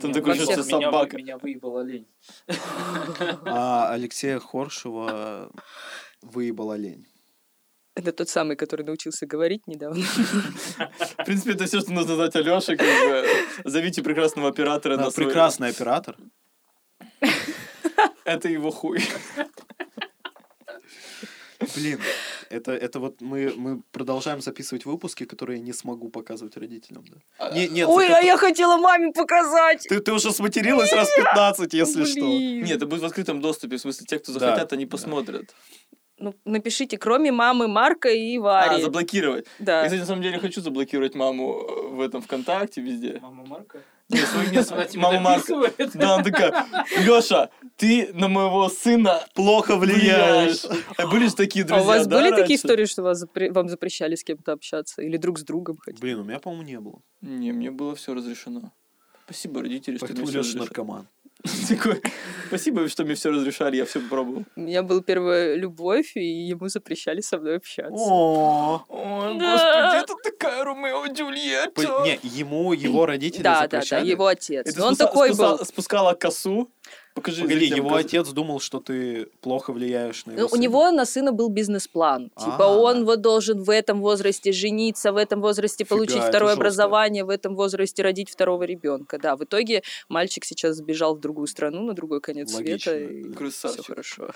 Там 0.00 0.12
во 0.12 0.36
чувство 0.36 0.62
собака. 0.62 1.16
меня 1.16 1.38
выебала 1.38 1.80
лень. 1.82 2.06
А 3.46 3.90
Алексея 3.92 4.38
Хоршева 4.38 5.50
выебала 6.22 6.74
лень. 6.74 7.06
Это 7.94 8.12
тот 8.12 8.28
самый, 8.28 8.56
который 8.56 8.84
научился 8.86 9.26
говорить 9.26 9.66
недавно. 9.66 10.02
В 10.02 11.24
принципе, 11.24 11.52
это 11.52 11.66
все, 11.66 11.80
что 11.80 11.92
нужно 11.92 12.14
знать. 12.14 12.32
Как 12.32 12.44
бы. 12.44 13.26
Зовите 13.64 14.02
прекрасного 14.02 14.48
оператора 14.48 14.96
Да, 14.96 15.04
на 15.04 15.10
свой... 15.10 15.26
прекрасный 15.26 15.68
оператор. 15.68 16.16
Это 18.24 18.48
его 18.48 18.70
хуй. 18.70 19.00
Блин, 21.74 22.00
это, 22.50 22.72
это 22.72 22.98
вот 23.00 23.20
мы, 23.20 23.52
мы 23.56 23.80
продолжаем 23.92 24.40
записывать 24.40 24.84
выпуски, 24.84 25.24
которые 25.24 25.58
я 25.60 25.64
не 25.64 25.72
смогу 25.72 26.08
показывать 26.10 26.56
родителям, 26.56 27.04
да? 27.08 27.16
А, 27.38 27.52
Не, 27.54 27.68
нет, 27.68 27.88
Ой, 27.88 28.08
за- 28.08 28.16
а 28.18 28.20
я 28.20 28.36
хотела 28.36 28.76
маме 28.76 29.12
показать! 29.12 29.86
ты, 29.88 30.00
ты 30.00 30.12
уже 30.12 30.32
сматерилась 30.32 30.92
раз 30.92 31.08
15, 31.16 31.72
если 31.74 32.04
что. 32.04 32.20
Блин. 32.20 32.64
Нет, 32.64 32.76
это 32.76 32.86
будет 32.86 33.02
в 33.02 33.04
открытом 33.06 33.40
доступе. 33.40 33.76
В 33.76 33.80
смысле, 33.80 34.06
те, 34.06 34.18
кто 34.18 34.32
Да, 34.34 34.38
захотят, 34.40 34.72
они 34.72 34.84
да. 34.84 34.90
посмотрят. 34.90 35.54
Ну, 36.18 36.34
напишите, 36.44 36.98
кроме 36.98 37.32
мамы 37.32 37.66
Марка 37.66 38.10
и 38.10 38.36
А, 38.36 38.40
Вари. 38.40 38.82
заблокировать. 38.82 39.46
Да. 39.58 39.78
Я, 39.78 39.84
кстати, 39.84 40.00
на 40.00 40.06
самом 40.06 40.22
деле 40.22 40.38
хочу 40.38 40.60
заблокировать 40.60 41.14
маму 41.14 41.62
э, 41.62 41.88
в 41.94 42.00
этом 42.00 42.20
ВКонтакте 42.20 42.82
везде. 42.82 43.18
Мама 43.22 43.46
Марка? 43.46 43.78
Нет, 44.10 44.26
свою- 44.28 44.50
нет, 44.50 44.70
Она 44.72 44.84
тебе 44.84 45.02
мама 45.02 45.34
дописывает? 45.36 45.90
Да, 45.94 46.14
она 46.16 46.24
такая, 46.24 46.66
Леша, 47.04 47.50
ты 47.76 48.10
на 48.12 48.28
моего 48.28 48.68
сына 48.68 49.22
Плохо 49.34 49.76
влияешь. 49.76 50.64
А 50.96 51.06
были 51.06 51.28
же 51.28 51.34
такие 51.34 51.64
А 51.64 51.68
друзья, 51.68 51.84
у 51.84 51.86
вас 51.86 52.06
да, 52.06 52.18
были 52.20 52.30
такие 52.34 52.56
истории, 52.56 52.84
что 52.86 53.02
вас 53.02 53.22
запре- 53.24 53.52
вам 53.52 53.68
запрещали 53.68 54.14
с 54.16 54.24
кем-то 54.24 54.52
общаться? 54.52 55.00
Или 55.02 55.16
друг 55.16 55.38
с 55.38 55.42
другом 55.42 55.78
хоть? 55.84 55.98
Блин, 56.00 56.20
у 56.20 56.24
меня, 56.24 56.38
по-моему, 56.38 56.64
не 56.64 56.80
было. 56.80 57.00
Не, 57.20 57.52
мне 57.52 57.70
было 57.70 57.94
все 57.94 58.14
разрешено. 58.14 58.72
Спасибо, 59.26 59.60
родители, 59.62 59.96
что 59.96 60.06
Поэтому 60.06 60.26
Леша 60.26 60.38
разрешали. 60.40 60.58
наркоман. 60.60 61.06
Такой, 61.68 62.02
Спасибо, 62.50 62.88
что 62.88 63.04
мне 63.04 63.14
все 63.14 63.30
разрешали, 63.30 63.76
я 63.76 63.84
все 63.84 64.00
попробовал. 64.00 64.44
У 64.56 64.60
меня 64.60 64.82
была 64.82 65.00
первая 65.02 65.54
любовь, 65.54 66.16
и 66.16 66.24
ему 66.24 66.68
запрещали 66.68 67.20
со 67.20 67.38
мной 67.38 67.58
общаться. 67.58 67.94
О, 67.94 68.84
господи, 68.88 70.02
это 70.02 70.14
такая 70.22 70.64
Ромео 70.64 71.06
Джульетта. 71.12 72.02
Не, 72.04 72.18
ему 72.22 72.72
его 72.72 73.06
родители 73.06 73.42
Да, 73.42 73.60
да, 73.60 73.68
да, 73.68 73.76
запрещали? 73.76 74.10
его 74.10 74.26
отец. 74.26 74.76
Он 74.80 74.96
такой 74.96 75.32
был. 75.32 75.64
спускала 75.64 76.14
косу. 76.14 76.68
Покажи. 77.20 77.42
Погоди, 77.42 77.66
его 77.66 77.88
косу. 77.90 78.00
отец 78.00 78.28
думал, 78.30 78.60
что 78.60 78.80
ты 78.80 79.26
плохо 79.40 79.72
влияешь 79.72 80.26
на 80.26 80.32
его 80.32 80.40
Ну, 80.40 80.46
у 80.46 80.50
сына? 80.50 80.60
него 80.62 80.90
на 80.90 81.04
сына 81.06 81.32
был 81.32 81.48
бизнес-план. 81.48 82.30
Типа 82.38 82.64
А. 82.66 82.76
он 82.78 83.04
вот 83.04 83.20
должен 83.20 83.62
в 83.62 83.70
этом 83.70 84.00
возрасте 84.00 84.52
жениться, 84.52 85.12
в 85.12 85.16
этом 85.16 85.40
возрасте 85.40 85.84
Фига, 85.84 85.96
получить 85.96 86.22
второе 86.22 86.54
образование, 86.54 87.24
в 87.24 87.28
этом 87.30 87.54
возрасте 87.56 88.02
родить 88.02 88.30
второго 88.30 88.64
ребенка. 88.64 89.18
Да, 89.18 89.36
в 89.36 89.44
итоге 89.44 89.82
мальчик 90.08 90.44
сейчас 90.44 90.76
сбежал 90.76 91.14
в 91.14 91.20
другую 91.20 91.46
страну, 91.46 91.82
на 91.84 91.94
другой 91.94 92.20
конец 92.20 92.52
Логично. 92.54 92.92
света. 92.92 93.12
И 93.12 93.32
Красавчик. 93.32 93.82
все 93.84 93.92
хорошо. 93.92 94.30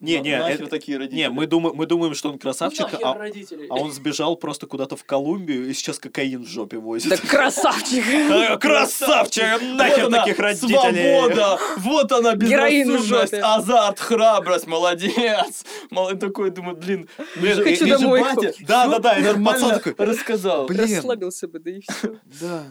Не, 0.00 0.18
не, 0.20 0.38
Нахер 0.38 0.62
это- 0.62 0.70
такие 0.70 0.96
родители. 0.96 1.18
не, 1.18 1.28
мы, 1.28 1.46
думаем, 1.46 1.76
мы 1.76 1.84
думаем, 1.86 2.14
что 2.14 2.30
он 2.30 2.38
красавчик, 2.38 2.90
Нахер 2.90 3.06
а, 3.06 3.14
родителей. 3.18 3.66
а 3.68 3.74
он 3.74 3.92
сбежал 3.92 4.34
просто 4.36 4.66
куда-то 4.66 4.96
в 4.96 5.04
Колумбию 5.04 5.68
и 5.68 5.74
сейчас 5.74 5.98
кокаин 5.98 6.42
в 6.44 6.48
жопе 6.48 6.78
возит. 6.78 7.10
Да 7.10 7.16
красавчик! 7.18 8.02
Э, 8.08 8.56
Красавчик! 8.58 9.44
Нахер 9.74 10.04
Вот 10.04 10.06
она, 10.14 10.18
таких 10.24 10.38
родителей! 10.38 11.18
Свобода! 11.18 11.58
Вот 11.76 12.12
она, 12.12 12.34
безрассудность, 12.34 13.34
азарт, 13.34 14.00
храбрость, 14.00 14.66
молодец! 14.66 15.64
Мол- 15.90 16.16
Такой, 16.16 16.50
думаю, 16.50 16.76
блин, 16.76 17.08
хочу 17.34 17.86
домой. 17.86 18.22
Да, 18.66 18.86
да, 18.88 18.98
да, 18.98 19.18
этот 19.18 19.44
пацан 19.44 19.80
такой, 19.80 19.94
рассказал. 20.06 20.66
Расслабился 20.68 21.46
бы, 21.46 21.58
да 21.58 21.70
и 21.70 21.80
все. 21.80 22.16
Да. 22.40 22.64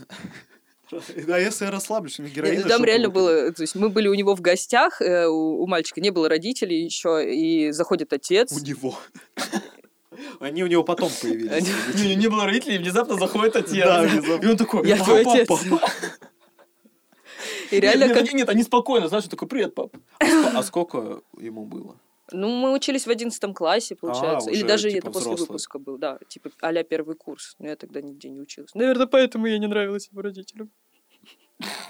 Да, 1.27 1.37
если 1.37 1.65
я 1.65 1.71
расслаблюсь, 1.71 2.19
героин 2.19 2.53
Нет, 2.53 2.63
в 2.63 2.65
ну, 2.65 2.69
там 2.69 2.83
реально 2.83 3.09
было, 3.09 3.51
то 3.51 3.61
есть 3.61 3.75
мы 3.75 3.89
были 3.89 4.07
у 4.07 4.13
него 4.13 4.35
в 4.35 4.41
гостях, 4.41 5.01
э, 5.01 5.27
у, 5.27 5.63
у 5.63 5.67
мальчика 5.67 6.01
не 6.01 6.09
было 6.09 6.29
родителей 6.29 6.83
еще, 6.83 7.23
и 7.23 7.71
заходит 7.71 8.13
отец. 8.13 8.51
У 8.51 8.59
него. 8.59 8.97
Они 10.39 10.63
у 10.63 10.67
него 10.67 10.83
потом 10.83 11.11
появились. 11.21 11.67
Не, 11.95 12.15
не 12.15 12.27
было 12.27 12.45
родителей, 12.45 12.75
и 12.75 12.77
внезапно 12.79 13.15
заходит 13.15 13.55
отец. 13.55 13.85
Да, 13.85 14.01
внезапно. 14.01 14.45
И 14.45 14.49
он 14.49 14.57
такой, 14.57 14.87
Я 14.87 14.97
твой 14.97 15.23
«Папа, 15.23 15.37
отец». 15.37 15.47
папа». 15.47 15.91
И 17.71 17.79
реально 17.79 18.05
нет, 18.05 18.33
нет, 18.33 18.49
они 18.49 18.63
спокойно, 18.63 19.07
знаешь, 19.07 19.25
он 19.25 19.29
такой, 19.29 19.47
привет, 19.47 19.75
пап. 19.75 19.95
А 20.19 20.63
сколько 20.63 21.21
ему 21.37 21.65
было? 21.65 21.95
Ну, 22.31 22.49
мы 22.49 22.73
учились 22.73 23.05
в 23.07 23.09
одиннадцатом 23.09 23.53
классе, 23.53 23.95
получается. 23.95 24.49
Или 24.49 24.59
уже, 24.59 24.67
даже 24.67 24.89
типа, 24.89 24.97
это 24.97 25.07
после 25.07 25.19
взрослые. 25.21 25.47
выпуска 25.47 25.79
был, 25.79 25.97
да. 25.97 26.19
Типа 26.27 26.49
а 26.61 26.83
первый 26.83 27.15
курс. 27.15 27.55
Но 27.59 27.67
я 27.67 27.75
тогда 27.75 28.01
нигде 28.01 28.29
не 28.29 28.39
училась. 28.39 28.73
Наверное, 28.73 29.07
поэтому 29.07 29.47
я 29.47 29.57
не 29.57 29.67
нравилась 29.67 30.09
его 30.11 30.21
родителям. 30.21 30.71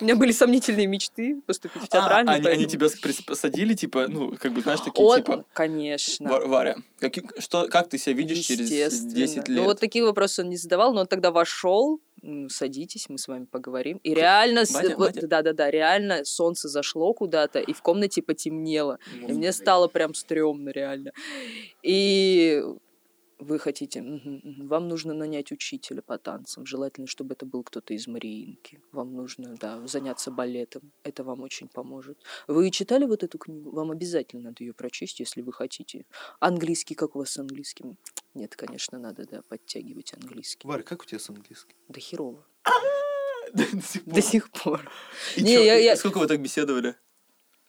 У 0.02 0.04
меня 0.04 0.16
были 0.16 0.32
сомнительные 0.32 0.88
мечты 0.88 1.42
поступить 1.46 1.82
в 1.84 1.86
А, 1.86 1.88
театральный. 1.88 2.34
они, 2.36 2.48
они 2.48 2.66
поэтому- 2.66 2.90
тебя 2.90 3.24
посадили, 3.26 3.74
типа, 3.76 4.08
ну, 4.08 4.36
как 4.40 4.52
бы, 4.54 4.62
знаешь, 4.62 4.80
такие, 4.80 5.06
Он, 5.06 5.18
типа, 5.18 5.46
конечно. 5.54 6.28
«Ва- 6.30 6.48
Варя, 6.48 6.76
каки- 7.00 7.22
что, 7.38 7.68
как 7.68 7.88
ты 7.90 7.98
себя 8.00 8.16
видишь 8.16 8.40
через 8.40 8.62
Естественно. 8.72 9.14
10 9.14 9.48
лет? 9.48 9.58
Ну, 9.58 9.64
вот 9.66 9.80
такие 9.80 10.04
вопросы 10.04 10.42
он 10.42 10.50
не 10.50 10.58
задавал, 10.58 10.94
но 10.94 11.02
он 11.02 11.08
тогда 11.08 11.30
вошел, 11.32 12.00
«М, 12.24 12.50
садитесь, 12.50 13.08
мы 13.10 13.18
с 13.20 13.28
вами 13.28 13.46
поговорим. 13.46 14.00
И 14.04 14.14
реально, 14.14 14.66
с- 14.66 14.72
Батя, 14.98 15.28
да-да-да, 15.28 15.70
реально 15.72 16.26
солнце 16.26 16.68
зашло 16.68 17.14
куда-то, 17.14 17.60
и 17.60 17.72
в 17.72 17.82
комнате 17.82 18.22
потемнело. 18.24 18.98
И 19.28 19.32
мне 19.32 19.54
стало 19.54 19.88
прям 19.88 20.14
стрёмно, 20.16 20.70
реально. 20.70 21.12
И 21.84 22.62
вы 23.40 23.58
хотите, 23.60 24.02
вам 24.04 24.88
нужно 24.88 25.14
нанять 25.14 25.52
учителя 25.52 26.02
по 26.02 26.18
танцам, 26.18 26.66
желательно, 26.66 27.08
чтобы 27.08 27.34
это 27.34 27.46
был 27.46 27.64
кто-то 27.64 27.94
из 27.94 28.06
Мариинки. 28.08 28.82
Вам 28.92 29.16
нужно, 29.16 29.56
да, 29.60 29.86
заняться 29.88 30.30
балетом, 30.32 30.92
это 31.04 31.24
вам 31.24 31.42
очень 31.42 31.68
поможет. 31.70 32.18
Вы 32.48 32.70
читали 32.72 33.06
вот 33.06 33.24
эту 33.24 33.38
книгу? 33.38 33.72
Вам 33.72 33.92
обязательно 33.92 34.44
надо 34.50 34.64
ее 34.64 34.74
прочесть, 34.74 35.20
если 35.20 35.42
вы 35.42 35.54
хотите. 35.54 36.06
Английский, 36.40 36.96
как 36.96 37.16
у 37.16 37.20
вас 37.20 37.32
с 37.32 37.38
английским? 37.38 37.98
Нет, 38.34 38.56
конечно, 38.56 39.00
надо, 39.00 39.26
да, 39.26 39.42
подтягивать 39.42 40.14
английский. 40.14 40.68
Варя, 40.68 40.84
как 40.84 41.02
у 41.02 41.06
тебя 41.06 41.20
с 41.20 41.30
английским? 41.30 41.76
Да 41.88 42.00
херово. 42.00 42.46
До 43.54 43.64
сих 43.82 44.04
пор. 44.04 44.14
До 44.14 44.22
сих 44.22 44.52
пор. 44.52 44.92
И 45.38 45.42
Не, 45.44 45.56
чё, 45.56 45.64
я- 45.64 45.76
я- 45.78 45.96
Сколько 45.96 46.20
вы 46.20 46.28
так 46.28 46.42
беседовали? 46.42 46.96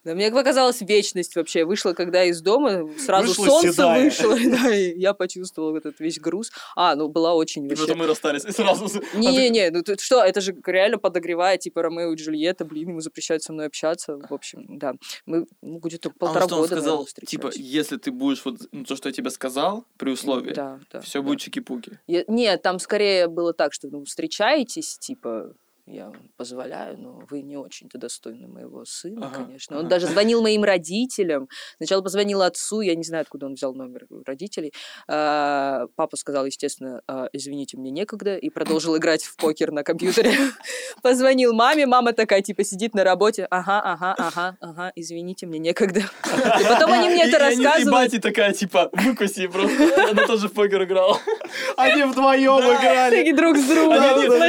Да, 0.03 0.15
мне 0.15 0.31
показалась 0.31 0.81
вечность 0.81 1.37
вообще. 1.37 1.65
Вышла, 1.65 1.93
когда 1.93 2.25
из 2.25 2.41
дома, 2.41 2.89
сразу 2.99 3.29
Вышла 3.29 3.47
солнце 3.47 3.73
седая. 3.73 4.05
вышло, 4.05 4.37
да, 4.51 4.75
и 4.75 4.99
я 4.99 5.13
почувствовала 5.13 5.73
вот 5.73 5.85
этот 5.85 6.01
весь 6.01 6.19
груз. 6.19 6.51
А, 6.75 6.95
ну, 6.97 7.09
была 7.09 7.35
очень 7.35 7.67
И 7.67 7.69
вообще... 7.69 7.85
потом 7.85 7.99
мы 7.99 8.07
расстались. 8.07 8.45
И 8.45 8.53
сразу... 8.53 8.87
а 8.87 9.17
Не-не-не, 9.19 9.71
ну 9.71 9.83
ты 9.83 9.97
что, 9.99 10.25
это 10.25 10.41
же 10.41 10.57
реально 10.65 10.99
подогревает, 10.99 11.61
типа 11.61 11.83
Ромео 11.83 12.13
и 12.13 12.17
Джульетта, 12.17 12.65
блин, 12.65 12.89
ему 12.91 13.01
запрещают 13.01 13.43
со 13.43 13.53
мной 13.53 13.67
общаться. 13.67 14.17
В 14.17 14.33
общем, 14.33 14.79
да. 14.79 14.95
Мы 15.27 15.47
ну, 15.61 15.79
где-то 15.79 16.09
А 16.09 16.13
он 16.13 16.19
полтора 16.19 16.47
что, 16.47 16.55
он 16.57 16.61
года, 16.63 16.75
сказал, 16.77 16.97
наверное, 16.97 17.27
типа, 17.27 17.51
если 17.57 17.97
ты 17.99 18.11
будешь 18.11 18.43
вот 18.45 18.57
ну, 18.73 18.85
то, 18.85 18.97
что 18.97 19.09
я 19.09 19.13
тебе 19.13 19.31
сказал, 19.31 19.85
при 19.99 20.11
условии, 20.11 20.55
Да, 20.55 20.81
да. 20.91 21.01
все 21.01 21.21
да. 21.21 21.27
будет 21.27 21.41
чики-пуки. 21.41 21.99
Я- 22.07 22.25
Нет, 22.27 22.63
там 22.63 22.79
скорее 22.79 23.29
было 23.29 23.53
так, 23.53 23.75
что 23.75 23.89
ну, 23.89 24.05
встречаетесь, 24.05 24.99
типа, 24.99 25.53
я 25.86 26.12
позволяю, 26.36 26.98
но 26.98 27.23
вы 27.31 27.43
не 27.43 27.57
очень-то 27.57 27.98
достойны 27.98 28.47
моего 28.48 28.85
сына, 28.85 29.27
Ага, 29.27 29.44
конечно. 29.44 29.77
Он 29.77 29.82
ага. 29.86 29.90
даже 29.90 30.07
звонил 30.07 30.43
моим 30.43 30.65
родителям. 30.65 31.48
Сначала 31.78 32.02
позвонил 32.02 32.43
отцу, 32.43 32.81
я 32.81 32.94
не 32.94 33.02
знаю, 33.05 33.23
откуда 33.23 33.47
он 33.47 33.55
взял 33.55 33.74
номер 33.74 34.07
родителей. 34.27 34.73
А, 35.09 35.86
Папа 35.97 36.16
сказал, 36.16 36.47
естественно, 36.47 37.02
«А, 37.07 37.28
извините, 37.32 37.77
мне 37.77 37.90
некогда, 37.90 38.36
и 38.36 38.51
продолжил 38.51 38.97
играть 38.97 39.24
в 39.24 39.36
покер 39.36 39.73
на 39.73 39.82
компьютере. 39.82 40.32
Позвонил 41.02 41.52
маме, 41.52 41.86
мама 41.86 42.12
такая, 42.12 42.43
типа, 42.43 42.65
сидит 42.65 42.94
на 42.94 43.05
работе, 43.05 43.47
ага, 43.51 43.81
ага, 43.81 44.15
ага, 44.19 44.57
ага, 44.61 44.93
извините, 44.97 45.47
мне 45.47 45.59
некогда. 45.59 46.01
И 46.01 46.65
потом 46.69 46.93
они 46.93 47.09
мне 47.11 47.24
это 47.28 47.39
они- 47.47 47.61
И 47.61 47.65
рассказывают. 47.65 47.90
бати 48.11 48.19
такая, 48.20 48.52
типа, 48.52 48.90
выкуси 48.93 49.47
просто. 49.48 50.11
Она 50.11 50.27
тоже 50.27 50.48
в 50.48 50.52
покер 50.52 50.85
играла. 50.85 51.19
Они 51.77 52.02
вдвоем 52.05 52.61
играли. 52.61 53.16
Такие 53.16 53.35
друг 53.35 53.57
с 53.57 53.65
другом. 53.65 53.98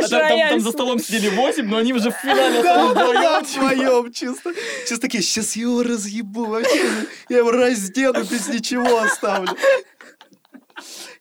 Там 0.09 0.59
за 0.59 0.71
столом 0.71 0.99
сидели 0.99 1.29
8, 1.35 1.65
но 1.67 1.77
они 1.77 1.93
уже 1.93 2.11
в 2.11 2.15
финале 2.15 2.61
Да, 2.63 2.93
да, 2.93 3.39
вдвоем. 3.41 4.11
чисто. 4.13 4.53
Сейчас 4.85 4.99
такие, 4.99 5.23
сейчас 5.23 5.55
я 5.55 5.63
его 5.63 5.83
разъебу 5.83 6.45
вообще. 6.45 6.81
Я 7.29 7.39
его 7.39 7.51
раздену, 7.51 8.23
без 8.23 8.47
ничего 8.47 8.99
оставлю. 8.99 9.55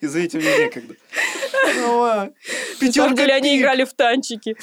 Извините, 0.00 0.38
мне 0.38 0.56
некогда. 0.58 0.94
Ну. 1.76 2.04
На 2.04 2.30
Пятерка 2.80 3.14
деле 3.14 3.34
они 3.34 3.58
играли 3.58 3.84
в 3.84 3.92
танчики. 3.92 4.56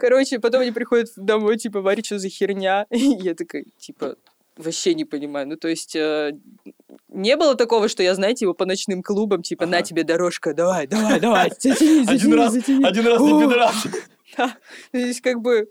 Короче, 0.00 0.38
потом 0.38 0.60
они 0.60 0.70
приходят 0.70 1.08
домой, 1.16 1.56
типа, 1.56 1.80
Варя, 1.80 2.02
что 2.04 2.18
за 2.20 2.28
херня? 2.28 2.86
И 2.90 2.98
я 3.20 3.34
такая, 3.34 3.64
типа, 3.78 4.14
вообще 4.56 4.94
не 4.94 5.04
понимаю. 5.04 5.48
Ну, 5.48 5.56
то 5.56 5.66
есть, 5.66 5.96
э, 5.96 6.32
не 7.08 7.36
было 7.36 7.56
такого, 7.56 7.88
что 7.88 8.04
я, 8.04 8.14
знаете, 8.14 8.44
его 8.44 8.54
по 8.54 8.64
ночным 8.64 9.02
клубам, 9.02 9.42
типа, 9.42 9.66
на 9.66 9.78
Ага. 9.78 9.86
тебе 9.86 10.04
дорожка, 10.04 10.54
давай, 10.54 10.86
давай, 10.86 11.18
давай, 11.18 11.50
затяни, 11.58 12.02
Один 12.02 12.06
затяни, 12.18 12.34
раз, 12.34 12.52
затяни. 12.52 12.84
один 12.84 13.06
раз 13.08 13.20
не 13.20 13.40
пидорас. 13.40 13.74
да. 14.36 14.56
То 14.92 14.98
есть, 14.98 15.20
как 15.20 15.40
бы, 15.40 15.70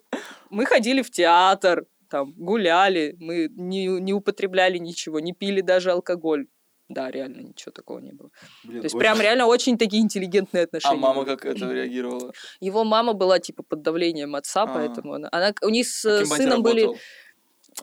мы 0.49 0.65
ходили 0.65 1.02
в 1.02 1.11
театр, 1.11 1.86
там, 2.10 2.34
гуляли, 2.38 3.15
мы 3.19 3.49
не, 3.56 3.86
не 3.88 4.14
употребляли 4.14 4.77
ничего, 4.77 5.19
не 5.19 5.34
пили 5.34 5.61
даже 5.61 5.91
алкоголь. 5.91 6.48
Да, 6.88 7.11
реально, 7.11 7.41
ничего 7.41 7.72
такого 7.72 7.99
не 7.99 8.14
было. 8.14 8.31
Блин, 8.64 8.81
То 8.81 8.86
есть, 8.86 8.95
очень- 8.95 8.99
прям 8.99 9.22
реально 9.22 9.45
очень 9.45 9.77
такие 9.77 10.02
интеллигентные 10.02 10.64
отношения. 10.64 10.95
А 10.95 10.98
мама 10.99 11.23
были. 11.23 11.36
как 11.36 11.45
это 11.45 11.65
реагировала? 11.72 12.34
Его 12.60 12.84
мама 12.84 13.14
была 13.14 13.38
типа 13.38 13.61
под 13.61 13.84
давлением 13.84 14.36
отца, 14.36 14.64
А. 14.64 14.68
поэтому 14.68 15.14
она, 15.14 15.30
она- 15.31 15.53
у 15.61 15.69
них 15.69 15.88
с 15.88 16.03
А 16.03 16.26
сыном 16.26 16.64
были, 16.64 16.90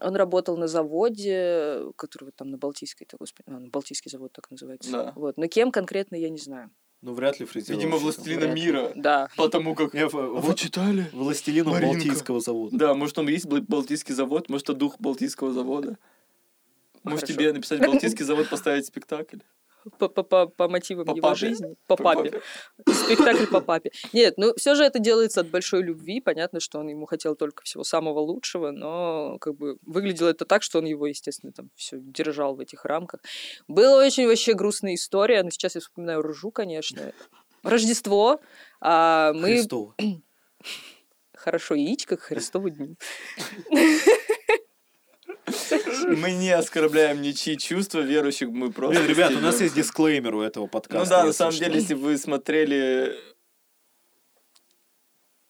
он 0.00 0.16
работал 0.16 0.56
на 0.56 0.66
заводе, 0.66 1.82
который 1.96 2.24
вот 2.24 2.36
там 2.36 2.50
на 2.50 2.58
Балтийской, 2.58 3.06
то, 3.06 3.16
господи, 3.16 3.48
а, 3.48 3.60
Балтийский 3.70 4.10
завод 4.10 4.32
так 4.32 4.50
называется. 4.50 4.90
Да. 4.90 5.12
Вот, 5.14 5.36
но 5.36 5.46
кем 5.46 5.70
конкретно 5.70 6.16
я 6.16 6.28
не 6.28 6.38
знаю. 6.38 6.70
Ну, 7.02 7.12
вряд 7.14 7.38
ли 7.38 7.46
фрезеровщиком. 7.46 7.78
Видимо, 7.78 7.96
«Властелина 7.98 8.40
Вряд 8.40 8.54
ли. 8.56 8.62
мира». 8.62 8.92
Да. 8.96 9.28
Потому 9.36 9.74
как... 9.74 9.94
Я 9.94 10.06
А 10.06 10.08
Вы 10.08 10.54
читали? 10.54 11.08
Властелином 11.12 11.74
Маринка. 11.74 11.98
Балтийского 11.98 12.40
завода. 12.40 12.76
Да, 12.76 12.94
может, 12.94 13.14
там 13.14 13.28
есть 13.28 13.46
Бал- 13.46 13.60
Балтийский 13.60 14.14
завод, 14.14 14.48
может, 14.48 14.68
это 14.70 14.78
дух 14.78 14.96
Балтийского 14.98 15.52
завода. 15.52 15.98
Может, 17.04 17.20
Хорошо. 17.20 17.34
тебе 17.34 17.52
написать 17.52 17.80
Балтийский 17.80 18.24
завод 18.24 18.48
поставить 18.48 18.86
спектакль? 18.86 19.38
По, 19.98 20.08
по, 20.08 20.22
по, 20.22 20.46
по 20.46 20.68
мотивам 20.68 21.06
По 21.06 21.10
его 21.10 21.20
папе? 21.28 21.36
жизни. 21.36 21.76
По 21.86 21.96
папе. 21.96 22.40
Спектакль 22.88 23.46
по 23.46 23.60
папе. 23.60 23.92
Нет, 24.12 24.34
ну 24.36 24.52
все 24.56 24.74
же 24.74 24.84
это 24.84 24.98
делается 24.98 25.40
от 25.40 25.48
большой 25.48 25.82
любви. 25.82 26.20
Понятно, 26.20 26.60
что 26.60 26.78
он 26.78 26.88
ему 26.88 27.06
хотел 27.06 27.36
только 27.36 27.62
всего 27.62 27.84
самого 27.84 28.18
лучшего, 28.20 28.70
но 28.70 29.38
как 29.38 29.54
бы 29.56 29.78
выглядело 29.86 30.28
это 30.28 30.44
так, 30.44 30.62
что 30.62 30.78
он 30.78 30.86
его, 30.86 31.06
естественно, 31.06 31.52
там 31.52 31.70
все 31.76 31.98
держал 32.00 32.54
в 32.56 32.60
этих 32.60 32.84
рамках. 32.84 33.20
Была 33.68 34.04
очень 34.04 34.26
вообще 34.26 34.54
грустная 34.54 34.94
история, 34.94 35.42
но 35.42 35.50
сейчас 35.50 35.74
я 35.76 35.80
вспоминаю 35.80 36.22
ржу, 36.22 36.50
конечно. 36.50 37.12
Рождество. 37.62 38.40
а 38.80 39.32
мы 39.32 39.48
Христово. 39.48 39.94
хорошо 41.34 41.74
яичко 41.74 42.16
к 42.16 42.22
Христову 42.22 42.70
дню. 42.70 42.96
Мы 46.16 46.32
не 46.32 46.50
оскорбляем 46.50 47.22
ничьи 47.22 47.56
чувства 47.56 48.00
верующих, 48.00 48.48
мы 48.48 48.72
просто... 48.72 49.00
Блин, 49.00 49.10
ребят, 49.10 49.32
у 49.32 49.40
нас 49.40 49.60
есть 49.60 49.74
дисклеймер 49.74 50.34
у 50.34 50.40
этого 50.42 50.66
подкаста. 50.66 51.04
Ну 51.04 51.10
да, 51.10 51.24
на 51.24 51.32
самом 51.32 51.54
деле, 51.54 51.76
если 51.76 51.94
вы 51.94 52.16
смотрели... 52.18 53.16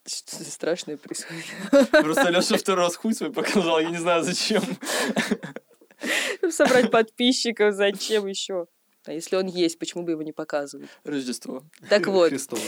Что-то 0.07 0.51
страшное 0.51 0.97
происходит. 0.97 1.45
Просто 1.91 2.29
Леша 2.31 2.57
второй 2.57 2.85
раз 2.85 2.97
хуй 2.97 3.13
свой 3.13 3.33
показал, 3.33 3.81
я 3.81 3.91
не 3.91 3.99
знаю 3.99 4.23
зачем. 4.23 4.63
Собрать 6.49 6.91
подписчиков, 6.91 7.75
зачем 7.75 8.27
еще? 8.27 8.69
А 9.07 9.13
если 9.13 9.37
он 9.37 9.47
есть, 9.47 9.79
почему 9.79 10.03
бы 10.03 10.13
его 10.13 10.23
не 10.23 10.33
показывать? 10.33 10.89
Рождество. 11.05 11.63
Так 11.89 12.09
вот, 12.09 12.29
Христово. 12.31 12.61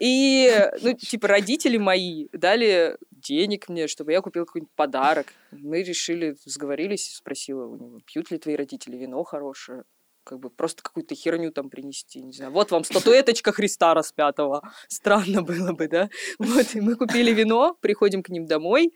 И, 0.00 0.68
ну, 0.82 0.92
типа, 0.92 1.28
родители 1.28 1.76
мои 1.76 2.26
дали 2.32 2.96
денег 3.24 3.68
мне, 3.68 3.88
чтобы 3.88 4.12
я 4.12 4.20
купил 4.20 4.46
какой-нибудь 4.46 4.74
подарок. 4.76 5.26
Мы 5.50 5.82
решили, 5.82 6.36
сговорились, 6.44 7.16
спросила 7.16 7.66
у 7.66 7.76
него, 7.76 8.00
пьют 8.06 8.30
ли 8.30 8.38
твои 8.38 8.54
родители 8.54 8.96
вино 8.96 9.24
хорошее? 9.24 9.84
Как 10.22 10.38
бы 10.38 10.48
просто 10.48 10.82
какую-то 10.82 11.14
херню 11.14 11.52
там 11.52 11.68
принести, 11.68 12.22
не 12.22 12.32
знаю. 12.32 12.52
Вот 12.52 12.70
вам 12.70 12.84
статуэточка 12.84 13.52
Христа 13.52 13.92
распятого. 13.92 14.62
Странно 14.88 15.42
было 15.42 15.72
бы, 15.72 15.88
да? 15.88 16.08
Вот, 16.38 16.74
и 16.74 16.80
мы 16.80 16.94
купили 16.96 17.32
вино, 17.32 17.76
приходим 17.80 18.22
к 18.22 18.30
ним 18.30 18.46
домой. 18.46 18.94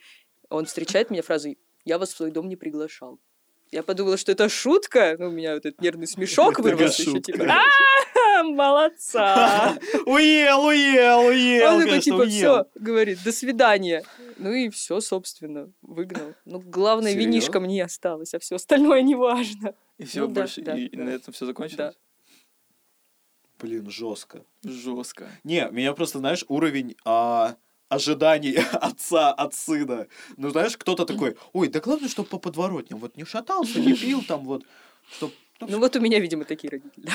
Он 0.48 0.64
встречает 0.64 1.10
меня 1.10 1.22
фразой 1.22 1.59
«Я 1.84 1.98
вас 1.98 2.12
в 2.12 2.16
свой 2.16 2.30
дом 2.30 2.48
не 2.48 2.56
приглашал». 2.56 3.18
Я 3.70 3.82
подумала, 3.82 4.16
что 4.16 4.32
это 4.32 4.48
шутка. 4.48 5.16
Ну, 5.18 5.28
у 5.28 5.30
меня 5.30 5.55
вот 5.55 5.66
этот 5.66 5.80
нервный 5.82 6.06
смешок 6.06 6.59
вырвался 6.59 7.02
шутка. 7.02 7.60
«А, 8.39 8.43
молодца!» 8.43 9.78
Уел, 10.06 10.65
уел, 10.65 11.27
уел, 11.27 11.74
Он 11.74 11.82
такой, 11.82 12.01
типа, 12.01 12.27
все, 12.27 12.66
говорит, 12.74 13.19
до 13.24 13.32
свидания. 13.32 14.05
Ну 14.36 14.52
и 14.52 14.69
все, 14.69 15.01
собственно, 15.01 15.73
выгнал. 15.82 16.35
Ну, 16.44 16.60
главное, 16.60 17.15
винишко 17.15 17.60
мне 17.60 17.85
осталось, 17.85 18.35
а 18.35 18.39
все 18.39 18.56
остальное 18.56 19.02
не 19.02 19.15
важно. 19.15 19.74
И 19.98 20.05
все, 20.05 20.20
Ну 20.20 20.28
больше, 20.28 20.62
да, 20.62 20.77
и 20.77 20.89
да. 20.89 21.05
на 21.05 21.10
этом 21.10 21.35
все 21.35 21.47
закончилось? 21.47 21.97
Блин, 23.59 23.90
жестко. 23.90 24.44
Жестко. 24.62 25.28
Не, 25.43 25.69
меня 25.73 25.93
просто, 25.93 26.19
знаешь, 26.19 26.44
уровень 26.47 26.94
а, 27.05 27.56
ожиданий 27.89 28.56
отца 28.73 29.32
от 29.32 29.55
сына. 29.55 30.06
Ну, 30.36 30.51
знаешь, 30.51 30.77
кто-то 30.77 31.05
такой, 31.05 31.36
ой, 31.52 31.69
да 31.69 31.81
главное, 31.81 32.09
чтобы 32.09 32.28
по 32.28 32.39
подворотням 32.39 33.01
вот 33.01 33.16
не 33.16 33.24
шатался, 33.24 33.81
не 33.81 33.94
пил 33.97 34.23
там 34.23 34.44
вот, 34.44 34.65
чтоб... 35.10 35.32
ну, 35.60 35.66
Ну 35.69 35.78
вот 35.78 35.97
у 35.97 36.01
меня, 36.01 36.20
видимо, 36.20 36.44
такие 36.44 36.70
родители. 36.70 37.10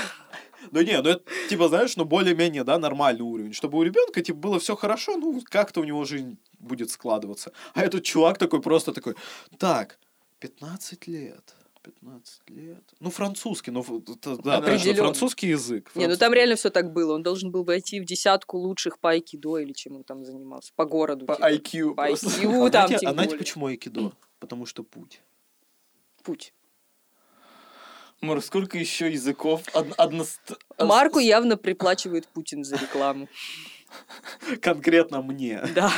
Ну 0.71 0.81
не, 0.81 1.01
ну 1.01 1.09
это, 1.09 1.23
типа, 1.49 1.67
знаешь, 1.67 1.95
ну 1.97 2.05
более-менее, 2.05 2.63
да, 2.63 2.77
нормальный 2.77 3.21
уровень. 3.21 3.53
Чтобы 3.53 3.77
у 3.77 3.83
ребенка, 3.83 4.21
типа, 4.21 4.37
было 4.37 4.59
все 4.59 4.75
хорошо, 4.75 5.17
ну, 5.17 5.41
как-то 5.45 5.81
у 5.81 5.83
него 5.83 6.05
жизнь 6.05 6.37
будет 6.59 6.89
складываться. 6.91 7.51
А 7.73 7.83
этот 7.83 8.03
чувак 8.03 8.37
такой 8.37 8.61
просто 8.61 8.93
такой, 8.93 9.15
так, 9.57 9.99
15 10.39 11.07
лет, 11.07 11.55
15 11.83 12.49
лет. 12.49 12.83
Ну, 12.99 13.09
французский, 13.09 13.71
ну, 13.71 13.83
да, 14.43 14.57
Определённо. 14.57 15.03
французский 15.03 15.49
язык. 15.49 15.91
Не, 15.95 16.07
ну 16.07 16.15
там 16.15 16.33
реально 16.33 16.55
все 16.55 16.69
так 16.69 16.93
было. 16.93 17.13
Он 17.13 17.23
должен 17.23 17.51
был 17.51 17.63
войти 17.63 17.99
в 17.99 18.05
десятку 18.05 18.57
лучших 18.57 18.99
по 18.99 19.11
айкидо 19.11 19.57
или 19.57 19.73
чем 19.73 19.97
он 19.97 20.03
там 20.03 20.23
занимался. 20.25 20.71
По 20.75 20.85
городу. 20.85 21.25
По 21.25 21.35
типа. 21.35 21.51
IQ 21.53 21.95
По. 21.95 22.09
IQ 22.09 22.67
А 22.67 22.69
там, 22.69 22.87
знаете, 22.87 23.07
а 23.07 23.13
знаете, 23.13 23.37
почему 23.37 23.67
айкидо? 23.67 24.13
Потому 24.39 24.65
что 24.65 24.83
путь. 24.83 25.21
Путь. 26.23 26.53
Мар, 28.23 28.41
сколько 28.41 28.77
еще 28.77 29.11
языков? 29.11 29.61
Од- 29.73 29.93
одност- 29.97 30.39
Марку 30.79 31.19
явно 31.19 31.57
приплачивает 31.57 32.25
Путин 32.27 32.63
за 32.63 32.77
рекламу. 32.77 33.27
Конкретно 34.61 35.21
мне. 35.21 35.61
Да. 35.75 35.91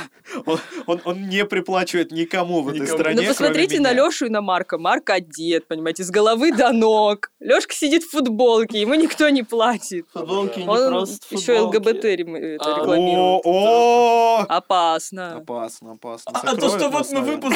Он, 0.45 0.59
он, 0.85 1.01
он 1.05 1.29
не 1.29 1.45
приплачивает 1.45 2.11
никому 2.11 2.61
в 2.61 2.67
этой 2.69 2.81
Никому. 2.81 2.97
стране, 2.99 3.21
Ну 3.21 3.27
посмотрите 3.29 3.75
кроме 3.77 3.89
на. 3.89 3.93
Лешу 3.93 4.25
и 4.25 4.29
на 4.29 4.41
Марка. 4.41 4.77
Марк 4.77 5.09
одет, 5.11 5.65
понимаете, 5.67 6.03
с 6.03 6.09
головы 6.11 6.51
до 6.51 6.73
ног. 6.73 7.31
Лешка 7.39 7.73
сидит 7.73 8.03
в 8.03 8.09
футболке, 8.09 8.81
ему 8.81 8.95
никто 8.95 9.29
не 9.29 9.43
платит. 9.43 10.07
Футболки 10.11 10.59
не 10.59 10.67
Он 10.67 10.89
просто 10.89 11.35
еще 11.35 11.57
футболки. 11.59 11.77
ЛГБТ 11.77 12.05
это 12.05 12.75
А. 12.75 12.79
рекламирует. 12.79 13.41
О, 13.45 14.39
о! 14.41 14.45
Опасно. 14.49 15.37
Опасно, 15.37 15.91
опасно. 15.93 16.31
А, 16.33 16.51
а 16.51 16.55
то, 16.57 16.67
что 16.77 16.89
вот 16.89 17.09
мы 17.11 17.21
выпуск 17.21 17.55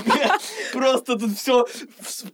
просто 0.72 1.18
тут 1.18 1.36
все 1.36 1.66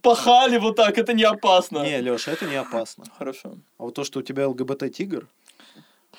пахали 0.01 0.57
вот 0.57 0.75
так, 0.75 0.97
это 0.97 1.13
не 1.13 1.23
опасно. 1.23 1.83
Не, 1.83 2.01
Леша, 2.01 2.31
это 2.31 2.45
не 2.45 2.55
опасно. 2.55 3.05
Хорошо. 3.17 3.57
А 3.77 3.83
вот 3.83 3.93
то, 3.93 4.03
что 4.03 4.19
у 4.19 4.23
тебя 4.23 4.47
ЛГБТ-тигр, 4.47 5.27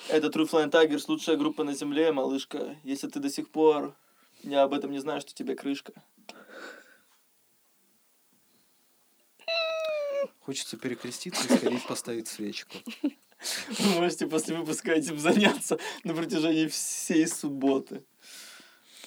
Это 0.09 0.27
True 0.27 0.49
Flying 0.49 0.71
Tigers, 0.71 1.05
лучшая 1.07 1.37
группа 1.37 1.63
на 1.63 1.73
земле, 1.73 2.11
малышка. 2.11 2.75
Если 2.83 3.07
ты 3.07 3.19
до 3.19 3.29
сих 3.29 3.49
пор 3.49 3.93
не 4.43 4.55
об 4.55 4.73
этом 4.73 4.91
не 4.91 4.99
знаешь, 4.99 5.23
то 5.23 5.33
тебе 5.33 5.55
крышка. 5.55 5.93
хочется 10.51 10.75
перекреститься 10.75 11.41
и 11.47 11.57
сходить 11.57 11.87
поставить 11.87 12.27
свечку. 12.27 12.77
Вы 13.69 13.89
можете 13.95 14.27
после 14.27 14.55
выпуска 14.57 14.91
этим 14.91 15.17
заняться 15.17 15.79
на 16.03 16.13
протяжении 16.13 16.67
всей 16.67 17.25
субботы. 17.27 18.03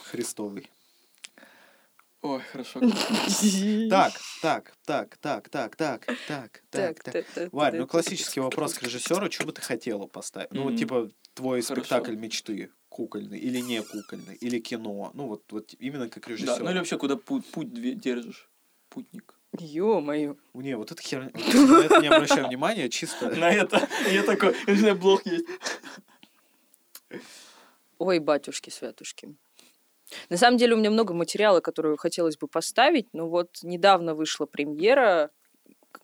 Христовый. 0.04 0.70
Ой, 2.24 2.40
хорошо. 2.40 2.80
Так, 3.90 4.12
так, 4.40 4.72
так, 4.86 5.18
так, 5.18 5.48
так, 5.50 5.76
так, 5.76 6.06
так, 6.70 7.02
так, 7.02 7.26
так. 7.34 7.52
Варь, 7.52 7.76
ну 7.76 7.86
классический 7.86 8.40
вопрос 8.40 8.74
к 8.74 8.82
режиссеру, 8.82 9.30
что 9.30 9.44
бы 9.44 9.52
ты 9.52 9.60
хотела 9.60 10.06
поставить? 10.06 10.50
Ну 10.52 10.62
вот 10.62 10.76
типа 10.76 11.10
твой 11.34 11.62
спектакль 11.62 12.16
мечты, 12.16 12.70
кукольный 12.88 13.38
или 13.38 13.60
не 13.60 13.82
кукольный, 13.82 14.36
или 14.36 14.58
кино, 14.58 15.10
ну 15.12 15.26
вот, 15.26 15.42
вот 15.52 15.74
именно 15.78 16.08
как 16.08 16.24
Да, 16.24 16.32
режиссер. 16.32 16.62
ну 16.64 16.70
или 16.70 16.78
вообще 16.78 16.96
куда 16.96 17.16
путь, 17.16 18.00
держишь? 18.00 18.48
Путник. 18.88 19.38
Ё-моё. 19.58 20.36
Не, 20.54 20.78
вот 20.78 20.92
это 20.92 21.02
херня, 21.02 21.30
на 21.34 21.84
это 21.84 22.00
не 22.00 22.08
обращаю 22.08 22.48
внимания, 22.48 22.88
чисто... 22.88 23.36
На 23.36 23.50
это 23.50 23.86
я 24.10 24.22
такой, 24.22 24.56
я 24.66 24.72
не 24.72 24.78
знаю, 24.78 24.96
блог 24.96 25.26
есть. 25.26 25.44
Ой, 27.98 28.18
батюшки-святушки. 28.18 29.36
На 30.28 30.36
самом 30.36 30.58
деле 30.58 30.74
у 30.74 30.78
меня 30.78 30.90
много 30.90 31.14
материала, 31.14 31.60
который 31.60 31.96
хотелось 31.96 32.36
бы 32.36 32.46
поставить, 32.48 33.08
но 33.12 33.28
вот 33.28 33.58
недавно 33.62 34.14
вышла 34.14 34.46
премьера, 34.46 35.30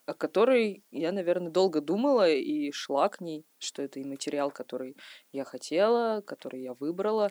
о 0.06 0.14
которой 0.14 0.84
я, 0.90 1.12
наверное, 1.12 1.50
долго 1.50 1.80
думала 1.80 2.28
и 2.28 2.70
шла 2.72 3.08
к 3.08 3.20
ней, 3.20 3.44
что 3.58 3.82
это 3.82 4.00
и 4.00 4.04
материал, 4.04 4.50
который 4.50 4.96
я 5.32 5.44
хотела, 5.44 6.22
который 6.22 6.62
я 6.62 6.74
выбрала, 6.74 7.30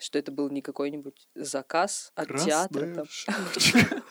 что 0.00 0.18
это 0.18 0.32
был 0.32 0.48
не 0.50 0.62
какой-нибудь 0.62 1.28
заказ 1.34 2.12
от 2.14 2.28
театра. 2.28 2.78
Красная 2.78 2.94
там. 2.94 3.06
шапочка. 3.08 4.02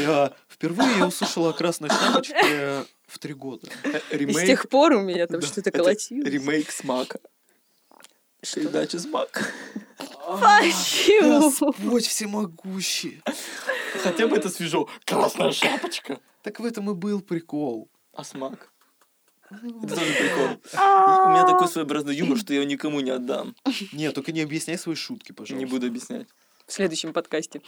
Я 0.00 0.34
впервые 0.48 0.98
я 0.98 1.06
услышала 1.06 1.50
о 1.50 1.52
красной 1.52 1.88
шапочке 1.88 2.84
в 3.06 3.18
три 3.18 3.34
года. 3.34 3.68
И 4.10 4.32
с 4.32 4.46
тех 4.46 4.68
пор 4.68 4.92
у 4.92 5.02
меня 5.02 5.26
там 5.26 5.40
Да, 5.40 5.46
что-то 5.46 5.70
это 5.70 5.78
колотилось. 5.78 6.28
Ремейк 6.28 6.70
с 6.70 6.82
Мака. 6.84 7.18
Что? 7.18 7.28
Передача 8.52 8.98
с 8.98 9.06
Мака. 9.06 9.46
Почему? 10.26 11.50
Господь 11.50 12.06
всемогущий. 12.06 13.22
Хотя 14.02 14.26
бы 14.26 14.36
это 14.36 14.48
свежо. 14.48 14.88
Красная 15.04 15.52
шапочка. 15.52 16.20
Так 16.42 16.60
в 16.60 16.64
этом 16.64 16.90
и 16.90 16.94
был 16.94 17.20
прикол. 17.20 17.88
А 18.12 18.24
смак? 18.24 18.70
Это 19.50 19.94
тоже 19.94 20.12
прикол. 20.12 20.46
У 21.26 21.30
меня 21.30 21.46
такой 21.46 21.68
своеобразный 21.68 22.14
юмор, 22.16 22.38
что 22.38 22.52
я 22.52 22.60
его 22.60 22.68
никому 22.70 23.00
не 23.00 23.10
отдам. 23.10 23.54
Нет, 23.92 24.14
только 24.14 24.32
не 24.32 24.40
объясняй 24.42 24.78
свои 24.78 24.96
шутки, 24.96 25.32
пожалуйста. 25.32 25.64
Не 25.64 25.70
буду 25.70 25.86
объяснять. 25.86 26.28
в 26.66 26.72
следующем 26.72 27.12
подкасте. 27.12 27.60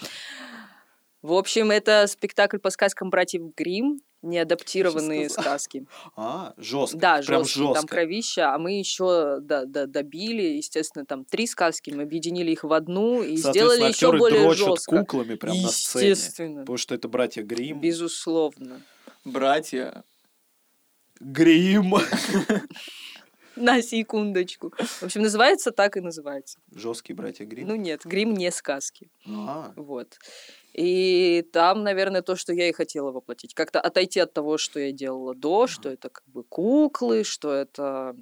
В 1.26 1.32
общем, 1.32 1.72
это 1.72 2.06
спектакль 2.06 2.58
по 2.58 2.70
сказкам 2.70 3.10
братьев 3.10 3.42
Грим, 3.56 3.98
неадаптированные 4.22 5.28
сказки. 5.28 5.84
А, 6.14 6.54
жестко. 6.56 6.98
Да, 6.98 7.20
Прям 7.26 7.42
жесткие, 7.42 7.64
там 7.66 7.74
жестко. 7.74 7.88
кровища, 7.88 8.54
а 8.54 8.58
мы 8.58 8.78
еще 8.78 9.38
добили, 9.40 10.42
естественно, 10.56 11.04
там 11.04 11.24
три 11.24 11.48
сказки, 11.48 11.90
мы 11.90 12.04
объединили 12.04 12.52
их 12.52 12.62
в 12.62 12.72
одну 12.72 13.24
и 13.24 13.34
сделали 13.36 13.88
еще 13.88 14.16
более 14.16 14.52
жестко. 14.54 14.98
куклами 15.00 15.34
прям 15.34 15.60
на 15.62 15.68
сцене. 15.68 16.10
Естественно, 16.10 16.60
Потому 16.60 16.76
что 16.78 16.94
это 16.94 17.08
братья 17.08 17.42
Грим. 17.42 17.80
безусловно. 17.80 18.80
Братья. 19.24 20.04
Грим. 21.18 21.94
На 23.60 23.82
секундочку. 23.82 24.72
В 24.78 25.02
общем, 25.04 25.22
называется 25.22 25.70
так 25.70 25.96
и 25.96 26.00
называется. 26.00 26.58
Жесткие 26.74 27.16
братья 27.16 27.44
Грим. 27.44 27.68
Ну 27.68 27.76
нет, 27.76 28.04
грим 28.04 28.34
не 28.34 28.50
сказки. 28.50 29.10
А, 29.26 29.72
Вот. 29.76 30.18
И 30.74 31.42
там, 31.52 31.82
наверное, 31.82 32.20
то, 32.20 32.36
что 32.36 32.52
я 32.52 32.68
и 32.68 32.72
хотела 32.72 33.10
воплотить. 33.10 33.54
Как-то 33.54 33.80
отойти 33.80 34.20
от 34.20 34.34
того, 34.34 34.58
что 34.58 34.78
я 34.78 34.92
делала 34.92 35.34
до, 35.34 35.66
что 35.66 35.88
это 35.88 36.10
как 36.10 36.24
бы 36.26 36.44
куклы, 36.44 37.24
что 37.24 37.52
это... 37.52 38.14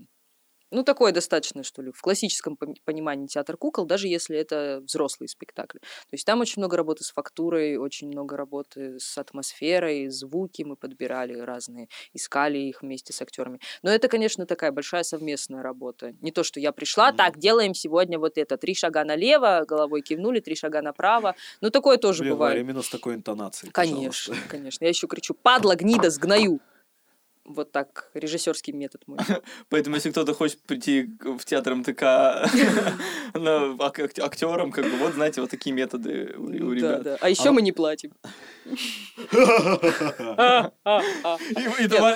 Ну, 0.74 0.82
такое 0.82 1.12
достаточно, 1.12 1.62
что 1.62 1.82
ли, 1.82 1.92
в 1.92 2.00
классическом 2.00 2.58
пон- 2.60 2.74
понимании 2.84 3.28
театр 3.28 3.56
кукол, 3.56 3.86
даже 3.86 4.08
если 4.08 4.36
это 4.36 4.82
взрослые 4.84 5.28
спектакли. 5.28 5.78
То 5.78 6.12
есть 6.12 6.26
там 6.26 6.40
очень 6.40 6.60
много 6.60 6.76
работы 6.76 7.04
с 7.04 7.12
фактурой, 7.12 7.76
очень 7.76 8.08
много 8.08 8.36
работы 8.36 8.98
с 8.98 9.16
атмосферой, 9.16 10.08
звуки 10.08 10.62
мы 10.62 10.74
подбирали 10.74 11.38
разные, 11.38 11.88
искали 12.12 12.58
их 12.58 12.82
вместе 12.82 13.12
с 13.12 13.22
актерами. 13.22 13.60
Но 13.84 13.90
это, 13.90 14.08
конечно, 14.08 14.46
такая 14.46 14.72
большая 14.72 15.04
совместная 15.04 15.62
работа. 15.62 16.12
Не 16.20 16.32
то, 16.32 16.42
что 16.42 16.58
я 16.58 16.72
пришла, 16.72 17.10
Мгм. 17.10 17.18
так, 17.18 17.38
делаем 17.38 17.72
сегодня 17.72 18.18
вот 18.18 18.36
это. 18.36 18.56
Три 18.56 18.74
шага 18.74 19.04
налево, 19.04 19.64
головой 19.68 20.02
кивнули, 20.02 20.40
три 20.40 20.56
шага 20.56 20.82
направо. 20.82 21.36
Ну, 21.60 21.70
такое 21.70 21.98
тоже 21.98 22.24
блин, 22.24 22.32
бывает. 22.32 22.58
Именно 22.60 22.82
с 22.82 22.88
такой 22.88 23.14
интонацией. 23.14 23.70
Конечно, 23.70 24.32
пожалуйста. 24.34 24.48
конечно. 24.50 24.84
Я 24.84 24.88
еще 24.88 25.06
кричу, 25.06 25.34
падла, 25.34 25.76
гнида, 25.76 26.10
сгною. 26.10 26.58
Вот 27.44 27.72
так, 27.72 28.10
режиссерский 28.14 28.72
метод 28.72 29.02
мой. 29.06 29.18
Поэтому, 29.68 29.96
если 29.96 30.10
кто-то 30.10 30.32
хочет 30.32 30.60
прийти 30.60 31.10
в 31.20 31.44
театр 31.44 31.74
МТК 31.74 32.44
актером, 33.34 34.72
как 34.72 34.84
бы, 34.84 34.96
вот, 34.96 35.12
знаете, 35.12 35.42
вот 35.42 35.50
такие 35.50 35.74
методы 35.74 36.34
у, 36.38 36.72
ребят. 36.72 37.18
А 37.20 37.28
еще 37.28 37.50
А- 37.50 37.52
мы 37.52 37.60
не 37.60 37.72
платим. 37.72 38.12
И, 38.64 38.76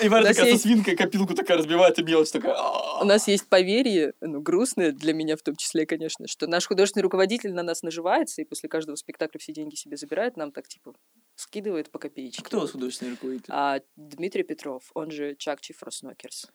Варя 0.09 0.33
такая 0.33 0.53
со 0.53 0.59
свинкой 0.59 0.97
копилку 0.97 1.35
такая 1.35 1.59
разбивает, 1.59 1.99
и 1.99 2.03
мелочь 2.03 2.31
такая... 2.31 2.57
У 3.01 3.05
нас 3.05 3.29
есть 3.29 3.49
поверье, 3.49 4.15
ну, 4.23 4.41
грустное 4.41 4.93
для 4.93 5.13
меня 5.13 5.37
в 5.37 5.43
том 5.43 5.57
числе, 5.57 5.85
конечно, 5.85 6.27
что 6.27 6.47
наш 6.47 6.67
художественный 6.67 7.03
руководитель 7.03 7.53
на 7.53 7.63
нас 7.63 7.83
наживается, 7.83 8.41
и 8.41 8.45
после 8.45 8.71
каждого 8.71 8.97
спектакля 8.97 9.39
все 9.39 9.53
деньги 9.53 9.75
себе 9.75 9.99
забирает, 9.99 10.39
нам 10.39 10.53
так, 10.53 10.69
типа, 10.69 10.95
скидывает 11.39 11.91
по 11.91 11.99
копеечке. 12.01 12.43
Кто 12.43 12.59
у 12.59 12.61
вас 12.63 12.73
художественный 12.73 13.13
руководитель? 13.13 13.47
А 13.51 13.81
Дмитрий 13.97 14.43
Петров, 14.43 14.91
он 14.95 15.13
же 15.13 15.37
Чакчи 15.37 15.73
Фроснокерс. 15.73 16.51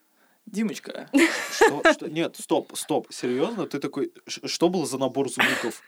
Димочка. 0.45 1.09
Что, 1.53 1.93
что? 1.93 2.09
Нет, 2.09 2.35
стоп, 2.35 2.75
стоп. 2.75 3.07
Серьезно? 3.09 3.65
Ты 3.65 3.79
такой... 3.79 4.11
Что 4.27 4.67
был 4.67 4.85
за 4.85 4.97
набор 4.97 5.29
звуков? 5.29 5.81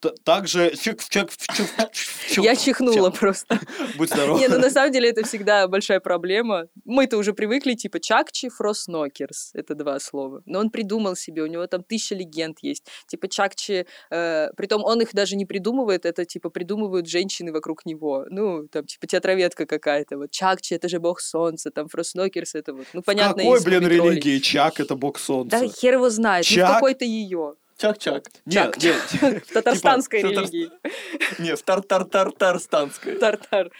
Т- 0.00 0.14
Так 0.24 0.48
же... 0.48 0.74
чик, 0.76 1.02
чик, 1.04 1.30
чик, 1.36 1.66
чик, 1.92 2.44
Я 2.44 2.56
чихнула 2.56 3.10
просто. 3.10 3.60
Будь 3.96 4.08
здоров. 4.08 4.40
Не, 4.40 4.48
ну 4.48 4.58
на 4.58 4.70
самом 4.70 4.92
деле 4.92 5.10
это 5.10 5.24
всегда 5.24 5.68
большая 5.68 6.00
проблема. 6.00 6.68
Мы-то 6.84 7.18
уже 7.18 7.32
привыкли, 7.32 7.74
типа, 7.74 8.00
Чакчи 8.00 8.48
Фроснокерс, 8.48 9.50
это 9.54 9.74
два 9.74 9.98
слова. 10.00 10.42
Но 10.46 10.60
он 10.60 10.70
придумал 10.70 11.16
себе, 11.16 11.42
у 11.42 11.46
него 11.46 11.66
там 11.66 11.82
тысяча 11.82 12.14
легенд 12.14 12.58
есть. 12.62 12.86
Типа 13.06 13.28
Чакчи, 13.28 13.86
э, 14.10 14.50
притом 14.56 14.84
он 14.84 15.00
их 15.00 15.12
даже 15.12 15.36
не 15.36 15.46
придумывает, 15.46 16.06
это 16.06 16.24
типа 16.24 16.50
придумывают 16.50 17.08
женщины 17.08 17.52
вокруг 17.52 17.84
него. 17.86 18.26
Ну, 18.30 18.68
там 18.68 18.86
типа 18.86 19.06
театроведка 19.06 19.66
какая-то. 19.66 20.18
Вот 20.18 20.30
Чакчи 20.30 20.74
это 20.74 20.88
же 20.88 20.98
бог 21.00 21.20
солнца, 21.20 21.70
там 21.70 21.88
Фроснокерс 21.88 22.54
это 22.54 22.72
вот, 22.72 22.86
ну 22.92 23.02
понятно. 23.02 23.42
Какой, 23.42 23.62
блин, 23.62 23.86
религии? 23.86 24.38
Чак— 24.38 24.80
это 24.80 24.94
бог 24.96 25.18
солнца. 25.18 25.58
Да 25.58 25.68
хер 25.68 25.94
его 25.94 26.10
знает, 26.10 26.46
ну 26.50 26.56
Чак? 26.56 26.74
какой-то 26.74 27.04
ее. 27.04 27.54
Чак-чак. 27.82 28.24
Нет, 28.46 28.76
нет. 28.82 29.44
В 29.48 29.52
татарстанской 29.52 30.20
Типа, 30.22 30.30
религии. 30.40 30.70
Не, 31.40 31.56
в 31.56 31.62
тар-тар-тар-тарстанской. 31.62 33.16
Тартар. 33.16 33.70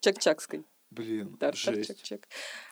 Чак-чакской. 0.00 0.64
Блин, 0.90 1.36
Тартар, 1.38 1.74
жесть. 1.76 1.88
чак-чак. 1.88 2.20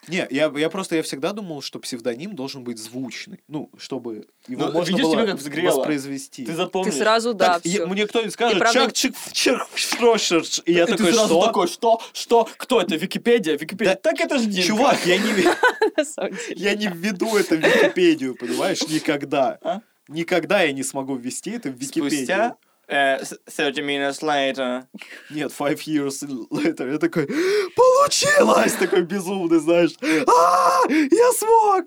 Не, 0.08 0.26
я, 0.30 0.50
я 0.56 0.70
просто, 0.70 0.96
я 0.96 1.04
всегда 1.04 1.32
думал, 1.32 1.62
что 1.62 1.78
псевдоним 1.78 2.34
должен 2.34 2.64
быть 2.64 2.76
звучный. 2.78 3.44
Ну, 3.46 3.70
чтобы 3.78 4.26
его 4.48 4.66
Ну, 4.66 4.72
можно 4.72 4.90
видишь, 4.90 5.04
было 5.04 5.14
тебя 5.14 5.26
как 5.26 5.36
взгрело. 5.36 5.76
воспроизвести. 5.76 6.44
Ты 6.44 6.50
Ты 6.50 6.56
запомнишь. 6.56 6.94
сразу, 6.94 7.32
да, 7.32 7.54
Так, 7.54 7.64
я- 7.66 7.86
мне 7.86 8.08
кто-нибудь 8.08 8.32
скажет, 8.32 8.56
И 8.56 8.58
правда- 8.58 8.80
чак 8.80 8.92
чик 8.92 9.14
чик 9.32 9.60
шрошерш», 9.76 10.62
и 10.64 10.72
я 10.72 10.82
И 10.82 10.86
ты 10.86 10.96
такой, 10.96 11.12
сразу 11.12 11.28
что? 11.34 11.46
такой, 11.46 11.68
что? 11.68 12.02
Что? 12.12 12.48
Кто 12.56 12.80
это? 12.80 12.96
Википедия? 12.96 13.56
Википедия? 13.56 13.94
Да, 13.94 14.00
Так 14.00 14.18
это 14.20 14.38
же 14.38 14.46
Димка. 14.46 14.66
Чувак, 14.66 15.06
я 15.06 15.16
не, 15.18 15.32
я 16.56 16.74
не 16.74 16.88
введу 16.88 17.36
это 17.36 17.54
в 17.54 17.60
Википедию, 17.60 18.34
понимаешь, 18.34 18.82
никогда. 18.88 19.82
Никогда 20.08 20.62
я 20.62 20.72
не 20.72 20.82
смогу 20.82 21.16
ввести 21.16 21.50
это 21.52 21.68
в 21.70 21.74
Википедию. 21.74 22.10
Спустя 22.10 22.56
э, 22.88 23.24
с- 23.24 23.38
30 23.56 23.78
minutes 23.84 24.22
later. 24.22 24.84
Нет, 25.30 25.52
five 25.58 25.78
years 25.86 26.22
later. 26.50 26.90
Я 26.92 26.98
такой, 26.98 27.26
получилось! 27.76 28.72
Такой 28.74 29.02
безумный, 29.02 29.60
знаешь. 29.60 29.90
«А, 30.26 30.80
Я 30.88 31.32
смог! 31.32 31.86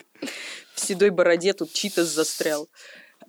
в 0.75 0.79
седой 0.79 1.09
бороде 1.09 1.53
тут 1.53 1.73
читас 1.73 2.07
застрял. 2.07 2.67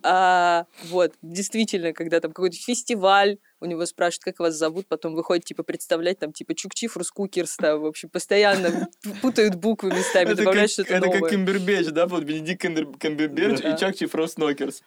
А, 0.03 0.65
вот, 0.85 1.13
действительно, 1.21 1.93
когда 1.93 2.19
там 2.19 2.31
какой-то 2.31 2.57
фестиваль, 2.57 3.37
у 3.61 3.65
него 3.65 3.85
спрашивают, 3.85 4.23
как 4.25 4.39
вас 4.39 4.55
зовут, 4.55 4.87
потом 4.87 5.15
выходит, 5.15 5.45
типа, 5.45 5.63
представлять, 5.63 6.19
там, 6.19 6.33
типа, 6.33 6.53
Чукчиф, 6.55 6.97
Рускукерс, 6.97 7.55
там, 7.55 7.81
в 7.81 7.85
общем, 7.85 8.09
постоянно 8.09 8.89
путают 9.21 9.55
буквы 9.55 9.91
местами, 9.91 10.33
добавляют 10.33 10.71
что-то 10.71 10.93
это 10.93 11.05
как 11.07 11.15
новое. 11.15 11.29
Кимбербеч, 11.31 11.87
да? 11.87 12.05
Вот 12.07 12.23
Бенедикт 12.23 12.63
Камбер- 12.63 12.97
Камбербэтч 12.99 13.61
Да. 13.61 13.73
и 13.73 13.77
Чакчи 13.77 14.05
Фрост 14.05 14.37
Нокерс. 14.37 14.83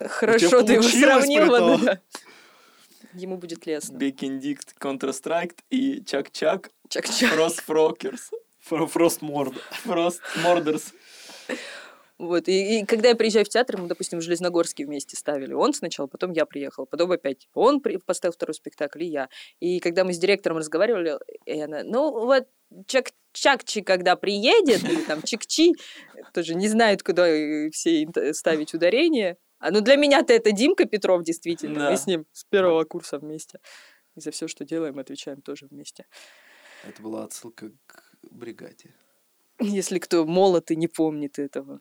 Хорошо 0.00 0.62
ты 0.62 0.74
его 0.74 0.82
получилось 0.82 0.92
сравнил, 1.24 1.42
при 1.42 1.48
вот, 1.48 1.58
том. 1.58 1.84
да. 1.84 2.00
Ему 3.14 3.36
будет 3.36 3.66
лестно. 3.66 3.96
Бекиндикт 3.96 4.74
Контрастрайк 4.78 5.54
и 5.70 6.04
Чак-Чак 6.04 6.70
Чак-чак. 6.88 7.30
Фрост 7.32 7.60
Фрокерс. 7.62 8.30
Фрост 8.60 9.22
Морд. 9.22 9.54
Фрост 9.84 10.20
Мордерс. 10.42 10.92
Вот, 12.18 12.48
и, 12.48 12.80
и 12.80 12.84
когда 12.84 13.10
я 13.10 13.14
приезжаю 13.14 13.44
в 13.44 13.48
театр, 13.48 13.80
мы, 13.80 13.86
допустим, 13.86 14.18
в 14.18 14.22
Железногорске 14.22 14.84
вместе 14.84 15.16
ставили. 15.16 15.52
Он 15.52 15.72
сначала, 15.72 16.08
потом 16.08 16.32
я 16.32 16.46
приехала, 16.46 16.84
потом 16.84 17.12
опять 17.12 17.48
он 17.54 17.80
при- 17.80 17.98
поставил 17.98 18.32
второй 18.32 18.54
спектакль, 18.54 19.04
и 19.04 19.06
я. 19.06 19.28
И 19.60 19.78
когда 19.78 20.02
мы 20.02 20.12
с 20.12 20.18
директором 20.18 20.56
разговаривали, 20.56 21.16
и 21.44 21.60
она, 21.60 21.84
ну 21.84 22.10
вот 22.10 22.48
Чак 22.86 23.10
Чакчи, 23.32 23.82
когда 23.82 24.16
приедет, 24.16 24.82
или 24.82 25.00
там 25.02 25.22
Чикчи, 25.22 25.74
тоже 26.34 26.56
не 26.56 26.66
знают, 26.66 27.04
куда 27.04 27.28
э, 27.28 27.70
все 27.70 28.06
ставить 28.32 28.74
ударение. 28.74 29.36
А 29.60 29.70
ну 29.70 29.80
для 29.80 29.94
меня-то 29.96 30.32
это 30.32 30.50
Димка 30.50 30.86
Петров, 30.86 31.22
действительно. 31.22 31.80
Да. 31.80 31.90
Мы 31.90 31.96
с 31.96 32.06
ним 32.06 32.26
с 32.32 32.44
первого 32.44 32.82
курса 32.84 33.18
вместе. 33.18 33.60
И 34.16 34.20
за 34.20 34.32
все, 34.32 34.48
что 34.48 34.64
делаем, 34.64 34.98
отвечаем 34.98 35.40
тоже 35.40 35.66
вместе. 35.66 36.06
Это 36.84 37.00
была 37.00 37.24
отсылка 37.24 37.70
к 37.86 38.14
бригаде. 38.22 38.94
Если 39.60 40.00
кто 40.00 40.24
молод 40.24 40.72
и 40.72 40.76
не 40.76 40.88
помнит 40.88 41.38
этого. 41.38 41.80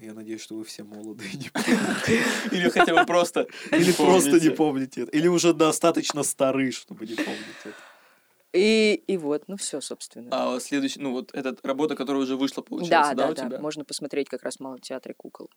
Я 0.00 0.14
надеюсь, 0.14 0.40
что 0.40 0.54
вы 0.54 0.64
все 0.64 0.84
молодые 0.84 1.32
не 1.34 1.50
помните. 1.52 2.22
Или 2.52 2.68
хотя 2.70 2.94
бы 2.94 3.04
просто 3.04 3.46
Или 3.72 3.90
просто 3.92 4.38
не 4.40 4.50
помните. 4.50 5.02
это. 5.02 5.10
Или 5.10 5.26
уже 5.28 5.52
достаточно 5.52 6.22
стары, 6.22 6.70
чтобы 6.70 7.06
не 7.06 7.14
помнить 7.16 7.40
это. 7.64 7.74
И, 8.54 8.94
и 9.06 9.16
вот, 9.18 9.44
ну 9.48 9.56
все, 9.56 9.80
собственно. 9.80 10.28
А 10.30 10.58
следующий, 10.60 11.00
ну 11.00 11.12
вот 11.12 11.34
эта 11.34 11.54
работа, 11.64 11.96
которая 11.96 12.22
уже 12.22 12.36
вышла, 12.36 12.62
получается, 12.62 13.14
Да, 13.14 13.14
да, 13.14 13.22
да, 13.26 13.30
у 13.30 13.34
да. 13.34 13.46
тебя? 13.46 13.60
Можно 13.60 13.84
посмотреть 13.84 14.28
как 14.28 14.42
раз 14.42 14.56
в 14.56 14.60
Малом 14.60 14.78
театре 14.78 15.14
кукол. 15.16 15.50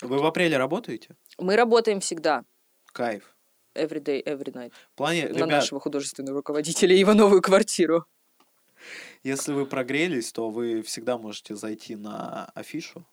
Вы 0.00 0.18
в 0.18 0.24
апреле 0.26 0.56
работаете? 0.56 1.14
Мы 1.38 1.54
работаем 1.54 2.00
всегда. 2.00 2.44
Кайф. 2.86 3.36
Every 3.76 4.00
day, 4.02 4.22
every 4.24 4.52
night. 4.52 4.72
В 4.92 4.96
плане, 4.96 5.28
на 5.28 5.34
ребят, 5.34 5.48
нашего 5.48 5.78
художественного 5.78 6.38
руководителя 6.38 6.94
и 6.96 6.98
его 6.98 7.12
новую 7.12 7.42
квартиру. 7.42 8.06
если 9.22 9.52
вы 9.52 9.66
прогрелись, 9.66 10.32
то 10.32 10.48
вы 10.50 10.82
всегда 10.82 11.18
можете 11.18 11.54
зайти 11.54 11.96
на 11.96 12.46
афишу. 12.54 13.04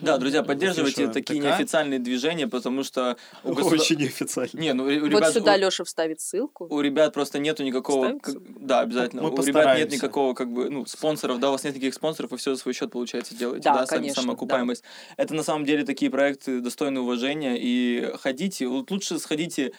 Да, 0.00 0.18
друзья, 0.18 0.42
поддерживайте 0.42 1.08
такие 1.08 1.40
МТК. 1.40 1.48
неофициальные 1.48 1.98
движения, 1.98 2.46
потому 2.48 2.84
что 2.84 3.16
у 3.44 3.52
государ- 3.52 3.80
Очень 3.80 3.98
неофициально. 3.98 4.50
Не, 4.60 4.72
ну 4.72 4.84
у 4.84 4.86
Вот 4.86 4.94
ребят, 5.10 5.32
сюда 5.34 5.54
у- 5.54 5.58
Леша 5.58 5.84
вставит 5.84 6.20
ссылку. 6.20 6.66
у 6.70 6.80
ребят 6.80 7.14
просто 7.14 7.38
нету 7.38 7.62
никакого... 7.64 8.18
Как-? 8.18 8.36
Да, 8.60 8.80
обязательно. 8.80 9.22
Мы 9.22 9.28
у 9.28 9.32
ребят 9.32 9.46
нет 9.46 9.54
постараемся. 9.54 9.96
никакого, 9.96 10.34
как 10.34 10.50
бы, 10.52 10.68
ну, 10.70 10.86
спонсоров, 10.86 11.38
да, 11.40 11.48
у 11.48 11.52
вас 11.52 11.64
нет 11.64 11.74
никаких 11.74 11.94
спонсоров, 11.94 12.30
вы 12.30 12.36
все 12.38 12.54
за 12.54 12.60
свой 12.60 12.74
счет, 12.74 12.90
получается, 12.90 13.34
делаете, 13.36 13.64
Да, 13.64 13.74
да, 13.80 13.86
сами- 13.86 14.00
конечно, 14.00 14.22
самоокупаемость. 14.22 14.84
Это 15.16 15.34
на 15.34 15.42
самом 15.42 15.64
деле 15.64 15.84
такие 15.84 16.10
проекты 16.10 16.60
достойны 16.60 17.00
уважения, 17.00 17.56
и 17.58 18.12
ходите, 18.20 18.66
вот 18.66 18.90
лучше 18.90 19.18
сходите 19.18 19.72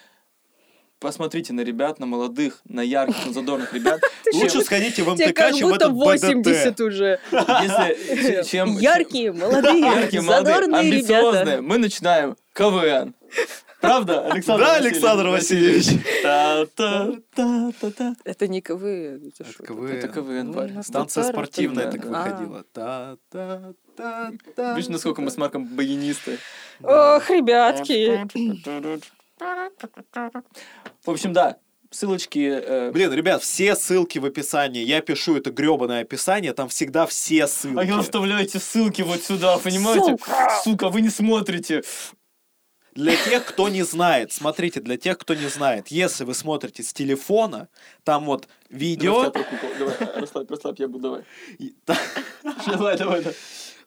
Посмотрите 0.99 1.53
на 1.53 1.61
ребят, 1.61 1.99
на 1.99 2.05
молодых, 2.05 2.59
на 2.65 2.81
ярких, 2.81 3.25
на 3.27 3.33
задорных 3.33 3.73
ребят. 3.73 4.01
Лучше 4.33 4.61
сходите 4.61 5.03
в 5.03 5.09
МТК, 5.13 5.53
чем 5.53 5.69
в 5.69 5.73
этот 5.73 5.91
80 5.91 6.73
БДТ. 6.73 6.81
уже. 6.81 7.19
Яркие, 7.31 9.31
молодые, 9.31 10.21
задорные 10.21 10.79
амбициозные, 10.81 11.41
ребята. 11.43 11.61
мы 11.61 11.77
начинаем 11.77 12.35
КВН. 12.53 13.13
Правда, 13.79 14.27
Александр 14.31 14.65
Да, 14.65 14.73
Васильевич? 14.73 14.93
Александр 14.93 15.27
Васильевич. 15.29 15.87
Это 18.25 18.47
не 18.47 18.61
КВН. 18.61 19.31
Это 19.39 19.63
КВН. 19.63 19.87
Это 19.87 20.07
КВН, 20.09 20.51
Ну, 20.51 20.67
нас 20.67 20.87
Станция 20.87 21.23
спортивная 21.23 21.89
так 21.89 22.05
А. 22.05 22.09
выходила. 22.09 22.65
Видишь, 24.75 24.89
насколько 24.89 25.21
мы 25.21 25.31
с 25.31 25.37
Марком 25.37 25.65
баянисты. 25.65 26.37
Ох, 26.83 27.29
ребятки. 27.29 28.27
В 31.05 31.09
общем, 31.09 31.33
да. 31.33 31.57
ссылочки... 31.91 32.39
э, 32.39 32.91
Блин, 32.91 33.11
ребят, 33.13 33.41
все 33.41 33.75
ссылки 33.75 34.19
в 34.19 34.25
описании. 34.25 34.83
Я 34.83 35.01
пишу 35.01 35.37
это 35.37 35.51
гребаное 35.51 36.01
описание, 36.01 36.53
там 36.53 36.69
всегда 36.69 37.05
все 37.07 37.47
ссылки. 37.47 37.79
А 37.79 37.83
я 37.83 37.97
оставляете 37.99 38.59
ссылки 38.59 39.01
вот 39.01 39.23
сюда, 39.23 39.57
понимаете? 39.57 40.17
Сука, 40.63 40.89
вы 40.89 41.01
не 41.01 41.09
смотрите. 41.09 41.83
Для 42.95 43.15
тех, 43.15 43.45
кто 43.45 43.69
не 43.69 43.83
знает, 43.83 44.33
смотрите, 44.33 44.81
для 44.81 44.97
тех, 44.97 45.17
кто 45.17 45.33
не 45.33 45.47
знает, 45.47 45.87
если 45.87 46.23
вы 46.25 46.33
смотрите 46.33 46.83
с 46.83 46.91
телефона, 46.91 47.69
там 48.03 48.25
вот 48.25 48.49
видео, 48.69 49.29
Давай, 49.31 49.45
давай, 49.77 49.95
расслабь, 50.21 50.49
расслабь, 50.49 50.79
я 50.79 50.87
буду, 50.87 51.03
давай. 51.03 51.23
Давай, 52.65 52.97
давай, 52.97 53.21
давай. 53.21 53.35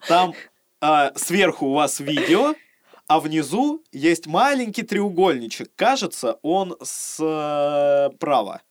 там 0.07 0.33
а, 0.81 1.11
сверху 1.15 1.67
у 1.67 1.73
вас 1.73 1.99
видео, 1.99 2.55
а 3.07 3.19
внизу 3.19 3.83
есть 3.91 4.27
маленький 4.27 4.83
треугольничек. 4.83 5.71
Кажется, 5.75 6.39
он 6.41 6.77
справа. 6.81 8.61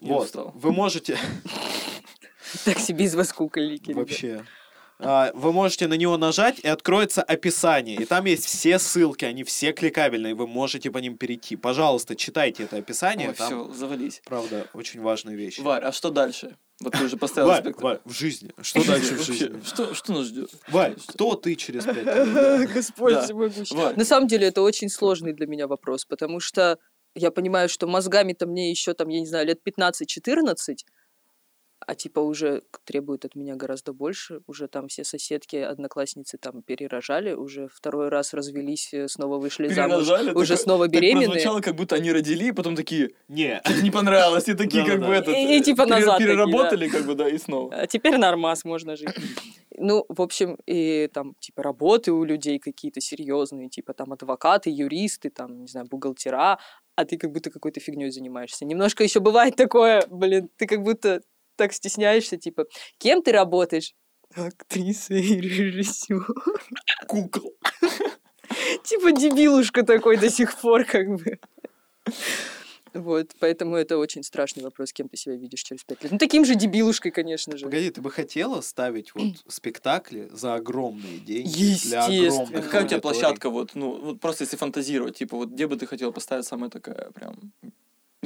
Я 0.00 0.12
Вот, 0.12 0.32
вы 0.54 0.72
можете 0.72 1.18
Так 2.64 2.78
себе 2.78 3.06
из 3.06 3.14
вас 3.14 3.32
кукольники. 3.32 3.92
вообще. 3.92 4.44
А, 4.98 5.30
Вы 5.34 5.52
можете 5.52 5.88
на 5.88 5.94
него 5.94 6.16
нажать, 6.16 6.58
и 6.60 6.68
откроется 6.68 7.22
описание. 7.22 7.96
И 7.96 8.04
там 8.04 8.24
есть 8.24 8.44
все 8.44 8.78
ссылки, 8.78 9.24
они 9.24 9.44
все 9.44 9.72
кликабельные, 9.72 10.34
вы 10.34 10.46
можете 10.46 10.90
по 10.90 10.98
ним 10.98 11.16
перейти. 11.16 11.56
Пожалуйста, 11.56 12.16
читайте 12.16 12.64
это 12.64 12.76
описание. 12.76 13.28
Ой, 13.28 13.34
там, 13.34 13.46
все, 13.46 13.74
завались. 13.74 14.22
правда, 14.24 14.66
очень 14.72 15.00
важные 15.00 15.36
вещи. 15.36 15.60
Варь, 15.60 15.82
а 15.84 15.92
что 15.92 16.10
дальше? 16.10 16.56
Вот 16.80 16.92
ты 16.92 17.04
уже 17.04 17.16
поставил 17.16 17.48
Варь, 17.48 17.62
спектакль. 17.62 17.84
Варь, 17.84 18.00
в 18.04 18.12
жизни. 18.12 18.50
Что 18.60 18.86
дальше 18.86 19.14
в 19.14 19.22
жизни? 19.22 19.62
Что, 19.64 19.94
что 19.94 20.12
нас 20.12 20.26
ждет? 20.26 20.50
Варь, 20.68 20.94
кто 21.06 21.34
ты 21.34 21.54
через 21.54 21.84
пять 21.84 22.04
лет? 22.04 22.70
Господь 22.74 23.18
всемогущий. 23.22 23.96
На 23.96 24.04
самом 24.04 24.28
деле 24.28 24.48
это 24.48 24.62
очень 24.62 24.90
сложный 24.90 25.32
для 25.32 25.46
меня 25.46 25.68
вопрос, 25.68 26.04
потому 26.04 26.38
что 26.40 26.78
я 27.14 27.30
понимаю, 27.30 27.70
что 27.70 27.86
мозгами-то 27.86 28.46
мне 28.46 28.70
еще 28.70 28.92
там, 28.92 29.08
я 29.08 29.20
не 29.20 29.26
знаю, 29.26 29.46
лет 29.46 29.60
15-14, 29.66 30.76
а 31.86 31.94
типа 31.94 32.18
уже 32.18 32.64
требует 32.84 33.24
от 33.24 33.36
меня 33.36 33.54
гораздо 33.54 33.92
больше. 33.92 34.40
Уже 34.48 34.66
там 34.66 34.88
все 34.88 35.04
соседки, 35.04 35.56
одноклассницы 35.56 36.36
там 36.36 36.62
перерожали, 36.62 37.32
уже 37.32 37.68
второй 37.72 38.08
раз 38.08 38.34
развелись, 38.34 38.92
э, 38.92 39.06
снова 39.08 39.38
вышли 39.38 39.68
замуж, 39.68 40.04
Перерожали, 40.04 40.32
уже 40.32 40.56
снова 40.56 40.86
так 40.86 40.92
беременные. 40.94 41.28
прозвучало, 41.28 41.60
как 41.60 41.76
будто 41.76 41.94
они 41.94 42.12
родили, 42.12 42.46
и 42.46 42.52
потом 42.52 42.74
такие, 42.74 43.12
Не. 43.28 43.60
«Что-то 43.64 43.82
не 43.82 43.90
понравилось, 43.92 44.48
и 44.48 44.54
такие 44.54 44.84
как 44.84 45.00
бы 45.00 45.12
этот... 45.14 45.28
И- 45.34 45.58
э, 45.58 45.60
типа 45.60 45.86
назад. 45.86 46.18
Переработали, 46.18 46.88
как 46.88 47.06
бы, 47.06 47.14
да, 47.14 47.28
и 47.28 47.38
снова. 47.38 47.72
А 47.74 47.86
теперь 47.86 48.18
нормас, 48.18 48.64
можно 48.64 48.96
жить. 48.96 49.08
Ну, 49.78 50.06
в 50.08 50.22
общем, 50.22 50.58
и 50.66 51.08
там, 51.12 51.34
типа, 51.38 51.62
работы 51.62 52.10
у 52.10 52.24
людей 52.24 52.58
какие-то 52.58 53.00
серьезные, 53.00 53.68
типа, 53.68 53.92
там, 53.94 54.12
адвокаты, 54.12 54.70
юристы, 54.70 55.30
там, 55.30 55.60
не 55.60 55.68
знаю, 55.68 55.86
бухгалтера, 55.86 56.58
а 56.96 57.04
ты 57.04 57.18
как 57.18 57.30
будто 57.30 57.50
какой-то 57.50 57.78
фигней 57.78 58.10
занимаешься. 58.10 58.64
Немножко 58.64 59.04
еще 59.04 59.20
бывает 59.20 59.54
такое, 59.54 60.02
блин, 60.08 60.48
ты 60.56 60.66
как 60.66 60.82
будто 60.82 61.20
так 61.56 61.72
стесняешься, 61.72 62.36
типа, 62.36 62.66
кем 62.98 63.22
ты 63.22 63.32
работаешь? 63.32 63.94
Актриса 64.34 65.14
и 65.14 65.40
режиссер. 65.40 66.26
Кукол. 67.06 67.54
Типа 68.84 69.12
дебилушка 69.12 69.82
такой 69.82 70.16
до 70.16 70.30
сих 70.30 70.58
пор, 70.60 70.84
как 70.84 71.08
бы. 71.08 71.38
Вот, 72.94 73.32
поэтому 73.40 73.76
это 73.76 73.98
очень 73.98 74.22
страшный 74.22 74.62
вопрос, 74.62 74.92
кем 74.92 75.08
ты 75.08 75.16
себя 75.18 75.36
видишь 75.36 75.62
через 75.62 75.84
пять 75.84 76.02
лет. 76.02 76.12
Ну, 76.12 76.18
таким 76.18 76.46
же 76.46 76.54
дебилушкой, 76.54 77.12
конечно 77.12 77.56
же. 77.56 77.66
Погоди, 77.66 77.90
ты 77.90 78.00
бы 78.00 78.10
хотела 78.10 78.62
ставить 78.62 79.14
вот 79.14 79.44
спектакли 79.48 80.28
за 80.32 80.54
огромные 80.54 81.18
деньги? 81.18 81.48
Естественно. 81.48 82.08
Для 82.08 82.28
огромных 82.28 82.64
Какая 82.64 82.84
у 82.84 82.88
тебя 82.88 83.00
площадка, 83.00 83.50
вот, 83.50 83.74
ну, 83.74 84.00
вот 84.00 84.20
просто 84.20 84.44
если 84.44 84.56
фантазировать, 84.56 85.18
типа, 85.18 85.36
вот 85.36 85.50
где 85.50 85.66
бы 85.66 85.76
ты 85.76 85.86
хотел 85.86 86.10
поставить 86.12 86.46
самая 86.46 86.70
такая 86.70 87.10
прям, 87.10 87.52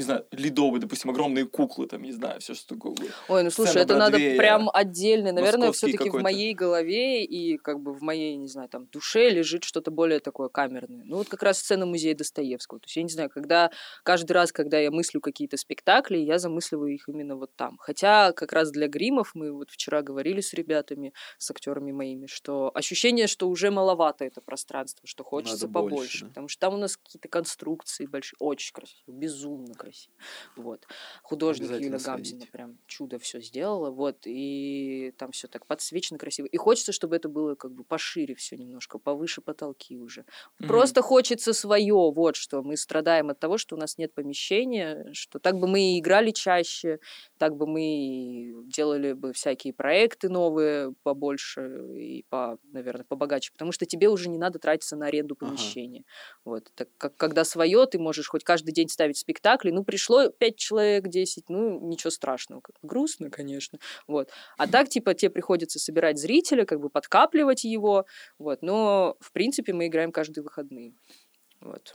не 0.01 0.05
знаю, 0.05 0.27
ледовые, 0.33 0.81
допустим, 0.81 1.11
огромные 1.11 1.45
куклы, 1.45 1.87
там, 1.87 2.03
не 2.03 2.13
знаю, 2.13 2.41
все 2.41 2.55
что 2.55 2.75
такое. 2.75 2.95
Ой, 3.29 3.43
ну 3.43 3.51
слушай, 3.51 3.71
Сцена 3.71 3.83
это 3.83 3.97
надо 3.97 4.17
прям 4.17 4.71
отдельно. 4.73 5.33
Наверное, 5.33 5.73
все-таки 5.73 6.09
в 6.09 6.23
моей 6.23 6.55
голове 6.55 7.23
и 7.25 7.59
как 7.59 7.81
бы 7.81 7.93
в 7.93 8.01
моей, 8.01 8.37
не 8.37 8.49
знаю, 8.49 8.69
там 8.71 8.87
душе 8.87 9.29
лежит 9.29 9.65
что-то 9.65 9.91
более 9.91 10.21
такое 10.21 10.49
камерное. 10.49 11.03
Ну 11.05 11.19
вот 11.19 11.29
как 11.29 11.43
раз 11.43 11.59
сцена 11.59 11.85
музея 11.85 12.15
Достоевского. 12.15 12.81
То 12.81 12.87
есть 12.87 12.97
я 12.97 13.03
не 13.03 13.11
знаю, 13.11 13.29
когда 13.29 13.71
каждый 14.03 14.33
раз, 14.33 14.53
когда 14.53 14.79
я 14.79 14.91
мыслю 14.91 15.21
какие-то 15.21 15.59
спектакли, 15.59 16.17
я 16.17 16.39
замысливаю 16.39 16.95
их 16.95 17.07
именно 17.09 17.37
вот 17.37 17.55
там. 17.55 17.77
Хотя 17.79 18.33
как 18.33 18.55
раз 18.55 18.71
для 18.71 18.89
гримов 18.89 19.33
мы 19.35 19.53
вот 19.53 19.71
вчера 19.71 20.01
говорили 20.01 20.41
с 20.41 20.55
ребятами, 20.55 21.13
с 21.37 21.51
актерами 21.51 21.93
моими, 21.93 22.27
что 22.27 22.71
ощущение, 22.75 23.27
что 23.27 23.51
уже 23.51 23.71
маловато 23.71 24.25
это 24.25 24.41
пространство, 24.41 25.07
что 25.07 25.25
хочется 25.25 25.67
Надо 25.67 25.69
больше, 25.69 25.91
побольше. 25.91 26.21
да. 26.23 26.29
Потому 26.29 26.49
что 26.49 26.61
там 26.61 26.75
у 26.75 26.79
нас 26.79 26.97
какие-то 26.97 27.29
конструкции 27.29 28.07
большие, 28.07 28.39
очень 28.41 28.73
красиво, 28.73 29.13
безумно 29.13 29.75
красиво. 29.91 30.17
Вот. 30.57 30.87
Художник 31.23 31.79
Юля 31.79 31.99
Гамзина 31.99 32.47
прям 32.47 32.79
чудо 32.87 33.19
все 33.19 33.41
сделала, 33.41 33.91
вот, 33.91 34.19
и 34.27 35.13
там 35.19 35.33
все 35.33 35.49
так 35.49 35.67
подсвечено 35.67 36.19
красиво. 36.19 36.47
И 36.47 36.57
хочется, 36.57 36.93
чтобы 36.93 37.17
это 37.17 37.29
было 37.29 37.55
как 37.55 37.73
бы 37.73 37.85
пошире 37.85 38.35
все 38.35 38.57
немножко, 38.57 38.99
повыше 38.99 39.41
потолки 39.43 39.99
уже. 39.99 40.25
Мгм. 40.59 40.63
Просто 40.67 41.03
хочется 41.03 41.53
свое, 41.53 41.95
вот 41.95 42.37
что 42.37 42.63
мы 42.63 42.77
страдаем 42.77 43.31
от 43.31 43.41
того, 43.41 43.59
что 43.59 43.77
у 43.77 43.79
нас 43.79 43.99
нет 43.99 44.15
помещения, 44.15 45.13
что 45.13 45.39
так 45.39 45.57
бы 45.59 45.67
мы 45.67 45.81
и 45.97 45.99
играли 45.99 46.31
чаще, 46.31 46.99
так 47.39 47.57
бы 47.57 47.67
мы 47.67 48.53
делали 48.67 49.13
бы 49.15 49.33
всякие 49.33 49.73
проекты 49.73 50.29
новые 50.29 50.95
побольше 51.03 51.87
и 51.97 52.25
по, 52.29 52.59
наверное, 52.63 53.05
побогаче, 53.05 53.53
потому 53.53 53.73
что 53.73 53.87
тебе 53.87 54.09
уже 54.09 54.29
не 54.29 54.39
надо 54.39 54.59
тратиться 54.59 54.97
на 54.97 55.07
аренду 55.07 55.37
Ага. 55.49 55.69
помещения. 55.75 56.05
Вот, 56.45 56.71
так 56.75 56.89
как 56.99 57.17
когда 57.17 57.45
свое, 57.45 57.87
ты 57.87 57.99
можешь 57.99 58.29
хоть 58.29 58.45
каждый 58.45 58.73
день 58.73 58.89
ставить 58.89 59.19
спектакли, 59.71 59.73
ну 59.73 59.85
пришло 59.85 60.29
пять 60.29 60.57
человек, 60.57 61.09
10, 61.09 61.49
ну 61.49 61.81
ничего 61.81 62.11
страшного, 62.11 62.63
грустно, 62.83 63.31
конечно, 63.31 63.79
вот. 64.07 64.31
А 64.59 64.67
так 64.67 64.89
типа 64.89 65.15
тебе 65.15 65.31
приходится 65.31 65.79
собирать 65.79 66.19
зрителя, 66.19 66.65
как 66.65 66.81
бы 66.81 66.91
подкапливать 66.91 67.65
его, 67.65 68.05
вот. 68.39 68.63
Но 68.63 69.17
в 69.21 69.33
принципе 69.33 69.73
мы 69.73 69.87
играем 69.87 70.13
каждые 70.13 70.43
выходные, 70.43 70.93
вот. 71.61 71.95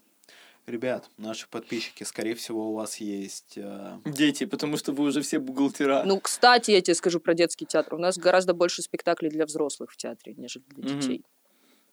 Ребят, 0.67 1.09
наши 1.17 1.47
подписчики, 1.47 2.03
скорее 2.03 2.33
всего, 2.33 2.71
у 2.71 2.73
вас 2.73 2.97
есть... 2.97 3.53
э, 3.55 3.99
Дети, 4.03 4.45
потому 4.45 4.77
что 4.77 4.93
вы 4.93 5.03
уже 5.03 5.21
все 5.21 5.37
бухгалтера. 5.37 6.01
Ну, 6.05 6.19
кстати, 6.19 6.71
я 6.71 6.81
тебе 6.81 6.95
скажу 6.95 7.19
про 7.19 7.35
детский 7.35 7.67
театр. 7.67 7.93
У 7.93 7.99
нас 7.99 8.17
гораздо 8.17 8.55
больше 8.55 8.81
спектаклей 8.81 9.29
для 9.29 9.45
взрослых 9.45 9.91
в 9.91 9.97
театре, 9.97 10.33
нежели 10.35 10.63
для 10.69 10.89
детей. 10.89 11.23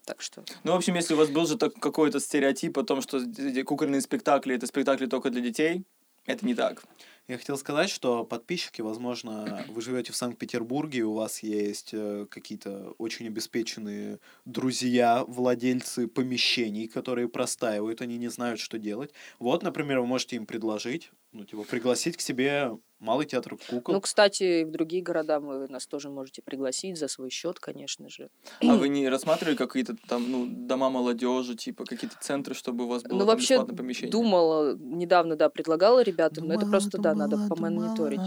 Так 0.05 0.21
что... 0.21 0.45
Ну, 0.65 0.73
в 0.73 0.77
общем, 0.77 0.95
если 0.95 1.15
у 1.15 1.17
вас 1.17 1.29
был 1.29 1.47
же 1.47 1.57
так, 1.57 1.75
какой-то 1.75 2.19
стереотип 2.19 2.77
о 2.79 2.83
том, 2.83 3.03
что 3.03 3.21
кукольные 3.65 4.01
спектакли— 4.01 4.55
это 4.57 4.67
спектакли 4.67 5.07
только 5.07 5.31
для 5.31 5.41
детей, 5.41 5.85
это 6.27 6.45
не 6.45 6.55
так. 6.55 6.83
Я 7.29 7.39
хотел 7.39 7.57
сказать, 7.57 7.89
что 7.89 8.25
подписчики, 8.25 8.81
возможно, 8.81 9.65
вы 9.69 9.81
живете 9.81 10.13
в 10.13 10.17
Санкт-Петербурге, 10.17 11.05
у 11.05 11.15
вас 11.15 11.41
есть 11.45 11.91
э, 11.93 12.27
какие-то 12.29 12.95
очень 12.99 13.29
обеспеченные 13.29 14.19
друзья, 14.45 15.25
владельцы 15.29 16.09
помещений, 16.09 16.89
которые 16.89 17.29
простаивают, 17.29 18.01
они 18.01 18.19
не 18.19 18.29
знают, 18.29 18.59
что 18.59 18.77
делать. 18.77 19.13
Вот, 19.39 19.63
например, 19.63 20.01
вы 20.01 20.07
можете 20.07 20.35
им 20.35 20.47
предложить, 20.47 21.13
ну, 21.31 21.45
типа, 21.45 21.63
пригласить 21.63 22.17
к 22.17 22.21
себе 22.21 22.73
малый 23.03 23.27
театр 23.27 23.57
кукол. 23.69 23.95
Ну, 23.95 24.01
кстати, 24.01 24.61
и 24.61 24.65
в 24.65 24.71
другие 24.71 25.03
города 25.03 25.41
вы 25.41 25.69
нас 25.69 25.87
тоже 25.87 26.09
можете 26.09 26.41
пригласить 26.41 26.97
за 26.97 27.09
свой 27.09 27.31
счет, 27.31 27.59
конечно 27.59 28.09
же. 28.09 28.31
А 28.61 28.77
вы 28.77 28.89
не 28.89 29.09
рассматривали 29.09 29.57
какие-то 29.57 29.97
там, 30.09 30.31
ну, 30.31 30.47
дома 30.47 30.89
молодежи, 30.89 31.57
типа, 31.57 31.85
какие-то 31.85 32.17
центры, 32.21 32.55
чтобы 32.55 32.85
у 32.85 32.89
вас 32.89 33.03
было 33.03 33.13
ну, 33.13 33.19
там 33.19 33.27
вообще, 33.29 33.55
бесплатное 33.55 33.77
помещение? 33.77 34.13
думала, 34.13 34.77
недавно, 34.77 35.37
да, 35.37 35.49
предлагала 35.49 36.03
ребятам, 36.03 36.47
но 36.47 36.55
это 36.55 36.67
просто, 36.67 36.99
да, 37.15 37.27
надо 37.27 37.49
помониторить. 37.49 38.21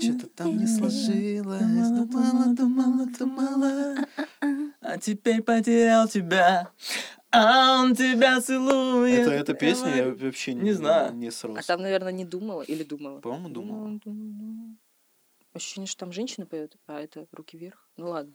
Что-то 0.00 0.26
там 0.28 0.56
не 0.56 0.66
сложилось. 0.66 1.60
Думала, 1.60 2.54
думала, 2.54 3.06
думала. 3.18 3.96
А 4.80 4.98
теперь 4.98 5.42
потерял 5.42 6.08
тебя, 6.08 6.70
а 7.30 7.82
он 7.82 7.94
тебя 7.94 8.40
целует. 8.40 9.20
это, 9.26 9.30
эта 9.32 9.54
песня 9.54 9.94
я 9.94 10.10
вообще 10.14 10.54
Не 10.54 10.72
знаю. 10.72 11.14
не 11.14 11.30
срос. 11.30 11.58
А 11.58 11.62
там, 11.62 11.82
наверное, 11.82 12.12
не 12.12 12.24
думала 12.24 12.62
или 12.62 12.84
думала? 12.84 13.20
По-моему, 13.20 13.48
думала. 13.48 14.00
думала. 14.04 14.76
Ощущение, 15.52 15.86
что 15.86 16.00
там 16.00 16.12
женщина 16.12 16.46
поет, 16.46 16.76
а 16.86 17.00
это 17.00 17.26
руки 17.32 17.56
вверх. 17.56 17.88
Ну 17.96 18.10
ладно. 18.10 18.34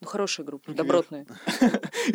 Ну, 0.00 0.06
хорошая 0.06 0.44
группа, 0.44 0.68
«Руки 0.68 0.76
добротная. 0.76 1.26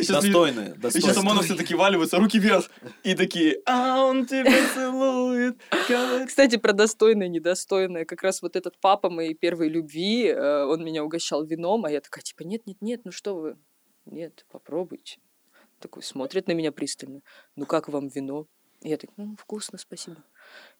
Достойные, 0.07 0.75
И 0.83 0.91
сейчас. 0.91 1.17
ОМОНовцы 1.17 1.47
все 1.47 1.55
таки 1.55 1.73
валиваются, 1.73 2.17
руки 2.17 2.37
вверх, 2.37 2.69
и 3.03 3.15
такие, 3.15 3.57
а 3.65 4.03
он 4.03 4.27
тебя 4.27 4.53
целует. 4.75 5.59
Кстати, 6.27 6.57
про 6.57 6.73
достойное, 6.73 7.27
недостойное. 7.27 8.05
Как 8.05 8.21
раз 8.21 8.43
вот 8.43 8.55
этот 8.55 8.77
папа 8.79 9.09
моей 9.09 9.33
первой 9.33 9.67
любви, 9.69 10.27
э, 10.27 10.63
он 10.65 10.83
меня 10.83 11.03
угощал 11.03 11.43
вином, 11.43 11.85
а 11.85 11.91
я 11.91 12.01
такая, 12.01 12.21
типа, 12.21 12.43
нет-нет-нет, 12.43 13.01
ну 13.03 13.11
что 13.11 13.35
вы? 13.35 13.57
Нет, 14.05 14.45
попробуйте. 14.51 15.17
Такой 15.79 16.03
смотрит 16.03 16.47
на 16.47 16.51
меня 16.51 16.71
пристально. 16.71 17.21
Ну 17.55 17.65
как 17.65 17.89
вам 17.89 18.07
вино? 18.07 18.45
Я 18.83 18.97
так, 18.97 19.11
«М, 19.17 19.37
вкусно, 19.37 19.77
спасибо. 19.77 20.17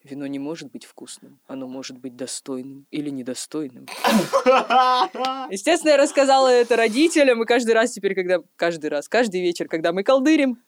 Вино 0.04 0.26
не 0.26 0.40
может 0.40 0.72
быть 0.72 0.86
вкусным. 0.86 1.40
Оно 1.48 1.68
может 1.68 2.00
быть 2.00 2.16
достойным 2.16 2.88
или 2.90 3.12
недостойным. 3.12 3.86
Естественно, 5.52 5.92
я 5.92 5.98
рассказала 5.98 6.48
это 6.48 6.76
родителям, 6.76 7.44
и 7.44 7.46
каждый 7.46 7.74
раз 7.74 7.92
теперь, 7.92 8.16
когда... 8.16 8.40
Каждый 8.56 8.90
раз, 8.90 9.08
каждый 9.08 9.42
вечер, 9.42 9.68
когда 9.68 9.94
мы 9.94 10.04
колдырим, 10.04 10.64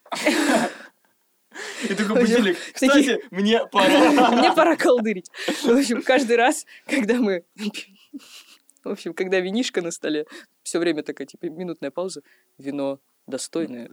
И 1.90 1.94
такой 1.96 2.22
будильник. 2.22 2.58
Кстати, 2.74 3.20
мне 3.32 3.66
пора. 3.68 4.32
Мне 4.32 4.54
пора 4.54 4.76
колдырить. 4.76 5.30
В 5.64 5.78
общем, 5.78 6.02
каждый 6.02 6.36
раз, 6.36 6.66
когда 6.86 7.16
мы... 7.16 7.44
В 8.84 8.90
общем, 8.90 9.14
когда 9.14 9.40
винишка 9.40 9.82
на 9.82 9.92
столе, 9.92 10.26
все 10.62 10.78
время 10.78 11.04
такая, 11.04 11.26
типа, 11.26 11.46
минутная 11.46 11.90
пауза, 11.90 12.22
вино 12.58 13.00
достойное. 13.28 13.90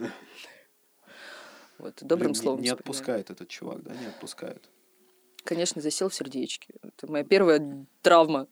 Вот, 1.81 1.99
добрым 2.03 2.19
Блин, 2.19 2.31
не- 2.33 2.35
словом. 2.35 2.61
Не, 2.61 2.67
вспоминаю. 2.69 2.81
отпускает 2.81 3.31
этот 3.31 3.49
чувак, 3.49 3.83
да, 3.83 3.95
не 3.95 4.07
отпускает. 4.07 4.69
Конечно, 5.45 5.81
засел 5.81 6.09
в 6.11 6.15
сердечке. 6.15 6.75
Это 6.83 7.11
моя 7.11 7.25
первая 7.25 7.87
травма. 8.03 8.47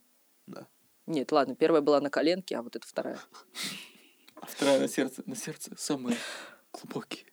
Да. 0.46 0.66
Нет, 1.06 1.30
ладно, 1.32 1.54
первая 1.54 1.82
была 1.82 2.00
на 2.00 2.08
коленке, 2.10 2.56
а 2.56 2.62
вот 2.62 2.74
это 2.76 2.86
вторая. 2.86 3.18
А 4.40 4.46
Вторая 4.46 4.80
на 4.80 4.88
сердце. 4.88 5.22
На 5.26 5.36
сердце 5.36 5.72
самые 5.76 6.16
глубокие. 6.72 7.24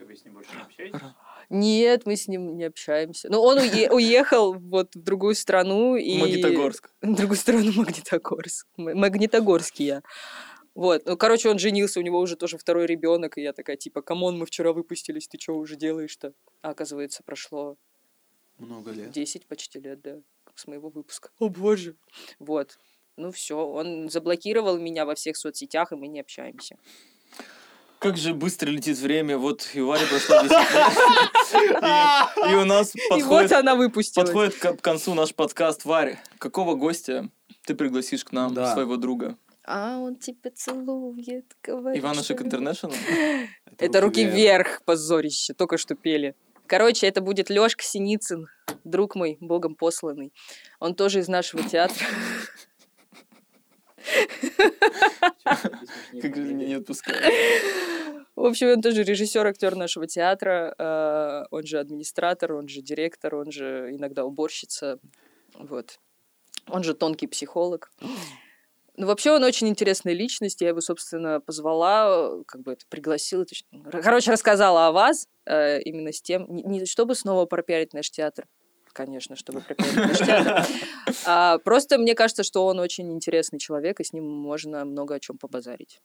Вы 0.00 0.16
с 0.16 0.24
ним 0.24 0.34
больше 0.34 0.50
не 0.54 0.60
общаетесь? 0.62 1.00
Нет, 1.48 2.04
мы 2.04 2.16
с 2.16 2.28
ним 2.28 2.56
не 2.58 2.64
общаемся. 2.64 3.30
Но 3.30 3.42
он 3.42 3.58
уе- 3.58 3.88
уехал 3.90 4.52
вот 4.52 4.94
в 4.94 5.02
другую 5.02 5.34
страну. 5.34 5.96
И... 5.96 6.18
Магнитогорск. 6.18 6.90
В 7.00 7.14
другую 7.14 7.38
страну 7.38 7.72
Магнитогорск. 7.72 8.66
М- 8.76 8.98
Магнитогорский 8.98 9.86
я. 9.86 10.02
Вот. 10.74 11.02
Ну, 11.06 11.16
короче, 11.16 11.50
он 11.50 11.58
женился, 11.58 12.00
у 12.00 12.02
него 12.02 12.18
уже 12.18 12.36
тоже 12.36 12.58
второй 12.58 12.86
ребенок, 12.86 13.38
и 13.38 13.42
я 13.42 13.52
такая, 13.52 13.76
типа, 13.76 14.02
come 14.02 14.23
on, 14.23 14.38
мы 14.38 14.46
вчера 14.46 14.72
выпустились, 14.72 15.28
ты 15.28 15.38
что 15.38 15.56
уже 15.56 15.76
делаешь-то? 15.76 16.32
А 16.62 16.70
оказывается, 16.70 17.22
прошло 17.24 17.76
Много 18.58 18.90
лет. 18.90 19.10
10 19.10 19.46
почти 19.46 19.80
лет, 19.80 20.00
да, 20.02 20.16
с 20.54 20.66
моего 20.66 20.88
выпуска. 20.88 21.30
О, 21.38 21.48
боже. 21.48 21.94
Вот. 22.38 22.78
Ну 23.16 23.30
все, 23.30 23.56
он 23.56 24.10
заблокировал 24.10 24.76
меня 24.78 25.06
во 25.06 25.14
всех 25.14 25.36
соцсетях, 25.36 25.92
и 25.92 25.96
мы 25.96 26.08
не 26.08 26.20
общаемся. 26.20 26.76
Как 28.00 28.16
же 28.16 28.34
быстро 28.34 28.68
летит 28.68 28.98
время. 28.98 29.38
Вот 29.38 29.70
и 29.72 29.80
у 29.80 29.86
Вари 29.86 30.04
прошло 30.06 30.42
10 30.42 30.50
лет. 30.50 32.50
И- 32.50 32.54
у 32.56 32.64
нас 32.64 32.92
подходит 33.08 33.52
она 33.52 33.76
выпустилась. 33.76 34.28
Подходит 34.28 34.54
к 34.56 34.82
концу 34.82 35.14
наш 35.14 35.34
подкаст. 35.34 35.84
Варя, 35.84 36.20
какого 36.38 36.74
гостя 36.74 37.30
ты 37.64 37.74
пригласишь 37.74 38.24
к 38.24 38.32
нам, 38.32 38.54
своего 38.54 38.96
друга? 38.96 39.38
А 39.66 39.98
он 39.98 40.16
тебя 40.16 40.50
целует, 40.54 41.46
говорит, 41.62 42.02
Иванушек 42.02 42.42
Интернешнл? 42.42 42.92
Это 43.78 44.00
руки 44.00 44.24
вверх, 44.24 44.82
позорище, 44.84 45.54
только 45.54 45.78
что 45.78 45.94
пели. 45.94 46.34
Короче, 46.66 47.06
это 47.06 47.20
будет 47.20 47.50
Лёшка 47.50 47.82
Синицын, 47.84 48.48
друг 48.84 49.14
мой, 49.16 49.36
богом 49.40 49.74
посланный. 49.74 50.32
Он 50.80 50.94
тоже 50.94 51.18
из 51.20 51.28
нашего 51.28 51.62
театра. 51.62 52.06
Как 56.22 56.36
же 56.36 56.42
меня 56.42 56.66
не 56.66 56.74
отпускает? 56.74 57.32
В 58.34 58.44
общем, 58.44 58.68
он 58.68 58.82
тоже 58.82 59.02
режиссер, 59.04 59.46
актер 59.46 59.76
нашего 59.76 60.06
театра. 60.06 60.74
э, 60.76 61.44
Он 61.50 61.64
же 61.66 61.78
администратор, 61.78 62.54
он 62.54 62.66
же 62.68 62.80
директор, 62.82 63.34
он 63.36 63.50
же 63.52 63.90
иногда 63.92 64.24
уборщица. 64.24 64.98
Вот. 65.54 66.00
Он 66.68 66.82
же 66.82 66.94
тонкий 66.94 67.26
психолог. 67.26 67.92
Ну, 68.96 69.06
вообще, 69.06 69.32
он 69.32 69.42
очень 69.42 69.68
интересная 69.68 70.12
личность. 70.12 70.60
Я 70.60 70.68
его, 70.68 70.80
собственно, 70.80 71.40
позвала, 71.40 72.42
как 72.46 72.62
бы 72.62 72.72
это 72.72 72.84
пригласила. 72.88 73.44
Короче, 73.90 74.30
рассказала 74.30 74.86
о 74.86 74.92
вас 74.92 75.28
э, 75.46 75.80
именно 75.82 76.12
с 76.12 76.22
тем, 76.22 76.46
не 76.48 76.86
чтобы 76.86 77.14
снова 77.16 77.46
пропиарить 77.46 77.92
наш 77.92 78.10
театр, 78.10 78.46
конечно, 78.94 79.36
чтобы 79.36 79.62
театр, 80.18 80.66
а 81.26 81.58
просто 81.58 81.98
мне 81.98 82.14
кажется, 82.14 82.42
что 82.42 82.64
он 82.64 82.78
очень 82.78 83.12
интересный 83.12 83.58
человек, 83.58 84.00
и 84.00 84.04
с 84.04 84.14
ним 84.14 84.24
можно 84.24 84.84
много 84.86 85.16
о 85.16 85.20
чем 85.20 85.36
побазарить. 85.36 86.00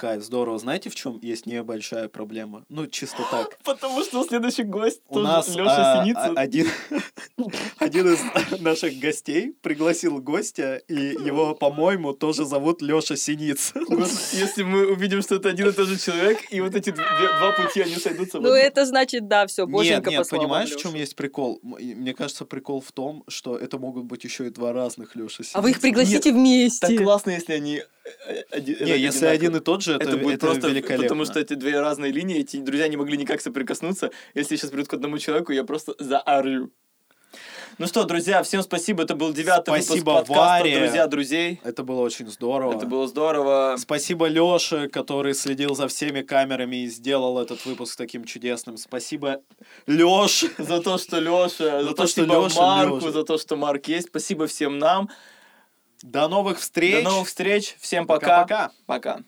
Кайф, 0.00 0.22
здорово. 0.22 0.58
Знаете, 0.58 0.88
в 0.88 0.94
чем 0.94 1.18
есть 1.20 1.44
небольшая 1.44 2.08
проблема? 2.08 2.64
Ну, 2.70 2.86
чисто 2.86 3.18
так. 3.30 3.58
Потому 3.64 4.02
что 4.02 4.24
следующий 4.24 4.62
гость 4.62 5.02
У 5.08 5.18
нас 5.18 5.48
Леша 5.48 6.00
а, 6.00 6.02
Синицын. 6.02 6.38
а- 6.38 6.40
один, 6.40 6.66
один 7.78 8.14
из 8.14 8.60
наших 8.60 8.98
гостей 8.98 9.54
пригласил 9.60 10.18
гостя, 10.22 10.76
и 10.88 10.94
его, 10.94 11.54
по-моему, 11.54 12.14
тоже 12.14 12.46
зовут 12.46 12.80
Леша 12.80 13.16
Синицын. 13.16 13.84
Если 14.32 14.62
мы 14.62 14.90
увидим, 14.90 15.20
что 15.20 15.34
это 15.34 15.50
один 15.50 15.68
и 15.68 15.72
тот 15.72 15.86
же 15.86 15.98
человек, 15.98 16.50
и 16.50 16.62
вот 16.62 16.74
эти 16.74 16.90
два 16.90 17.52
пути, 17.52 17.82
они 17.82 17.96
сойдутся 17.96 18.40
Ну, 18.40 18.54
это 18.54 18.86
значит, 18.86 19.28
да, 19.28 19.46
все, 19.46 19.64
Нет, 19.66 19.70
боженька 19.70 20.10
нет, 20.10 20.18
послала 20.20 20.42
понимаешь, 20.42 20.70
в 20.70 20.78
чем 20.78 20.94
есть 20.94 21.14
прикол? 21.14 21.60
Мне 21.62 22.14
кажется, 22.14 22.29
прикол 22.44 22.80
в 22.80 22.92
том, 22.92 23.24
что 23.28 23.56
это 23.56 23.78
могут 23.78 24.04
быть 24.04 24.24
еще 24.24 24.46
и 24.46 24.50
два 24.50 24.72
разных 24.72 25.16
Леши 25.16 25.42
А 25.54 25.60
вы 25.60 25.70
их 25.70 25.80
пригласите 25.80 26.30
Так 26.30 26.34
вместе. 26.34 26.98
классно, 26.98 27.30
если 27.30 27.52
они... 27.52 27.82
э, 28.28 28.42
один- 28.50 28.76
Не, 28.84 28.92
если 28.92 29.26
одинаковые. 29.26 29.30
один 29.32 29.56
и 29.56 29.60
тот 29.60 29.82
же, 29.82 29.94
это, 29.94 30.04
это 30.08 30.16
будет 30.16 30.34
это 30.36 30.46
просто 30.46 30.68
великолепно. 30.68 31.04
потому 31.04 31.24
что 31.24 31.40
эти 31.40 31.54
две 31.54 31.80
разные 31.80 32.12
линии, 32.12 32.38
эти 32.40 32.56
друзья 32.58 32.88
не 32.88 32.96
могли 32.96 33.16
никак 33.16 33.40
соприкоснуться. 33.40 34.10
Если 34.34 34.56
сейчас 34.56 34.70
придут 34.70 34.88
к 34.88 34.94
одному 34.94 35.18
человеку, 35.18 35.52
я 35.52 35.64
просто 35.64 35.94
заорю. 35.98 36.72
Ну 37.80 37.86
что, 37.86 38.04
друзья, 38.04 38.42
всем 38.42 38.60
спасибо. 38.62 39.04
Это 39.04 39.14
был 39.14 39.32
девятый 39.32 39.72
выпуск 39.72 40.04
подкаста 40.04 40.34
Варе. 40.34 40.80
«Друзья 40.80 41.06
друзей». 41.06 41.62
Это 41.64 41.82
было 41.82 42.02
очень 42.02 42.28
здорово. 42.28 42.76
Это 42.76 42.84
было 42.84 43.08
здорово. 43.08 43.76
Спасибо 43.78 44.26
Лёше, 44.28 44.90
который 44.90 45.32
следил 45.32 45.74
за 45.74 45.88
всеми 45.88 46.20
камерами 46.20 46.84
и 46.84 46.88
сделал 46.88 47.38
этот 47.38 47.64
выпуск 47.64 47.96
таким 47.96 48.24
чудесным. 48.26 48.76
Спасибо 48.76 49.40
Лёш. 49.86 50.44
За 50.58 50.82
то, 50.82 50.98
что 50.98 51.20
Леша, 51.20 51.82
за, 51.82 51.88
то, 51.88 51.94
то, 51.94 52.06
что 52.06 52.24
Лёша, 52.26 52.60
Марку, 52.60 52.96
Лёша. 52.96 53.12
за 53.12 53.24
то, 53.24 53.38
что 53.38 53.56
Марк 53.56 53.88
есть. 53.88 54.08
Спасибо 54.08 54.46
всем 54.46 54.78
нам. 54.78 55.08
До 56.02 56.28
новых 56.28 56.58
встреч. 56.58 57.02
До 57.02 57.10
новых 57.12 57.28
встреч. 57.28 57.76
Всем 57.80 58.06
пока. 58.06 58.42
Пока-пока. 58.42 58.72
Пока. 58.84 59.20